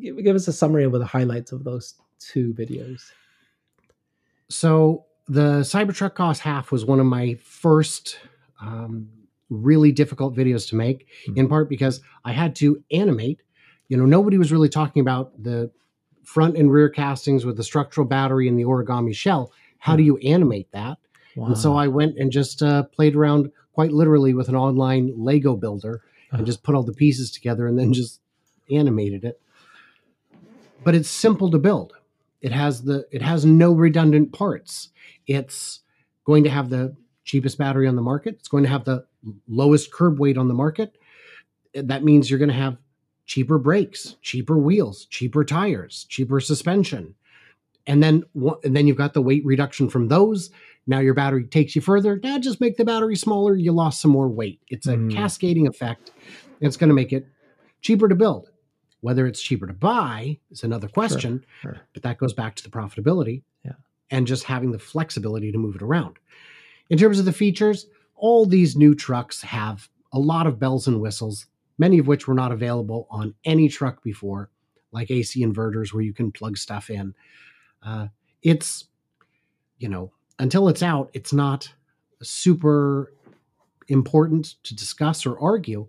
give, 0.00 0.16
give 0.22 0.36
us 0.36 0.48
a 0.48 0.52
summary 0.52 0.84
of 0.84 0.92
the 0.92 1.04
highlights 1.04 1.52
of 1.52 1.64
those 1.64 1.94
two 2.18 2.52
videos 2.54 3.02
So 4.48 5.06
the 5.26 5.60
Cybertruck 5.60 6.14
cost 6.14 6.42
half 6.42 6.70
was 6.70 6.84
one 6.84 7.00
of 7.00 7.06
my 7.06 7.34
first 7.42 8.18
um, 8.60 9.08
really 9.50 9.92
difficult 9.92 10.34
videos 10.36 10.68
to 10.68 10.76
make, 10.76 11.08
Mhm. 11.28 11.36
in 11.38 11.48
part 11.48 11.68
because 11.68 12.00
I 12.24 12.32
had 12.32 12.54
to 12.56 12.82
animate. 12.90 13.40
You 13.88 13.96
know, 13.96 14.06
nobody 14.06 14.38
was 14.38 14.52
really 14.52 14.68
talking 14.68 15.00
about 15.00 15.42
the 15.42 15.70
front 16.22 16.56
and 16.56 16.70
rear 16.72 16.88
castings 16.88 17.44
with 17.44 17.56
the 17.56 17.62
structural 17.64 18.06
battery 18.06 18.48
and 18.48 18.58
the 18.58 18.64
origami 18.64 19.14
shell. 19.14 19.52
How 19.78 19.96
do 19.96 20.02
you 20.02 20.16
animate 20.18 20.70
that? 20.72 20.98
Wow. 21.36 21.46
And 21.46 21.58
so 21.58 21.76
I 21.76 21.88
went 21.88 22.16
and 22.18 22.30
just 22.32 22.62
uh, 22.62 22.84
played 22.84 23.14
around 23.16 23.50
quite 23.72 23.92
literally 23.92 24.34
with 24.34 24.48
an 24.48 24.56
online 24.56 25.12
Lego 25.16 25.56
builder 25.56 26.02
Uh-huh. 26.28 26.38
and 26.38 26.46
just 26.46 26.62
put 26.62 26.74
all 26.74 26.82
the 26.82 26.92
pieces 26.92 27.30
together 27.30 27.66
and 27.66 27.78
then 27.78 27.92
just 27.92 28.20
animated 28.70 29.24
it. 29.24 29.40
But 30.84 30.94
it's 30.94 31.08
simple 31.08 31.50
to 31.50 31.58
build. 31.58 31.92
It 32.40 32.52
has 32.52 32.82
the 32.82 33.06
it 33.10 33.22
has 33.22 33.44
no 33.44 33.72
redundant 33.72 34.32
parts. 34.32 34.90
It's 35.26 35.80
going 36.24 36.44
to 36.44 36.50
have 36.50 36.68
the 36.70 36.94
cheapest 37.24 37.56
battery 37.56 37.86
on 37.88 37.96
the 37.96 38.02
market. 38.02 38.34
It's 38.38 38.48
going 38.48 38.64
to 38.64 38.70
have 38.70 38.84
the 38.84 39.06
lowest 39.48 39.90
curb 39.92 40.18
weight 40.20 40.36
on 40.36 40.48
the 40.48 40.54
market. 40.54 40.96
That 41.72 42.04
means 42.04 42.28
you're 42.28 42.38
going 42.38 42.50
to 42.50 42.54
have 42.54 42.76
cheaper 43.26 43.58
brakes, 43.58 44.16
cheaper 44.20 44.58
wheels, 44.58 45.06
cheaper 45.06 45.42
tires, 45.44 46.04
cheaper 46.10 46.38
suspension. 46.40 47.14
And 47.86 48.02
then 48.02 48.24
and 48.62 48.76
then 48.76 48.86
you've 48.86 48.98
got 48.98 49.14
the 49.14 49.22
weight 49.22 49.44
reduction 49.44 49.88
from 49.88 50.08
those. 50.08 50.50
Now 50.86 50.98
your 51.00 51.14
battery 51.14 51.44
takes 51.44 51.74
you 51.74 51.80
further. 51.82 52.20
Now 52.22 52.38
just 52.38 52.60
make 52.60 52.76
the 52.76 52.84
battery 52.84 53.16
smaller. 53.16 53.54
You 53.56 53.72
lost 53.72 54.00
some 54.00 54.10
more 54.10 54.28
weight. 54.28 54.60
It's 54.68 54.86
a 54.86 54.96
Mm. 54.96 55.12
cascading 55.12 55.66
effect. 55.66 56.10
It's 56.60 56.76
going 56.76 56.88
to 56.88 56.94
make 56.94 57.12
it 57.12 57.26
cheaper 57.80 58.08
to 58.08 58.14
build. 58.14 58.50
Whether 59.00 59.26
it's 59.26 59.40
cheaper 59.42 59.66
to 59.66 59.72
buy 59.74 60.38
is 60.50 60.62
another 60.64 60.88
question, 60.88 61.44
sure. 61.60 61.78
but 61.92 62.02
that 62.02 62.18
goes 62.18 62.32
back 62.32 62.54
to 62.56 62.62
the 62.62 62.70
profitability 62.70 63.42
Yeah. 63.64 63.72
and 64.10 64.26
just 64.26 64.44
having 64.44 64.72
the 64.72 64.78
flexibility 64.78 65.52
to 65.52 65.58
move 65.58 65.76
it 65.76 65.82
around. 65.82 66.18
In 66.90 66.96
terms 66.98 67.18
of 67.18 67.24
the 67.26 67.32
features, 67.32 67.86
all 68.14 68.46
these 68.46 68.76
new 68.76 68.94
trucks 68.94 69.42
have 69.42 69.88
a 70.12 70.18
lot 70.18 70.46
of 70.46 70.58
bells 70.58 70.86
and 70.86 71.00
whistles, 71.00 71.46
many 71.78 71.98
of 71.98 72.06
which 72.06 72.26
were 72.28 72.34
not 72.34 72.52
available 72.52 73.06
on 73.10 73.34
any 73.44 73.68
truck 73.68 74.02
before, 74.02 74.48
like 74.92 75.10
AC 75.10 75.44
inverters 75.44 75.92
where 75.92 76.02
you 76.02 76.14
can 76.14 76.30
plug 76.32 76.56
stuff 76.56 76.88
in. 76.88 77.14
Uh, 77.82 78.08
it's, 78.42 78.86
you 79.78 79.88
know, 79.88 80.12
until 80.38 80.68
it's 80.68 80.82
out, 80.82 81.10
it's 81.12 81.32
not 81.32 81.72
super 82.22 83.12
important 83.88 84.54
to 84.64 84.74
discuss 84.74 85.26
or 85.26 85.38
argue. 85.38 85.86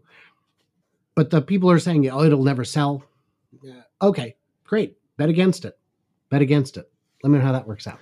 But 1.15 1.30
the 1.30 1.41
people 1.41 1.72
are 1.72 1.80
saying, 1.80 2.09
oh, 2.09 2.23
it'll 2.23 2.43
never 2.43 2.65
sell. 2.65 3.03
Yeah, 3.63 3.81
Okay, 4.01 4.35
great. 4.65 4.97
Bet 5.17 5.30
against 5.30 5.65
it. 5.65 5.77
Bet 6.30 6.41
against 6.41 6.77
it. 6.77 6.91
Let 7.23 7.30
me 7.30 7.39
know 7.39 7.45
how 7.45 7.53
that 7.53 7.67
works 7.67 7.88
out. 7.88 7.99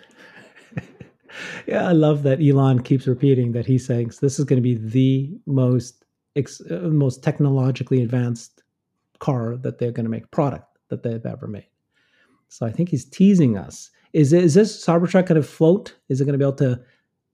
yeah, 1.68 1.88
I 1.88 1.91
love 1.91 2.24
that 2.24 2.41
Elon 2.41 2.82
keeps 2.82 3.06
repeating 3.06 3.52
that 3.52 3.65
he 3.65 3.78
thinks 3.78 4.20
this 4.20 4.40
is 4.40 4.45
going 4.45 4.57
to 4.57 4.64
be 4.64 4.76
the 4.76 5.38
most 5.45 6.06
ex- 6.36 6.61
uh, 6.61 6.90
most 6.91 7.24
technologically 7.24 8.02
advanced 8.02 8.64
car 9.20 9.56
that 9.57 9.78
they're 9.78 9.91
going 9.91 10.06
to 10.06 10.10
make 10.10 10.32
product 10.32 10.78
that 10.90 11.03
they've 11.03 11.26
ever 11.26 11.48
made. 11.48 11.68
So 12.49 12.65
I 12.65 12.72
think 12.72 12.90
he's 12.90 13.06
teasing 13.06 13.57
us. 13.57 13.90
Is 14.14 14.31
is 14.31 14.53
this 14.53 14.85
Cybertruck 14.85 15.26
going 15.27 15.41
to 15.41 15.48
float? 15.48 15.95
Is 16.07 16.22
it 16.22 16.26
going 16.26 16.34
to 16.34 16.38
be 16.38 16.45
able 16.45 16.57
to 16.57 16.81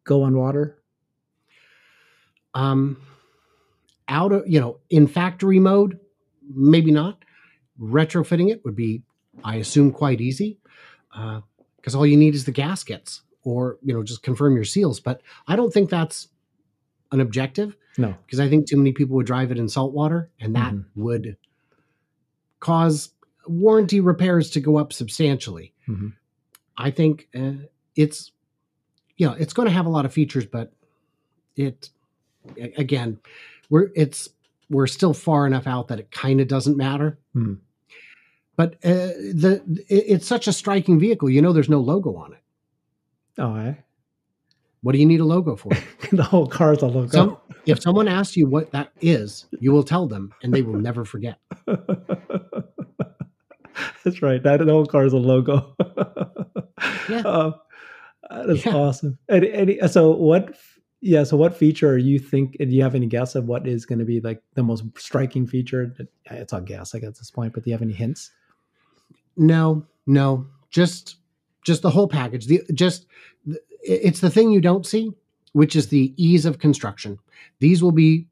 go 0.06 0.24
on 0.24 0.36
water? 0.38 0.78
Um, 2.54 2.98
out 4.08 4.32
of 4.32 4.44
you 4.48 4.60
know, 4.60 4.80
in 4.90 5.08
factory 5.08 5.60
mode, 5.60 6.00
maybe 6.54 6.92
not. 6.92 7.24
Retrofitting 7.80 8.50
it 8.52 8.64
would 8.66 8.76
be, 8.76 9.04
I 9.44 9.56
assume, 9.58 9.92
quite 9.92 10.20
easy 10.20 10.58
because 11.12 11.96
all 11.96 12.06
you 12.06 12.18
need 12.18 12.36
is 12.36 12.44
the 12.46 12.52
gaskets 12.52 13.22
or 13.44 13.78
you 13.84 13.94
know 13.94 14.04
just 14.04 14.24
confirm 14.24 14.56
your 14.56 14.66
seals. 14.66 15.00
But 15.00 15.22
I 15.48 15.56
don't 15.56 15.72
think 15.74 15.90
that's 15.90 16.28
an 17.12 17.20
objective 17.22 17.76
No. 17.98 18.14
because 18.26 18.40
I 18.40 18.50
think 18.50 18.68
too 18.68 18.78
many 18.78 18.92
people 18.94 19.16
would 19.16 19.26
drive 19.26 19.52
it 19.52 19.58
in 19.58 19.68
salt 19.70 19.94
water, 19.94 20.30
and 20.40 20.56
that 20.56 20.74
Mhm. 20.74 20.86
would 20.96 21.38
cause 22.60 23.14
warranty 23.48 24.00
repairs 24.00 24.50
to 24.52 24.60
go 24.60 24.78
up 24.78 24.92
substantially. 24.94 25.74
Mhm. 25.88 26.14
I 26.80 26.90
think 26.92 27.28
uh, 27.36 27.52
it's 27.96 28.32
you 29.18 29.28
know 29.28 29.34
it's 29.34 29.54
going 29.54 29.68
to 29.68 29.74
have 29.74 29.86
a 29.86 29.90
lot 29.90 30.06
of 30.06 30.14
features, 30.14 30.46
but 30.46 30.72
it 31.56 31.90
again 32.78 33.20
we're 33.70 33.90
it's 33.96 34.30
we're 34.70 34.88
still 34.88 35.14
far 35.14 35.46
enough 35.46 35.68
out 35.68 35.90
that 35.90 36.00
it 36.00 36.10
kind 36.12 36.40
of 36.42 36.48
doesn't 36.48 36.78
matter. 36.78 37.20
Mhm. 37.36 37.60
But 38.56 38.76
uh, 38.84 39.14
the 39.34 39.62
it- 39.90 40.06
it's 40.08 40.28
such 40.28 40.48
a 40.48 40.54
striking 40.54 41.00
vehicle. 41.00 41.30
You 41.30 41.42
know, 41.42 41.52
there's 41.54 41.70
no 41.70 41.80
logo 41.82 42.16
on 42.16 42.34
it. 42.34 42.40
Oh, 43.38 43.56
eh? 43.56 43.74
What 44.82 44.94
do 44.94 44.98
you 45.00 45.06
need 45.06 45.20
a 45.20 45.26
logo 45.26 45.56
for? 45.58 45.72
the 46.12 46.24
whole 46.24 46.48
car's 46.48 46.82
a 46.82 46.88
logo. 46.88 47.08
Some, 47.10 47.38
if 47.66 47.82
someone 47.82 48.08
asks 48.08 48.38
you 48.38 48.48
what 48.48 48.72
that 48.72 48.92
is, 49.02 49.46
you 49.60 49.72
will 49.74 49.84
tell 49.84 50.08
them, 50.08 50.34
and 50.44 50.54
they 50.54 50.62
will 50.62 50.80
never 50.80 51.04
forget. 51.06 51.38
That's 54.04 54.22
right. 54.22 54.42
That 54.44 54.62
whole 54.62 54.86
car 54.86 55.06
is 55.06 55.14
a 55.14 55.18
logo. 55.18 55.76
Yeah. 57.10 57.52
Uh, 58.30 58.46
that's 58.46 58.66
Yeah. 58.66 58.76
awesome. 58.76 59.18
And, 59.30 59.46
and 59.46 59.90
so 59.90 60.12
what? 60.12 60.56
Yeah. 61.02 61.24
So 61.24 61.38
what 61.38 61.56
feature 61.56 61.90
are 61.90 61.98
you 61.98 62.20
think? 62.20 62.58
Do 62.60 62.66
you 62.68 62.84
have 62.84 62.94
any 62.94 63.08
guess 63.08 63.34
of 63.34 63.46
what 63.46 63.66
is 63.66 63.86
going 63.86 64.00
to 64.00 64.06
be 64.06 64.20
like 64.20 64.44
the 64.56 64.62
most 64.62 64.84
striking 64.98 65.48
feature? 65.48 65.96
It's 66.30 66.52
a 66.54 66.60
guess, 66.62 66.94
I 66.94 67.00
guess, 67.00 67.08
at 67.08 67.16
this 67.18 67.32
point. 67.32 67.54
But 67.54 67.64
do 67.64 67.70
you 67.70 67.74
have 67.74 67.82
any 67.82 67.94
hints? 67.94 68.30
No, 69.38 69.86
no, 70.06 70.46
just 70.70 71.16
just 71.66 71.82
the 71.82 71.90
whole 71.90 72.08
package. 72.10 72.48
The 72.48 72.62
just 72.74 73.08
it's 73.82 74.20
the 74.20 74.30
thing 74.30 74.52
you 74.52 74.60
don't 74.62 74.86
see, 74.86 75.12
which 75.54 75.76
is 75.76 75.88
the 75.88 76.14
ease 76.18 76.46
of 76.46 76.60
construction. 76.60 77.18
These 77.60 77.82
will 77.82 77.94
be 77.94 78.28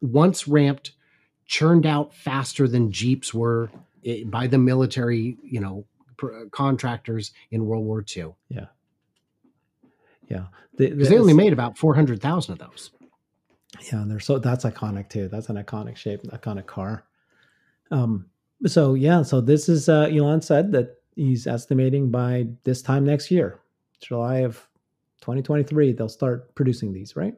once 0.00 0.48
ramped, 0.48 0.92
churned 1.44 1.84
out 1.86 2.14
faster 2.14 2.66
than 2.66 2.90
Jeeps 2.90 3.34
were 3.34 3.70
eh, 4.04 4.24
by 4.24 4.46
the 4.46 4.58
military, 4.58 5.36
you 5.44 5.60
know, 5.60 5.84
pr- 6.16 6.44
contractors 6.50 7.32
in 7.50 7.66
World 7.66 7.84
War 7.84 8.04
II. 8.16 8.34
Yeah. 8.48 8.66
Yeah. 10.28 10.46
The- 10.76 10.90
Because 10.90 11.08
they 11.08 11.18
only 11.18 11.32
made 11.34 11.52
about 11.52 11.78
four 11.78 11.94
hundred 11.94 12.20
thousand 12.20 12.52
of 12.52 12.58
those. 12.58 12.90
Yeah, 13.92 14.02
and 14.02 14.10
they're 14.10 14.20
so 14.20 14.38
that's 14.38 14.64
iconic 14.64 15.08
too. 15.08 15.28
That's 15.28 15.48
an 15.48 15.56
iconic 15.56 15.96
shape, 15.96 16.22
iconic 16.24 16.66
car. 16.66 17.04
Um, 17.90 18.26
so 18.66 18.94
yeah, 18.94 19.22
so 19.22 19.40
this 19.40 19.68
is 19.68 19.88
uh, 19.88 20.08
Elon 20.10 20.40
said 20.40 20.72
that 20.72 20.96
he's 21.14 21.46
estimating 21.46 22.10
by 22.10 22.46
this 22.64 22.82
time 22.82 23.04
next 23.04 23.30
year, 23.30 23.60
July 24.00 24.38
of 24.38 24.56
2023, 25.20 25.92
they'll 25.92 26.08
start 26.08 26.54
producing 26.54 26.92
these, 26.92 27.16
right? 27.16 27.34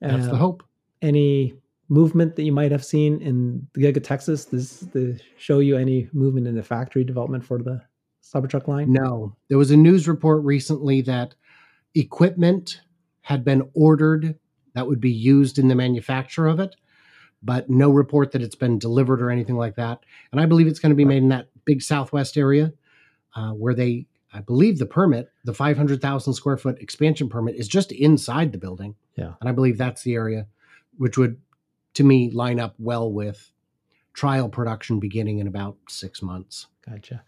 That's 0.00 0.26
the 0.26 0.32
Uh, 0.34 0.36
hope. 0.36 0.62
Any 1.02 1.54
movement 1.88 2.36
that 2.36 2.42
you 2.42 2.52
might 2.52 2.72
have 2.72 2.84
seen 2.84 3.20
in 3.20 3.66
the 3.74 3.82
Giga 3.82 4.02
Texas? 4.02 4.44
Does 4.44 4.80
this 4.80 5.20
show 5.36 5.58
you 5.58 5.76
any 5.76 6.08
movement 6.12 6.46
in 6.46 6.54
the 6.54 6.62
factory 6.62 7.04
development 7.04 7.44
for 7.44 7.58
the 7.58 7.82
Cybertruck 8.22 8.68
line? 8.68 8.92
No, 8.92 9.36
there 9.48 9.58
was 9.58 9.70
a 9.70 9.76
news 9.76 10.08
report 10.08 10.42
recently 10.44 11.02
that 11.02 11.34
equipment 11.94 12.80
had 13.20 13.44
been 13.44 13.68
ordered 13.74 14.38
that 14.74 14.86
would 14.86 15.00
be 15.00 15.10
used 15.10 15.58
in 15.58 15.68
the 15.68 15.74
manufacture 15.74 16.46
of 16.46 16.60
it, 16.60 16.74
but 17.42 17.70
no 17.70 17.90
report 17.90 18.32
that 18.32 18.42
it's 18.42 18.56
been 18.56 18.78
delivered 18.78 19.22
or 19.22 19.30
anything 19.30 19.56
like 19.56 19.76
that. 19.76 20.00
And 20.32 20.40
I 20.40 20.46
believe 20.46 20.66
it's 20.66 20.80
going 20.80 20.90
to 20.90 20.96
be 20.96 21.04
made 21.04 21.22
in 21.22 21.28
that 21.28 21.48
big 21.64 21.80
Southwest 21.80 22.36
area 22.36 22.72
uh, 23.36 23.50
where 23.50 23.74
they, 23.74 24.06
I 24.32 24.40
believe 24.40 24.78
the 24.78 24.86
permit, 24.86 25.30
the 25.44 25.54
500,000 25.54 26.34
square 26.34 26.56
foot 26.56 26.80
expansion 26.80 27.28
permit, 27.28 27.54
is 27.54 27.68
just 27.68 27.92
inside 27.92 28.52
the 28.52 28.58
building. 28.58 28.96
Yeah. 29.16 29.34
And 29.40 29.48
I 29.48 29.52
believe 29.52 29.78
that's 29.78 30.02
the 30.02 30.14
area 30.14 30.46
which 30.96 31.18
would, 31.18 31.40
to 31.94 32.04
me, 32.04 32.30
line 32.30 32.60
up 32.60 32.74
well 32.78 33.10
with 33.10 33.50
trial 34.12 34.48
production 34.48 35.00
beginning 35.00 35.38
in 35.38 35.46
about 35.46 35.76
six 35.88 36.22
months. 36.22 36.66
Gotcha. 36.88 37.22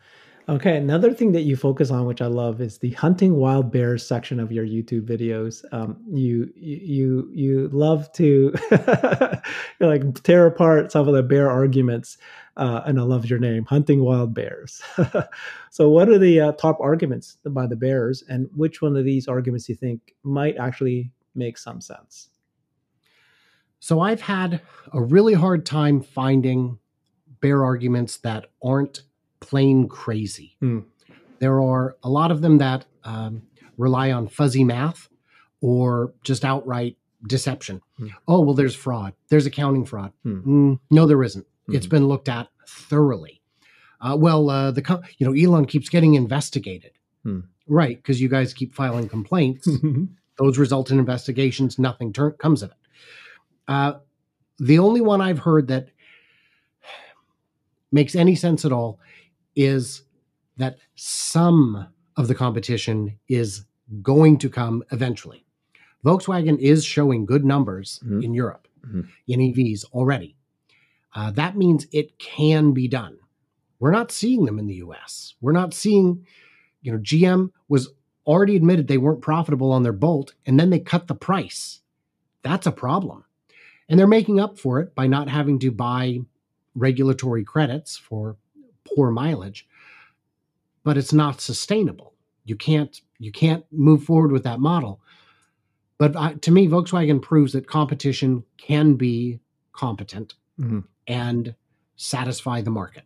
Okay, 0.49 0.77
another 0.77 1.13
thing 1.13 1.33
that 1.33 1.43
you 1.43 1.57
focus 1.57 1.91
on, 1.91 2.07
which 2.07 2.23
I 2.23 2.27
love, 2.27 2.61
is 2.61 2.79
the 2.79 2.93
hunting 2.93 3.35
wild 3.35 3.73
bears 3.73 4.07
section 4.07 4.39
of 4.39 4.53
your 4.53 4.65
YouTube 4.65 5.05
videos. 5.05 5.65
Um, 5.73 5.97
you 6.09 6.53
you 6.55 7.29
you 7.35 7.69
love 7.73 8.13
to 8.13 8.55
like 9.81 10.23
tear 10.23 10.47
apart 10.47 10.93
some 10.93 11.09
of 11.09 11.15
the 11.15 11.25
bear 11.25 11.51
arguments, 11.51 12.19
uh, 12.57 12.83
and 12.87 13.01
I 13.01 13.03
love 13.03 13.27
your 13.27 13.41
name, 13.41 13.65
hunting 13.65 14.05
wild 14.05 14.35
bears. 14.35 14.81
so, 15.71 15.89
what 15.89 16.09
are 16.09 16.19
the 16.19 16.41
uh, 16.41 16.53
top 16.53 16.79
arguments 16.81 17.39
by 17.45 17.67
the 17.67 17.75
bears, 17.75 18.23
and 18.29 18.49
which 18.55 18.81
one 18.81 18.97
of 18.97 19.05
these 19.05 19.27
arguments 19.27 19.69
you 19.69 19.75
think 19.75 20.15
might 20.23 20.57
actually 20.59 21.11
make 21.35 21.59
some 21.59 21.81
sense? 21.81 22.29
So 23.81 24.01
I've 24.01 24.20
had 24.23 24.61
a 24.93 25.01
really 25.03 25.35
hard 25.35 25.65
time 25.66 26.01
finding 26.03 26.78
bear 27.40 27.65
arguments 27.65 28.16
that 28.19 28.47
aren't 28.62 29.03
plain 29.40 29.89
crazy. 29.89 30.57
Hmm. 30.61 30.81
There 31.39 31.61
are 31.61 31.97
a 32.03 32.09
lot 32.09 32.31
of 32.31 32.40
them 32.40 32.59
that 32.59 32.86
um, 33.05 33.43
rely 33.77 34.11
on 34.11 34.28
fuzzy 34.28 34.65
math 34.65 35.09
or 35.61 36.12
just 36.24 36.44
outright 36.44 36.97
deception. 37.27 37.82
Hmm. 37.98 38.09
Oh, 38.27 38.40
well, 38.40 38.55
there's 38.55 38.74
fraud. 38.74 39.12
There's 39.28 39.47
accounting 39.47 39.85
fraud. 39.85 40.12
Hmm. 40.23 40.40
Mm, 40.73 40.81
no, 40.90 41.07
there 41.07 41.23
isn't. 41.23 41.47
It's 41.69 41.86
Mhm. 41.86 41.90
been 41.90 42.09
looked 42.09 42.28
at 42.28 42.48
thoroughly. 42.69 43.43
Uh, 44.01 44.16
well, 44.19 44.48
uh, 44.51 44.70
the 44.70 45.03
you 45.19 45.27
know 45.27 45.32
Elon 45.35 45.65
keeps 45.66 45.89
getting 45.89 46.15
investigated, 46.15 46.93
Hmm. 47.24 47.40
right? 47.66 47.97
Because 47.97 48.20
you 48.20 48.28
guys 48.28 48.55
keep 48.55 48.74
filing 48.74 49.09
complaints 49.09 49.66
those 50.39 50.59
result 50.59 50.90
in 50.90 50.98
investigations 50.98 51.78
nothing 51.78 52.12
tur- 52.12 52.32
comes 52.32 52.62
of 52.62 52.70
it 52.70 52.77
uh, 53.69 53.95
the 54.59 54.79
only 54.79 55.01
one 55.01 55.21
i've 55.21 55.39
heard 55.41 55.69
that 55.69 55.89
makes 57.93 58.15
any 58.15 58.35
sense 58.35 58.65
at 58.65 58.73
all 58.73 58.99
is 59.55 60.03
that 60.57 60.79
some 60.95 61.87
of 62.17 62.29
the 62.29 62.35
competition 62.35 63.19
is 63.29 63.65
going 64.03 64.39
to 64.39 64.49
come 64.49 64.83
eventually 64.91 65.45
volkswagen 66.05 66.59
is 66.59 66.85
showing 66.85 67.25
good 67.27 67.45
numbers 67.45 68.01
Mhm. 68.05 68.25
in 68.25 68.35
europe 68.35 68.69
Mhm. 68.87 69.09
in 69.27 69.41
evs 69.41 69.85
already 69.93 70.37
uh, 71.15 71.31
that 71.33 71.57
means 71.57 71.87
it 71.93 72.19
can 72.19 72.73
be 72.73 72.89
done 72.89 73.17
we're 73.79 73.91
not 73.93 74.11
seeing 74.11 74.45
them 74.45 74.59
in 74.59 74.67
the 74.67 74.75
us 74.77 75.35
we're 75.41 75.53
not 75.53 75.73
seeing 75.75 76.27
you 76.83 76.93
know 76.93 76.99
gm 76.99 77.51
was 77.69 77.89
already 78.27 78.57
admitted 78.57 78.89
they 78.89 78.99
weren't 78.99 79.21
profitable 79.23 79.71
on 79.71 79.85
their 79.85 79.93
Bolt, 79.93 80.35
and 80.47 80.59
then 80.59 80.71
they 80.71 80.81
cut 80.81 81.07
the 81.07 81.15
price. 81.15 81.81
That's 82.43 82.67
a 82.67 82.73
problem. 82.73 83.25
And 83.89 83.99
they're 83.99 84.07
making 84.07 84.41
up 84.41 84.59
for 84.59 84.81
it 84.81 84.95
by 84.95 85.07
not 85.07 85.29
having 85.29 85.59
to 85.61 85.71
buy 85.71 86.21
regulatory 86.75 87.45
credits 87.45 87.97
for 87.97 88.37
poor 88.85 89.11
mileage. 89.11 89.67
But 90.85 90.97
it's 90.97 91.13
not 91.13 91.41
sustainable. 91.41 92.15
You 92.45 92.57
can't 92.57 93.01
you 93.19 93.33
can't 93.33 93.65
move 93.73 94.05
forward 94.05 94.31
with 94.33 94.45
that 94.45 94.61
model. 94.61 95.01
But 95.99 96.15
uh, 96.15 96.35
to 96.43 96.51
me, 96.51 96.69
Volkswagen 96.69 97.23
proves 97.23 97.53
that 97.55 97.67
competition 97.67 98.45
can 98.59 98.95
be 98.95 99.41
competent 99.73 100.35
Mhm. 100.61 100.85
and 101.07 101.55
satisfy 101.97 102.61
the 102.61 102.71
market. 102.71 103.05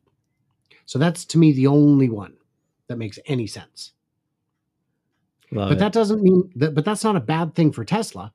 So 0.86 0.98
that's 0.98 1.24
to 1.27 1.39
me 1.39 1.52
the 1.52 1.69
only 1.69 2.09
one 2.11 2.35
that 2.89 2.97
makes 2.98 3.19
any 3.27 3.47
sense. 3.47 3.93
Love 5.52 5.69
But 5.70 5.77
it. 5.77 5.81
that 5.81 5.93
doesn't 5.93 6.23
mean 6.23 6.51
that, 6.57 6.74
but 6.74 6.85
that's 6.85 7.05
not 7.05 7.16
a 7.16 7.20
bad 7.20 7.55
thing 7.55 7.70
for 7.73 7.85
Tesla. 7.85 8.32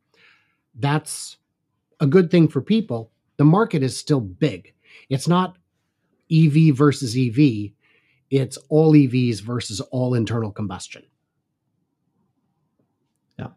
That's 0.76 1.38
a 2.00 2.08
good 2.08 2.32
thing 2.32 2.48
for 2.48 2.62
people. 2.62 3.12
The 3.38 3.46
market 3.46 3.84
is 3.84 3.98
still 3.98 4.22
big. 4.22 4.74
It's 5.10 5.28
not 5.28 5.58
EV 6.32 6.76
versus 6.76 7.16
EV, 7.16 7.72
it's 8.32 8.58
all 8.70 8.94
EVs 8.94 9.42
versus 9.42 9.80
all 9.82 10.16
internal 10.16 10.52
combustion. 10.52 11.04
Yeah. 13.38 13.50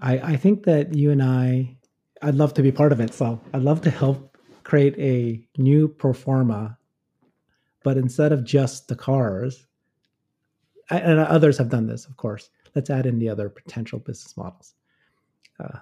I, 0.00 0.18
I 0.18 0.36
think 0.36 0.64
that 0.64 0.94
you 0.94 1.10
and 1.10 1.22
I, 1.22 1.76
I'd 2.22 2.34
love 2.34 2.52
to 2.54 2.62
be 2.62 2.72
part 2.72 2.92
of 2.92 3.00
it. 3.00 3.14
So 3.14 3.40
I'd 3.54 3.62
love 3.62 3.80
to 3.82 3.90
help 3.90 4.36
create 4.64 4.98
a 4.98 5.42
new 5.60 5.88
pro 5.88 6.12
forma, 6.12 6.76
but 7.82 7.96
instead 7.96 8.32
of 8.32 8.44
just 8.44 8.88
the 8.88 8.96
cars, 8.96 9.66
and 10.90 11.18
others 11.20 11.58
have 11.58 11.68
done 11.68 11.86
this, 11.86 12.06
of 12.06 12.16
course. 12.16 12.50
Let's 12.74 12.90
add 12.90 13.06
in 13.06 13.18
the 13.18 13.28
other 13.28 13.48
potential 13.48 13.98
business 13.98 14.36
models, 14.36 14.74
uh, 15.62 15.78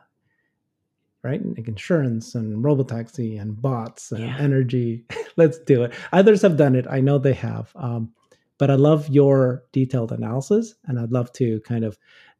right? 1.27 1.45
Like 1.57 1.69
insurance 1.69 2.35
and 2.37 2.65
robotaxi 2.65 3.41
and 3.41 3.61
bots 3.61 4.13
and 4.13 4.21
Yeah. 4.23 4.37
energy. 4.39 5.05
Let's 5.37 5.59
do 5.59 5.83
it. 5.83 5.93
Others 6.13 6.43
have 6.43 6.57
done 6.57 6.77
it. 6.77 6.87
I 6.89 7.01
know 7.01 7.19
they 7.19 7.35
have. 7.35 7.73
Um, 7.75 8.13
but 8.59 8.71
I 8.71 8.75
love 8.75 9.09
your 9.11 9.65
detailed 9.73 10.13
analysis, 10.13 10.75
and 10.87 10.99
I'd 10.99 11.13
love 11.13 11.31
to 11.35 11.61
kind 11.61 11.85
of 11.85 11.99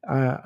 uh, 0.09 0.39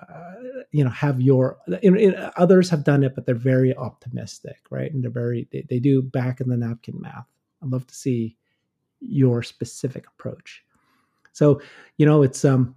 you 0.72 0.82
know 0.82 0.90
have 0.90 1.20
your 1.20 1.58
in, 1.82 1.96
in, 1.96 2.14
others 2.36 2.70
have 2.70 2.82
done 2.84 3.02
it 3.02 3.14
but 3.14 3.26
they're 3.26 3.34
very 3.34 3.76
optimistic 3.76 4.58
right 4.70 4.92
and 4.92 5.02
they're 5.02 5.10
very 5.10 5.46
they, 5.52 5.66
they 5.68 5.78
do 5.78 6.00
back 6.00 6.40
in 6.40 6.48
the 6.48 6.56
napkin 6.56 6.98
math 7.00 7.26
i'd 7.62 7.68
love 7.70 7.86
to 7.86 7.94
see 7.94 8.36
your 9.00 9.42
specific 9.42 10.06
approach 10.06 10.64
so 11.32 11.60
you 11.98 12.06
know 12.06 12.22
it's 12.22 12.44
um 12.44 12.74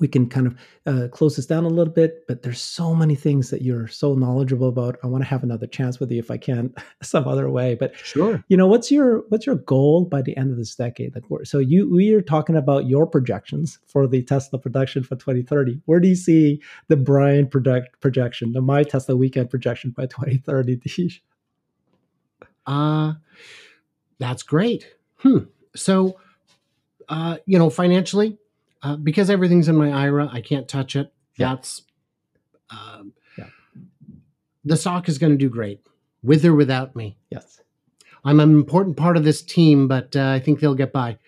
we 0.00 0.08
can 0.08 0.28
kind 0.28 0.46
of 0.46 0.56
uh, 0.86 1.08
close 1.08 1.36
this 1.36 1.46
down 1.46 1.64
a 1.64 1.68
little 1.68 1.92
bit 1.92 2.26
but 2.28 2.42
there's 2.42 2.60
so 2.60 2.94
many 2.94 3.14
things 3.14 3.50
that 3.50 3.62
you're 3.62 3.86
so 3.88 4.14
knowledgeable 4.14 4.68
about 4.68 4.96
i 5.02 5.06
want 5.06 5.22
to 5.22 5.28
have 5.28 5.42
another 5.42 5.66
chance 5.66 5.98
with 6.00 6.10
you 6.10 6.18
if 6.18 6.30
i 6.30 6.36
can 6.36 6.72
some 7.02 7.26
other 7.26 7.50
way 7.50 7.74
but 7.74 7.94
Sure. 7.96 8.42
you 8.48 8.56
know 8.56 8.66
what's 8.66 8.90
your 8.90 9.24
what's 9.28 9.46
your 9.46 9.56
goal 9.56 10.04
by 10.04 10.22
the 10.22 10.36
end 10.36 10.50
of 10.50 10.56
this 10.56 10.74
decade 10.74 11.14
like 11.14 11.24
where- 11.28 11.44
so 11.44 11.58
you 11.58 11.90
we 11.90 12.12
are 12.12 12.22
talking 12.22 12.56
about 12.56 12.86
your 12.86 13.06
projections 13.06 13.78
for 13.86 14.06
the 14.06 14.22
tesla 14.22 14.58
production 14.58 15.02
for 15.02 15.16
2030 15.16 15.80
where 15.86 16.00
do 16.00 16.08
you 16.08 16.16
see 16.16 16.60
the 16.88 16.96
brian 16.96 17.46
product 17.46 18.00
projection 18.00 18.52
the 18.52 18.60
my 18.60 18.82
tesla 18.82 19.16
weekend 19.16 19.50
projection 19.50 19.90
by 19.90 20.06
2030 20.06 20.76
Dish? 20.76 21.22
Uh 22.66 23.14
that's 24.18 24.42
great. 24.42 24.94
Hmm. 25.18 25.38
So 25.74 26.18
uh, 27.08 27.36
you 27.46 27.58
know, 27.58 27.70
financially, 27.70 28.38
uh, 28.86 28.96
because 28.96 29.30
everything's 29.30 29.68
in 29.68 29.76
my 29.76 29.90
IRA, 29.90 30.28
I 30.32 30.40
can't 30.40 30.68
touch 30.68 30.94
it. 30.96 31.12
Yeah. 31.36 31.50
That's 31.54 31.82
um, 32.70 33.12
Yeah. 33.36 33.46
the 34.64 34.76
stock 34.76 35.08
is 35.08 35.18
going 35.18 35.32
to 35.32 35.38
do 35.38 35.48
great 35.48 35.80
with 36.22 36.44
or 36.44 36.54
without 36.54 36.94
me. 36.94 37.16
yes 37.30 37.60
I'm 38.24 38.40
an 38.40 38.50
important 38.50 38.96
part 38.96 39.16
of 39.16 39.22
this 39.22 39.40
team, 39.40 39.86
but 39.86 40.16
uh, 40.16 40.30
I 40.30 40.40
think 40.40 40.58
they'll 40.58 40.74
get 40.74 40.92
by. 40.92 41.18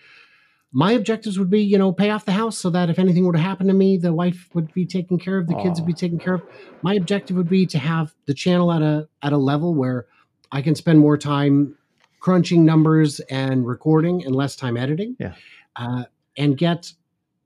My 0.73 0.93
objectives 0.93 1.39
would 1.39 1.49
be, 1.49 1.63
you 1.63 1.79
know, 1.79 1.93
pay 1.93 2.11
off 2.11 2.25
the 2.25 2.33
house 2.33 2.59
so 2.59 2.71
that 2.71 2.91
if 2.91 2.99
anything 2.99 3.25
were 3.25 3.33
to 3.33 3.39
happen 3.39 3.69
to 3.69 3.73
me, 3.73 3.97
the 3.99 4.13
wife 4.13 4.49
would 4.53 4.75
be 4.75 4.85
taken 4.85 5.17
care 5.17 5.39
of, 5.39 5.47
the 5.47 5.55
kids 5.63 5.81
would 5.81 5.87
be 5.87 5.93
taken 5.93 6.19
care 6.19 6.35
of. 6.35 6.43
My 6.83 6.95
objective 6.95 7.37
would 7.37 7.49
be 7.49 7.67
to 7.67 7.79
have 7.79 8.15
the 8.27 8.35
channel 8.35 8.73
at 8.73 8.83
a 8.83 9.09
at 9.23 9.33
a 9.33 9.37
level 9.39 9.75
where 9.75 10.07
I 10.51 10.61
can 10.61 10.75
spend 10.75 10.99
more 10.99 11.17
time 11.17 11.77
crunching 12.21 12.65
numbers 12.65 13.21
and 13.31 13.67
recording 13.67 14.25
and 14.25 14.35
less 14.35 14.57
time 14.57 14.77
editing. 14.77 15.17
Yeah. 15.21 15.35
Uh, 15.77 16.05
and 16.37 16.57
get, 16.57 16.93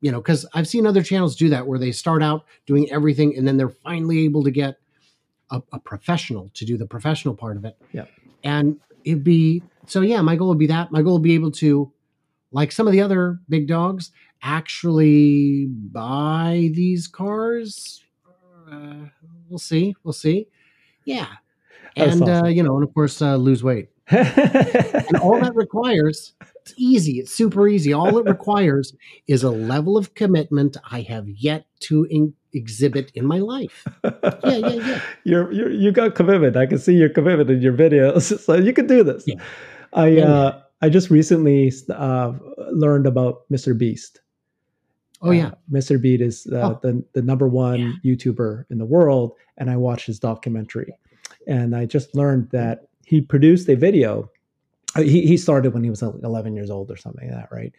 you 0.03 0.11
know, 0.11 0.21
because 0.21 0.45
I've 0.53 0.69
seen 0.69 0.87
other 0.87 1.03
channels 1.03 1.37
do 1.37 1.49
that 1.49 1.67
where 1.67 1.79
they 1.79 1.93
start 1.93 2.23
out 2.23 2.45
doing 2.67 2.91
everything 2.91 3.37
and 3.37 3.49
then 3.49 3.57
they're 3.57 3.71
finally 3.71 4.25
able 4.25 4.43
to 4.45 4.51
get 4.51 4.77
a, 5.51 5.63
a 5.73 5.79
professional 5.79 6.51
to 6.55 6.67
do 6.67 6.77
the 6.77 6.87
professional 6.87 7.35
part 7.35 7.57
of 7.57 7.65
it. 7.65 7.79
Yeah. 7.93 8.07
And 8.43 8.81
it'd 9.05 9.25
be 9.25 9.63
so 9.87 10.01
yeah, 10.01 10.21
my 10.21 10.37
goal 10.37 10.49
would 10.49 10.59
be 10.59 10.67
that. 10.67 10.91
My 10.91 11.03
goal 11.03 11.15
would 11.15 11.23
be 11.23 11.35
able 11.35 11.53
to, 11.53 11.91
like 12.51 12.73
some 12.73 12.87
of 12.87 12.93
the 12.93 13.01
other 13.01 13.39
big 13.49 13.69
dogs, 13.69 14.11
actually 14.43 15.67
buy 15.67 16.71
these 16.75 17.07
cars. 17.07 18.03
Uh, 18.71 19.07
we'll 19.49 19.59
see. 19.59 19.95
We'll 20.03 20.13
see. 20.13 20.49
Yeah. 21.05 21.29
That's 21.97 22.15
And 22.15 22.29
uh, 22.29 22.49
you 22.49 22.63
know, 22.65 22.75
and 22.75 22.85
of 22.85 22.93
course, 22.93 23.23
uh, 23.23 23.37
lose 23.37 23.63
weight. 23.63 23.89
And 24.11 25.21
all 25.21 25.39
that 25.41 25.55
requires, 25.55 26.33
it's 26.63 26.75
easy. 26.77 27.19
It's 27.19 27.33
super 27.35 27.69
easy. 27.69 27.93
All 27.93 28.19
it 28.19 28.25
requires 28.37 28.95
is 29.27 29.43
a 29.43 29.51
level 29.51 29.97
of 29.97 30.15
commitment 30.15 30.77
I 30.91 31.01
have 31.03 31.29
yet 31.29 31.67
to 31.81 32.05
in- 32.11 32.35
exhibit 32.55 33.11
in 33.15 33.27
my 33.27 33.39
life. 33.39 33.87
Yeah, 34.05 34.11
yeah, 34.45 34.69
yeah. 34.69 35.01
You're, 35.25 35.53
you're 35.53 35.71
you 35.71 35.91
got 35.93 36.15
commitment. 36.15 36.57
I 36.57 36.67
can 36.67 36.79
see 36.79 36.95
your 36.95 37.09
commitment 37.09 37.51
in 37.51 37.63
your 37.63 37.73
videos, 37.73 38.39
so 38.45 38.55
you 38.57 38.73
can 38.73 38.87
do 38.87 39.03
this. 39.03 39.25
Yeah. 39.27 39.37
I 39.93 40.07
Yeah, 40.09 40.25
uh, 40.33 40.63
I 40.83 40.89
just 40.89 41.11
recently 41.11 41.73
uh, 41.91 42.33
learned 42.73 43.07
about 43.07 43.43
Mr. 43.51 43.77
Beast. 43.77 44.21
Oh 45.23 45.31
yeah. 45.31 45.49
Uh, 45.49 45.55
Mr. 45.71 46.01
Beast 46.01 46.23
is 46.23 46.47
uh, 46.53 46.57
Oh. 46.75 46.79
the 46.83 47.05
the 47.15 47.23
number 47.23 47.49
one 47.49 47.79
Yeah. 47.81 47.93
YouTuber 48.15 48.65
in 48.71 48.79
the 48.79 48.85
world, 48.87 49.33
and 49.59 49.71
I 49.71 49.77
watched 49.77 50.07
his 50.07 50.19
documentary, 50.19 50.93
and 51.47 51.75
I 51.77 51.87
just 51.87 52.15
learned 52.15 52.51
that 52.51 52.87
he 53.07 53.21
produced 53.21 53.69
a 53.69 53.77
video. 53.77 54.31
He 54.97 55.27
he 55.27 55.37
started 55.37 55.73
when 55.75 55.85
he 55.85 55.91
was 55.91 56.03
11 56.03 56.55
years 56.55 56.71
old 56.71 56.91
or 56.91 56.97
something 56.97 57.31
like 57.31 57.39
that, 57.39 57.53
right? 57.53 57.73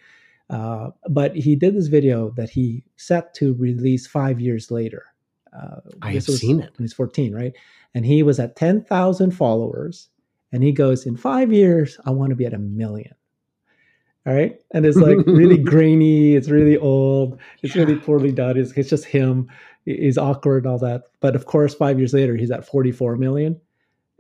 Uh, 0.50 0.92
but 1.10 1.36
he 1.36 1.56
did 1.56 1.76
this 1.76 1.88
video 1.88 2.32
that 2.32 2.50
he 2.50 2.84
set 2.98 3.34
to 3.36 3.54
release 3.56 4.06
five 4.06 4.40
years 4.40 4.70
later. 4.72 5.06
Uh, 5.56 5.78
I 6.02 6.14
have 6.14 6.28
was 6.28 6.40
seen 6.40 6.60
it. 6.60 6.72
When 6.78 6.84
he's 6.84 6.94
14, 6.94 7.34
right? 7.34 7.54
And 7.94 8.06
he 8.06 8.24
was 8.24 8.40
at 8.40 8.56
10,000 8.56 9.32
followers, 9.32 10.10
and 10.52 10.64
he 10.64 10.72
goes, 10.72 11.06
"In 11.06 11.16
five 11.16 11.54
years, 11.54 12.00
I 12.06 12.12
want 12.12 12.32
to 12.32 12.36
be 12.36 12.46
at 12.46 12.54
a 12.54 12.60
million. 12.60 13.14
All 14.26 14.34
right, 14.34 14.60
and 14.72 14.86
it's 14.86 14.98
like 14.98 15.18
really 15.28 15.58
grainy. 15.72 16.36
It's 16.36 16.50
really 16.50 16.78
old. 16.78 17.40
It's 17.62 17.76
really 17.76 17.96
poorly 17.98 18.32
done. 18.32 18.58
It's, 18.58 18.72
it's 18.72 18.90
just 18.90 19.06
him. 19.06 19.50
He's 19.86 20.18
awkward 20.18 20.64
and 20.64 20.72
all 20.72 20.80
that. 20.80 21.04
But 21.20 21.36
of 21.36 21.46
course, 21.46 21.76
five 21.76 22.00
years 22.00 22.14
later, 22.14 22.36
he's 22.38 22.52
at 22.52 22.66
44 22.66 23.18
million. 23.18 23.60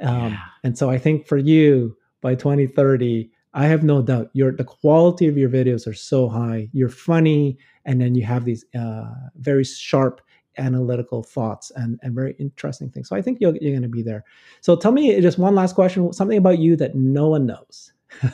Um, 0.01 0.33
Yeah. 0.33 0.37
And 0.65 0.77
so 0.77 0.89
I 0.89 0.97
think 0.97 1.25
for 1.25 1.37
you, 1.37 1.95
by 2.23 2.33
2030, 2.33 3.29
I 3.53 3.67
have 3.67 3.83
no 3.83 4.01
doubt 4.01 4.31
your 4.33 4.51
the 4.51 4.63
quality 4.63 5.27
of 5.27 5.37
your 5.37 5.49
videos 5.49 5.85
are 5.85 5.93
so 5.93 6.27
high. 6.27 6.69
You're 6.73 6.89
funny, 6.89 7.59
and 7.85 8.01
then 8.01 8.15
you 8.15 8.23
have 8.25 8.45
these 8.45 8.65
uh, 8.75 9.13
very 9.35 9.63
sharp 9.63 10.21
analytical 10.57 11.23
thoughts 11.23 11.71
and, 11.75 11.99
and 12.01 12.15
very 12.15 12.35
interesting 12.39 12.89
things. 12.89 13.09
So 13.09 13.15
I 13.15 13.21
think 13.21 13.39
you're, 13.41 13.55
you're 13.59 13.71
going 13.71 13.81
to 13.81 13.87
be 13.87 14.03
there. 14.03 14.23
So 14.61 14.75
tell 14.75 14.91
me 14.91 15.19
just 15.19 15.39
one 15.39 15.55
last 15.55 15.73
question, 15.73 16.13
something 16.13 16.37
about 16.37 16.59
you 16.59 16.75
that 16.75 16.95
no 16.95 17.29
one 17.29 17.45
knows. 17.47 17.93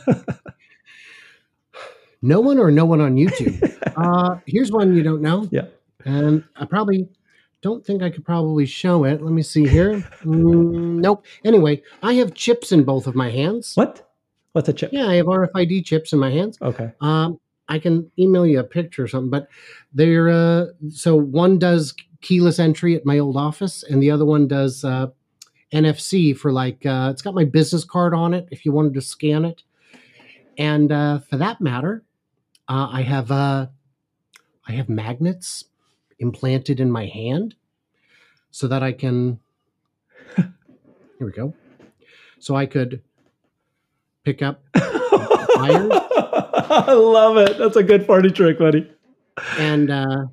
No 2.21 2.39
one 2.39 2.57
or 2.57 2.71
no 2.71 2.85
one 2.85 3.01
on 3.01 3.15
YouTube. 3.15 3.77
uh, 3.97 4.39
here's 4.45 4.71
one 4.71 4.95
you 4.95 5.03
don't 5.03 5.21
know. 5.21 5.47
Yeah. 5.51 5.65
And 6.05 6.43
I 6.55 6.65
probably 6.65 7.07
don't 7.61 7.85
think 7.85 8.01
I 8.01 8.09
could 8.09 8.25
probably 8.25 8.65
show 8.65 9.03
it. 9.03 9.21
Let 9.21 9.33
me 9.33 9.41
see 9.41 9.67
here. 9.67 10.03
Mm, 10.19 10.99
nope. 10.99 11.25
Anyway, 11.45 11.81
I 12.03 12.13
have 12.15 12.33
chips 12.33 12.71
in 12.71 12.83
both 12.83 13.07
of 13.07 13.15
my 13.15 13.29
hands. 13.29 13.73
What? 13.75 14.09
What's 14.51 14.67
a 14.67 14.73
chip? 14.73 14.91
Yeah, 14.91 15.07
I 15.07 15.15
have 15.15 15.27
RFID 15.27 15.85
chips 15.85 16.11
in 16.11 16.19
my 16.19 16.29
hands. 16.29 16.57
Okay. 16.61 16.91
Um, 16.99 17.39
I 17.69 17.79
can 17.79 18.11
email 18.19 18.45
you 18.45 18.59
a 18.59 18.63
picture 18.63 19.03
or 19.03 19.07
something, 19.07 19.29
but 19.29 19.47
they're 19.93 20.29
uh, 20.29 20.65
so 20.89 21.15
one 21.15 21.57
does 21.57 21.93
keyless 22.21 22.59
entry 22.59 22.95
at 22.95 23.05
my 23.05 23.19
old 23.19 23.37
office, 23.37 23.83
and 23.83 24.01
the 24.03 24.11
other 24.11 24.25
one 24.25 24.47
does 24.47 24.83
uh, 24.83 25.07
NFC 25.71 26.35
for 26.35 26.51
like 26.51 26.85
uh, 26.85 27.09
it's 27.11 27.21
got 27.21 27.35
my 27.35 27.45
business 27.45 27.85
card 27.85 28.13
on 28.13 28.33
it 28.33 28.47
if 28.51 28.65
you 28.65 28.71
wanted 28.71 28.95
to 28.95 29.01
scan 29.01 29.45
it, 29.45 29.63
and 30.57 30.91
uh, 30.91 31.19
for 31.19 31.37
that 31.37 31.61
matter, 31.61 32.03
uh, 32.67 32.89
I 32.91 33.03
have 33.03 33.31
uh, 33.31 33.67
I 34.67 34.71
have 34.73 34.89
magnets 34.89 35.65
implanted 36.19 36.79
in 36.79 36.91
my 36.91 37.05
hand 37.05 37.55
so 38.51 38.67
that 38.67 38.83
I 38.83 38.91
can. 38.91 39.39
here 40.35 40.51
we 41.19 41.31
go. 41.31 41.53
So 42.39 42.55
I 42.55 42.65
could 42.65 43.01
pick 44.23 44.41
up 44.41 44.63
I 46.69 46.93
love 46.93 47.37
it. 47.37 47.57
That's 47.57 47.75
a 47.75 47.83
good 47.83 48.05
party 48.05 48.29
trick, 48.29 48.59
buddy. 48.59 48.89
and 49.57 49.89
uh, 49.89 50.25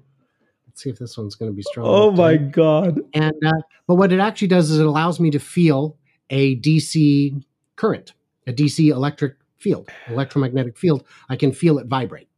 let's 0.67 0.83
see 0.83 0.91
if 0.91 0.99
this 0.99 1.17
one's 1.17 1.35
going 1.35 1.51
to 1.51 1.57
be 1.57 1.63
strong. 1.63 1.87
Oh 1.89 2.11
my 2.11 2.37
god. 2.37 3.01
And 3.15 3.35
uh, 3.45 3.61
but 3.87 3.97
what 3.97 4.13
it 4.13 4.21
actually 4.21 4.49
does 4.49 4.71
is 4.71 4.79
it 4.79 4.87
allows 4.87 5.19
me 5.19 5.31
to 5.31 5.39
feel 5.39 5.97
a 6.31 6.57
DC 6.61 7.43
current, 7.77 8.13
a 8.47 8.53
DC 8.53 8.91
electric 8.91 9.37
field, 9.57 9.89
electromagnetic 10.09 10.77
field. 10.77 11.05
I 11.29 11.37
can 11.37 11.53
feel 11.53 11.79
it 11.79 11.87
vibrate. 11.87 12.29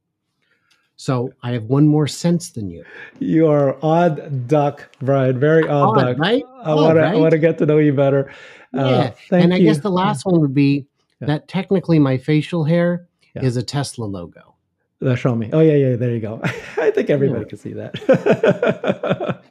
So 1.00 1.32
I 1.44 1.52
have 1.52 1.64
one 1.66 1.86
more 1.86 2.08
sense 2.08 2.50
than 2.50 2.68
you. 2.70 2.84
You 3.20 3.46
are 3.48 3.78
odd 3.84 4.48
duck, 4.48 4.88
Brian. 5.00 5.38
Very 5.38 5.62
odd, 5.68 5.96
Odd, 5.96 6.00
duck. 6.04 6.18
right? 6.18 6.42
I 6.64 6.74
want 6.74 6.96
to. 6.96 7.00
I 7.02 7.10
right? 7.12 7.18
want 7.20 7.30
to 7.30 7.38
get 7.38 7.56
to 7.58 7.66
know 7.66 7.78
you 7.78 7.92
better. 7.92 8.32
Uh, 8.76 8.80
Yeah. 8.80 9.10
thank 9.10 9.30
you. 9.30 9.38
and 9.38 9.54
I 9.54 9.56
you. 9.58 9.64
guess 9.66 9.78
the 9.78 9.90
last 9.92 10.26
one 10.26 10.40
would 10.40 10.54
be 10.54 10.86
Yeah. 11.20 11.28
that 11.28 11.46
technically 11.48 12.00
my 12.00 12.18
facial 12.18 12.64
hair 12.64 13.06
Yeah. 13.36 13.44
is 13.44 13.56
a 13.56 13.62
Tesla 13.62 14.06
logo. 14.06 14.56
Uh, 15.00 15.14
show 15.14 15.36
me. 15.36 15.48
Oh 15.52 15.60
yeah, 15.60 15.74
yeah. 15.76 15.94
There 15.94 16.10
you 16.10 16.18
go. 16.20 16.40
I 16.76 16.90
think 16.90 17.10
everybody 17.10 17.42
Yeah. 17.42 17.48
can 17.48 17.58
see 17.58 17.72
that. 17.74 19.42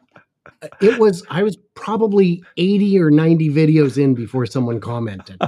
It 0.82 0.99
was 0.99 1.24
I 1.30 1.44
was 1.44 1.56
probably 1.76 2.44
80 2.57 2.99
or 2.99 3.10
90 3.10 3.49
videos 3.52 3.98
in 3.98 4.15
before 4.15 4.45
someone 4.45 4.80
commented. 4.82 5.38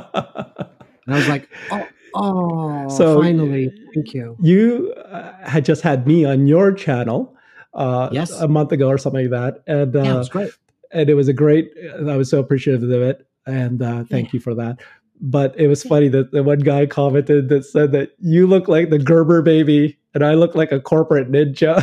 And 1.06 1.16
I 1.16 1.20
was 1.22 1.28
like, 1.30 1.50
oh, 1.72 1.88
oh 2.14 2.88
So, 2.90 3.22
finally, 3.22 3.72
thank 3.94 4.14
you. 4.14 4.36
you 4.42 4.94
uh, 4.94 5.34
had 5.48 5.66
just 5.66 5.82
had 5.82 6.08
me 6.08 6.26
on 6.26 6.48
your 6.48 6.72
channel. 6.72 7.36
Uh, 7.76 8.10
Yes. 8.12 8.32
a 8.42 8.48
month 8.48 8.72
ago 8.72 8.88
or 8.88 8.98
something 8.98 9.30
like 9.30 9.32
that, 9.32 9.62
and 9.68 9.96
uh, 9.96 10.00
Yeah, 10.04 10.16
it 10.16 10.18
was 10.18 10.30
great. 10.30 10.52
and 10.92 11.08
it 11.08 11.14
was 11.14 11.28
a 11.28 11.34
great 11.34 11.72
i 12.10 12.18
was 12.18 12.28
so 12.28 12.40
appreciative 12.40 12.82
of 12.90 13.02
it 13.04 13.28
and 13.46 13.84
uh, 13.84 14.04
thank 14.06 14.34
you 14.34 14.40
for 14.40 14.56
that 14.56 14.80
but 15.22 15.54
it 15.60 15.68
was 15.68 15.84
funny 15.84 16.08
that 16.08 16.32
the 16.32 16.42
one 16.42 16.58
guy 16.60 16.88
commented 16.88 17.48
that 17.50 17.64
said 17.64 17.92
that 17.92 18.14
you 18.18 18.48
look 18.48 18.68
like 18.68 18.90
the 18.90 18.98
gerber 18.98 19.44
baby 19.44 19.99
and 20.14 20.26
i 20.26 20.34
look 20.34 20.56
like 20.56 20.72
a 20.72 20.80
corporate 20.80 21.32
ninja 21.32 21.76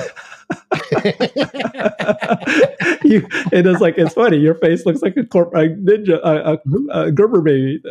you 3.05 3.27
it 3.53 3.67
is 3.67 3.81
like 3.81 3.99
it's 3.99 4.15
funny 4.15 4.39
your 4.39 4.55
face 4.55 4.87
looks 4.87 5.03
like 5.03 5.17
a 5.17 5.25
corporate 5.25 5.85
ninja 5.85 6.21
a, 6.23 6.53
a, 6.53 6.59
mm-hmm. 6.59 6.89
a 6.91 7.11
gerber 7.11 7.41
baby 7.41 7.83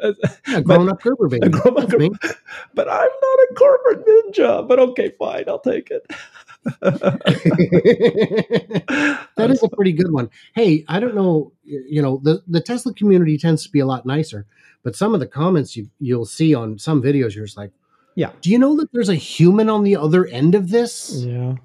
Yeah, 0.47 0.61
grown 0.61 0.87
up 0.89 1.01
Gerber 1.01 1.27
baby. 1.27 1.49
Grown-up 1.49 1.89
That's 1.89 1.99
me. 1.99 2.09
but 2.73 2.89
i'm 2.89 3.01
not 3.01 3.11
a 3.11 3.47
corporate 3.55 4.05
ninja 4.05 4.65
but 4.67 4.79
okay 4.79 5.11
fine 5.19 5.45
i'll 5.47 5.59
take 5.59 5.91
it 5.91 6.05
that 6.81 7.21
is 9.51 9.61
a 9.61 9.69
pretty 9.69 9.91
good 9.91 10.11
one. 10.11 10.31
Hey, 10.55 10.83
I 10.87 10.99
don't 10.99 11.13
know, 11.13 11.51
you 11.63 12.01
know, 12.01 12.19
the, 12.23 12.41
the 12.47 12.59
Tesla 12.59 12.91
community 12.93 13.37
tends 13.37 13.63
to 13.63 13.71
be 13.71 13.79
a 13.79 13.85
lot 13.85 14.03
nicer, 14.05 14.47
but 14.81 14.95
some 14.95 15.13
of 15.13 15.19
the 15.19 15.27
comments 15.27 15.77
you, 15.77 15.89
you'll 15.99 16.25
see 16.25 16.55
on 16.55 16.79
some 16.79 17.03
videos, 17.03 17.35
you're 17.35 17.45
just 17.45 17.57
like, 17.57 17.71
Yeah. 18.15 18.31
Do 18.41 18.49
you 18.49 18.57
know 18.57 18.75
that 18.77 18.91
there's 18.93 19.09
a 19.09 19.15
human 19.15 19.69
on 19.69 19.83
the 19.83 19.97
other 19.97 20.25
end 20.25 20.55
of 20.55 20.69
this? 20.69 21.13
Yeah. 21.13 21.55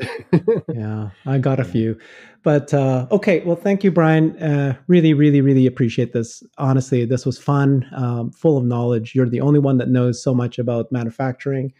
yeah, 0.74 1.10
I 1.26 1.38
got 1.38 1.60
a 1.60 1.64
few. 1.64 1.98
But 2.42 2.72
uh, 2.72 3.06
okay, 3.10 3.40
well, 3.40 3.56
thank 3.56 3.82
you, 3.82 3.90
Brian. 3.90 4.40
Uh, 4.40 4.76
really, 4.86 5.12
really, 5.12 5.40
really 5.40 5.66
appreciate 5.66 6.12
this. 6.12 6.42
Honestly, 6.56 7.04
this 7.04 7.26
was 7.26 7.36
fun, 7.36 7.86
um, 7.94 8.30
full 8.30 8.56
of 8.56 8.64
knowledge. 8.64 9.14
You're 9.14 9.28
the 9.28 9.40
only 9.40 9.58
one 9.58 9.78
that 9.78 9.88
knows 9.88 10.22
so 10.22 10.34
much 10.34 10.58
about 10.58 10.90
manufacturing, 10.92 11.72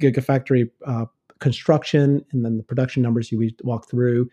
gigafactory 0.00 0.70
uh, 0.86 1.06
construction, 1.40 2.24
and 2.32 2.44
then 2.44 2.56
the 2.56 2.62
production 2.62 3.02
numbers 3.02 3.32
you 3.32 3.50
walk 3.62 3.88
through. 3.90 4.30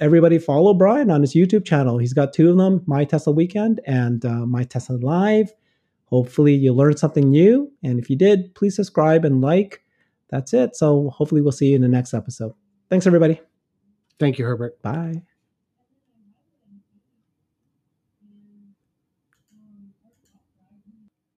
Everybody 0.00 0.38
follow 0.38 0.74
Brian 0.74 1.10
on 1.10 1.22
his 1.22 1.34
YouTube 1.34 1.64
channel. 1.64 1.98
He's 1.98 2.12
got 2.12 2.32
two 2.32 2.50
of 2.50 2.56
them 2.56 2.82
My 2.86 3.04
Tesla 3.04 3.32
Weekend 3.32 3.80
and 3.86 4.24
uh, 4.24 4.46
My 4.46 4.64
Tesla 4.64 4.96
Live. 4.96 5.52
Hopefully, 6.12 6.54
you 6.54 6.74
learned 6.74 6.98
something 6.98 7.30
new. 7.30 7.72
And 7.82 7.98
if 7.98 8.10
you 8.10 8.16
did, 8.16 8.54
please 8.54 8.76
subscribe 8.76 9.24
and 9.24 9.40
like. 9.40 9.82
That's 10.28 10.52
it. 10.52 10.76
So, 10.76 11.08
hopefully, 11.08 11.40
we'll 11.40 11.52
see 11.52 11.70
you 11.70 11.76
in 11.76 11.80
the 11.80 11.88
next 11.88 12.12
episode. 12.12 12.52
Thanks, 12.90 13.06
everybody. 13.06 13.40
Thank 14.20 14.38
you, 14.38 14.44
Herbert. 14.44 14.80
Bye. 14.82 15.22